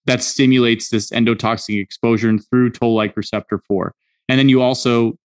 that 0.06 0.22
stimulates 0.22 0.90
this 0.90 1.10
endotoxic 1.12 1.82
exposure 1.82 2.38
through 2.38 2.70
toll-like 2.70 3.16
receptor 3.16 3.62
4. 3.68 3.94
And 4.28 4.38
then 4.38 4.50
you 4.50 4.62
also 4.62 5.18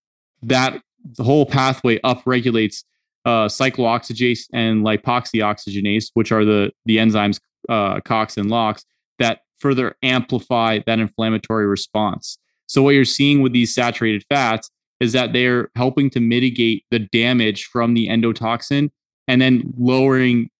that 0.42 0.80
the 1.16 1.24
whole 1.24 1.46
pathway 1.46 1.98
upregulates 2.00 2.84
uh, 3.24 3.46
cyclooxygenase 3.46 4.46
and 4.52 4.84
lipoxygenase, 4.84 6.10
which 6.14 6.30
are 6.30 6.44
the 6.44 6.70
the 6.84 6.98
enzymes 6.98 7.40
uh, 7.68 8.00
COX 8.00 8.36
and 8.36 8.50
LOX 8.50 8.84
that 9.18 9.40
further 9.58 9.96
amplify 10.02 10.80
that 10.86 10.98
inflammatory 10.98 11.66
response. 11.66 12.38
So 12.66 12.82
what 12.82 12.94
you're 12.94 13.04
seeing 13.04 13.40
with 13.42 13.52
these 13.52 13.74
saturated 13.74 14.24
fats 14.28 14.70
is 15.00 15.12
that 15.12 15.32
they're 15.32 15.70
helping 15.74 16.10
to 16.10 16.20
mitigate 16.20 16.84
the 16.90 16.98
damage 16.98 17.64
from 17.66 17.94
the 17.94 18.08
endotoxin 18.08 18.90
and 19.26 19.40
then 19.40 19.72
lowering 19.76 20.50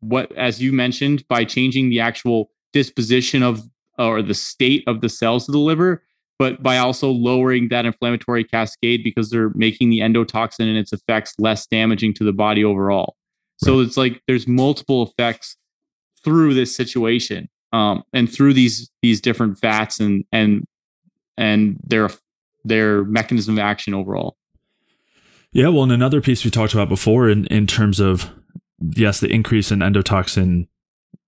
what 0.00 0.32
as 0.32 0.60
you 0.60 0.72
mentioned 0.72 1.26
by 1.28 1.44
changing 1.44 1.90
the 1.90 2.00
actual 2.00 2.50
disposition 2.72 3.42
of 3.42 3.62
or 3.98 4.22
the 4.22 4.34
state 4.34 4.82
of 4.86 5.00
the 5.00 5.08
cells 5.08 5.48
of 5.48 5.52
the 5.52 5.58
liver 5.58 6.02
but 6.38 6.60
by 6.60 6.76
also 6.76 7.08
lowering 7.08 7.68
that 7.68 7.86
inflammatory 7.86 8.42
cascade 8.42 9.04
because 9.04 9.30
they're 9.30 9.52
making 9.54 9.90
the 9.90 10.00
endotoxin 10.00 10.68
and 10.68 10.76
its 10.76 10.92
effects 10.92 11.34
less 11.38 11.68
damaging 11.68 12.12
to 12.12 12.24
the 12.24 12.32
body 12.32 12.64
overall. 12.64 13.16
Right. 13.62 13.68
So 13.68 13.78
it's 13.78 13.96
like 13.96 14.20
there's 14.26 14.48
multiple 14.48 15.04
effects 15.04 15.56
through 16.24 16.54
this 16.54 16.74
situation 16.74 17.48
um, 17.72 18.02
and 18.12 18.32
through 18.32 18.54
these 18.54 18.90
these 19.02 19.20
different 19.20 19.58
fats 19.58 20.00
and 20.00 20.24
and 20.32 20.64
and 21.36 21.78
their 21.84 22.10
their 22.64 23.04
mechanism 23.04 23.58
of 23.58 23.64
action 23.64 23.94
overall. 23.94 24.36
Yeah, 25.52 25.68
well, 25.68 25.82
and 25.82 25.92
another 25.92 26.20
piece 26.20 26.44
we 26.44 26.50
talked 26.50 26.74
about 26.74 26.88
before 26.88 27.28
in 27.28 27.46
in 27.46 27.66
terms 27.66 28.00
of 28.00 28.30
yes, 28.94 29.20
the 29.20 29.28
increase 29.28 29.70
in 29.70 29.80
endotoxin 29.80 30.66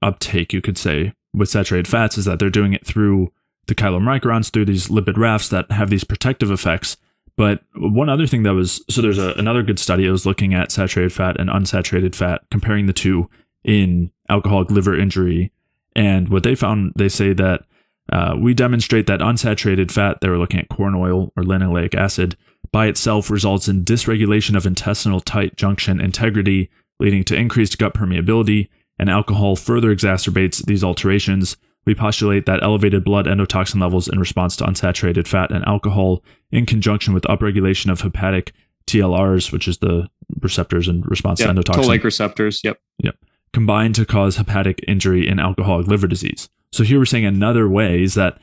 uptake, 0.02 0.52
you 0.52 0.60
could 0.60 0.78
say, 0.78 1.12
with 1.32 1.48
saturated 1.48 1.88
fats 1.88 2.18
is 2.18 2.24
that 2.24 2.38
they're 2.38 2.50
doing 2.50 2.72
it 2.72 2.86
through 2.86 3.32
the 3.66 3.74
chylomicrons, 3.74 4.50
through 4.50 4.66
these 4.66 4.88
lipid 4.88 5.16
rafts 5.16 5.48
that 5.48 5.70
have 5.70 5.90
these 5.90 6.04
protective 6.04 6.50
effects. 6.50 6.96
But 7.36 7.62
one 7.74 8.08
other 8.08 8.26
thing 8.26 8.44
that 8.44 8.54
was 8.54 8.84
so 8.88 9.02
there's 9.02 9.18
a, 9.18 9.32
another 9.32 9.62
good 9.62 9.78
study. 9.78 10.06
I 10.06 10.12
was 10.12 10.26
looking 10.26 10.54
at 10.54 10.70
saturated 10.70 11.12
fat 11.12 11.40
and 11.40 11.50
unsaturated 11.50 12.14
fat, 12.14 12.42
comparing 12.50 12.86
the 12.86 12.92
two 12.92 13.28
in 13.64 14.10
alcoholic 14.28 14.70
liver 14.70 14.98
injury 14.98 15.50
and 15.94 16.28
what 16.28 16.42
they 16.42 16.54
found, 16.54 16.92
they 16.96 17.08
say 17.08 17.32
that 17.32 17.64
uh, 18.12 18.36
we 18.38 18.54
demonstrate 18.54 19.06
that 19.06 19.20
unsaturated 19.20 19.90
fat, 19.90 20.20
they 20.20 20.28
were 20.28 20.38
looking 20.38 20.60
at 20.60 20.68
corn 20.68 20.94
oil 20.94 21.32
or 21.36 21.42
linoleic 21.42 21.94
acid, 21.94 22.36
by 22.72 22.86
itself 22.86 23.30
results 23.30 23.68
in 23.68 23.84
dysregulation 23.84 24.56
of 24.56 24.66
intestinal 24.66 25.20
tight 25.20 25.56
junction 25.56 26.00
integrity, 26.00 26.70
leading 26.98 27.24
to 27.24 27.36
increased 27.36 27.78
gut 27.78 27.94
permeability, 27.94 28.68
and 28.98 29.08
alcohol 29.08 29.56
further 29.56 29.94
exacerbates 29.94 30.64
these 30.66 30.84
alterations. 30.84 31.56
We 31.86 31.94
postulate 31.94 32.46
that 32.46 32.62
elevated 32.62 33.04
blood 33.04 33.26
endotoxin 33.26 33.80
levels 33.80 34.08
in 34.08 34.18
response 34.18 34.56
to 34.56 34.64
unsaturated 34.64 35.26
fat 35.26 35.50
and 35.50 35.64
alcohol, 35.66 36.22
in 36.50 36.66
conjunction 36.66 37.14
with 37.14 37.24
upregulation 37.24 37.90
of 37.90 38.00
hepatic 38.00 38.52
TLRs, 38.86 39.52
which 39.52 39.68
is 39.68 39.78
the 39.78 40.08
receptors 40.40 40.88
in 40.88 41.02
response 41.02 41.40
yep, 41.40 41.48
to 41.48 41.54
endotoxin. 41.54 41.74
Toll-like 41.74 42.04
receptors. 42.04 42.60
Yep. 42.64 42.78
Yep 42.98 43.16
combine 43.54 43.94
to 43.94 44.04
cause 44.04 44.36
hepatic 44.36 44.84
injury 44.86 45.26
and 45.26 45.40
alcoholic 45.40 45.86
liver 45.86 46.06
disease. 46.06 46.50
So 46.72 46.84
here 46.84 46.98
we're 46.98 47.06
saying 47.06 47.24
another 47.24 47.68
way 47.68 48.02
is 48.02 48.14
that 48.14 48.38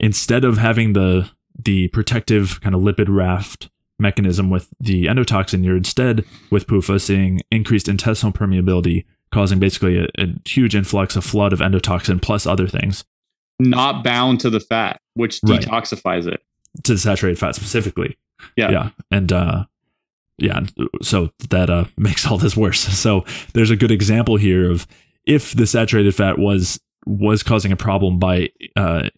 instead 0.00 0.44
of 0.44 0.58
having 0.58 0.94
the 0.94 1.30
the 1.56 1.86
protective 1.88 2.60
kind 2.62 2.74
of 2.74 2.80
lipid 2.80 3.06
raft 3.08 3.68
mechanism 4.00 4.50
with 4.50 4.68
the 4.80 5.04
endotoxin, 5.04 5.64
you're 5.64 5.76
instead 5.76 6.24
with 6.50 6.66
PUFA 6.66 7.00
seeing 7.00 7.42
increased 7.52 7.88
intestinal 7.88 8.32
permeability, 8.32 9.04
causing 9.30 9.60
basically 9.60 9.98
a, 9.98 10.08
a 10.18 10.26
huge 10.46 10.74
influx, 10.74 11.14
of 11.14 11.24
flood 11.24 11.52
of 11.52 11.60
endotoxin 11.60 12.20
plus 12.20 12.44
other 12.44 12.66
things. 12.66 13.04
Not 13.60 14.02
bound 14.02 14.40
to 14.40 14.50
the 14.50 14.58
fat, 14.58 15.00
which 15.14 15.40
detoxifies 15.42 16.24
right. 16.24 16.34
it. 16.34 16.42
To 16.84 16.94
the 16.94 16.98
saturated 16.98 17.38
fat 17.38 17.54
specifically. 17.54 18.16
Yeah. 18.56 18.70
Yeah. 18.70 18.90
And 19.12 19.32
uh 19.32 19.64
yeah, 20.38 20.60
so 21.02 21.30
that 21.50 21.70
uh, 21.70 21.84
makes 21.96 22.26
all 22.26 22.38
this 22.38 22.56
worse. 22.56 22.80
So 22.80 23.24
there's 23.52 23.70
a 23.70 23.76
good 23.76 23.90
example 23.90 24.36
here 24.36 24.70
of 24.70 24.86
if 25.24 25.52
the 25.54 25.66
saturated 25.66 26.14
fat 26.14 26.38
was 26.38 26.80
was 27.06 27.42
causing 27.42 27.72
a 27.72 27.76
problem 27.76 28.18
by 28.18 28.50
uh, 28.76 29.08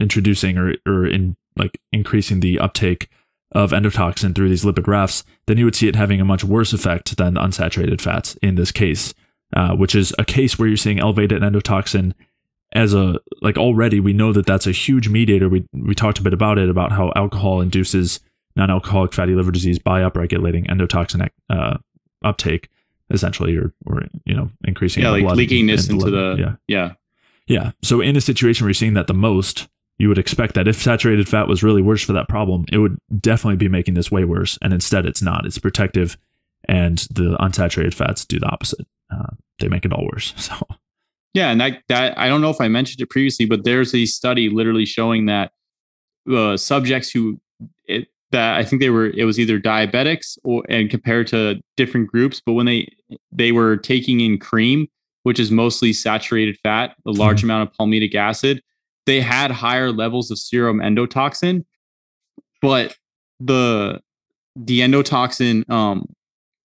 introducing 0.00 0.58
or 0.58 0.74
or 0.86 1.06
in 1.06 1.36
like 1.56 1.80
increasing 1.92 2.40
the 2.40 2.58
uptake 2.58 3.08
of 3.52 3.72
endotoxin 3.72 4.34
through 4.34 4.48
these 4.48 4.64
lipid 4.64 4.86
rafts, 4.86 5.24
then 5.46 5.56
you 5.56 5.64
would 5.64 5.74
see 5.74 5.88
it 5.88 5.96
having 5.96 6.20
a 6.20 6.24
much 6.24 6.44
worse 6.44 6.72
effect 6.72 7.16
than 7.16 7.34
unsaturated 7.34 8.00
fats 8.00 8.36
in 8.42 8.56
this 8.56 8.70
case, 8.70 9.14
uh, 9.56 9.74
which 9.74 9.94
is 9.94 10.14
a 10.18 10.24
case 10.24 10.58
where 10.58 10.68
you're 10.68 10.76
seeing 10.76 11.00
elevated 11.00 11.42
endotoxin 11.42 12.12
as 12.72 12.92
a 12.92 13.18
like 13.40 13.56
already 13.56 13.98
we 13.98 14.12
know 14.12 14.32
that 14.32 14.46
that's 14.46 14.66
a 14.66 14.72
huge 14.72 15.08
mediator. 15.08 15.48
We 15.48 15.66
we 15.72 15.94
talked 15.94 16.18
a 16.18 16.22
bit 16.22 16.34
about 16.34 16.58
it 16.58 16.68
about 16.68 16.92
how 16.92 17.12
alcohol 17.16 17.60
induces 17.60 18.20
non-alcoholic 18.58 19.14
fatty 19.14 19.34
liver 19.34 19.52
disease 19.52 19.78
by 19.78 20.02
upregulating 20.02 20.66
endotoxin 20.66 21.26
uh, 21.48 21.78
uptake, 22.22 22.68
essentially, 23.10 23.56
or 23.56 23.72
or 23.86 24.02
you 24.26 24.34
know 24.34 24.50
increasing 24.64 25.02
yeah, 25.02 25.10
like 25.10 25.22
blood 25.22 25.38
leakiness 25.38 25.88
into 25.88 26.10
the 26.10 26.36
yeah 26.38 26.54
yeah 26.66 26.92
yeah. 27.46 27.70
So 27.82 28.00
in 28.00 28.16
a 28.16 28.20
situation 28.20 28.64
where 28.64 28.68
you're 28.68 28.74
seeing 28.74 28.94
that 28.94 29.06
the 29.06 29.14
most, 29.14 29.68
you 29.98 30.08
would 30.08 30.18
expect 30.18 30.54
that 30.54 30.68
if 30.68 30.76
saturated 30.76 31.28
fat 31.28 31.48
was 31.48 31.62
really 31.62 31.82
worse 31.82 32.04
for 32.04 32.12
that 32.12 32.28
problem, 32.28 32.66
it 32.70 32.78
would 32.78 32.98
definitely 33.20 33.56
be 33.56 33.68
making 33.68 33.94
this 33.94 34.10
way 34.10 34.24
worse. 34.24 34.58
And 34.60 34.72
instead, 34.72 35.06
it's 35.06 35.22
not. 35.22 35.46
It's 35.46 35.58
protective, 35.58 36.18
and 36.68 36.98
the 37.10 37.36
unsaturated 37.40 37.94
fats 37.94 38.24
do 38.24 38.38
the 38.38 38.46
opposite. 38.46 38.86
Uh, 39.10 39.34
they 39.58 39.68
make 39.68 39.84
it 39.84 39.92
all 39.92 40.06
worse. 40.12 40.34
So. 40.48 40.54
Yeah, 41.34 41.50
and 41.50 41.60
that, 41.60 41.82
that 41.88 42.18
I 42.18 42.26
don't 42.26 42.40
know 42.40 42.48
if 42.48 42.60
I 42.60 42.68
mentioned 42.68 43.02
it 43.02 43.10
previously, 43.10 43.44
but 43.44 43.62
there's 43.62 43.94
a 43.94 44.06
study 44.06 44.48
literally 44.48 44.86
showing 44.86 45.26
that 45.26 45.52
uh, 46.28 46.56
subjects 46.56 47.10
who 47.10 47.38
it, 47.84 48.08
that 48.30 48.56
I 48.56 48.64
think 48.64 48.80
they 48.80 48.90
were 48.90 49.06
it 49.10 49.24
was 49.24 49.38
either 49.38 49.58
diabetics 49.58 50.38
or 50.44 50.62
and 50.68 50.90
compared 50.90 51.26
to 51.28 51.60
different 51.76 52.08
groups, 52.08 52.42
but 52.44 52.52
when 52.52 52.66
they 52.66 52.88
they 53.32 53.52
were 53.52 53.76
taking 53.76 54.20
in 54.20 54.38
cream, 54.38 54.86
which 55.22 55.40
is 55.40 55.50
mostly 55.50 55.92
saturated 55.92 56.58
fat, 56.62 56.94
a 57.06 57.10
large 57.10 57.38
mm-hmm. 57.38 57.50
amount 57.50 57.70
of 57.70 57.76
palmitic 57.76 58.14
acid, 58.14 58.62
they 59.06 59.20
had 59.20 59.50
higher 59.50 59.90
levels 59.90 60.30
of 60.30 60.38
serum 60.38 60.78
endotoxin, 60.78 61.64
but 62.60 62.96
the 63.40 64.00
the 64.56 64.80
endotoxin 64.80 65.68
um, 65.70 66.06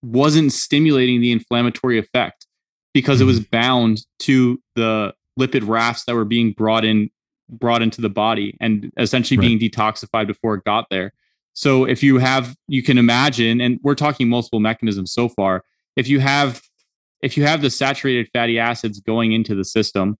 wasn't 0.02 0.52
stimulating 0.52 1.22
the 1.22 1.32
inflammatory 1.32 1.98
effect 1.98 2.48
because 2.94 3.20
mm-hmm. 3.20 3.24
it 3.24 3.28
was 3.28 3.40
mm-hmm. 3.40 3.58
bound 3.58 4.06
to 4.20 4.62
the 4.76 5.14
lipid 5.40 5.68
rafts 5.68 6.06
that 6.06 6.16
were 6.16 6.26
being 6.26 6.52
brought 6.52 6.84
in 6.84 7.10
brought 7.50 7.82
into 7.82 8.02
the 8.02 8.10
body 8.10 8.58
and 8.60 8.92
essentially 8.98 9.38
right. 9.38 9.48
being 9.48 9.60
detoxified 9.60 10.28
before 10.28 10.56
it 10.56 10.64
got 10.64 10.90
there. 10.90 11.14
So 11.54 11.86
if 11.86 12.04
you 12.04 12.18
have, 12.18 12.56
you 12.68 12.84
can 12.84 12.98
imagine, 12.98 13.62
and 13.62 13.80
we're 13.84 13.96
talking 13.96 14.28
multiple 14.28 14.60
mechanisms 14.60 15.14
so 15.14 15.30
far. 15.30 15.64
If 15.96 16.08
you 16.08 16.20
have, 16.20 16.62
if 17.22 17.38
you 17.38 17.46
have 17.46 17.62
the 17.62 17.70
saturated 17.70 18.28
fatty 18.34 18.60
acids 18.60 19.00
going 19.00 19.32
into 19.32 19.56
the 19.56 19.64
system, 19.64 20.18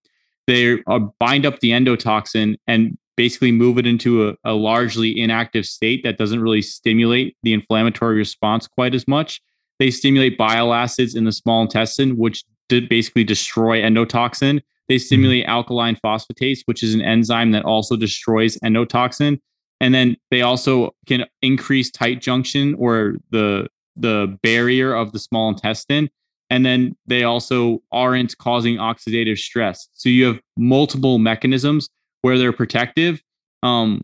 they 0.48 0.78
bind 1.20 1.46
up 1.46 1.60
the 1.60 1.72
endotoxin 1.72 2.56
and 2.68 2.98
basically 3.16 3.52
move 3.52 3.78
it 3.78 3.86
into 3.86 4.30
a, 4.30 4.36
a 4.44 4.54
largely 4.54 5.20
inactive 5.20 5.66
state 5.66 6.04
that 6.04 6.18
doesn't 6.18 6.42
really 6.42 6.62
stimulate 6.62 7.38
the 7.44 7.54
inflammatory 7.54 8.16
response 8.16 8.68
quite 8.68 8.96
as 8.96 9.08
much. 9.08 9.42
They 9.80 9.92
stimulate 9.92 10.38
bile 10.38 10.74
acids 10.74 11.16
in 11.16 11.24
the 11.24 11.32
small 11.32 11.62
intestine, 11.62 12.18
which 12.18 12.44
did 12.70 12.90
basically 12.90 13.24
destroy 13.24 13.82
endotoxin, 13.82 14.62
They 14.88 14.96
mm-hmm. 14.96 15.06
stimulate 15.06 15.46
alkaline 15.46 15.98
phosphatase, 16.04 16.62
which 16.66 16.84
is 16.84 16.94
an 16.94 17.02
enzyme 17.02 17.52
that 17.52 17.66
also 17.66 17.96
destroys 17.96 18.58
endotoxin. 18.60 19.40
And 19.84 19.94
then 19.94 20.16
they 20.32 20.42
also 20.42 20.96
can 21.08 21.26
increase 21.42 21.92
tight 21.92 22.22
junction 22.22 22.74
or 22.80 23.16
the 23.32 23.68
the 23.98 24.40
barrier 24.42 24.94
of 24.94 25.12
the 25.12 25.20
small 25.20 25.50
intestine. 25.50 26.10
And 26.50 26.66
then 26.66 26.96
they 27.06 27.24
also 27.24 27.84
aren't 27.92 28.38
causing 28.38 28.78
oxidative 28.78 29.40
stress. 29.40 29.90
So 29.92 30.08
you 30.08 30.26
have 30.26 30.40
multiple 30.58 31.20
mechanisms 31.20 31.90
where 32.22 32.38
they're 32.38 32.54
protective. 32.54 33.22
Um, 33.62 34.02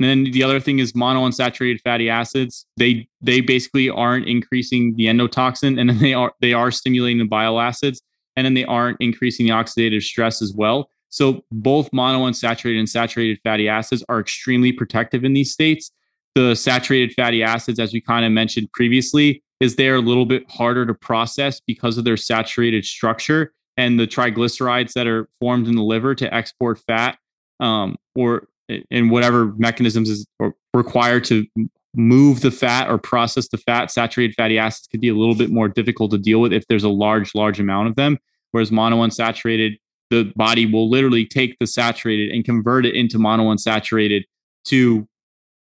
and 0.00 0.08
then 0.10 0.32
the 0.32 0.42
other 0.42 0.58
thing 0.58 0.80
is 0.80 0.92
monounsaturated 0.92 1.80
fatty 1.82 2.10
acids. 2.10 2.66
They 2.76 3.06
they 3.20 3.40
basically 3.40 3.88
aren't 3.88 4.26
increasing 4.26 4.96
the 4.96 5.06
endotoxin, 5.06 5.78
and 5.78 5.88
then 5.88 5.98
they 5.98 6.14
are 6.14 6.32
they 6.40 6.52
are 6.52 6.72
stimulating 6.72 7.18
the 7.18 7.26
bile 7.26 7.60
acids, 7.60 8.02
and 8.34 8.44
then 8.44 8.54
they 8.54 8.64
aren't 8.64 8.96
increasing 9.00 9.46
the 9.46 9.52
oxidative 9.52 10.02
stress 10.02 10.42
as 10.42 10.52
well. 10.52 10.90
So 11.12 11.44
both 11.52 11.90
monounsaturated 11.90 12.78
and 12.78 12.88
saturated 12.88 13.38
fatty 13.44 13.68
acids 13.68 14.02
are 14.08 14.18
extremely 14.18 14.72
protective 14.72 15.24
in 15.24 15.34
these 15.34 15.52
states. 15.52 15.92
The 16.34 16.54
saturated 16.54 17.12
fatty 17.14 17.42
acids, 17.42 17.78
as 17.78 17.92
we 17.92 18.00
kind 18.00 18.24
of 18.24 18.32
mentioned 18.32 18.72
previously, 18.72 19.42
is 19.60 19.76
they're 19.76 19.96
a 19.96 20.00
little 20.00 20.24
bit 20.24 20.50
harder 20.50 20.86
to 20.86 20.94
process 20.94 21.60
because 21.60 21.98
of 21.98 22.04
their 22.04 22.16
saturated 22.16 22.86
structure 22.86 23.52
and 23.76 24.00
the 24.00 24.06
triglycerides 24.06 24.94
that 24.94 25.06
are 25.06 25.28
formed 25.38 25.68
in 25.68 25.76
the 25.76 25.82
liver 25.82 26.14
to 26.14 26.34
export 26.34 26.78
fat 26.78 27.18
um, 27.60 27.96
or 28.14 28.48
in 28.90 29.10
whatever 29.10 29.52
mechanisms 29.58 30.08
is 30.08 30.26
required 30.72 31.24
to 31.24 31.46
move 31.94 32.40
the 32.40 32.50
fat 32.50 32.88
or 32.88 32.96
process 32.96 33.48
the 33.48 33.58
fat 33.58 33.90
saturated 33.90 34.34
fatty 34.34 34.58
acids 34.58 34.86
could 34.86 35.02
be 35.02 35.10
a 35.10 35.14
little 35.14 35.34
bit 35.34 35.50
more 35.50 35.68
difficult 35.68 36.10
to 36.10 36.16
deal 36.16 36.40
with 36.40 36.54
if 36.54 36.66
there's 36.68 36.84
a 36.84 36.88
large 36.88 37.34
large 37.34 37.60
amount 37.60 37.86
of 37.86 37.96
them 37.96 38.16
whereas 38.52 38.70
monounsaturated 38.70 39.78
the 40.12 40.30
body 40.36 40.66
will 40.66 40.90
literally 40.90 41.24
take 41.24 41.58
the 41.58 41.66
saturated 41.66 42.30
and 42.30 42.44
convert 42.44 42.84
it 42.84 42.94
into 42.94 43.16
monounsaturated 43.16 44.24
to 44.66 45.08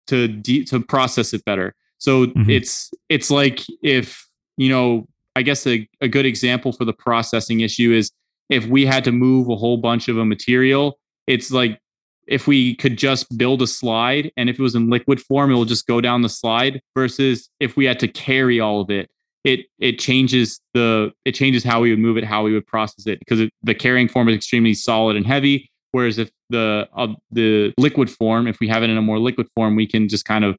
to 0.06 0.28
de- 0.28 0.64
to 0.64 0.80
process 0.80 1.34
it 1.34 1.44
better. 1.44 1.74
So 1.98 2.26
mm-hmm. 2.26 2.48
it's 2.48 2.90
it's 3.08 3.28
like 3.28 3.64
if 3.82 4.24
you 4.56 4.68
know, 4.68 5.08
I 5.34 5.42
guess 5.42 5.66
a, 5.66 5.86
a 6.00 6.06
good 6.06 6.26
example 6.26 6.72
for 6.72 6.84
the 6.84 6.92
processing 6.92 7.60
issue 7.60 7.90
is 7.92 8.12
if 8.48 8.66
we 8.66 8.86
had 8.86 9.02
to 9.04 9.12
move 9.12 9.48
a 9.48 9.56
whole 9.56 9.78
bunch 9.78 10.06
of 10.06 10.16
a 10.16 10.24
material, 10.24 11.00
it's 11.26 11.50
like 11.50 11.80
if 12.28 12.46
we 12.46 12.76
could 12.76 12.96
just 12.96 13.36
build 13.36 13.62
a 13.62 13.66
slide 13.66 14.30
and 14.36 14.48
if 14.48 14.60
it 14.60 14.62
was 14.62 14.76
in 14.76 14.88
liquid 14.88 15.20
form, 15.20 15.50
it 15.50 15.54
will 15.54 15.64
just 15.64 15.88
go 15.88 16.00
down 16.00 16.22
the 16.22 16.28
slide 16.28 16.80
versus 16.94 17.50
if 17.58 17.76
we 17.76 17.84
had 17.84 17.98
to 17.98 18.08
carry 18.08 18.60
all 18.60 18.80
of 18.80 18.90
it 18.90 19.10
it 19.46 19.66
it 19.78 19.98
changes 20.00 20.60
the 20.74 21.12
it 21.24 21.32
changes 21.32 21.62
how 21.62 21.80
we 21.80 21.90
would 21.90 22.00
move 22.00 22.18
it, 22.18 22.24
how 22.24 22.42
we 22.42 22.52
would 22.52 22.66
process 22.66 23.06
it 23.06 23.20
because 23.20 23.40
it, 23.40 23.50
the 23.62 23.74
carrying 23.74 24.08
form 24.08 24.28
is 24.28 24.34
extremely 24.34 24.74
solid 24.74 25.16
and 25.16 25.24
heavy. 25.24 25.70
Whereas 25.92 26.18
if 26.18 26.30
the 26.50 26.88
uh, 26.94 27.14
the 27.30 27.72
liquid 27.78 28.10
form, 28.10 28.48
if 28.48 28.58
we 28.58 28.66
have 28.66 28.82
it 28.82 28.90
in 28.90 28.98
a 28.98 29.02
more 29.02 29.20
liquid 29.20 29.46
form, 29.54 29.76
we 29.76 29.86
can 29.86 30.08
just 30.08 30.24
kind 30.24 30.44
of 30.44 30.56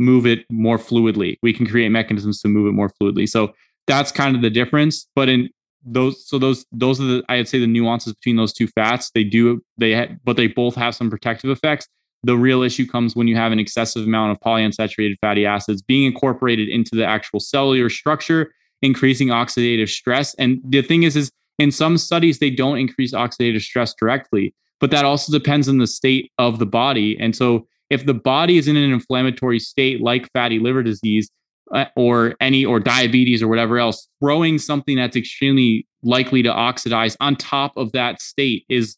move 0.00 0.26
it 0.26 0.44
more 0.50 0.78
fluidly. 0.78 1.36
We 1.44 1.52
can 1.52 1.64
create 1.64 1.88
mechanisms 1.90 2.40
to 2.42 2.48
move 2.48 2.66
it 2.66 2.72
more 2.72 2.90
fluidly. 3.00 3.28
So 3.28 3.54
that's 3.86 4.10
kind 4.10 4.34
of 4.34 4.42
the 4.42 4.50
difference. 4.50 5.06
But 5.14 5.28
in 5.28 5.48
those, 5.84 6.28
so 6.28 6.40
those 6.40 6.66
those 6.72 7.00
are 7.00 7.04
the 7.04 7.24
I'd 7.28 7.48
say 7.48 7.60
the 7.60 7.68
nuances 7.68 8.14
between 8.14 8.34
those 8.34 8.52
two 8.52 8.66
fats. 8.66 9.12
They 9.14 9.22
do 9.22 9.62
they 9.78 9.94
ha- 9.94 10.14
but 10.24 10.36
they 10.36 10.48
both 10.48 10.74
have 10.74 10.96
some 10.96 11.08
protective 11.08 11.50
effects. 11.50 11.86
The 12.24 12.36
real 12.36 12.62
issue 12.62 12.86
comes 12.86 13.14
when 13.14 13.28
you 13.28 13.36
have 13.36 13.52
an 13.52 13.58
excessive 13.58 14.04
amount 14.04 14.32
of 14.32 14.40
polyunsaturated 14.40 15.16
fatty 15.20 15.46
acids 15.46 15.82
being 15.82 16.04
incorporated 16.04 16.68
into 16.68 16.94
the 16.94 17.04
actual 17.04 17.38
cellular 17.38 17.90
structure, 17.90 18.52
increasing 18.82 19.28
oxidative 19.28 19.88
stress. 19.88 20.34
And 20.34 20.60
the 20.64 20.82
thing 20.82 21.02
is, 21.02 21.16
is 21.16 21.30
in 21.58 21.70
some 21.70 21.98
studies, 21.98 22.38
they 22.38 22.50
don't 22.50 22.78
increase 22.78 23.12
oxidative 23.12 23.60
stress 23.60 23.94
directly, 23.94 24.54
but 24.80 24.90
that 24.90 25.04
also 25.04 25.30
depends 25.30 25.68
on 25.68 25.78
the 25.78 25.86
state 25.86 26.32
of 26.38 26.58
the 26.58 26.66
body. 26.66 27.16
And 27.20 27.36
so 27.36 27.66
if 27.90 28.06
the 28.06 28.14
body 28.14 28.58
is 28.58 28.68
in 28.68 28.76
an 28.76 28.90
inflammatory 28.90 29.58
state 29.58 30.00
like 30.00 30.30
fatty 30.32 30.58
liver 30.58 30.82
disease, 30.82 31.30
uh, 31.72 31.86
or 31.96 32.34
any 32.40 32.64
or 32.64 32.78
diabetes 32.78 33.42
or 33.42 33.48
whatever 33.48 33.78
else 33.78 34.06
throwing 34.20 34.58
something 34.58 34.96
that's 34.96 35.16
extremely 35.16 35.86
likely 36.02 36.42
to 36.42 36.52
oxidize 36.52 37.16
on 37.20 37.34
top 37.36 37.72
of 37.76 37.90
that 37.92 38.20
state 38.20 38.64
is 38.68 38.96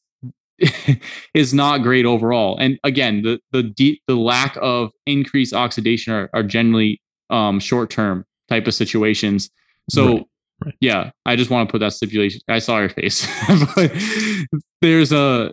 is 1.35 1.53
not 1.53 1.83
great 1.83 2.07
overall. 2.07 2.57
And 2.59 2.79
again, 2.85 3.23
the 3.23 3.41
the 3.53 3.63
deep, 3.63 4.03
the 4.07 4.17
lack 4.17 4.57
of 4.61 4.91
increased 5.07 5.55
oxidation 5.55 6.13
are, 6.13 6.31
are 6.33 6.43
generally 6.43 7.01
um, 7.31 7.61
short 7.61 7.91
term 7.91 8.25
type 8.49 8.67
of 8.67 8.75
situations. 8.75 9.51
So 9.91 10.07
right, 10.07 10.27
right. 10.65 10.75
yeah, 10.81 11.11
I 11.27 11.37
just 11.37 11.51
want 11.51 11.69
to 11.69 11.73
put 11.73 11.81
that 11.81 11.93
stipulation. 11.93 12.41
I 12.49 12.59
saw 12.59 12.79
your 12.79 12.89
face, 12.89 13.27
but 13.75 13.93
there's 14.81 15.13
a 15.13 15.53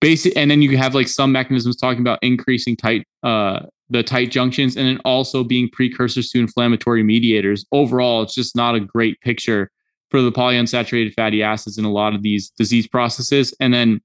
basic, 0.00 0.36
and 0.36 0.50
then 0.50 0.62
you 0.62 0.76
have 0.76 0.94
like 0.94 1.08
some 1.08 1.32
mechanisms 1.32 1.76
talking 1.76 2.00
about 2.00 2.18
increasing 2.22 2.76
tight 2.76 3.06
uh, 3.22 3.60
the 3.88 4.02
tight 4.02 4.30
junctions, 4.30 4.76
and 4.76 4.86
then 4.86 4.98
also 5.04 5.44
being 5.44 5.68
precursors 5.70 6.30
to 6.30 6.40
inflammatory 6.40 7.02
mediators. 7.02 7.64
Overall, 7.72 8.22
it's 8.22 8.34
just 8.34 8.56
not 8.56 8.74
a 8.74 8.80
great 8.80 9.20
picture 9.20 9.70
for 10.12 10.20
the 10.20 10.30
polyunsaturated 10.30 11.14
fatty 11.14 11.42
acids 11.42 11.78
in 11.78 11.86
a 11.86 11.90
lot 11.90 12.14
of 12.14 12.22
these 12.22 12.50
disease 12.50 12.86
processes. 12.86 13.54
And 13.58 13.72
then 13.72 14.02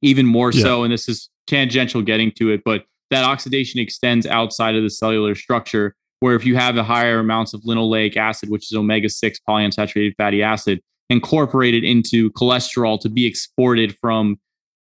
even 0.00 0.24
more 0.24 0.50
yeah. 0.50 0.62
so, 0.62 0.82
and 0.82 0.90
this 0.90 1.08
is 1.08 1.28
tangential 1.46 2.00
getting 2.00 2.32
to 2.32 2.50
it, 2.50 2.62
but 2.64 2.86
that 3.10 3.22
oxidation 3.22 3.78
extends 3.78 4.26
outside 4.26 4.74
of 4.74 4.82
the 4.82 4.90
cellular 4.90 5.34
structure. 5.34 5.94
Where 6.20 6.34
if 6.34 6.46
you 6.46 6.56
have 6.56 6.78
a 6.78 6.82
higher 6.82 7.18
amounts 7.18 7.52
of 7.52 7.60
linoleic 7.60 8.16
acid, 8.16 8.48
which 8.48 8.72
is 8.72 8.76
omega 8.76 9.10
6 9.10 9.38
polyunsaturated 9.46 10.14
fatty 10.16 10.42
acid, 10.42 10.80
incorporated 11.10 11.84
into 11.84 12.30
cholesterol 12.30 12.98
to 13.02 13.10
be 13.10 13.26
exported 13.26 13.94
from 13.98 14.40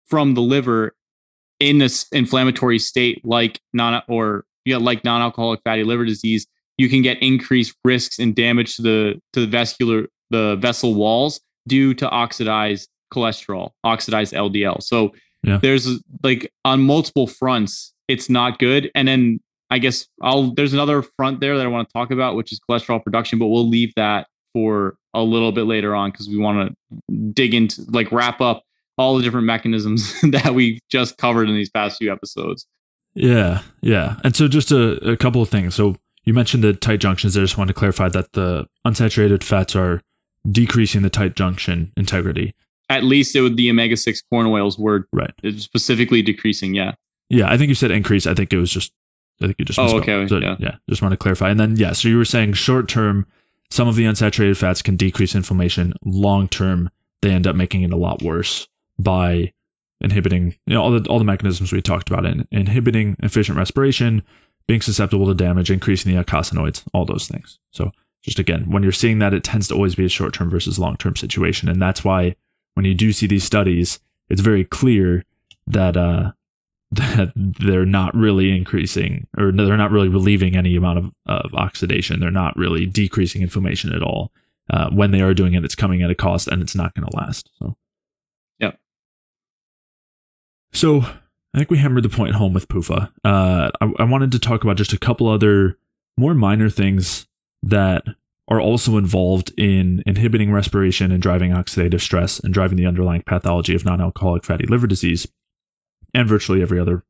from 0.07 0.35
the 0.35 0.41
liver 0.41 0.95
in 1.59 1.79
this 1.79 2.05
inflammatory 2.11 2.77
state 2.77 3.25
like 3.25 3.59
non 3.73 4.03
or 4.07 4.45
yeah, 4.65 4.77
like 4.77 5.03
non-alcoholic 5.03 5.61
fatty 5.63 5.83
liver 5.83 6.05
disease, 6.05 6.45
you 6.77 6.87
can 6.87 7.01
get 7.01 7.21
increased 7.21 7.75
risks 7.83 8.19
and 8.19 8.35
damage 8.35 8.75
to 8.75 8.83
the 8.83 9.21
to 9.33 9.41
the 9.41 9.47
vascular 9.47 10.07
the 10.33 10.57
vessel 10.57 10.95
walls 10.95 11.39
due 11.67 11.93
to 11.93 12.09
oxidized 12.09 12.89
cholesterol, 13.13 13.69
oxidized 13.83 14.33
LDL. 14.33 14.81
So 14.81 15.13
yeah. 15.43 15.59
there's 15.61 15.87
like 16.23 16.51
on 16.65 16.81
multiple 16.81 17.27
fronts, 17.27 17.93
it's 18.07 18.29
not 18.29 18.59
good. 18.59 18.91
And 18.95 19.07
then 19.07 19.39
I 19.69 19.77
guess 19.77 20.07
I'll 20.21 20.53
there's 20.53 20.73
another 20.73 21.03
front 21.03 21.39
there 21.39 21.55
that 21.57 21.65
I 21.65 21.69
want 21.69 21.87
to 21.87 21.93
talk 21.93 22.11
about, 22.11 22.35
which 22.35 22.51
is 22.51 22.59
cholesterol 22.67 23.01
production, 23.01 23.39
but 23.39 23.47
we'll 23.47 23.69
leave 23.69 23.93
that 23.95 24.27
for 24.53 24.95
a 25.13 25.21
little 25.21 25.51
bit 25.51 25.63
later 25.63 25.95
on 25.95 26.11
because 26.11 26.27
we 26.27 26.37
want 26.37 26.75
to 27.09 27.15
dig 27.33 27.53
into 27.53 27.85
like 27.89 28.11
wrap 28.11 28.41
up 28.41 28.63
all 28.97 29.15
the 29.15 29.23
different 29.23 29.45
mechanisms 29.45 30.19
that 30.31 30.53
we 30.53 30.79
just 30.89 31.17
covered 31.17 31.47
in 31.47 31.55
these 31.55 31.69
past 31.69 31.99
few 31.99 32.11
episodes. 32.11 32.65
Yeah, 33.13 33.61
yeah. 33.81 34.17
And 34.23 34.35
so 34.35 34.47
just 34.47 34.71
a, 34.71 35.11
a 35.11 35.15
couple 35.15 35.41
of 35.41 35.49
things. 35.49 35.75
So 35.75 35.95
you 36.23 36.33
mentioned 36.33 36.63
the 36.63 36.73
tight 36.73 36.99
junctions. 36.99 37.37
I 37.37 37.41
just 37.41 37.57
want 37.57 37.67
to 37.67 37.73
clarify 37.73 38.09
that 38.09 38.33
the 38.33 38.65
unsaturated 38.87 39.43
fats 39.43 39.75
are 39.75 40.01
decreasing 40.49 41.01
the 41.01 41.09
tight 41.09 41.35
junction 41.35 41.91
integrity. 41.97 42.53
At 42.89 43.03
least 43.03 43.35
it 43.35 43.41
would 43.41 43.57
the 43.57 43.69
omega 43.69 43.97
six 43.97 44.21
corn 44.21 44.45
oils 44.45 44.77
were 44.77 45.07
right 45.13 45.33
specifically 45.57 46.21
decreasing. 46.21 46.73
Yeah. 46.73 46.93
Yeah, 47.29 47.51
I 47.51 47.57
think 47.57 47.69
you 47.69 47.75
said 47.75 47.91
increase. 47.91 48.27
I 48.27 48.33
think 48.33 48.53
it 48.53 48.57
was 48.57 48.71
just. 48.71 48.93
I 49.41 49.47
think 49.47 49.55
you 49.57 49.65
just. 49.65 49.79
Oh, 49.79 49.97
okay. 49.97 50.27
So, 50.27 50.37
yeah. 50.37 50.55
yeah. 50.59 50.75
Just 50.89 51.01
want 51.01 51.13
to 51.13 51.17
clarify, 51.17 51.49
and 51.49 51.59
then 51.59 51.75
yeah. 51.77 51.93
So 51.93 52.07
you 52.07 52.17
were 52.17 52.25
saying 52.25 52.53
short 52.53 52.87
term, 52.87 53.25
some 53.71 53.87
of 53.87 53.95
the 53.95 54.03
unsaturated 54.03 54.57
fats 54.57 54.81
can 54.81 54.95
decrease 54.95 55.33
inflammation. 55.33 55.93
Long 56.05 56.47
term, 56.47 56.91
they 57.21 57.31
end 57.31 57.47
up 57.47 57.55
making 57.55 57.81
it 57.81 57.91
a 57.91 57.97
lot 57.97 58.21
worse 58.21 58.67
by 58.99 59.51
inhibiting 60.01 60.55
you 60.67 60.75
know 60.75 60.83
all 60.83 60.91
the 60.91 61.09
all 61.09 61.17
the 61.17 61.25
mechanisms 61.25 61.71
we 61.71 61.81
talked 61.81 62.09
about 62.09 62.25
in 62.25 62.47
inhibiting 62.51 63.15
efficient 63.23 63.57
respiration, 63.57 64.21
being 64.67 64.81
susceptible 64.81 65.25
to 65.25 65.33
damage, 65.33 65.71
increasing 65.71 66.13
the 66.13 66.23
eicosanoids, 66.23 66.83
all 66.93 67.05
those 67.05 67.27
things. 67.27 67.57
So 67.71 67.91
just 68.23 68.39
again, 68.39 68.71
when 68.71 68.83
you're 68.83 68.91
seeing 68.91 69.19
that, 69.19 69.33
it 69.33 69.43
tends 69.43 69.67
to 69.67 69.75
always 69.75 69.95
be 69.95 70.05
a 70.05 70.09
short 70.09 70.33
term 70.33 70.49
versus 70.49 70.79
long 70.79 70.97
term 70.97 71.15
situation. 71.15 71.69
And 71.69 71.81
that's 71.81 72.03
why 72.03 72.35
when 72.73 72.85
you 72.85 72.93
do 72.93 73.11
see 73.11 73.27
these 73.27 73.43
studies, 73.43 73.99
it's 74.29 74.41
very 74.41 74.63
clear 74.63 75.23
that, 75.67 75.97
uh, 75.97 76.31
that 76.91 77.33
they're 77.35 77.85
not 77.85 78.15
really 78.15 78.55
increasing 78.55 79.27
or 79.37 79.51
they're 79.51 79.77
not 79.77 79.91
really 79.91 80.09
relieving 80.09 80.55
any 80.55 80.75
amount 80.75 80.99
of, 80.99 81.13
of 81.25 81.53
oxidation. 81.53 82.19
They're 82.19 82.31
not 82.31 82.55
really 82.55 82.85
decreasing 82.85 83.41
inflammation 83.41 83.93
at 83.93 84.03
all. 84.03 84.31
Uh, 84.69 84.89
when 84.91 85.11
they 85.11 85.21
are 85.21 85.33
doing 85.33 85.55
it, 85.55 85.65
it's 85.65 85.75
coming 85.75 86.01
at 86.01 86.09
a 86.09 86.15
cost 86.15 86.47
and 86.47 86.61
it's 86.61 86.75
not 86.75 86.93
going 86.95 87.05
to 87.05 87.17
last. 87.17 87.49
So, 87.59 87.75
yeah. 88.59 88.71
So 90.71 91.01
I 91.01 91.57
think 91.57 91.69
we 91.69 91.77
hammered 91.77 92.03
the 92.03 92.09
point 92.09 92.35
home 92.35 92.53
with 92.53 92.69
PUFA. 92.69 93.11
Uh, 93.25 93.71
I, 93.81 93.91
I 93.99 94.03
wanted 94.03 94.31
to 94.31 94.39
talk 94.39 94.63
about 94.63 94.77
just 94.77 94.93
a 94.93 94.97
couple 94.97 95.27
other 95.27 95.77
more 96.15 96.33
minor 96.33 96.69
things 96.69 97.27
that 97.63 98.03
are 98.49 98.59
also 98.59 98.97
involved 98.97 99.51
in 99.57 100.03
inhibiting 100.05 100.51
respiration 100.51 101.11
and 101.11 101.21
driving 101.21 101.51
oxidative 101.51 102.01
stress 102.01 102.39
and 102.39 102.53
driving 102.53 102.77
the 102.77 102.85
underlying 102.85 103.23
pathology 103.23 103.73
of 103.73 103.85
non 103.85 104.01
alcoholic 104.01 104.43
fatty 104.43 104.65
liver 104.67 104.85
disease 104.85 105.27
and 106.13 106.27
virtually 106.27 106.61
every 106.61 106.79
other 106.79 107.03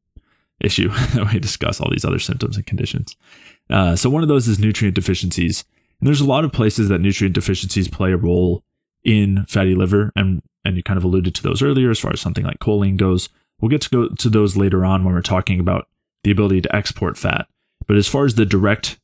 issue 0.62 0.90
that 1.14 1.30
we 1.34 1.40
discuss, 1.40 1.82
all 1.82 1.90
these 1.92 2.06
other 2.06 2.20
symptoms 2.20 2.56
and 2.56 2.66
conditions. 2.66 3.18
Uh, 3.70 3.96
so, 3.96 4.10
one 4.10 4.22
of 4.24 4.30
those 4.30 4.48
is 4.48 4.60
nutrient 4.60 4.96
deficiencies. 4.96 5.66
And 6.00 6.08
there's 6.08 6.22
a 6.22 6.26
lot 6.26 6.44
of 6.44 6.52
places 6.52 6.90
that 6.90 7.00
nutrient 7.00 7.36
deficiencies 7.36 7.88
play 7.88 8.12
a 8.12 8.18
role 8.18 8.64
in 9.04 9.46
fatty 9.48 9.76
liver. 9.76 10.12
And 10.16 10.42
and 10.66 10.78
you 10.78 10.84
kind 10.84 10.98
of 10.98 11.04
alluded 11.04 11.36
to 11.36 11.44
those 11.44 11.62
earlier 11.62 11.90
as 11.90 12.00
far 12.00 12.14
as 12.14 12.22
something 12.22 12.46
like 12.46 12.60
choline 12.60 12.98
goes. 12.98 13.30
We'll 13.60 13.70
get 13.70 13.82
to 13.82 13.90
go 13.90 14.08
to 14.08 14.30
those 14.30 14.56
later 14.56 14.86
on 14.86 15.04
when 15.04 15.14
we're 15.14 15.22
talking 15.22 15.60
about 15.60 15.88
the 16.24 16.32
ability 16.32 16.62
to 16.62 16.76
export 16.76 17.18
fat. 17.18 17.48
But 17.86 17.98
as 17.98 18.08
far 18.08 18.26
as 18.26 18.36
the 18.36 18.46
direct 18.46 18.98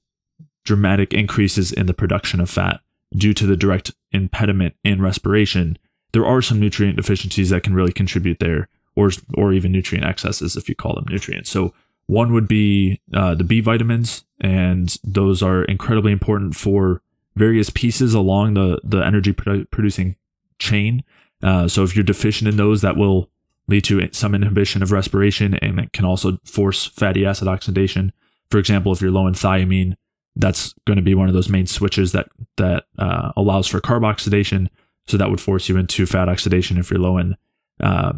dramatic 0.70 1.16
increases 1.16 1.72
in 1.72 1.88
the 1.88 1.96
production 1.96 2.40
of 2.40 2.48
fat 2.48 2.80
due 3.18 3.34
to 3.34 3.48
the 3.48 3.58
direct 3.58 3.92
impediment 4.12 4.76
in 4.84 5.02
respiration, 5.02 5.80
there 6.12 6.28
are 6.28 6.44
some 6.44 6.60
nutrient 6.60 6.96
deficiencies 6.96 7.50
that 7.50 7.64
can 7.64 7.74
really 7.74 7.92
contribute 7.92 8.38
there, 8.40 8.68
or 8.96 9.10
or 9.34 9.52
even 9.52 9.72
nutrient 9.72 10.06
excesses 10.06 10.56
if 10.56 10.70
you 10.70 10.76
call 10.76 10.94
them 10.94 11.08
nutrients. 11.10 11.50
So 11.50 11.74
one 12.06 12.34
would 12.34 12.48
be 12.48 13.02
uh, 13.12 13.34
the 13.34 13.44
B 13.44 13.62
vitamins, 13.62 14.26
and 14.40 14.96
those 15.04 15.42
are 15.42 15.64
incredibly 15.64 16.12
important 16.12 16.56
for 16.56 17.02
various 17.36 17.72
pieces 17.72 18.14
along 18.14 18.54
the 18.54 18.80
the 18.84 19.04
energy 19.04 19.34
produ- 19.34 19.70
producing 19.72 20.18
chain. 20.60 21.04
Uh, 21.42 21.68
so 21.68 21.82
if 21.82 21.96
you're 21.96 22.04
deficient 22.14 22.48
in 22.48 22.58
those, 22.58 22.82
that 22.82 22.96
will 22.96 23.32
lead 23.68 23.86
to 23.86 24.08
some 24.12 24.36
inhibition 24.36 24.84
of 24.84 24.92
respiration, 24.92 25.56
and 25.56 25.80
it 25.80 25.94
can 25.94 26.06
also 26.06 26.38
force 26.46 26.86
fatty 26.86 27.26
acid 27.26 27.48
oxidation. 27.48 28.14
For 28.52 28.60
example, 28.60 28.92
if 28.92 29.02
you're 29.02 29.18
low 29.18 29.26
in 29.26 29.34
thiamine, 29.34 29.96
that's 30.36 30.74
going 30.86 30.98
to 30.98 31.04
be 31.04 31.16
one 31.16 31.28
of 31.28 31.34
those 31.34 31.50
main 31.50 31.68
switches 31.68 32.12
that 32.14 32.30
that 32.58 32.86
uh, 32.98 33.32
allows 33.36 33.68
for 33.68 33.82
carb 33.82 34.06
oxidation. 34.06 34.70
So 35.08 35.18
that 35.18 35.30
would 35.30 35.42
force 35.42 35.68
you 35.68 35.78
into 35.78 36.06
fat 36.06 36.30
oxidation 36.30 36.78
if 36.78 36.92
you're 36.92 37.00
low 37.00 37.18
in 37.18 37.36
uh, 37.80 38.14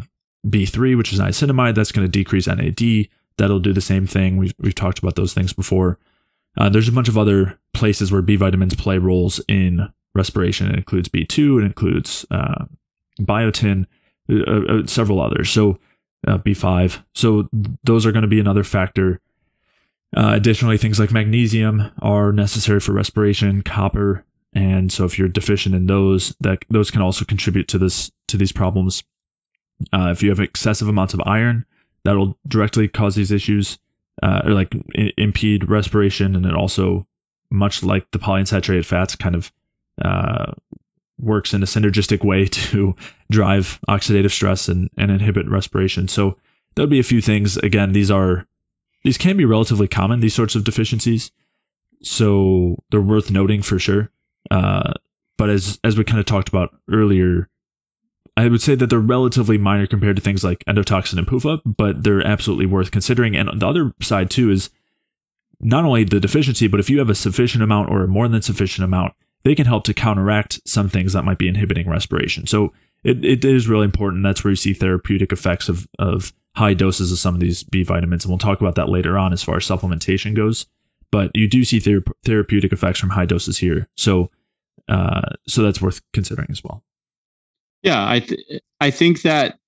B3, 0.46 0.96
which 0.96 1.12
is 1.12 1.20
niacinamide. 1.20 1.74
That's 1.74 1.92
going 1.92 2.06
to 2.06 2.10
decrease 2.10 2.46
NAD. 2.46 3.08
That'll 3.38 3.60
do 3.60 3.72
the 3.72 3.80
same 3.80 4.06
thing. 4.06 4.36
We've 4.36 4.54
we've 4.58 4.74
talked 4.74 4.98
about 4.98 5.16
those 5.16 5.34
things 5.34 5.52
before. 5.52 5.98
Uh, 6.56 6.68
there's 6.68 6.88
a 6.88 6.92
bunch 6.92 7.08
of 7.08 7.16
other 7.16 7.58
places 7.72 8.12
where 8.12 8.22
B 8.22 8.36
vitamins 8.36 8.74
play 8.74 8.98
roles 8.98 9.40
in 9.48 9.90
respiration. 10.14 10.68
It 10.68 10.76
includes 10.76 11.08
B2. 11.08 11.62
It 11.62 11.64
includes 11.64 12.26
uh, 12.30 12.66
biotin, 13.20 13.86
uh, 14.30 14.80
uh, 14.80 14.86
several 14.86 15.20
others. 15.20 15.50
So 15.50 15.78
B5. 16.26 17.02
So 17.14 17.48
those 17.82 18.06
are 18.06 18.12
going 18.12 18.22
to 18.22 18.28
be 18.28 18.38
another 18.38 18.62
factor 18.62 19.20
uh, 20.16 20.32
additionally, 20.34 20.76
things 20.76 20.98
like 20.98 21.10
magnesium 21.10 21.90
are 22.00 22.32
necessary 22.32 22.80
for 22.80 22.92
respiration, 22.92 23.62
copper, 23.62 24.24
and 24.52 24.92
so 24.92 25.04
if 25.04 25.18
you're 25.18 25.28
deficient 25.28 25.74
in 25.74 25.86
those, 25.86 26.34
that 26.40 26.64
those 26.68 26.90
can 26.90 27.00
also 27.00 27.24
contribute 27.24 27.68
to 27.68 27.78
this 27.78 28.10
to 28.28 28.36
these 28.36 28.52
problems. 28.52 29.02
Uh, 29.92 30.10
if 30.10 30.22
you 30.22 30.28
have 30.28 30.40
excessive 30.40 30.88
amounts 30.88 31.14
of 31.14 31.22
iron, 31.24 31.64
that'll 32.04 32.38
directly 32.46 32.88
cause 32.88 33.14
these 33.14 33.32
issues, 33.32 33.78
uh, 34.22 34.42
or 34.44 34.52
like 34.52 34.74
I- 34.96 35.12
impede 35.16 35.68
respiration, 35.70 36.36
and 36.36 36.44
it 36.44 36.54
also, 36.54 37.06
much 37.50 37.82
like 37.82 38.10
the 38.10 38.18
polyunsaturated 38.18 38.84
fats, 38.84 39.16
kind 39.16 39.34
of 39.34 39.50
uh, 40.02 40.52
works 41.18 41.54
in 41.54 41.62
a 41.62 41.66
synergistic 41.66 42.22
way 42.22 42.44
to 42.48 42.94
drive 43.30 43.80
oxidative 43.88 44.30
stress 44.30 44.68
and, 44.68 44.90
and 44.98 45.10
inhibit 45.10 45.48
respiration. 45.48 46.06
So 46.08 46.36
there'll 46.74 46.90
be 46.90 47.00
a 47.00 47.04
few 47.04 47.22
things. 47.22 47.56
Again, 47.56 47.92
these 47.92 48.10
are 48.10 48.46
these 49.04 49.18
can 49.18 49.36
be 49.36 49.44
relatively 49.44 49.88
common, 49.88 50.20
these 50.20 50.34
sorts 50.34 50.54
of 50.54 50.64
deficiencies. 50.64 51.30
So 52.02 52.82
they're 52.90 53.00
worth 53.00 53.30
noting 53.30 53.62
for 53.62 53.78
sure. 53.78 54.10
Uh, 54.50 54.92
but 55.38 55.50
as 55.50 55.78
as 55.84 55.96
we 55.96 56.04
kind 56.04 56.20
of 56.20 56.26
talked 56.26 56.48
about 56.48 56.76
earlier, 56.90 57.48
I 58.36 58.48
would 58.48 58.62
say 58.62 58.74
that 58.74 58.88
they're 58.88 58.98
relatively 58.98 59.58
minor 59.58 59.86
compared 59.86 60.16
to 60.16 60.22
things 60.22 60.44
like 60.44 60.64
endotoxin 60.66 61.18
and 61.18 61.26
PUFA, 61.26 61.60
but 61.64 62.02
they're 62.02 62.26
absolutely 62.26 62.66
worth 62.66 62.90
considering. 62.90 63.36
And 63.36 63.60
the 63.60 63.66
other 63.66 63.92
side 64.00 64.30
too 64.30 64.50
is 64.50 64.70
not 65.60 65.84
only 65.84 66.04
the 66.04 66.20
deficiency, 66.20 66.66
but 66.66 66.80
if 66.80 66.90
you 66.90 66.98
have 66.98 67.10
a 67.10 67.14
sufficient 67.14 67.62
amount 67.62 67.90
or 67.90 68.02
a 68.02 68.08
more 68.08 68.28
than 68.28 68.42
sufficient 68.42 68.84
amount, 68.84 69.14
they 69.44 69.54
can 69.54 69.66
help 69.66 69.84
to 69.84 69.94
counteract 69.94 70.60
some 70.66 70.88
things 70.88 71.12
that 71.12 71.24
might 71.24 71.38
be 71.38 71.48
inhibiting 71.48 71.88
respiration. 71.88 72.46
So 72.46 72.72
it, 73.04 73.24
it 73.24 73.44
is 73.44 73.68
really 73.68 73.84
important. 73.84 74.22
That's 74.22 74.44
where 74.44 74.52
you 74.52 74.56
see 74.56 74.74
therapeutic 74.74 75.32
effects 75.32 75.68
of 75.68 75.88
of 75.98 76.32
high 76.54 76.74
doses 76.74 77.10
of 77.10 77.18
some 77.18 77.34
of 77.34 77.40
these 77.40 77.62
B 77.62 77.82
vitamins, 77.82 78.24
and 78.24 78.30
we'll 78.30 78.38
talk 78.38 78.60
about 78.60 78.74
that 78.74 78.88
later 78.88 79.16
on 79.18 79.32
as 79.32 79.42
far 79.42 79.56
as 79.56 79.64
supplementation 79.64 80.34
goes. 80.34 80.66
But 81.10 81.30
you 81.34 81.48
do 81.48 81.64
see 81.64 81.80
ther- 81.80 82.04
therapeutic 82.24 82.72
effects 82.72 82.98
from 82.98 83.10
high 83.10 83.26
doses 83.26 83.58
here, 83.58 83.88
so 83.96 84.30
uh, 84.88 85.30
so 85.46 85.62
that's 85.62 85.80
worth 85.80 86.00
considering 86.12 86.48
as 86.50 86.62
well. 86.64 86.82
Yeah, 87.82 88.08
I 88.08 88.20
th- 88.20 88.62
I 88.80 88.90
think 88.90 89.22
that 89.22 89.58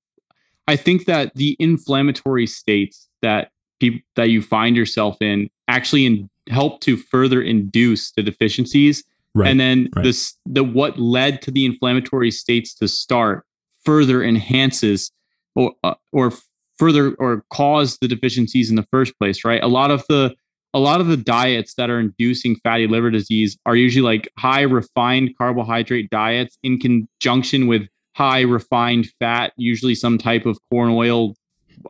I 0.67 0.77
think 0.77 1.07
that 1.07 1.35
the 1.35 1.57
inflammatory 1.59 2.47
states 2.47 3.09
that 3.23 3.51
people 3.81 4.01
that 4.17 4.31
you 4.31 4.43
find 4.43 4.77
yourself 4.77 5.17
in 5.21 5.51
actually 5.69 6.07
in, 6.07 6.31
help 6.49 6.81
to 6.81 6.97
further 6.97 7.43
induce 7.43 8.13
the 8.13 8.23
deficiencies, 8.23 9.05
right, 9.35 9.49
and 9.51 9.61
then 9.61 9.89
right. 9.97 10.03
this 10.03 10.37
the 10.47 10.65
what 10.65 10.99
led 10.99 11.43
to 11.43 11.51
the 11.51 11.67
inflammatory 11.67 12.31
states 12.31 12.75
to 12.75 12.89
start 12.89 13.45
further 13.85 14.23
enhances 14.23 15.11
or 15.55 15.75
uh, 15.83 15.95
or 16.13 16.33
further 16.79 17.15
or 17.19 17.45
cause 17.51 17.99
the 17.99 18.09
deficiencies 18.09 18.71
in 18.71 18.77
the 18.77 18.87
first 18.91 19.17
place, 19.19 19.45
right? 19.45 19.63
A 19.63 19.69
lot 19.69 19.91
of 19.91 20.05
the 20.09 20.35
a 20.75 20.81
lot 20.81 21.01
of 21.01 21.07
the 21.07 21.17
diets 21.17 21.75
that 21.75 21.89
are 21.89 22.01
inducing 22.01 22.57
fatty 22.57 22.89
liver 22.89 23.11
disease 23.11 23.57
are 23.65 23.77
usually 23.77 24.03
like 24.03 24.29
high 24.39 24.63
refined 24.63 25.31
carbohydrate 25.39 26.11
diets 26.11 26.59
in 26.65 26.79
conjunction 26.79 27.69
with 27.69 27.87
high 28.17 28.41
refined 28.41 29.09
fat, 29.21 29.53
usually 29.57 29.95
some 29.95 30.19
type 30.19 30.47
of 30.47 30.59
corn 30.71 30.91
oil, 30.91 31.35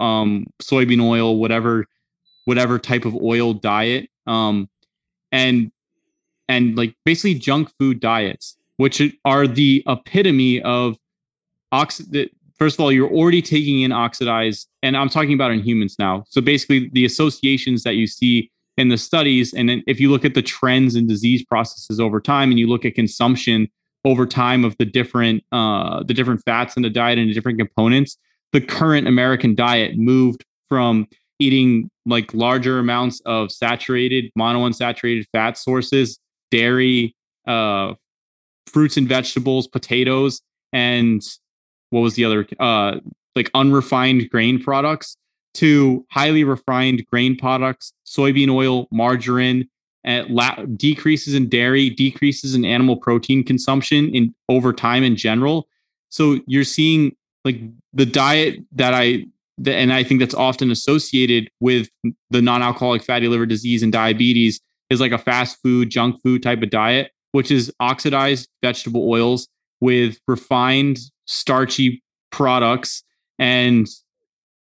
um, 0.01 0.47
soybean 0.63 1.03
oil, 1.03 1.39
whatever, 1.39 1.87
whatever 2.45 2.79
type 2.79 3.07
of 3.07 3.17
oil 3.17 3.55
diet, 3.55 4.09
um, 4.27 4.69
and 5.33 5.71
and 6.49 6.77
like 6.77 6.95
basically 7.07 7.35
junk 7.35 7.71
food 7.79 8.01
diets, 8.01 8.57
which 8.77 9.01
are 9.25 9.47
the 9.47 9.83
epitome 9.87 10.61
of 10.61 10.99
oxi- 11.73 12.29
first 12.59 12.77
of 12.77 12.81
all, 12.81 12.93
you're 12.93 13.11
already 13.11 13.43
taking 13.43 13.81
in 13.81 13.93
oxidized, 13.93 14.69
and 14.83 14.97
I'm 14.97 15.09
talking 15.09 15.35
about 15.35 15.51
in 15.51 15.61
humans 15.61 15.97
now. 15.99 16.25
So 16.29 16.41
basically, 16.41 16.91
the 16.93 17.05
associations 17.05 17.83
that 17.83 17.95
you 17.95 18.07
see 18.07 18.51
in 18.77 18.89
the 18.89 18.99
studies, 18.99 19.55
and 19.55 19.69
then 19.69 19.83
if 19.87 20.01
you 20.01 20.11
look 20.11 20.25
at 20.25 20.35
the 20.35 20.43
trends 20.43 20.97
in 20.97 21.07
disease 21.07 21.45
processes 21.45 22.01
over 22.01 22.21
time, 22.21 22.51
and 22.51 22.59
you 22.59 22.67
look 22.67 22.85
at 22.85 22.95
consumption 22.95 23.69
over 24.05 24.27
time 24.27 24.65
of 24.65 24.77
the 24.79 24.85
different 24.85 25.43
uh, 25.53 26.03
the 26.03 26.15
different 26.15 26.43
fats 26.45 26.77
in 26.77 26.83
the 26.83 26.91
diet 26.91 27.19
and 27.19 27.31
the 27.31 27.35
different 27.35 27.59
components, 27.59 28.17
the 28.53 28.61
current 28.61 29.07
American 29.07 29.55
diet 29.55 29.97
moved 29.97 30.45
from 30.69 31.07
eating 31.39 31.91
like 32.07 32.33
larger 32.35 32.79
amounts 32.79 33.21
of 33.27 33.51
saturated 33.51 34.31
monounsaturated 34.39 35.25
fat 35.33 35.59
sources, 35.59 36.19
dairy, 36.51 37.15
uh, 37.47 37.95
fruits 38.67 38.97
and 38.97 39.09
vegetables, 39.09 39.67
potatoes, 39.67 40.41
and 40.73 41.23
what 41.91 42.01
was 42.01 42.15
the 42.15 42.25
other 42.25 42.47
uh 42.61 42.99
like 43.37 43.51
unrefined 43.55 44.29
grain 44.31 44.63
products 44.63 45.17
to 45.55 46.05
highly 46.11 46.45
refined 46.45 47.05
grain 47.07 47.37
products, 47.37 47.93
soybean 48.07 48.51
oil, 48.51 48.89
margarine, 48.91 49.69
and 50.03 50.29
la- 50.29 50.65
decreases 50.77 51.35
in 51.35 51.49
dairy, 51.49 51.91
decreases 51.91 52.55
in 52.55 52.65
animal 52.65 52.97
protein 52.97 53.43
consumption 53.43 54.15
in 54.15 54.35
over 54.49 54.73
time 54.73 55.03
in 55.03 55.17
general. 55.17 55.69
So 56.11 56.41
you're 56.47 56.65
seeing 56.65 57.17
like 57.45 57.61
the 57.93 58.07
diet 58.07 58.61
that 58.73 58.95
I 58.95 59.27
and 59.65 59.93
I 59.93 60.03
think 60.03 60.19
that's 60.19 60.35
often 60.35 60.71
associated 60.73 61.49
with 61.61 61.89
the 62.31 62.43
non-alcoholic 62.43 63.05
fatty 63.05 63.29
liver 63.29 63.47
disease 63.47 63.85
and 63.85 63.93
diabetes 63.93 64.61
is 64.91 65.01
like 65.01 65.13
a 65.13 65.19
fast 65.19 65.59
food, 65.63 65.91
junk 65.91 66.21
food 66.23 66.43
type 66.43 66.61
of 66.63 66.71
diet, 66.71 67.13
which 67.33 67.53
is 67.53 67.73
oxidized 67.79 68.49
vegetable 68.63 69.09
oils 69.09 69.49
with 69.81 70.19
refined 70.27 70.99
starchy 71.27 72.03
products 72.31 73.03
and 73.39 73.87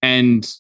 and 0.03 0.53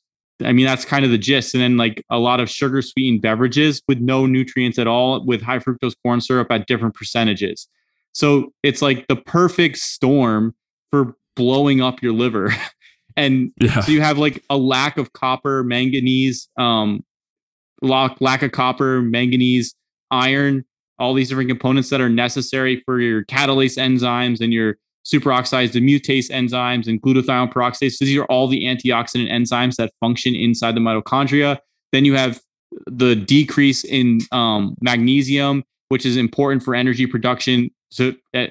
I 0.45 0.53
mean 0.53 0.67
that's 0.67 0.85
kind 0.85 1.05
of 1.05 1.11
the 1.11 1.19
gist. 1.19 1.55
And 1.55 1.63
then 1.63 1.77
like 1.77 2.05
a 2.11 2.19
lot 2.19 2.41
of 2.41 2.49
sugar 2.51 2.83
sweetened 2.83 3.23
beverages 3.23 3.83
with 3.89 3.99
no 3.99 4.27
nutrients 4.27 4.79
at 4.79 4.87
all, 4.87 5.25
with 5.25 5.43
high 5.43 5.59
fructose 5.59 5.95
corn 6.03 6.21
syrup 6.21 6.51
at 6.51 6.67
different 6.67 6.95
percentages. 6.95 7.69
So 8.13 8.53
it's 8.63 8.83
like 8.83 9.07
the 9.09 9.17
perfect 9.17 9.79
storm 9.79 10.55
for 10.91 11.15
blowing 11.37 11.81
up 11.81 12.03
your 12.03 12.13
liver. 12.13 12.55
and 13.17 13.53
yeah. 13.61 13.81
so 13.81 13.93
you 13.93 14.01
have 14.01 14.19
like 14.19 14.43
a 14.51 14.57
lack 14.57 14.99
of 14.99 15.13
copper, 15.13 15.63
manganese, 15.63 16.49
um, 16.57 17.05
lack, 17.83 18.21
lack 18.21 18.43
of 18.43 18.53
copper, 18.53 19.01
manganese, 19.03 19.75
iron, 20.11 20.65
all 20.99 21.15
these 21.15 21.29
different 21.29 21.49
components 21.49 21.91
that 21.91 22.01
are 22.01 22.09
necessary 22.09 22.83
for 22.85 23.01
your 23.01 23.25
catalase 23.25 23.79
enzymes 23.79 24.41
and 24.41 24.53
your 24.53 24.77
superoxide 25.05 25.71
dismutase 25.71 26.31
enzymes 26.31 26.87
and 26.87 27.01
glutathione 27.03 27.53
peroxidase. 27.53 27.93
So 27.93 28.05
these 28.05 28.19
are 28.19 28.25
all 28.27 28.47
the 28.47 28.65
antioxidant 28.65 29.31
enzymes 29.31 29.77
that 29.77 29.93
function 30.01 30.35
inside 30.35 30.75
the 30.75 30.81
mitochondria. 30.81 31.59
Then 31.93 32.05
you 32.05 32.15
have 32.15 32.41
the 32.87 33.17
decrease 33.17 33.85
in 33.85 34.21
um, 34.33 34.77
magnesium, 34.81 35.65
which 35.89 36.07
is 36.07 36.17
important 36.17 36.63
for 36.63 36.75
energy 36.75 37.07
production. 37.07 37.71
So, 37.91 38.13
uh, 38.35 38.47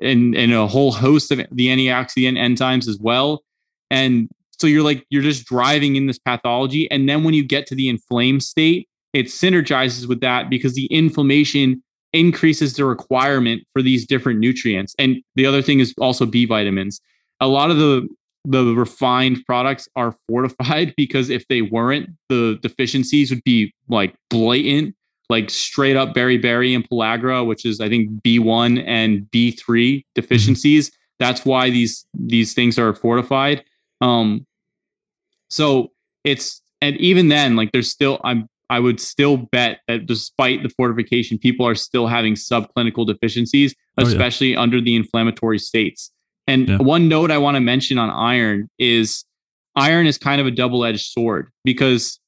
and, 0.00 0.36
and 0.36 0.52
a 0.52 0.66
whole 0.66 0.92
host 0.92 1.32
of 1.32 1.38
the 1.50 1.68
antioxidant 1.68 2.38
enzymes 2.38 2.86
as 2.86 2.98
well. 3.00 3.42
And 3.90 4.28
so 4.58 4.66
you're 4.66 4.84
like, 4.84 5.04
you're 5.10 5.22
just 5.22 5.46
driving 5.46 5.96
in 5.96 6.06
this 6.06 6.18
pathology. 6.18 6.88
And 6.90 7.08
then 7.08 7.24
when 7.24 7.34
you 7.34 7.44
get 7.44 7.66
to 7.68 7.74
the 7.74 7.88
inflamed 7.88 8.42
state, 8.42 8.88
it 9.12 9.26
synergizes 9.26 10.06
with 10.08 10.20
that 10.20 10.48
because 10.48 10.74
the 10.74 10.86
inflammation 10.86 11.82
increases 12.14 12.74
the 12.74 12.84
requirement 12.84 13.62
for 13.72 13.82
these 13.82 14.06
different 14.06 14.38
nutrients. 14.38 14.94
And 14.98 15.16
the 15.34 15.46
other 15.46 15.60
thing 15.60 15.80
is 15.80 15.92
also 15.98 16.24
B 16.24 16.46
vitamins. 16.46 17.00
a 17.40 17.48
lot 17.48 17.70
of 17.70 17.76
the 17.76 18.08
the 18.46 18.74
refined 18.74 19.42
products 19.46 19.88
are 19.96 20.14
fortified 20.28 20.94
because 20.96 21.30
if 21.30 21.48
they 21.48 21.62
weren't, 21.62 22.10
the 22.28 22.58
deficiencies 22.62 23.30
would 23.30 23.42
be 23.44 23.72
like 23.88 24.14
blatant, 24.28 24.94
like 25.30 25.48
straight 25.48 25.96
up 25.96 26.14
beriberi 26.14 26.74
and 26.74 26.88
pellagra, 26.88 27.44
which 27.46 27.64
is 27.64 27.80
I 27.80 27.88
think 27.88 28.22
B1 28.22 28.84
and 28.86 29.26
B3 29.30 29.56
mm-hmm. 29.56 29.98
deficiencies. 30.14 30.90
Mm-hmm. 30.90 30.96
That's 31.18 31.44
why 31.44 31.70
these 31.70 32.06
these 32.14 32.54
things 32.54 32.78
are 32.78 32.94
fortified. 32.94 33.64
Um, 34.00 34.46
so 35.48 35.92
it's 36.22 36.62
and 36.80 36.96
even 36.98 37.28
then, 37.28 37.56
like 37.56 37.72
there's 37.72 37.90
still 37.90 38.20
I'm 38.24 38.48
I 38.74 38.80
would 38.80 38.98
still 38.98 39.36
bet 39.36 39.78
that 39.86 40.06
despite 40.06 40.64
the 40.64 40.68
fortification, 40.68 41.38
people 41.38 41.64
are 41.64 41.76
still 41.76 42.08
having 42.08 42.34
subclinical 42.34 43.06
deficiencies, 43.06 43.72
especially 43.98 44.56
oh, 44.56 44.58
yeah. 44.58 44.62
under 44.62 44.80
the 44.80 44.96
inflammatory 44.96 45.60
states. 45.60 46.10
And 46.48 46.68
yeah. 46.68 46.78
one 46.78 47.08
note 47.08 47.30
I 47.30 47.38
want 47.38 47.54
to 47.54 47.60
mention 47.60 47.98
on 47.98 48.10
iron 48.10 48.68
is 48.80 49.24
iron 49.76 50.08
is 50.08 50.18
kind 50.18 50.40
of 50.40 50.48
a 50.48 50.50
double 50.50 50.84
edged 50.84 51.06
sword 51.06 51.50
because 51.62 52.18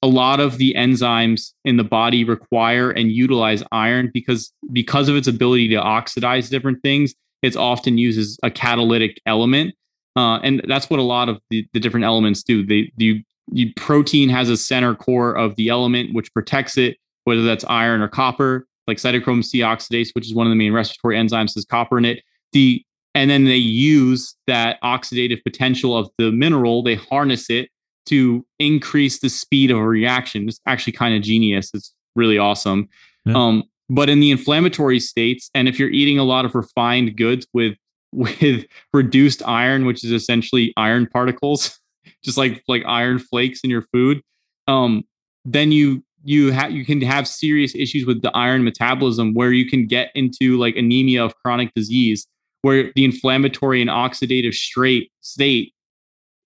a 0.00 0.06
lot 0.06 0.38
of 0.38 0.58
the 0.58 0.74
enzymes 0.78 1.52
in 1.64 1.76
the 1.76 1.82
body 1.82 2.22
require 2.22 2.92
and 2.92 3.10
utilize 3.10 3.64
iron 3.72 4.08
because 4.14 4.52
because 4.72 5.08
of 5.08 5.16
its 5.16 5.26
ability 5.26 5.68
to 5.70 5.76
oxidize 5.76 6.48
different 6.48 6.80
things 6.82 7.14
it's 7.42 7.56
often 7.56 7.98
used 7.98 8.18
as 8.18 8.38
a 8.44 8.50
catalytic 8.50 9.20
element 9.26 9.74
uh, 10.14 10.38
and 10.38 10.62
that's 10.68 10.88
what 10.88 11.00
a 11.00 11.02
lot 11.02 11.28
of 11.28 11.40
the, 11.50 11.66
the 11.72 11.80
different 11.80 12.06
elements 12.06 12.44
do 12.44 12.64
they 12.64 12.92
you, 12.96 13.22
you 13.52 13.72
protein 13.76 14.28
has 14.28 14.48
a 14.48 14.56
center 14.56 14.94
core 14.94 15.36
of 15.36 15.54
the 15.56 15.68
element 15.68 16.14
which 16.14 16.32
protects 16.32 16.76
it 16.76 16.96
whether 17.24 17.42
that's 17.42 17.64
iron 17.64 18.00
or 18.00 18.08
copper 18.08 18.66
like 18.86 18.98
cytochrome 18.98 19.44
c 19.44 19.60
oxidase 19.60 20.10
which 20.14 20.26
is 20.26 20.34
one 20.34 20.46
of 20.46 20.50
the 20.50 20.56
main 20.56 20.72
respiratory 20.72 21.16
enzymes 21.16 21.54
has 21.54 21.64
copper 21.64 21.98
in 21.98 22.04
it. 22.04 22.22
The 22.52 22.82
and 23.14 23.30
then 23.30 23.44
they 23.44 23.56
use 23.56 24.34
that 24.46 24.80
oxidative 24.82 25.42
potential 25.42 25.96
of 25.96 26.10
the 26.18 26.30
mineral 26.32 26.82
they 26.82 26.96
harness 26.96 27.50
it 27.50 27.70
to 28.06 28.46
increase 28.58 29.18
the 29.18 29.28
speed 29.28 29.70
of 29.70 29.78
a 29.78 29.82
reaction. 29.82 30.48
It's 30.48 30.60
actually 30.66 30.92
kind 30.92 31.16
of 31.16 31.22
genius. 31.22 31.70
It's 31.74 31.92
really 32.14 32.38
awesome. 32.38 32.88
Yeah. 33.24 33.34
um, 33.34 33.64
but 33.88 34.08
in 34.08 34.20
the 34.20 34.30
inflammatory 34.30 35.00
states 35.00 35.50
and 35.54 35.68
if 35.68 35.78
you're 35.78 35.90
eating 35.90 36.18
a 36.18 36.24
lot 36.24 36.44
of 36.44 36.54
refined 36.54 37.16
goods 37.16 37.46
with 37.52 37.76
with 38.12 38.64
reduced 38.94 39.42
iron 39.46 39.84
which 39.84 40.02
is 40.02 40.12
essentially 40.12 40.72
iron 40.76 41.06
particles 41.06 41.78
just 42.26 42.38
like 42.38 42.62
like 42.68 42.82
iron 42.86 43.18
flakes 43.18 43.60
in 43.62 43.70
your 43.70 43.82
food 43.92 44.20
um, 44.68 45.02
then 45.44 45.72
you 45.72 46.02
you 46.24 46.52
have 46.52 46.72
you 46.72 46.84
can 46.84 47.00
have 47.00 47.26
serious 47.26 47.74
issues 47.74 48.04
with 48.04 48.20
the 48.22 48.30
iron 48.36 48.64
metabolism 48.64 49.32
where 49.32 49.52
you 49.52 49.68
can 49.68 49.86
get 49.86 50.10
into 50.14 50.58
like 50.58 50.76
anemia 50.76 51.24
of 51.24 51.34
chronic 51.36 51.72
disease 51.74 52.26
where 52.62 52.90
the 52.96 53.04
inflammatory 53.04 53.80
and 53.80 53.88
oxidative 53.88 54.52
straight 54.52 55.10
state 55.20 55.72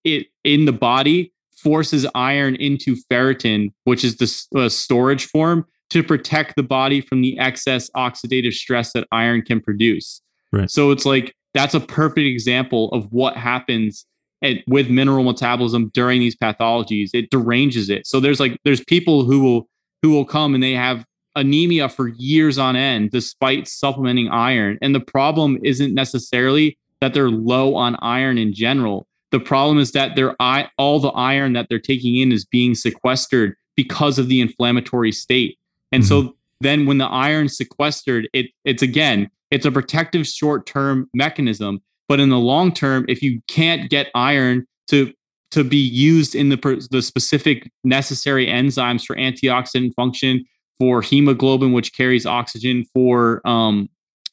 it 0.04 0.26
in 0.44 0.66
the 0.66 0.72
body 0.72 1.32
forces 1.62 2.06
iron 2.14 2.56
into 2.56 2.96
ferritin, 3.10 3.68
which 3.84 4.04
is 4.04 4.16
the 4.16 4.60
uh, 4.60 4.68
storage 4.68 5.26
form 5.26 5.66
to 5.90 6.02
protect 6.02 6.56
the 6.56 6.62
body 6.62 7.00
from 7.00 7.20
the 7.20 7.38
excess 7.38 7.90
oxidative 7.96 8.52
stress 8.52 8.92
that 8.92 9.06
iron 9.12 9.42
can 9.42 9.60
produce. 9.60 10.22
Right. 10.52 10.70
So 10.70 10.90
it's 10.90 11.04
like 11.04 11.34
that's 11.54 11.74
a 11.74 11.80
perfect 11.80 12.26
example 12.26 12.88
of 12.90 13.06
what 13.10 13.36
happens 13.36 14.06
at, 14.42 14.58
with 14.66 14.88
mineral 14.88 15.24
metabolism 15.24 15.90
during 15.94 16.20
these 16.20 16.36
pathologies. 16.36 17.10
It 17.12 17.30
deranges 17.30 17.90
it. 17.90 18.06
So 18.06 18.20
there's 18.20 18.40
like 18.40 18.58
there's 18.64 18.82
people 18.84 19.24
who 19.24 19.40
will 19.40 19.68
who 20.02 20.10
will 20.10 20.24
come 20.24 20.54
and 20.54 20.62
they 20.62 20.72
have 20.72 21.04
anemia 21.36 21.88
for 21.88 22.08
years 22.08 22.58
on 22.58 22.76
end 22.76 23.10
despite 23.10 23.68
supplementing 23.68 24.28
iron. 24.28 24.78
And 24.82 24.94
the 24.94 25.00
problem 25.00 25.58
isn't 25.62 25.94
necessarily 25.94 26.76
that 27.00 27.14
they're 27.14 27.30
low 27.30 27.76
on 27.76 27.96
iron 28.02 28.38
in 28.38 28.52
general. 28.52 29.06
The 29.30 29.40
problem 29.40 29.78
is 29.78 29.92
that 29.92 30.16
their 30.16 30.34
all 30.78 31.00
the 31.00 31.10
iron 31.10 31.52
that 31.52 31.66
they're 31.68 31.78
taking 31.78 32.16
in 32.16 32.32
is 32.32 32.44
being 32.44 32.74
sequestered 32.74 33.54
because 33.76 34.18
of 34.18 34.28
the 34.28 34.40
inflammatory 34.40 35.12
state. 35.12 35.56
And 35.92 36.02
mm-hmm. 36.02 36.26
so 36.28 36.36
then 36.60 36.86
when 36.86 36.98
the 36.98 37.06
iron's 37.06 37.56
sequestered, 37.56 38.28
it 38.32 38.46
it's 38.64 38.82
again, 38.82 39.30
it's 39.50 39.64
a 39.64 39.72
protective 39.72 40.26
short-term 40.26 41.08
mechanism, 41.14 41.80
but 42.10 42.18
in 42.18 42.28
the 42.28 42.40
long 42.40 42.72
term, 42.72 43.04
if 43.08 43.22
you 43.22 43.40
can't 43.46 43.88
get 43.88 44.08
iron 44.16 44.66
to 44.88 45.12
to 45.52 45.62
be 45.62 45.76
used 45.76 46.34
in 46.34 46.48
the 46.48 46.88
the 46.90 47.02
specific 47.02 47.70
necessary 47.84 48.48
enzymes 48.48 49.04
for 49.04 49.14
antioxidant 49.14 49.94
function, 49.94 50.44
for 50.76 51.02
hemoglobin, 51.02 51.72
which 51.72 51.94
carries 51.94 52.26
oxygen 52.26 52.84
for 52.92 53.40
um, 53.46 53.88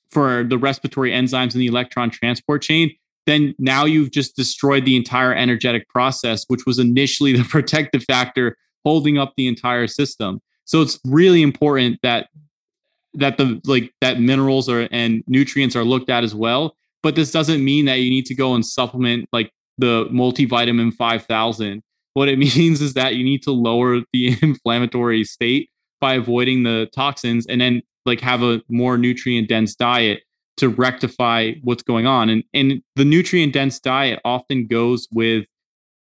for 0.09 0.43
the 0.43 0.57
respiratory 0.57 1.11
enzymes 1.11 1.53
in 1.53 1.59
the 1.59 1.67
electron 1.67 2.09
transport 2.09 2.63
chain, 2.63 2.89
then 3.27 3.53
now 3.59 3.85
you've 3.85 4.09
just 4.09 4.35
destroyed 4.35 4.83
the 4.83 4.95
entire 4.95 5.33
energetic 5.33 5.87
process, 5.87 6.45
which 6.47 6.65
was 6.65 6.79
initially 6.79 7.33
the 7.37 7.43
protective 7.43 8.03
factor 8.05 8.57
holding 8.83 9.19
up 9.19 9.33
the 9.37 9.47
entire 9.47 9.85
system. 9.85 10.41
So 10.65 10.81
it's 10.81 10.99
really 11.05 11.43
important 11.43 11.99
that 12.01 12.29
that 13.13 13.37
the 13.37 13.61
like 13.65 13.93
that 14.01 14.19
minerals 14.19 14.67
are 14.67 14.87
and 14.91 15.23
nutrients 15.27 15.75
are 15.75 15.83
looked 15.83 16.09
at 16.09 16.23
as 16.23 16.33
well. 16.33 16.75
But 17.03 17.15
this 17.15 17.31
doesn't 17.31 17.63
mean 17.63 17.85
that 17.85 17.95
you 17.95 18.09
need 18.09 18.25
to 18.27 18.35
go 18.35 18.53
and 18.53 18.65
supplement 18.65 19.27
like 19.31 19.51
the 19.77 20.05
multivitamin 20.05 20.93
5000. 20.93 21.81
What 22.13 22.27
it 22.27 22.39
means 22.55 22.81
is 22.81 22.93
that 22.95 23.15
you 23.15 23.23
need 23.23 23.43
to 23.43 23.51
lower 23.51 24.01
the 24.13 24.37
inflammatory 24.41 25.23
state 25.23 25.69
by 25.99 26.15
avoiding 26.15 26.63
the 26.63 26.87
toxins 26.93 27.45
and 27.47 27.61
then 27.61 27.81
like 28.05 28.21
have 28.21 28.41
a 28.41 28.61
more 28.69 28.97
nutrient 28.97 29.49
dense 29.49 29.75
diet 29.75 30.21
to 30.57 30.69
rectify 30.69 31.51
what's 31.63 31.83
going 31.83 32.07
on 32.07 32.29
and 32.29 32.43
and 32.53 32.81
the 32.95 33.05
nutrient 33.05 33.53
dense 33.53 33.79
diet 33.79 34.19
often 34.25 34.65
goes 34.65 35.07
with 35.11 35.45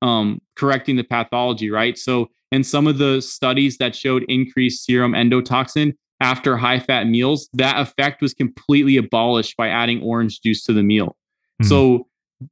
um, 0.02 0.40
correcting 0.56 0.96
the 0.96 1.04
pathology 1.04 1.70
right 1.70 1.96
so 1.96 2.28
in 2.50 2.64
some 2.64 2.86
of 2.86 2.98
the 2.98 3.20
studies 3.22 3.78
that 3.78 3.94
showed 3.94 4.24
increased 4.28 4.84
serum 4.84 5.12
endotoxin 5.12 5.94
after 6.22 6.56
high 6.56 6.78
fat 6.78 7.06
meals 7.06 7.48
that 7.52 7.80
effect 7.80 8.22
was 8.22 8.32
completely 8.32 8.96
abolished 8.96 9.56
by 9.56 9.68
adding 9.68 10.02
orange 10.02 10.40
juice 10.40 10.64
to 10.64 10.72
the 10.72 10.82
meal 10.82 11.08
mm-hmm. 11.08 11.68
so 11.68 12.06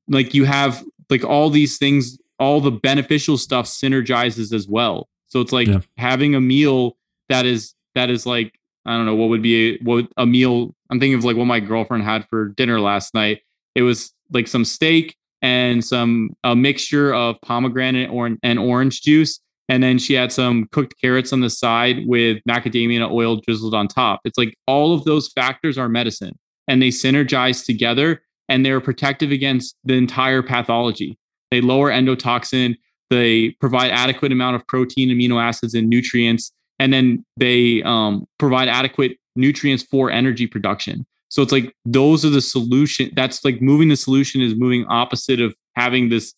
like 0.09 0.35
you 0.35 0.45
have 0.45 0.85
like 1.09 1.25
all 1.25 1.49
these 1.51 1.79
things 1.79 2.19
all 2.39 2.61
the 2.61 2.71
beneficial 2.71 3.39
stuff 3.39 3.67
synergizes 3.67 4.53
as 4.53 4.69
well 4.69 5.09
so 5.29 5.41
it's 5.41 5.53
like 5.53 5.69
yeah. 5.69 5.81
having 5.97 6.35
a 6.35 6.41
meal 6.41 6.97
that 7.29 7.47
is 7.47 7.75
that 7.95 8.11
is 8.11 8.27
like 8.27 8.53
I 8.87 8.97
don't 8.97 9.07
know 9.07 9.15
what 9.15 9.29
would 9.29 9.43
be 9.43 9.75
a, 9.75 9.79
what 9.83 10.07
a 10.17 10.27
meal. 10.27 10.75
I'm 10.91 10.99
thinking 10.99 11.19
of 11.19 11.25
like 11.25 11.37
what 11.37 11.47
my 11.47 11.61
girlfriend 11.61 12.05
had 12.05 12.27
for 12.29 12.49
dinner 12.49 12.81
last 12.81 13.15
night. 13.15 13.41
It 13.75 13.83
was 13.83 14.13
like 14.33 14.49
some 14.49 14.65
steak 14.65 15.17
and 15.43 15.85
some 15.85 16.31
a 16.45 16.57
mixture 16.57 17.15
of 17.15 17.41
pomegranate 17.43 18.11
or, 18.11 18.31
and 18.43 18.59
orange 18.59 19.03
juice, 19.03 19.41
and 19.71 19.83
then 19.83 19.99
she 19.99 20.13
had 20.13 20.31
some 20.33 20.69
cooked 20.73 20.95
carrots 21.01 21.33
on 21.33 21.41
the 21.41 21.49
side 21.49 22.03
with 22.07 22.39
macadamia 22.47 23.11
oil 23.11 23.37
drizzled 23.37 23.75
on 23.75 23.89
top. 23.89 24.21
It's 24.25 24.37
like 24.37 24.55
all 24.67 24.93
of 24.93 25.05
those 25.05 25.29
factors 25.29 25.79
are 25.79 25.89
medicine, 25.89 26.39
and 26.69 26.83
they 26.83 26.89
synergize 26.89 27.65
together, 27.65 28.23
and 28.51 28.67
they're 28.67 28.83
protective 28.83 29.31
against 29.31 29.77
the 29.85 29.95
entire 29.95 30.43
pathology. 30.43 31.19
They 31.51 31.63
lower 31.63 31.91
endotoxin. 31.91 32.77
They 33.09 33.57
provide 33.61 33.91
adequate 33.91 34.31
amount 34.31 34.57
of 34.57 34.67
protein, 34.67 35.09
amino 35.09 35.43
acids, 35.43 35.73
and 35.73 35.89
nutrients 35.89 36.53
and 36.81 36.95
then 36.95 37.25
they 37.37 37.83
um, 37.85 38.27
provide 38.39 38.67
adequate 38.67 39.19
nutrients 39.37 39.85
for 39.85 40.11
energy 40.11 40.47
production. 40.47 41.07
So 41.29 41.43
it's 41.43 41.53
like 41.53 41.73
those 41.85 42.25
are 42.25 42.31
the 42.31 42.41
solution. 42.41 43.11
That's 43.15 43.45
like 43.45 43.61
moving 43.61 43.91
the 43.91 43.97
solution 43.97 44.41
is 44.41 44.57
moving 44.57 44.87
opposite 44.89 45.41
of 45.41 45.55
having 45.77 46.09
this 46.09 46.35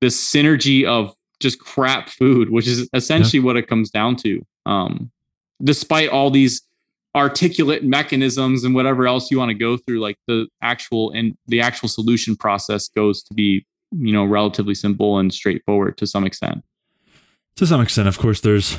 this 0.00 0.18
synergy 0.18 0.84
of 0.84 1.14
just 1.40 1.58
crap 1.58 2.08
food, 2.08 2.50
which 2.50 2.66
is 2.66 2.88
essentially 2.94 3.40
yeah. 3.40 3.46
what 3.46 3.56
it 3.56 3.68
comes 3.68 3.90
down 3.90 4.16
to. 4.16 4.40
Um, 4.64 5.10
despite 5.62 6.08
all 6.08 6.30
these 6.30 6.62
articulate 7.14 7.82
mechanisms 7.82 8.62
and 8.64 8.74
whatever 8.74 9.06
else 9.06 9.30
you 9.30 9.38
want 9.38 9.48
to 9.50 9.54
go 9.54 9.76
through, 9.76 10.00
like 10.00 10.18
the 10.26 10.46
actual 10.62 11.10
and 11.12 11.36
the 11.46 11.60
actual 11.60 11.88
solution 11.88 12.36
process 12.36 12.88
goes 12.88 13.22
to 13.22 13.34
be 13.34 13.64
you 13.92 14.12
know 14.12 14.24
relatively 14.24 14.74
simple 14.74 15.18
and 15.18 15.32
straightforward 15.32 15.96
to 15.98 16.06
some 16.06 16.24
extent. 16.24 16.62
To 17.56 17.66
some 17.66 17.80
extent, 17.80 18.08
of 18.08 18.18
course, 18.18 18.40
there's 18.40 18.78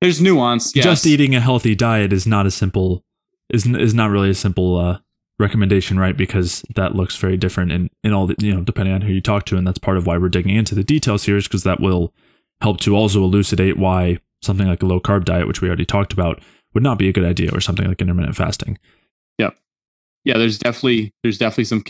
there's 0.00 0.20
nuance. 0.20 0.74
Yes. 0.76 0.84
Just 0.84 1.06
eating 1.06 1.34
a 1.34 1.40
healthy 1.40 1.74
diet 1.74 2.12
is 2.12 2.26
not 2.26 2.46
a 2.46 2.50
simple 2.50 3.04
is 3.48 3.66
is 3.66 3.94
not 3.94 4.10
really 4.10 4.30
a 4.30 4.34
simple 4.34 4.76
uh, 4.76 4.98
recommendation, 5.38 5.98
right? 5.98 6.16
Because 6.16 6.64
that 6.74 6.94
looks 6.94 7.16
very 7.16 7.36
different 7.36 7.72
in 7.72 7.90
in 8.02 8.12
all 8.12 8.26
the 8.26 8.34
you 8.38 8.54
know 8.54 8.62
depending 8.62 8.94
on 8.94 9.02
who 9.02 9.12
you 9.12 9.20
talk 9.20 9.44
to, 9.46 9.56
and 9.56 9.66
that's 9.66 9.78
part 9.78 9.96
of 9.96 10.06
why 10.06 10.18
we're 10.18 10.28
digging 10.28 10.56
into 10.56 10.74
the 10.74 10.84
details 10.84 11.24
here, 11.24 11.36
is 11.36 11.46
because 11.46 11.64
that 11.64 11.80
will 11.80 12.12
help 12.60 12.80
to 12.80 12.96
also 12.96 13.22
elucidate 13.22 13.76
why 13.76 14.18
something 14.42 14.66
like 14.66 14.82
a 14.82 14.86
low 14.86 15.00
carb 15.00 15.24
diet, 15.24 15.46
which 15.46 15.60
we 15.60 15.68
already 15.68 15.84
talked 15.84 16.12
about, 16.12 16.40
would 16.74 16.82
not 16.82 16.98
be 16.98 17.08
a 17.08 17.12
good 17.12 17.24
idea, 17.24 17.50
or 17.54 17.60
something 17.60 17.86
like 17.86 18.00
intermittent 18.00 18.36
fasting. 18.36 18.78
Yep. 19.38 19.56
Yeah, 20.24 20.38
there's 20.38 20.58
definitely 20.58 21.14
there's 21.22 21.38
definitely 21.38 21.64
some 21.64 21.82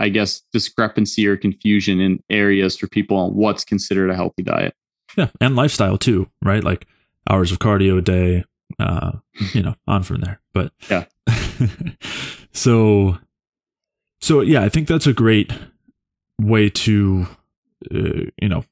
I 0.00 0.08
guess 0.08 0.42
discrepancy 0.52 1.26
or 1.26 1.36
confusion 1.36 2.00
in 2.00 2.22
areas 2.30 2.76
for 2.76 2.86
people 2.86 3.16
on 3.16 3.34
what's 3.34 3.64
considered 3.64 4.10
a 4.10 4.14
healthy 4.14 4.42
diet. 4.42 4.74
Yeah, 5.16 5.28
and 5.40 5.56
lifestyle 5.56 5.98
too, 5.98 6.28
right? 6.42 6.62
Like 6.62 6.86
hours 7.28 7.50
of 7.50 7.58
cardio 7.58 7.98
a 7.98 8.02
day, 8.02 8.44
uh, 8.78 9.12
you 9.52 9.62
know, 9.62 9.74
on 9.86 10.02
from 10.02 10.20
there. 10.20 10.40
But 10.54 10.72
yeah. 10.90 11.04
so, 12.52 13.18
so 14.20 14.40
yeah, 14.40 14.62
I 14.62 14.68
think 14.68 14.88
that's 14.88 15.06
a 15.06 15.12
great, 15.12 15.52
way 16.40 16.70
to 16.70 17.26
uh, 17.94 18.30
you 18.40 18.48
know 18.48 18.64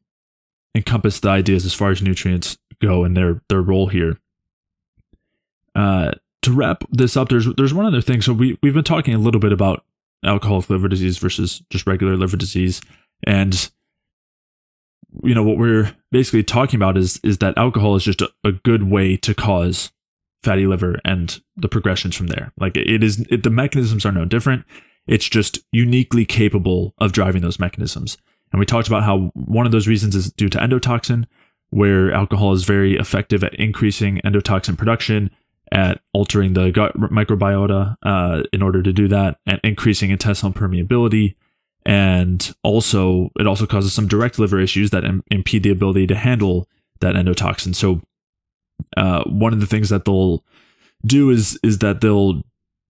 encompass 0.74 1.20
the 1.20 1.28
ideas 1.28 1.65
as 1.65 1.74
far 1.74 1.90
as 1.90 2.03
nutrients 2.03 2.59
go 2.81 3.05
and 3.05 3.16
their 3.16 3.40
their 3.48 3.62
role 3.62 3.89
here. 3.89 4.19
Uh, 5.74 6.12
to 6.43 6.53
wrap 6.53 6.85
this 6.90 7.16
up, 7.16 7.28
there's 7.28 7.47
there's 7.57 7.74
one 7.74 7.86
other 7.86 8.01
thing. 8.01 8.23
So 8.23 8.32
we 8.32 8.59
we've 8.62 8.74
been 8.74 8.85
talking 8.85 9.15
a 9.15 9.19
little 9.19 9.40
bit 9.40 9.53
about 9.53 9.85
alcoholic 10.24 10.70
liver 10.70 10.89
disease 10.89 11.19
versus 11.19 11.62
just 11.70 11.86
regular 11.86 12.16
liver 12.16 12.36
disease, 12.36 12.81
and 13.24 13.70
you 15.23 15.35
know 15.35 15.43
what 15.43 15.59
we're 15.59 15.94
basically 16.12 16.43
talking 16.43 16.78
about 16.78 16.97
is 16.97 17.19
is 17.23 17.39
that 17.39 17.57
alcohol 17.59 17.97
is 17.97 18.05
just 18.05 18.23
a, 18.23 18.31
a 18.44 18.53
good 18.53 18.85
way 18.85 19.16
to 19.16 19.35
cause 19.35 19.93
fatty 20.47 20.66
liver 20.66 20.98
and 21.05 21.40
the 21.56 21.68
progressions 21.68 22.16
from 22.16 22.28
there. 22.28 22.52
Like 22.59 22.77
it 22.77 23.02
is, 23.02 23.20
it, 23.31 23.43
the 23.43 23.51
mechanisms 23.51 24.06
are 24.06 24.12
no 24.12 24.24
different. 24.24 24.64
It's 25.06 25.28
just 25.28 25.59
uniquely 25.73 26.24
capable 26.24 26.94
of 26.98 27.12
driving 27.12 27.43
those 27.43 27.60
mechanisms. 27.60 28.16
And 28.52 28.60
we 28.60 28.66
talked 28.66 28.89
about 28.89 29.02
how 29.02 29.31
one 29.35 29.66
of 29.66 29.73
those 29.73 29.89
reasons 29.89 30.14
is 30.14 30.32
due 30.32 30.48
to 30.48 30.59
endotoxin, 30.59 31.27
where 31.70 32.12
alcohol 32.12 32.52
is 32.52 32.64
very 32.64 32.97
effective 32.97 33.44
at 33.44 33.55
increasing 33.55 34.20
endotoxin 34.24 34.78
production, 34.78 35.31
at 35.73 36.01
altering 36.12 36.52
the 36.55 36.70
gut 36.70 36.97
microbiota 36.97 37.97
uh, 38.02 38.43
in 38.52 38.62
order 38.62 38.82
to 38.82 38.93
do 38.93 39.09
that, 39.09 39.39
and 39.47 39.60
increasing 39.64 40.10
intestinal 40.10 40.52
permeability. 40.52 41.35
And 41.85 42.55
also, 42.62 43.31
it 43.39 43.47
also 43.47 43.66
causes 43.66 43.93
some 43.93 44.09
direct 44.09 44.39
liver 44.39 44.60
issues 44.60 44.90
that 44.90 45.05
Im- 45.05 45.23
impede 45.31 45.64
the 45.64 45.70
ability 45.70 46.06
to 46.09 46.14
handle 46.14 46.68
that 47.01 47.14
endotoxin. 47.14 47.74
So, 47.74 48.01
uh, 48.97 49.24
one 49.24 49.53
of 49.53 49.61
the 49.61 49.66
things 49.66 49.89
that 49.89 50.05
they'll 50.05 50.44
do 51.05 51.31
is 51.31 51.59
is 51.62 51.78
that 51.78 52.01
they'll 52.01 52.43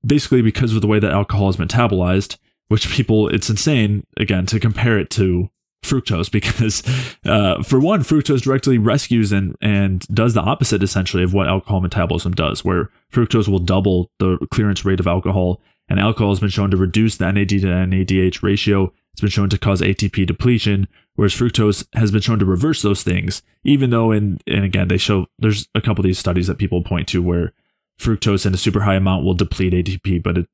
basically 0.05 0.43
because 0.43 0.75
of 0.75 0.81
the 0.81 0.87
way 0.87 0.99
that 0.99 1.13
alcohol 1.13 1.49
is 1.49 1.57
metabolized, 1.57 2.37
which 2.69 2.91
people 2.91 3.29
it's 3.29 3.51
insane 3.51 4.07
again 4.17 4.47
to 4.47 4.61
compare 4.61 4.99
it 4.99 5.11
to 5.11 5.51
fructose 5.85 6.31
because 6.33 6.83
uh, 7.25 7.63
for 7.63 7.79
one 7.79 8.01
fructose 8.03 8.43
directly 8.43 8.79
rescues 8.79 9.33
and 9.33 9.57
and 9.61 10.07
does 10.09 10.35
the 10.35 10.41
opposite 10.41 10.83
essentially 10.83 11.23
of 11.23 11.33
what 11.33 11.49
alcohol 11.49 11.81
metabolism 11.81 12.33
does 12.33 12.65
where 12.65 12.91
fructose 13.13 13.49
will 13.49 13.59
double 13.59 14.11
the 14.19 14.39
clearance 14.51 14.85
rate 14.85 15.01
of 15.01 15.07
alcohol 15.07 15.61
and 15.89 16.01
alcohol 16.01 16.31
has 16.31 16.41
been 16.41 16.49
shown 16.49 16.71
to 16.71 16.77
reduce 16.77 17.17
the 17.17 17.31
NAD 17.31 17.49
to 17.49 17.67
NADH 17.67 18.43
ratio 18.43 18.93
it's 19.17 19.23
been 19.23 19.31
shown 19.31 19.49
to 19.49 19.59
cause 19.59 19.81
ATP 19.81 20.27
depletion 20.27 20.89
whereas 21.15 21.35
fructose 21.35 21.87
has 21.95 22.11
been 22.11 22.21
shown 22.21 22.39
to 22.39 22.45
reverse 22.45 22.83
those 22.83 23.03
things 23.03 23.43
even 23.65 23.91
though 23.91 24.13
in 24.13 24.39
and 24.47 24.65
again 24.65 24.89
they 24.89 24.99
show 24.99 25.27
there's 25.39 25.69
a 25.75 25.81
couple 25.81 26.03
of 26.03 26.07
these 26.07 26.19
studies 26.19 26.47
that 26.47 26.59
people 26.59 26.83
point 26.83 27.09
to 27.09 27.23
where 27.23 27.53
fructose 27.99 28.45
in 28.45 28.53
a 28.53 28.59
super 28.59 28.81
high 28.81 28.97
amount 28.97 29.25
will 29.25 29.35
deplete 29.35 29.73
ATP 29.73 30.23
but 30.23 30.39
it, 30.39 30.49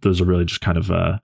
those 0.00 0.20
are 0.20 0.24
really 0.24 0.44
just 0.44 0.60
kind 0.60 0.76
of 0.76 0.90
uh, 0.90 1.18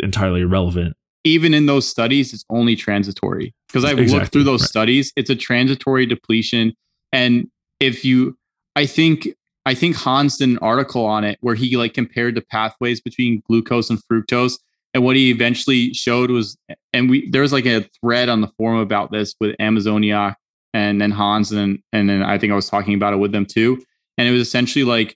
entirely 0.00 0.42
irrelevant 0.42 0.96
even 1.26 1.52
in 1.54 1.66
those 1.66 1.88
studies, 1.88 2.32
it's 2.32 2.44
only 2.50 2.76
transitory. 2.76 3.52
Because 3.66 3.84
I've 3.84 3.98
exactly, 3.98 4.20
looked 4.20 4.32
through 4.32 4.44
those 4.44 4.62
right. 4.62 4.68
studies, 4.68 5.12
it's 5.16 5.28
a 5.28 5.34
transitory 5.34 6.06
depletion. 6.06 6.72
And 7.12 7.50
if 7.80 8.04
you, 8.04 8.38
I 8.76 8.86
think, 8.86 9.28
I 9.66 9.74
think 9.74 9.96
Hans 9.96 10.36
did 10.36 10.48
an 10.50 10.58
article 10.58 11.04
on 11.04 11.24
it 11.24 11.38
where 11.40 11.56
he 11.56 11.76
like 11.76 11.94
compared 11.94 12.36
the 12.36 12.42
pathways 12.42 13.00
between 13.00 13.42
glucose 13.48 13.90
and 13.90 13.98
fructose. 14.04 14.58
And 14.96 15.04
what 15.04 15.14
he 15.14 15.28
eventually 15.30 15.92
showed 15.92 16.30
was, 16.30 16.56
and 16.94 17.10
we 17.10 17.28
there 17.28 17.42
was 17.42 17.52
like 17.52 17.66
a 17.66 17.86
thread 18.00 18.30
on 18.30 18.40
the 18.40 18.48
forum 18.56 18.78
about 18.78 19.12
this 19.12 19.34
with 19.38 19.54
Amazonia 19.60 20.38
and 20.72 21.02
then 21.02 21.10
Hans 21.10 21.52
and 21.52 21.80
and 21.92 22.08
then 22.08 22.22
I 22.22 22.38
think 22.38 22.50
I 22.50 22.56
was 22.56 22.70
talking 22.70 22.94
about 22.94 23.12
it 23.12 23.18
with 23.18 23.30
them 23.30 23.44
too. 23.44 23.78
And 24.16 24.26
it 24.26 24.30
was 24.30 24.40
essentially 24.40 24.86
like 24.86 25.14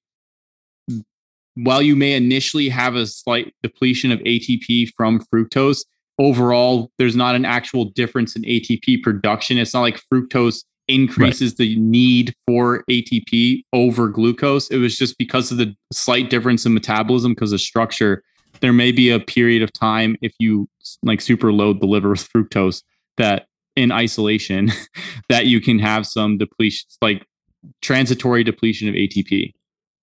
while 1.55 1.81
you 1.81 1.97
may 1.97 2.13
initially 2.13 2.69
have 2.69 2.95
a 2.95 3.07
slight 3.07 3.55
depletion 3.63 4.13
of 4.13 4.19
ATP 4.19 4.91
from 4.99 5.25
fructose, 5.33 5.87
overall 6.19 6.93
there's 6.99 7.17
not 7.17 7.35
an 7.35 7.47
actual 7.47 7.87
difference 7.87 8.37
in 8.37 8.43
ATP 8.43 9.03
production. 9.03 9.57
It's 9.57 9.73
not 9.73 9.81
like 9.81 9.99
fructose 10.13 10.63
increases 10.89 11.53
right. 11.53 11.57
the 11.57 11.77
need 11.79 12.35
for 12.47 12.85
ATP 12.91 13.63
over 13.73 14.09
glucose. 14.09 14.69
It 14.69 14.77
was 14.77 14.99
just 14.99 15.17
because 15.17 15.51
of 15.51 15.57
the 15.57 15.75
slight 15.91 16.29
difference 16.29 16.67
in 16.67 16.75
metabolism 16.75 17.33
because 17.33 17.55
of 17.55 17.63
structure. 17.63 18.23
There 18.61 18.73
may 18.73 18.93
be 18.93 19.11
a 19.11 19.21
period 19.21 19.63
of 19.63 19.73
time 19.73 20.17
if 20.21 20.35
you 20.39 20.69
like 21.03 21.21
super 21.21 21.53
load 21.53 21.81
the 21.81 21.87
liver 21.87 22.11
with 22.11 22.29
fructose 22.29 22.83
that 23.17 23.47
in 23.77 23.93
isolation 23.93 24.71
that 25.29 25.47
you 25.47 25.61
can 25.61 25.79
have 25.79 26.07
some 26.07 26.39
depletion 26.39 26.89
like 27.01 27.27
transitory 27.81 28.45
depletion 28.45 28.89
of 28.89 28.95
ATP. 28.95 29.53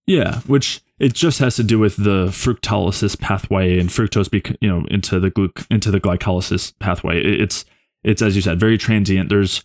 Yeah, 0.06 0.40
which 0.42 0.82
it 1.00 1.14
just 1.14 1.40
has 1.40 1.56
to 1.58 1.64
do 1.64 1.80
with 1.80 1.98
the 1.98 2.28
fructolysis 2.28 3.20
pathway 3.20 3.78
and 3.78 3.90
fructose, 3.90 4.32
bec- 4.32 4.58
you 4.62 4.70
know, 4.70 4.86
into 4.90 5.20
the 5.20 5.30
gluc- 5.30 5.68
into 5.70 5.92
the 5.92 6.00
glycolysis 6.00 6.74
pathway. 6.80 7.22
It's 7.22 7.66
it's 8.04 8.22
as 8.22 8.36
you 8.36 8.42
said, 8.42 8.60
very 8.60 8.78
transient. 8.78 9.30
There's 9.30 9.64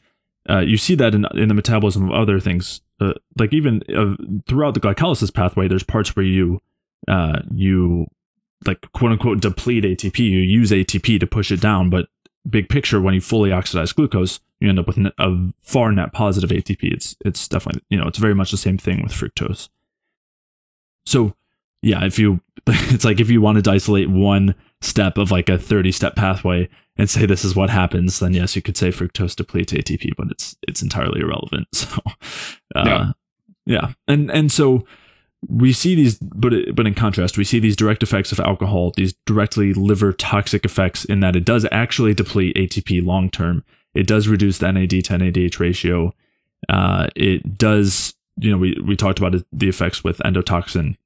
uh, 0.51 0.59
you 0.59 0.77
see 0.77 0.95
that 0.97 1.15
in 1.15 1.27
in 1.35 1.49
the 1.49 1.55
metabolism 1.55 2.11
of 2.11 2.15
other 2.15 2.41
things, 2.41 2.81
uh, 3.01 3.13
like 3.39 3.53
even 3.53 3.83
uh, 3.97 4.17
throughout 4.49 4.75
the 4.75 4.81
glycolysis 4.81 5.33
pathway. 5.33 5.69
There's 5.69 5.85
parts 5.85 6.17
where 6.17 6.25
you 6.25 6.61
uh, 7.07 7.41
you 7.55 8.07
like 8.67 8.91
quote 8.93 9.13
unquote 9.13 9.41
deplete 9.41 9.85
ATP. 9.85 10.19
You 10.19 10.39
use 10.39 10.71
ATP 10.71 11.21
to 11.21 11.27
push 11.27 11.51
it 11.51 11.61
down, 11.61 11.91
but 11.91 12.09
big 12.49 12.69
picture, 12.69 13.01
when 13.01 13.15
you 13.15 13.21
fully 13.21 13.53
oxidize 13.53 13.93
glucose, 13.93 14.41
you 14.61 14.69
end 14.69 14.79
up 14.79 14.87
with 14.87 14.99
a 14.99 15.53
far 15.61 15.93
net 15.93 16.13
positive 16.13 16.51
ATP. 16.51 16.93
It's 16.93 17.17
it's 17.25 17.49
definitely 17.49 17.83
you 17.91 17.99
know 17.99 18.07
it's 18.07 18.19
very 18.19 18.35
much 18.35 18.51
the 18.51 18.57
same 18.57 18.79
thing 18.79 19.03
with 19.03 19.13
fructose. 19.13 19.69
So 21.05 21.35
yeah, 21.83 22.05
if 22.05 22.19
you 22.19 22.41
it's 22.67 23.05
like 23.05 23.21
if 23.21 23.31
you 23.31 23.41
wanted 23.41 23.65
to 23.65 23.73
isolate 23.73 24.09
one 24.09 24.55
step 24.81 25.19
of 25.19 25.31
like 25.31 25.49
a 25.49 25.59
30 25.59 25.93
step 25.93 26.17
pathway 26.17 26.69
and 26.97 27.09
say 27.09 27.27
this 27.27 27.45
is 27.45 27.57
what 27.57 27.71
happens, 27.71 28.19
then 28.19 28.35
yes, 28.35 28.55
you 28.55 28.63
could 28.63 28.77
say 28.77 28.91
fructose 28.91 29.35
depletes 29.35 29.73
ATP, 29.73 30.13
but 30.17 30.29
it's 30.31 30.57
it's 30.67 30.83
entirely 30.83 31.21
irrelevant. 31.21 31.69
So 32.75 32.81
uh, 32.81 32.85
yeah. 32.87 33.13
yeah. 33.67 33.93
And 34.09 34.31
and 34.31 34.51
so 34.51 34.87
we 35.49 35.73
see 35.73 35.95
these 35.95 36.17
but 36.19 36.53
but 36.75 36.87
in 36.87 36.95
contrast, 36.95 37.37
we 37.37 37.45
see 37.45 37.59
these 37.59 37.77
direct 37.77 38.03
effects 38.03 38.33
of 38.33 38.41
alcohol, 38.41 38.93
these 38.97 39.15
directly 39.27 39.75
liver 39.75 40.13
toxic 40.13 40.65
effects 40.65 41.05
in 41.05 41.21
that 41.21 41.37
it 41.37 41.45
does 41.45 41.67
actually 41.73 42.15
deplete 42.15 42.57
ATP 42.57 43.05
long 43.05 43.31
term. 43.31 43.65
It 43.95 44.07
does 44.07 44.29
reduce 44.29 44.59
the 44.59 44.73
NAD 44.73 44.91
to 44.91 45.19
NADH 45.19 45.59
ratio. 45.59 46.15
Uh, 46.69 47.09
it 47.17 47.59
does 47.59 48.15
you 48.39 48.51
know, 48.51 48.59
we, 48.59 48.77
we 48.85 48.97
talked 48.97 49.19
about 49.19 49.35
the 49.53 49.69
effects 49.69 50.03
with 50.03 50.19
endotoxin. 50.19 50.97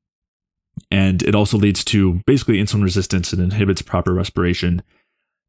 And 0.90 1.22
it 1.22 1.34
also 1.34 1.56
leads 1.56 1.84
to 1.84 2.20
basically 2.26 2.60
insulin 2.60 2.82
resistance 2.82 3.32
and 3.32 3.42
inhibits 3.42 3.82
proper 3.82 4.12
respiration. 4.12 4.82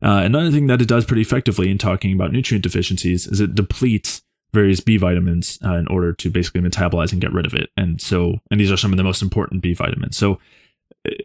Uh, 0.02 0.22
another 0.24 0.52
thing 0.52 0.68
that 0.68 0.82
it 0.82 0.88
does 0.88 1.06
pretty 1.06 1.22
effectively 1.22 1.70
in 1.70 1.78
talking 1.78 2.14
about 2.14 2.32
nutrient 2.32 2.64
deficiencies 2.64 3.28
is 3.28 3.42
it 3.42 3.56
depletes 3.56 4.22
various 4.53 4.80
B 4.80 4.98
vitamins 4.98 5.60
uh, 5.64 5.76
in 5.76 5.88
order 5.88 6.14
to 6.14 6.30
basically 6.30 6.61
metabolize 6.61 7.11
and 7.11 7.22
get 7.22 7.34
rid 7.34 7.45
of 7.45 7.53
it. 7.53 7.69
And 7.78 8.02
so, 8.02 8.40
and 8.49 8.60
these 8.60 8.72
are 8.72 8.78
some 8.78 8.94
of 8.94 8.98
the 8.98 9.03
most 9.03 9.22
important 9.22 9.61
B 9.61 9.74
vitamins. 9.74 10.18
So, 10.18 10.40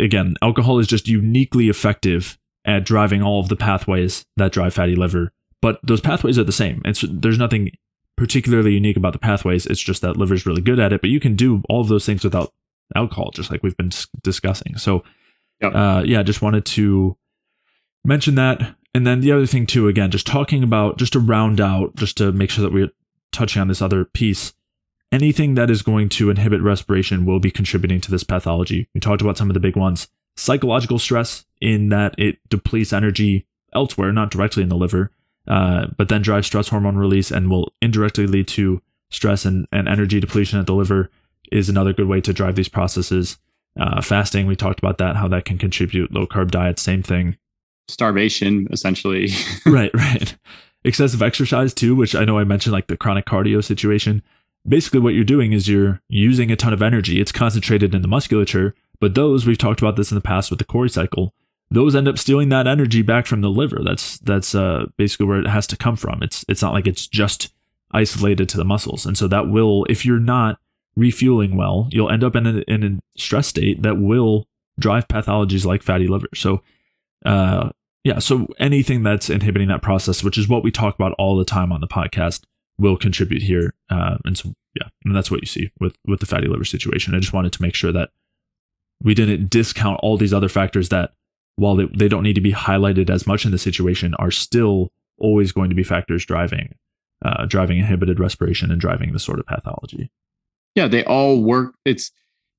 again, 0.01 0.35
alcohol 0.43 0.79
is 0.79 0.87
just 0.87 1.09
uniquely 1.09 1.69
effective 1.69 2.39
at 2.65 2.85
driving 2.85 3.23
all 3.23 3.41
of 3.41 3.49
the 3.49 3.57
pathways 3.57 4.25
that 4.37 4.53
drive 4.53 4.75
fatty 4.75 4.97
liver, 4.97 5.33
but 5.61 5.81
those 5.83 6.01
pathways 6.01 6.39
are 6.39 6.45
the 6.45 6.53
same. 6.53 6.83
It's 6.85 7.05
there's 7.09 7.39
nothing 7.39 7.71
particularly 8.17 8.75
unique 8.75 8.97
about 8.97 9.13
the 9.13 9.19
pathways. 9.19 9.67
It's 9.67 9.81
just 9.81 10.03
that 10.03 10.17
liver 10.17 10.35
is 10.35 10.47
really 10.47 10.63
good 10.63 10.79
at 10.79 10.93
it, 10.93 11.01
but 11.01 11.11
you 11.11 11.21
can 11.21 11.35
do 11.35 11.63
all 11.69 11.81
of 11.81 11.89
those 11.89 12.07
things 12.07 12.25
without 12.25 12.53
alcohol, 12.95 13.31
just 13.33 13.51
like 13.51 13.63
we've 13.63 13.77
been 13.77 13.91
discussing. 14.23 14.77
So, 14.77 15.03
yep. 15.61 15.75
uh, 15.75 16.03
yeah, 16.05 16.23
just 16.23 16.43
wanted 16.43 16.65
to 16.67 17.17
mention 18.05 18.35
that. 18.35 18.77
And 18.95 19.07
then 19.07 19.21
the 19.21 19.33
other 19.33 19.47
thing 19.47 19.67
too, 19.67 19.89
again, 19.89 20.11
just 20.11 20.27
talking 20.27 20.63
about, 20.63 20.99
just 20.99 21.15
to 21.15 21.21
round 21.21 21.61
out, 21.61 21.97
just 21.97 22.19
to 22.19 22.31
make 22.33 22.51
sure 22.51 22.63
that 22.63 22.73
we're 22.73 22.91
touching 23.33 23.61
on 23.61 23.69
this 23.69 23.83
other 23.83 24.05
piece, 24.05 24.53
anything 25.11 25.55
that 25.55 25.71
is 25.71 25.83
going 25.83 26.09
to 26.11 26.31
inhibit 26.31 26.63
respiration 26.63 27.27
will 27.27 27.41
be 27.41 27.51
contributing 27.51 28.01
to 28.01 28.11
this 28.11 28.25
pathology. 28.25 28.89
We 28.95 29.01
talked 29.01 29.23
about 29.23 29.37
some 29.37 29.51
of 29.51 29.55
the 29.55 29.61
big 29.61 29.77
ones. 29.77 30.09
Psychological 30.37 30.99
stress, 30.99 31.45
in 31.61 31.91
that 31.91 32.15
it 32.19 32.39
depletes 32.49 32.93
energy 32.93 33.47
elsewhere, 33.75 34.13
not 34.13 34.31
directly 34.31 34.63
in 34.63 34.69
the 34.69 34.77
liver, 34.77 35.11
uh, 35.47 35.87
but 35.97 36.09
then 36.09 36.23
drives 36.23 36.47
stress 36.47 36.69
hormone 36.69 36.97
release 36.97 37.31
and 37.31 37.51
will 37.51 37.73
indirectly 37.83 38.27
lead 38.27 38.49
to 38.49 38.81
stress 39.11 39.45
and, 39.45 39.67
and 39.73 39.89
energy 39.89 40.21
depletion 40.21 40.59
at 40.59 40.67
the 40.67 40.75
liver 40.75 41.11
is 41.51 41.69
another 41.69 41.93
good 41.93 42.09
way 42.09 42.21
to 42.21 42.33
drive 42.33 42.57
these 42.57 42.69
processes. 42.69 43.39
Uh, 43.79 44.01
fasting, 44.01 44.47
we 44.47 44.57
talked 44.57 44.79
about 44.79 44.99
that, 44.99 45.17
how 45.17 45.29
that 45.29 45.45
can 45.45 45.59
contribute. 45.59 46.13
Low 46.13 46.27
carb 46.27 46.51
diet, 46.51 46.79
same 46.79 47.03
thing. 47.03 47.37
Starvation, 47.89 48.69
essentially. 48.71 49.29
right, 49.67 49.91
right. 49.95 50.37
Excessive 50.85 51.23
exercise, 51.23 51.73
too, 51.73 51.95
which 51.95 52.15
I 52.15 52.25
know 52.25 52.39
I 52.39 52.45
mentioned, 52.45 52.73
like 52.73 52.89
the 52.89 52.97
chronic 52.97 53.25
cardio 53.25 53.63
situation. 53.63 54.23
Basically, 54.67 55.01
what 55.01 55.15
you're 55.15 55.25
doing 55.25 55.53
is 55.53 55.69
you're 55.69 56.01
using 56.09 56.51
a 56.51 56.57
ton 56.57 56.73
of 56.73 56.83
energy. 56.83 57.21
It's 57.21 57.33
concentrated 57.33 57.95
in 57.95 58.03
the 58.03 58.09
musculature, 58.09 58.75
but 59.01 59.15
those, 59.15 59.47
we've 59.47 59.59
talked 59.59 59.81
about 59.81 59.97
this 59.97 60.11
in 60.11 60.15
the 60.15 60.21
past 60.21 60.51
with 60.51 60.59
the 60.59 60.65
Cori 60.65 60.89
cycle, 60.89 61.35
those 61.73 61.97
end 61.97 62.07
up 62.07 62.19
stealing 62.19 62.51
that 62.51 62.67
energy 62.67 63.03
back 63.03 63.27
from 63.27 63.41
the 63.41 63.49
liver. 63.49 63.81
That's 63.83 64.19
that's 64.19 64.55
uh, 64.55 64.87
basically 64.97 65.27
where 65.27 65.41
it 65.41 65.47
has 65.47 65.67
to 65.69 65.77
come 65.77 65.97
from. 65.97 66.23
It's 66.23 66.45
it's 66.49 66.63
not 66.63 66.75
like 66.75 66.87
it's 66.87 67.07
just 67.07 67.53
isolated 67.93 68.49
to 68.51 68.57
the 68.57 68.65
muscles, 68.65 69.07
and 69.07 69.17
so 69.17 69.27
that 69.29 69.49
will, 69.49 69.87
if 69.89 70.05
you're 70.05 70.21
not 70.21 70.59
refueling 70.97 71.57
well, 71.57 71.89
you'll 71.91 72.11
end 72.11 72.23
up 72.23 72.37
in 72.37 72.47
a, 72.47 72.59
in 72.69 72.85
a 72.85 73.19
stress 73.19 73.47
state 73.47 73.83
that 73.83 73.99
will 73.99 74.47
drive 74.79 75.09
pathologies 75.09 75.65
like 75.65 75.83
fatty 75.83 76.07
liver. 76.07 76.29
So, 76.35 76.63
uh, 77.25 77.71
Yeah. 78.05 78.19
So 78.19 78.49
anything 78.59 79.03
that's 79.03 79.31
inhibiting 79.31 79.69
that 79.69 79.83
process, 79.83 80.25
which 80.25 80.37
is 80.37 80.49
what 80.49 80.65
we 80.65 80.71
talk 80.71 80.95
about 80.95 81.15
all 81.19 81.37
the 81.37 81.45
time 81.45 81.73
on 81.73 81.81
the 81.81 81.87
podcast, 81.87 82.43
will 82.79 82.97
contribute 82.97 83.43
here. 83.43 83.75
Uh, 83.91 84.17
and 84.25 84.37
so, 84.37 84.53
yeah, 84.75 84.89
and 85.05 85.15
that's 85.15 85.31
what 85.31 85.41
you 85.41 85.47
see 85.47 85.71
with 85.81 85.97
with 86.07 86.21
the 86.21 86.27
fatty 86.27 86.49
liver 86.49 86.65
situation. 86.65 87.15
I 87.15 87.21
just 87.21 87.33
wanted 87.33 87.53
to 87.53 87.63
make 87.63 87.75
sure 87.75 87.93
that 87.93 88.11
we 89.03 89.15
didn't 89.15 89.51
discount 89.51 90.01
all 90.03 90.17
these 90.17 90.33
other 90.33 90.49
factors 90.49 90.89
that, 90.89 91.13
while 91.57 91.77
they, 91.77 91.87
they 91.95 92.09
don't 92.09 92.23
need 92.23 92.35
to 92.35 92.41
be 92.41 92.53
highlighted 92.53 93.11
as 93.11 93.27
much 93.27 93.45
in 93.45 93.51
the 93.51 93.59
situation, 93.59 94.15
are 94.15 94.31
still 94.31 94.91
always 95.19 95.53
going 95.53 95.69
to 95.69 95.77
be 95.77 95.83
factors 95.83 96.25
driving 96.25 96.75
uh, 97.25 97.47
driving 97.47 97.79
inhibited 97.79 98.19
respiration 98.19 98.71
and 98.71 98.81
driving 98.81 99.13
this 99.13 99.25
sort 99.25 99.39
of 99.39 99.47
pathology. 99.47 100.11
Yeah, 100.75 100.89
they 100.89 101.05
all 101.05 101.43
work. 101.43 101.75
It's 101.85 102.11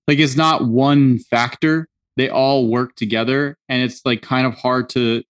like 0.08 0.20
it's 0.20 0.36
not 0.36 0.68
one 0.68 1.20
factor. 1.20 1.88
They 2.16 2.30
all 2.30 2.68
work 2.68 2.96
together, 2.96 3.58
and 3.68 3.82
it's 3.82 4.06
like 4.06 4.22
kind 4.22 4.46
of 4.46 4.54
hard 4.54 4.90
to. 4.90 5.24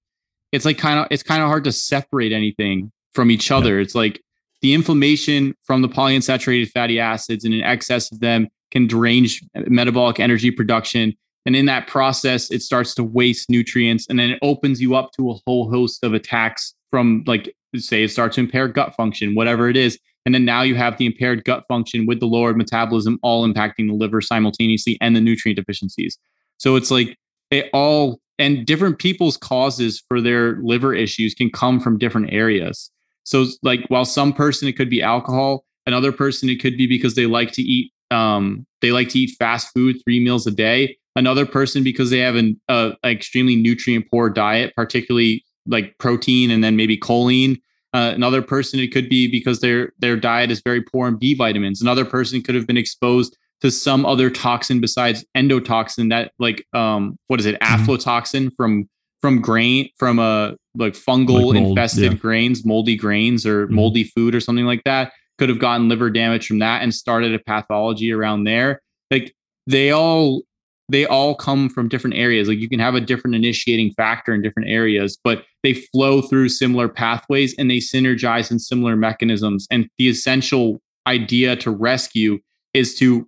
It's 0.54 0.64
like 0.64 0.78
kind 0.78 1.00
of 1.00 1.08
it's 1.12 1.24
kind 1.24 1.42
of 1.42 1.50
hard 1.50 1.66
to 1.66 1.72
separate 1.74 2.32
anything 2.32 2.92
from 3.14 3.30
each 3.30 3.52
other. 3.52 3.76
Yeah. 3.76 3.82
It's 3.82 3.96
like 3.96 4.22
the 4.62 4.74
inflammation 4.74 5.56
from 5.64 5.82
the 5.82 5.90
polyunsaturated 5.90 6.70
fatty 6.70 7.00
acids 7.00 7.44
and 7.44 7.54
an 7.54 7.64
excess 7.64 8.12
of 8.12 8.22
them 8.22 8.48
can 8.72 8.88
derange 8.88 9.44
uh, 9.56 9.64
metabolic 9.68 10.20
energy 10.20 10.52
production. 10.52 11.14
And 11.46 11.56
in 11.56 11.66
that 11.66 11.88
process, 11.88 12.50
it 12.52 12.62
starts 12.62 12.96
to 12.96 13.04
waste 13.04 13.50
nutrients 13.50 14.08
and 14.10 14.18
then 14.18 14.30
it 14.30 14.40
opens 14.42 14.80
you 14.80 14.96
up 14.96 15.12
to 15.18 15.32
a 15.32 15.36
whole 15.46 15.70
host 15.70 16.04
of 16.04 16.14
attacks 16.14 16.74
from 16.90 17.24
like 17.28 17.54
say 17.76 18.04
it 18.04 18.12
starts 18.12 18.36
to 18.36 18.42
impair 18.42 18.68
gut 18.68 18.96
function, 18.96 19.36
whatever 19.36 19.68
it 19.70 19.76
is. 19.76 20.00
And 20.26 20.34
then 20.34 20.46
now 20.46 20.62
you 20.62 20.76
have 20.76 20.98
the 20.98 21.06
impaired 21.06 21.44
gut 21.44 21.66
function 21.68 22.06
with 22.06 22.20
the 22.20 22.28
lowered 22.28 22.56
metabolism 22.56 23.20
all 23.24 23.46
impacting 23.46 23.88
the 23.88 23.94
liver 23.94 24.22
simultaneously 24.22 24.98
and 25.02 25.16
the 25.16 25.22
nutrient 25.22 25.58
deficiencies. 25.58 26.18
So 26.58 26.76
it's 26.76 26.92
like 26.92 27.18
they 27.52 27.70
all 27.72 28.22
and 28.40 28.66
different 28.66 29.00
people's 29.00 29.38
causes 29.38 30.04
for 30.08 30.22
their 30.22 30.58
liver 30.62 30.94
issues 30.94 31.34
can 31.34 31.50
come 31.50 31.80
from 31.80 31.98
different 31.98 32.32
areas. 32.32 32.92
So 33.24 33.46
like 33.62 33.82
while 33.88 34.06
some 34.06 34.34
person 34.34 34.68
it 34.68 34.74
could 34.74 34.90
be 34.90 35.02
alcohol, 35.02 35.66
another 35.86 36.12
person 36.12 36.50
it 36.50 36.62
could 36.62 36.78
be 36.78 36.88
because 36.88 37.16
they 37.16 37.26
like 37.26 37.52
to 37.54 37.62
eat 37.62 37.92
um 38.12 38.66
they 38.82 38.92
like 38.92 39.10
to 39.10 39.20
eat 39.20 39.36
fast 39.40 39.74
food 39.74 39.98
3 40.04 40.20
meals 40.24 40.46
a 40.48 40.52
day. 40.52 40.98
Another 41.16 41.46
person 41.46 41.84
because 41.84 42.10
they 42.10 42.20
have 42.20 42.36
an 42.36 42.60
uh, 42.70 42.92
extremely 43.06 43.56
nutrient 43.56 44.10
poor 44.10 44.30
diet, 44.30 44.74
particularly 44.76 45.44
like 45.68 45.96
protein 46.00 46.50
and 46.50 46.64
then 46.64 46.76
maybe 46.76 46.98
choline. 46.98 47.62
Uh, 47.94 48.12
another 48.16 48.42
person 48.42 48.80
it 48.80 48.92
could 48.92 49.08
be 49.08 49.30
because 49.30 49.60
their 49.62 49.94
their 50.00 50.18
diet 50.18 50.50
is 50.50 50.62
very 50.66 50.82
poor 50.82 51.08
in 51.08 51.18
B 51.18 51.36
vitamins. 51.36 51.82
Another 51.82 52.04
person 52.04 52.42
could 52.42 52.56
have 52.56 52.66
been 52.66 52.78
exposed 52.78 53.38
to 53.64 53.72
some 53.72 54.06
other 54.06 54.30
toxin 54.30 54.80
besides 54.80 55.26
endotoxin 55.36 56.10
that 56.10 56.32
like 56.38 56.66
um 56.74 57.18
what 57.28 57.40
is 57.40 57.46
it 57.46 57.60
mm-hmm. 57.60 57.84
aflatoxin 57.84 58.52
from 58.56 58.88
from 59.22 59.42
grain 59.42 59.90
from 59.98 60.20
a 60.20 60.22
uh, 60.22 60.56
like 60.76 60.94
fungal 60.94 61.46
like 61.46 61.56
mold, 61.56 61.56
infested 61.56 62.12
yeah. 62.12 62.18
grains 62.18 62.66
moldy 62.66 62.96
grains 62.96 63.46
or 63.46 63.66
mm-hmm. 63.66 63.76
moldy 63.76 64.04
food 64.04 64.36
or 64.36 64.40
something 64.40 64.66
like 64.66 64.84
that 64.84 65.12
could 65.40 65.50
have 65.50 65.60
gotten 65.60 65.90
liver 65.90 66.10
damage 66.10 66.46
from 66.46 66.60
that 66.60 66.84
and 66.84 66.94
started 66.94 67.34
a 67.34 67.40
pathology 67.40 68.12
around 68.12 68.44
there 68.44 68.82
like 69.10 69.34
they 69.66 69.92
all 69.92 70.42
they 70.90 71.06
all 71.06 71.34
come 71.34 71.70
from 71.70 71.88
different 71.88 72.16
areas. 72.16 72.48
Like 72.48 72.60
you 72.60 72.68
can 72.68 72.80
have 72.80 72.94
a 72.94 73.02
different 73.02 73.36
initiating 73.36 73.94
factor 73.94 74.34
in 74.34 74.42
different 74.42 74.70
areas, 74.70 75.18
but 75.24 75.46
they 75.64 75.74
flow 75.74 76.22
through 76.22 76.50
similar 76.50 76.90
pathways 76.90 77.56
and 77.58 77.72
they 77.72 77.78
synergize 77.78 78.52
in 78.52 78.60
similar 78.60 78.96
mechanisms. 78.96 79.66
And 79.72 79.88
the 79.98 80.10
essential 80.10 80.82
idea 81.08 81.56
to 81.58 81.72
rescue 81.72 82.40
is 82.74 82.96
to 82.96 83.28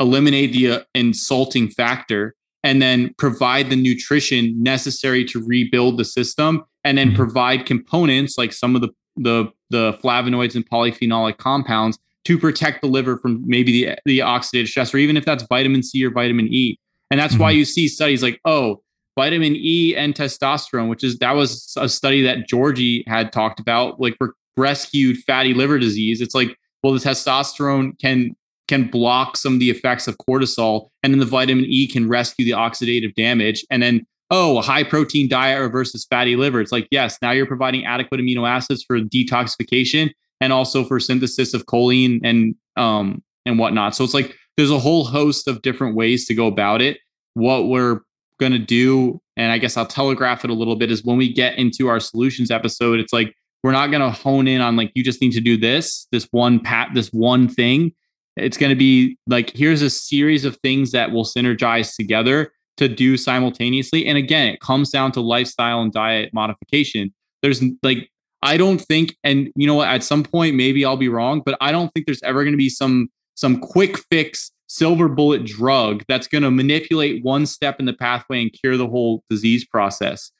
eliminate 0.00 0.52
the 0.52 0.70
uh, 0.70 0.80
insulting 0.94 1.68
factor 1.68 2.34
and 2.62 2.82
then 2.82 3.14
provide 3.18 3.70
the 3.70 3.76
nutrition 3.76 4.60
necessary 4.62 5.24
to 5.24 5.44
rebuild 5.44 5.98
the 5.98 6.04
system 6.04 6.64
and 6.84 6.98
then 6.98 7.08
mm-hmm. 7.08 7.16
provide 7.16 7.66
components 7.66 8.36
like 8.38 8.52
some 8.52 8.74
of 8.74 8.82
the 8.82 8.88
the 9.16 9.50
the 9.70 9.94
flavonoids 10.04 10.54
and 10.54 10.68
polyphenolic 10.68 11.38
compounds 11.38 11.98
to 12.24 12.36
protect 12.38 12.82
the 12.82 12.88
liver 12.88 13.16
from 13.16 13.42
maybe 13.46 13.72
the, 13.72 13.98
the 14.04 14.18
oxidative 14.18 14.66
stress 14.66 14.92
or 14.92 14.98
even 14.98 15.16
if 15.16 15.24
that's 15.24 15.44
vitamin 15.44 15.82
C 15.82 16.04
or 16.04 16.10
vitamin 16.10 16.48
E 16.48 16.78
and 17.10 17.20
that's 17.20 17.34
mm-hmm. 17.34 17.42
why 17.42 17.50
you 17.50 17.64
see 17.64 17.88
studies 17.88 18.22
like, 18.22 18.40
oh, 18.44 18.82
vitamin 19.18 19.54
E 19.56 19.94
and 19.96 20.14
testosterone, 20.14 20.88
which 20.88 21.04
is 21.04 21.18
that 21.18 21.32
was 21.32 21.74
a 21.78 21.88
study 21.88 22.22
that 22.22 22.48
Georgie 22.48 23.04
had 23.06 23.32
talked 23.32 23.60
about, 23.60 24.00
like 24.00 24.16
for 24.18 24.34
rescued 24.56 25.18
fatty 25.18 25.54
liver 25.54 25.78
disease. 25.78 26.20
It's 26.20 26.34
like, 26.34 26.56
well, 26.82 26.92
the 26.92 26.98
testosterone 26.98 27.98
can 28.00 28.36
can 28.68 28.88
block 28.88 29.36
some 29.36 29.54
of 29.54 29.60
the 29.60 29.70
effects 29.70 30.08
of 30.08 30.16
cortisol, 30.18 30.88
and 31.02 31.12
then 31.12 31.20
the 31.20 31.26
vitamin 31.26 31.64
E 31.66 31.86
can 31.86 32.08
rescue 32.08 32.44
the 32.44 32.52
oxidative 32.52 33.14
damage. 33.14 33.64
And 33.70 33.82
then, 33.82 34.06
oh, 34.30 34.58
a 34.58 34.62
high 34.62 34.82
protein 34.82 35.28
diet 35.28 35.70
versus 35.70 36.04
fatty 36.04 36.36
liver. 36.36 36.60
It's 36.60 36.72
like, 36.72 36.88
yes, 36.90 37.18
now 37.22 37.30
you're 37.30 37.46
providing 37.46 37.84
adequate 37.84 38.20
amino 38.20 38.48
acids 38.48 38.82
for 38.82 39.00
detoxification 39.00 40.10
and 40.40 40.52
also 40.52 40.84
for 40.84 41.00
synthesis 41.00 41.54
of 41.54 41.64
choline 41.66 42.20
and 42.22 42.54
um 42.76 43.22
and 43.46 43.58
whatnot. 43.58 43.94
So 43.94 44.04
it's 44.04 44.14
like 44.14 44.34
there's 44.56 44.70
a 44.70 44.78
whole 44.78 45.04
host 45.04 45.48
of 45.48 45.62
different 45.62 45.94
ways 45.94 46.26
to 46.26 46.34
go 46.34 46.46
about 46.46 46.82
it. 46.82 46.98
What 47.34 47.68
we're 47.68 48.00
to 48.40 48.58
do, 48.58 49.20
and 49.36 49.50
I 49.50 49.58
guess 49.58 49.76
I'll 49.76 49.86
telegraph 49.86 50.44
it 50.44 50.50
a 50.50 50.54
little 50.54 50.76
bit, 50.76 50.90
is 50.90 51.04
when 51.04 51.16
we 51.16 51.32
get 51.32 51.58
into 51.58 51.88
our 51.88 52.00
solutions 52.00 52.50
episode, 52.50 53.00
it's 53.00 53.12
like 53.12 53.34
we're 53.62 53.72
not 53.72 53.90
going 53.90 54.02
to 54.02 54.10
hone 54.10 54.46
in 54.46 54.60
on 54.60 54.76
like 54.76 54.92
you 54.94 55.02
just 55.02 55.20
need 55.20 55.32
to 55.32 55.40
do 55.40 55.56
this, 55.56 56.06
this 56.12 56.28
one 56.30 56.60
pat, 56.60 56.90
this 56.94 57.08
one 57.08 57.48
thing. 57.48 57.92
It's 58.36 58.56
going 58.56 58.70
to 58.70 58.76
be 58.76 59.16
like 59.26 59.50
here's 59.56 59.82
a 59.82 59.90
series 59.90 60.44
of 60.44 60.56
things 60.58 60.92
that 60.92 61.10
will 61.10 61.24
synergize 61.24 61.96
together 61.96 62.52
to 62.76 62.88
do 62.88 63.16
simultaneously. 63.16 64.06
And 64.06 64.18
again, 64.18 64.48
it 64.48 64.60
comes 64.60 64.90
down 64.90 65.12
to 65.12 65.20
lifestyle 65.20 65.80
and 65.80 65.92
diet 65.92 66.32
modification. 66.34 67.12
There's 67.42 67.62
like 67.82 68.10
I 68.42 68.56
don't 68.56 68.80
think, 68.80 69.16
and 69.24 69.50
you 69.56 69.66
know 69.66 69.74
what, 69.74 69.88
at 69.88 70.04
some 70.04 70.22
point 70.22 70.54
maybe 70.56 70.84
I'll 70.84 70.96
be 70.96 71.08
wrong, 71.08 71.42
but 71.44 71.56
I 71.60 71.72
don't 71.72 71.92
think 71.92 72.06
there's 72.06 72.22
ever 72.22 72.44
going 72.44 72.52
to 72.52 72.58
be 72.58 72.68
some 72.68 73.08
some 73.34 73.60
quick 73.60 73.98
fix 74.10 74.50
silver 74.68 75.08
bullet 75.08 75.44
drug 75.44 76.04
that's 76.08 76.26
going 76.26 76.42
to 76.42 76.50
manipulate 76.50 77.22
one 77.24 77.46
step 77.46 77.78
in 77.78 77.86
the 77.86 77.92
pathway 77.92 78.42
and 78.42 78.52
cure 78.52 78.76
the 78.76 78.86
whole 78.86 79.22
disease 79.30 79.64
process. 79.64 80.30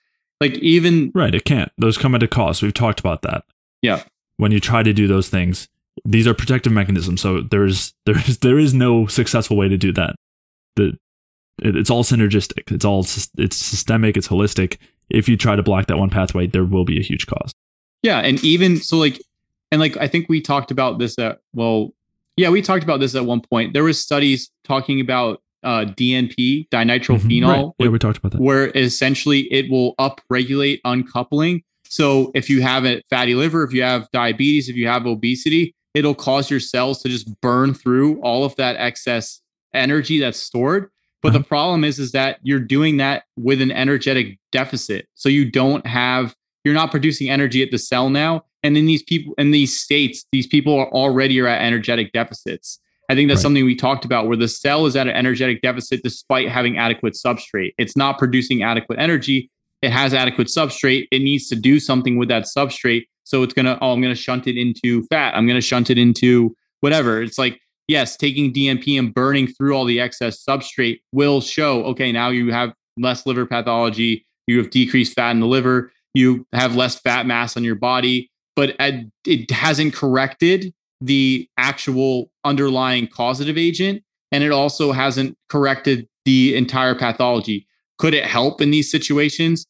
Like 0.41 0.55
even 0.59 1.11
right, 1.15 1.35
it 1.35 1.45
can't. 1.45 1.73
Those 1.79 1.97
come 1.97 2.15
at 2.15 2.23
a 2.23 2.29
cost. 2.29 2.63
We've 2.63 2.75
talked 2.75 3.01
about 3.01 3.23
that. 3.23 3.45
Yeah. 3.83 4.03
When 4.37 4.53
you 4.53 4.61
try 4.61 4.83
to 4.83 4.93
do 4.93 5.07
those 5.07 5.29
things, 5.31 5.69
these 6.05 6.27
are 6.27 6.35
protective 6.35 6.73
mechanisms. 6.73 7.21
So 7.21 7.41
there's 7.41 7.93
there's 8.07 8.39
there 8.39 8.59
is 8.59 8.75
no 8.75 9.07
successful 9.07 9.57
way 9.57 9.69
to 9.69 9.77
do 9.77 9.93
that. 9.93 10.15
The 10.77 10.97
it's 11.59 11.91
all 11.91 12.05
synergistic. 12.05 12.71
It's 12.71 12.85
all 12.85 13.01
it's 13.39 13.57
systemic. 13.57 14.17
It's 14.17 14.29
holistic. 14.29 14.77
If 15.09 15.29
you 15.29 15.37
try 15.37 15.57
to 15.57 15.63
block 15.63 15.87
that 15.87 15.99
one 15.99 16.11
pathway, 16.11 16.47
there 16.47 16.65
will 16.65 16.85
be 16.85 16.99
a 16.99 17.03
huge 17.03 17.27
cost. 17.27 17.55
Yeah, 18.03 18.19
and 18.19 18.43
even 18.45 18.77
so, 18.77 18.99
like, 18.99 19.21
and 19.73 19.81
like 19.81 19.97
I 19.97 20.07
think 20.07 20.29
we 20.29 20.41
talked 20.41 20.71
about 20.71 20.99
this 20.99 21.19
at 21.19 21.39
well 21.55 21.95
yeah, 22.37 22.51
we 22.51 22.61
talked 22.61 22.85
about 22.85 23.01
this 23.01 23.15
at 23.15 23.25
one 23.25 23.41
point. 23.41 23.73
There 23.73 23.85
was 23.85 24.01
studies 24.01 24.51
talking 24.65 25.01
about 25.01 25.43
uh, 25.63 25.87
DNP, 25.87 26.69
dinitrophenol. 26.69 27.21
Mm-hmm, 27.21 27.49
right. 27.49 27.67
Yeah, 27.79 27.89
we 27.89 27.99
talked 27.99 28.19
about 28.19 28.33
that. 28.33 28.41
Where 28.41 28.71
essentially 28.77 29.53
it 29.53 29.71
will 29.71 29.95
upregulate 29.97 30.81
uncoupling. 30.85 31.63
So 31.89 32.31
if 32.35 32.51
you 32.51 32.63
have 32.63 32.85
a 32.85 33.03
fatty 33.09 33.35
liver, 33.35 33.65
if 33.65 33.73
you 33.73 33.83
have 33.83 34.11
diabetes, 34.11 34.69
if 34.69 34.77
you 34.77 34.87
have 34.87 35.07
obesity, 35.07 35.75
it'll 35.97 36.15
cause 36.15 36.51
your 36.51 36.61
cells 36.61 37.03
to 37.03 37.09
just 37.09 37.41
burn 37.41 37.73
through 37.73 38.21
all 38.21 38.45
of 38.45 38.55
that 38.57 38.77
excess 38.77 39.41
energy 39.73 40.21
that's 40.21 40.39
stored. 40.39 40.91
But 41.23 41.31
uh-huh. 41.31 41.39
the 41.39 41.45
problem 41.45 41.85
is, 41.85 41.99
is 41.99 42.13
that 42.13 42.39
you're 42.43 42.61
doing 42.61 42.99
that 42.99 43.25
with 43.39 43.63
an 43.63 43.73
energetic 43.73 44.39
deficit. 44.53 45.09
So 45.15 45.31
you 45.31 45.51
don't 45.51 45.87
have, 45.87 46.37
you're 46.65 46.75
not 46.75 46.91
producing 46.91 47.31
energy 47.31 47.63
at 47.63 47.71
the 47.71 47.79
cell 47.79 48.11
now. 48.11 48.45
And 48.63 48.77
in 48.77 48.85
these 48.85 49.03
people 49.03 49.33
in 49.39 49.53
these 49.53 49.81
states, 49.81 50.27
these 50.33 50.47
people 50.47 50.79
are 50.79 50.91
already 50.91 51.41
are 51.41 51.47
at 51.47 51.63
energetic 51.63 52.13
deficits. 52.13 52.79
I 53.09 53.15
think 53.15 53.29
that's 53.29 53.39
right. 53.39 53.43
something 53.43 53.65
we 53.65 53.77
talked 53.77 54.05
about 54.05 54.27
where 54.27 54.37
the 54.37 54.49
cell 54.49 54.85
is 54.85 54.97
at 54.97 55.07
an 55.07 55.15
energetic 55.15 55.63
deficit 55.63 56.03
despite 56.03 56.51
having 56.51 56.77
adequate 56.77 57.15
substrate. 57.15 57.73
It's 57.79 57.97
not 57.97 58.19
producing 58.19 58.63
adequate 58.63 58.99
energy. 58.99 59.51
It 59.87 59.93
has 59.93 60.13
adequate 60.13 60.49
substrate. 60.49 61.07
It 61.11 61.21
needs 61.21 61.49
to 61.49 61.57
do 61.57 61.81
something 61.81 62.19
with 62.19 62.29
that 62.29 62.45
substrate. 62.45 63.05
So 63.25 63.43
it's 63.43 63.55
going 63.55 63.67
to, 63.67 63.79
oh, 63.81 63.93
I'm 63.93 64.01
going 64.01 64.15
to 64.15 64.21
shunt 64.21 64.47
it 64.47 64.57
into 64.57 65.05
fat. 65.07 65.35
I'm 65.35 65.47
going 65.47 65.61
to 65.61 65.67
shunt 65.67 65.91
it 65.91 65.99
into 65.99 66.55
whatever. 66.81 67.23
It's 67.23 67.39
like, 67.39 67.61
yes, 67.89 68.17
taking 68.17 68.53
DNP 68.53 68.99
and 68.99 69.15
burning 69.15 69.47
through 69.47 69.75
all 69.75 69.85
the 69.85 70.01
excess 70.01 70.45
substrate 70.45 71.01
will 71.13 71.41
show, 71.41 71.85
okay, 71.85 72.13
now 72.13 72.31
you 72.31 72.53
have 72.53 72.73
less 72.99 73.27
liver 73.27 73.47
pathology. 73.47 74.27
You 74.47 74.59
have 74.59 74.71
decreased 74.71 75.15
fat 75.15 75.31
in 75.33 75.41
the 75.41 75.47
liver. 75.47 75.93
You 76.15 76.47
have 76.53 76.77
less 76.77 76.99
fat 76.99 77.27
mass 77.27 77.57
on 77.57 77.65
your 77.65 77.75
body 77.75 78.31
but 78.57 78.75
it 79.27 79.51
hasn't 79.51 79.95
corrected 79.95 80.73
the 81.01 81.49
actual 81.59 82.31
underlying 82.43 83.07
causative 83.07 83.59
agent 83.59 84.03
and 84.33 84.43
it 84.43 84.51
also 84.51 84.93
hasn't 84.93 85.37
corrected 85.49 86.09
the 86.25 86.57
entire 86.57 86.95
pathology 86.95 87.67
could 87.99 88.15
it 88.15 88.25
help 88.25 88.61
in 88.61 88.71
these 88.71 88.91
situations 88.91 89.67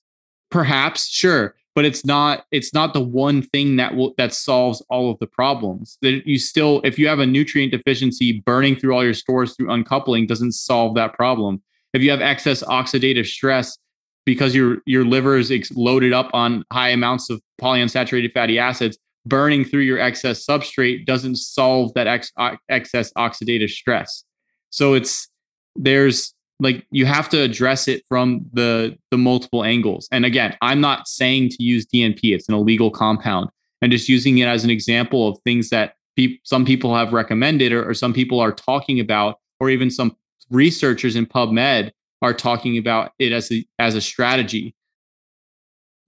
perhaps 0.51 1.09
sure 1.09 1.55
but 1.75 1.85
it's 1.85 2.05
not 2.05 2.45
it's 2.51 2.73
not 2.73 2.95
the 2.95 3.01
one 3.01 3.43
thing 3.43 3.77
that 3.77 3.95
will 3.95 4.15
that 4.17 4.33
solves 4.33 4.83
all 4.89 5.11
of 5.11 5.19
the 5.19 5.27
problems 5.27 5.99
that 6.03 6.27
you 6.27 6.39
still 6.39 6.81
if 6.85 6.99
you 6.99 7.07
have 7.09 7.19
a 7.19 7.27
nutrient 7.27 7.73
deficiency 7.73 8.41
burning 8.47 8.77
through 8.77 8.95
all 8.95 9.05
your 9.05 9.15
stores 9.15 9.55
through 9.55 9.71
uncoupling 9.71 10.27
doesn't 10.27 10.53
solve 10.53 10.95
that 10.95 11.13
problem 11.15 11.61
if 11.93 12.03
you 12.03 12.11
have 12.11 12.21
excess 12.21 12.63
oxidative 12.65 13.27
stress 13.27 13.79
because 14.27 14.55
your 14.55 14.79
your 14.85 15.05
liver 15.05 15.39
is 15.39 15.51
ex- 15.51 15.73
loaded 15.73 16.13
up 16.13 16.29
on 16.35 16.65
high 16.71 16.91
amounts 16.91 17.31
of 17.31 17.41
polyunsaturated 17.63 18.33
fatty 18.33 18.59
acids, 18.59 18.99
burning 19.25 19.65
through 19.65 19.81
your 19.81 19.99
excess 19.99 20.45
substrate 20.45 21.07
doesn't 21.07 21.37
solve 21.37 21.95
that 21.95 22.07
ex- 22.07 22.33
excess 22.69 23.11
oxidative 23.15 23.71
stress. 23.71 24.25
So 24.69 24.93
it's 24.93 25.29
there's 25.77 26.35
like 26.61 26.87
you 26.91 27.05
have 27.07 27.29
to 27.31 27.41
address 27.41 27.89
it 27.89 28.05
from 28.09 28.47
the 28.53 28.97
the 29.11 29.19
multiple 29.19 29.65
angles. 29.65 30.09
And 30.11 30.25
again, 30.25 30.57
I'm 30.63 30.81
not 30.81 31.09
saying 31.09 31.51
to 31.51 31.63
use 31.63 31.87
DNP; 31.87 32.35
it's 32.35 32.49
an 32.49 32.55
illegal 32.55 32.91
compound, 32.91 33.51
and 33.83 33.93
just 33.93 34.09
using 34.09 34.39
it 34.39 34.47
as 34.47 34.65
an 34.65 34.71
example 34.71 35.29
of 35.29 35.39
things 35.45 35.71
that 35.71 35.95
pe- 36.17 36.39
some 36.45 36.65
people 36.65 36.95
have 36.95 37.13
recommended 37.13 37.73
or, 37.73 37.89
or 37.89 37.95
some 37.95 38.13
people 38.13 38.41
are 38.41 38.53
talking 38.53 39.01
about, 39.01 39.39
or 39.61 39.71
even 39.71 39.91
some 39.91 40.17
researchers 40.51 41.17
in 41.17 41.27
PubMed 41.27 41.91
are 42.23 42.33
talking 42.33 42.79
about 42.79 43.13
it 43.19 43.33
as 43.33 43.53
a 43.53 43.67
as 43.79 43.95
a 43.95 44.01
strategy. 44.01 44.75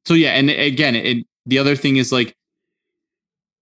So 0.07 0.15
yeah, 0.15 0.31
and 0.31 0.49
again, 0.49 0.95
it, 0.95 1.27
the 1.45 1.59
other 1.59 1.77
thing 1.77 1.97
is 1.97 2.11
like 2.11 2.35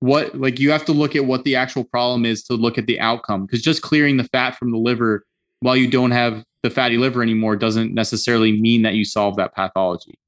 what 0.00 0.38
like 0.38 0.60
you 0.60 0.70
have 0.70 0.84
to 0.84 0.92
look 0.92 1.16
at 1.16 1.24
what 1.24 1.44
the 1.44 1.56
actual 1.56 1.82
problem 1.82 2.24
is 2.24 2.44
to 2.44 2.54
look 2.54 2.78
at 2.78 2.86
the 2.86 3.00
outcome 3.00 3.46
because 3.46 3.62
just 3.62 3.82
clearing 3.82 4.18
the 4.18 4.24
fat 4.24 4.56
from 4.56 4.70
the 4.70 4.78
liver 4.78 5.24
while 5.60 5.76
you 5.76 5.90
don't 5.90 6.10
have 6.10 6.44
the 6.66 6.74
fatty 6.74 6.98
liver 6.98 7.22
anymore 7.22 7.54
doesn't 7.54 7.94
necessarily 7.94 8.60
mean 8.60 8.82
that 8.82 8.94
you 8.94 9.04
solve 9.04 9.36
that 9.36 9.54
pathology. 9.54 10.18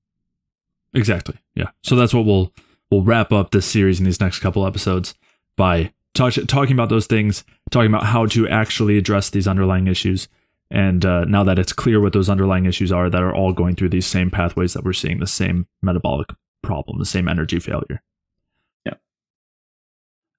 Exactly. 0.95 1.35
Yeah. 1.57 1.71
So 1.83 1.97
that's 1.97 2.15
what 2.15 2.25
we'll 2.25 2.53
we'll 2.91 3.03
wrap 3.03 3.33
up 3.33 3.51
this 3.51 3.67
series 3.67 3.99
in 3.99 4.05
these 4.05 4.21
next 4.21 4.39
couple 4.39 4.65
episodes 4.65 5.15
by 5.57 5.93
talk, 6.15 6.35
talking 6.47 6.75
about 6.75 6.91
those 6.91 7.07
things, 7.07 7.45
talking 7.73 7.93
about 7.93 8.05
how 8.05 8.27
to 8.27 8.49
actually 8.49 8.97
address 8.97 9.31
these 9.31 9.49
underlying 9.49 9.89
issues. 9.89 10.29
And 10.71 11.05
uh, 11.05 11.25
now 11.25 11.43
that 11.45 11.59
it's 11.59 11.73
clear 11.73 12.01
what 12.01 12.13
those 12.13 12.29
underlying 12.29 12.67
issues 12.67 12.93
are, 12.93 13.11
that 13.11 13.23
are 13.23 13.35
all 13.35 13.53
going 13.53 13.75
through 13.75 13.89
these 13.89 14.07
same 14.07 14.31
pathways 14.31 14.75
that 14.75 14.85
we're 14.85 14.93
seeing 14.93 15.19
the 15.19 15.27
same 15.27 15.67
metabolic 15.83 16.29
problem, 16.63 16.99
the 16.99 17.07
same 17.07 17.27
energy 17.27 17.59
failure. 17.59 18.03
Yeah. 18.87 18.95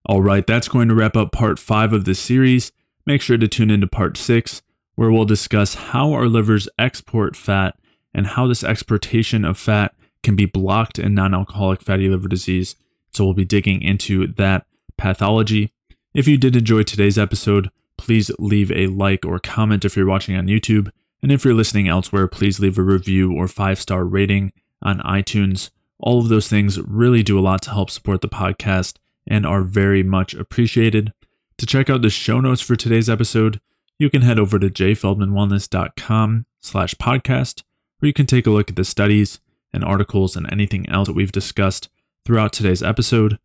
All 0.05 0.21
right, 0.21 0.45
that's 0.45 0.67
going 0.67 0.87
to 0.87 0.95
wrap 0.95 1.17
up 1.17 1.31
part 1.33 1.59
five 1.59 1.93
of 1.93 2.05
this 2.05 2.19
series. 2.19 2.71
Make 3.05 3.21
sure 3.21 3.37
to 3.37 3.47
tune 3.47 3.71
into 3.71 3.87
part 3.87 4.17
six, 4.17 4.61
where 4.99 5.09
we'll 5.09 5.23
discuss 5.23 5.75
how 5.75 6.11
our 6.11 6.27
livers 6.27 6.67
export 6.77 7.33
fat 7.33 7.73
and 8.13 8.27
how 8.27 8.45
this 8.45 8.65
exportation 8.65 9.45
of 9.45 9.57
fat 9.57 9.95
can 10.23 10.35
be 10.35 10.45
blocked 10.45 10.99
in 10.99 11.15
non 11.15 11.33
alcoholic 11.33 11.81
fatty 11.81 12.09
liver 12.09 12.27
disease. 12.27 12.75
So 13.13 13.23
we'll 13.23 13.33
be 13.33 13.45
digging 13.45 13.81
into 13.81 14.27
that 14.33 14.65
pathology. 14.97 15.71
If 16.13 16.27
you 16.27 16.37
did 16.37 16.57
enjoy 16.57 16.83
today's 16.83 17.17
episode, 17.17 17.69
please 17.95 18.29
leave 18.39 18.73
a 18.73 18.87
like 18.87 19.25
or 19.25 19.39
comment 19.39 19.85
if 19.85 19.95
you're 19.95 20.05
watching 20.05 20.35
on 20.35 20.47
YouTube. 20.47 20.91
And 21.23 21.31
if 21.31 21.45
you're 21.45 21.53
listening 21.53 21.87
elsewhere, 21.87 22.27
please 22.27 22.59
leave 22.59 22.77
a 22.77 22.83
review 22.83 23.31
or 23.31 23.47
five 23.47 23.79
star 23.79 24.03
rating 24.03 24.51
on 24.81 24.99
iTunes. 24.99 25.69
All 25.97 26.19
of 26.19 26.27
those 26.27 26.49
things 26.49 26.77
really 26.77 27.23
do 27.23 27.39
a 27.39 27.47
lot 27.47 27.61
to 27.61 27.71
help 27.71 27.89
support 27.89 28.19
the 28.19 28.27
podcast 28.27 28.97
and 29.25 29.45
are 29.45 29.63
very 29.63 30.03
much 30.03 30.33
appreciated. 30.33 31.13
To 31.57 31.65
check 31.65 31.89
out 31.89 32.01
the 32.01 32.09
show 32.09 32.41
notes 32.41 32.59
for 32.59 32.75
today's 32.75 33.09
episode, 33.09 33.61
you 33.99 34.09
can 34.09 34.21
head 34.21 34.39
over 34.39 34.57
to 34.57 34.69
jayfeldmanwellness.com 34.69 36.45
slash 36.61 36.95
podcast, 36.95 37.63
where 37.99 38.07
you 38.07 38.13
can 38.13 38.25
take 38.25 38.47
a 38.47 38.49
look 38.49 38.69
at 38.69 38.77
the 38.77 38.85
studies 38.85 39.41
and 39.73 39.83
articles 39.83 40.35
and 40.35 40.51
anything 40.51 40.89
else 40.89 41.07
that 41.07 41.15
we've 41.15 41.31
discussed 41.31 41.89
throughout 42.25 42.53
today's 42.53 42.81
episode. 42.81 43.37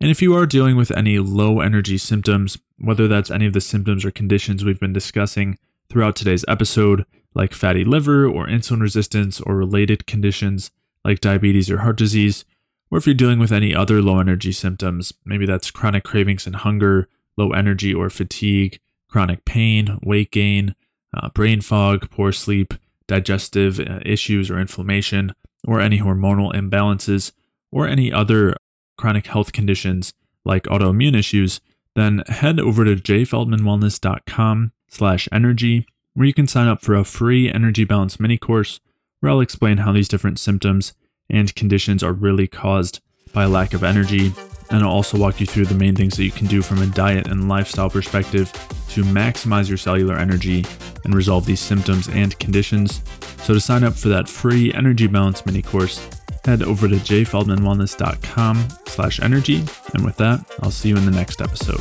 And 0.00 0.10
if 0.10 0.20
you 0.20 0.34
are 0.34 0.46
dealing 0.46 0.76
with 0.76 0.90
any 0.90 1.18
low 1.18 1.60
energy 1.60 1.96
symptoms, 1.96 2.58
whether 2.78 3.08
that's 3.08 3.30
any 3.30 3.46
of 3.46 3.54
the 3.54 3.60
symptoms 3.60 4.04
or 4.04 4.10
conditions 4.10 4.64
we've 4.64 4.78
been 4.78 4.92
discussing 4.92 5.58
throughout 5.88 6.14
today's 6.14 6.44
episode, 6.46 7.06
like 7.34 7.54
fatty 7.54 7.84
liver 7.84 8.26
or 8.26 8.46
insulin 8.46 8.82
resistance 8.82 9.40
or 9.40 9.56
related 9.56 10.06
conditions 10.06 10.70
like 11.04 11.20
diabetes 11.20 11.70
or 11.70 11.78
heart 11.78 11.96
disease, 11.96 12.44
or 12.90 12.98
if 12.98 13.06
you're 13.06 13.14
dealing 13.14 13.38
with 13.38 13.50
any 13.50 13.74
other 13.74 14.02
low 14.02 14.20
energy 14.20 14.52
symptoms, 14.52 15.12
maybe 15.24 15.46
that's 15.46 15.70
chronic 15.70 16.04
cravings 16.04 16.46
and 16.46 16.56
hunger, 16.56 17.08
low 17.38 17.52
energy 17.52 17.94
or 17.94 18.10
fatigue, 18.10 18.78
chronic 19.12 19.44
pain, 19.44 19.98
weight 20.02 20.30
gain, 20.30 20.74
uh, 21.14 21.28
brain 21.28 21.60
fog, 21.60 22.10
poor 22.10 22.32
sleep, 22.32 22.72
digestive 23.06 23.78
uh, 23.78 24.00
issues 24.06 24.50
or 24.50 24.58
inflammation, 24.58 25.34
or 25.68 25.80
any 25.80 25.98
hormonal 25.98 26.52
imbalances, 26.54 27.32
or 27.70 27.86
any 27.86 28.10
other 28.10 28.56
chronic 28.96 29.26
health 29.26 29.52
conditions 29.52 30.14
like 30.44 30.64
autoimmune 30.64 31.16
issues, 31.16 31.60
then 31.94 32.22
head 32.28 32.58
over 32.58 32.84
to 32.84 32.96
jayfeldmanwellness.com 32.96 34.72
slash 34.88 35.28
energy, 35.30 35.86
where 36.14 36.26
you 36.26 36.34
can 36.34 36.46
sign 36.46 36.66
up 36.66 36.80
for 36.80 36.94
a 36.94 37.04
free 37.04 37.52
energy 37.52 37.84
balance 37.84 38.18
mini 38.18 38.38
course 38.38 38.80
where 39.20 39.30
I'll 39.30 39.40
explain 39.40 39.78
how 39.78 39.92
these 39.92 40.08
different 40.08 40.38
symptoms 40.38 40.94
and 41.30 41.54
conditions 41.54 42.02
are 42.02 42.12
really 42.12 42.48
caused 42.48 43.00
by 43.32 43.44
lack 43.44 43.72
of 43.72 43.84
energy. 43.84 44.32
And 44.72 44.82
I'll 44.82 44.90
also 44.90 45.18
walk 45.18 45.38
you 45.38 45.46
through 45.46 45.66
the 45.66 45.74
main 45.74 45.94
things 45.94 46.16
that 46.16 46.24
you 46.24 46.30
can 46.30 46.46
do 46.46 46.62
from 46.62 46.82
a 46.82 46.86
diet 46.86 47.28
and 47.28 47.48
lifestyle 47.48 47.90
perspective 47.90 48.50
to 48.88 49.04
maximize 49.04 49.68
your 49.68 49.78
cellular 49.78 50.16
energy 50.16 50.64
and 51.04 51.14
resolve 51.14 51.46
these 51.46 51.60
symptoms 51.60 52.08
and 52.08 52.38
conditions. 52.38 53.02
So 53.42 53.54
to 53.54 53.60
sign 53.60 53.84
up 53.84 53.94
for 53.94 54.08
that 54.08 54.28
free 54.28 54.72
energy 54.72 55.06
balance 55.06 55.44
mini 55.46 55.62
course, 55.62 56.08
head 56.44 56.62
over 56.62 56.88
to 56.88 56.96
jayfeldmanwellness.com 56.96 58.68
slash 58.86 59.20
energy. 59.20 59.64
And 59.94 60.04
with 60.04 60.16
that, 60.16 60.44
I'll 60.62 60.70
see 60.70 60.88
you 60.88 60.96
in 60.96 61.04
the 61.04 61.10
next 61.10 61.40
episode. 61.40 61.80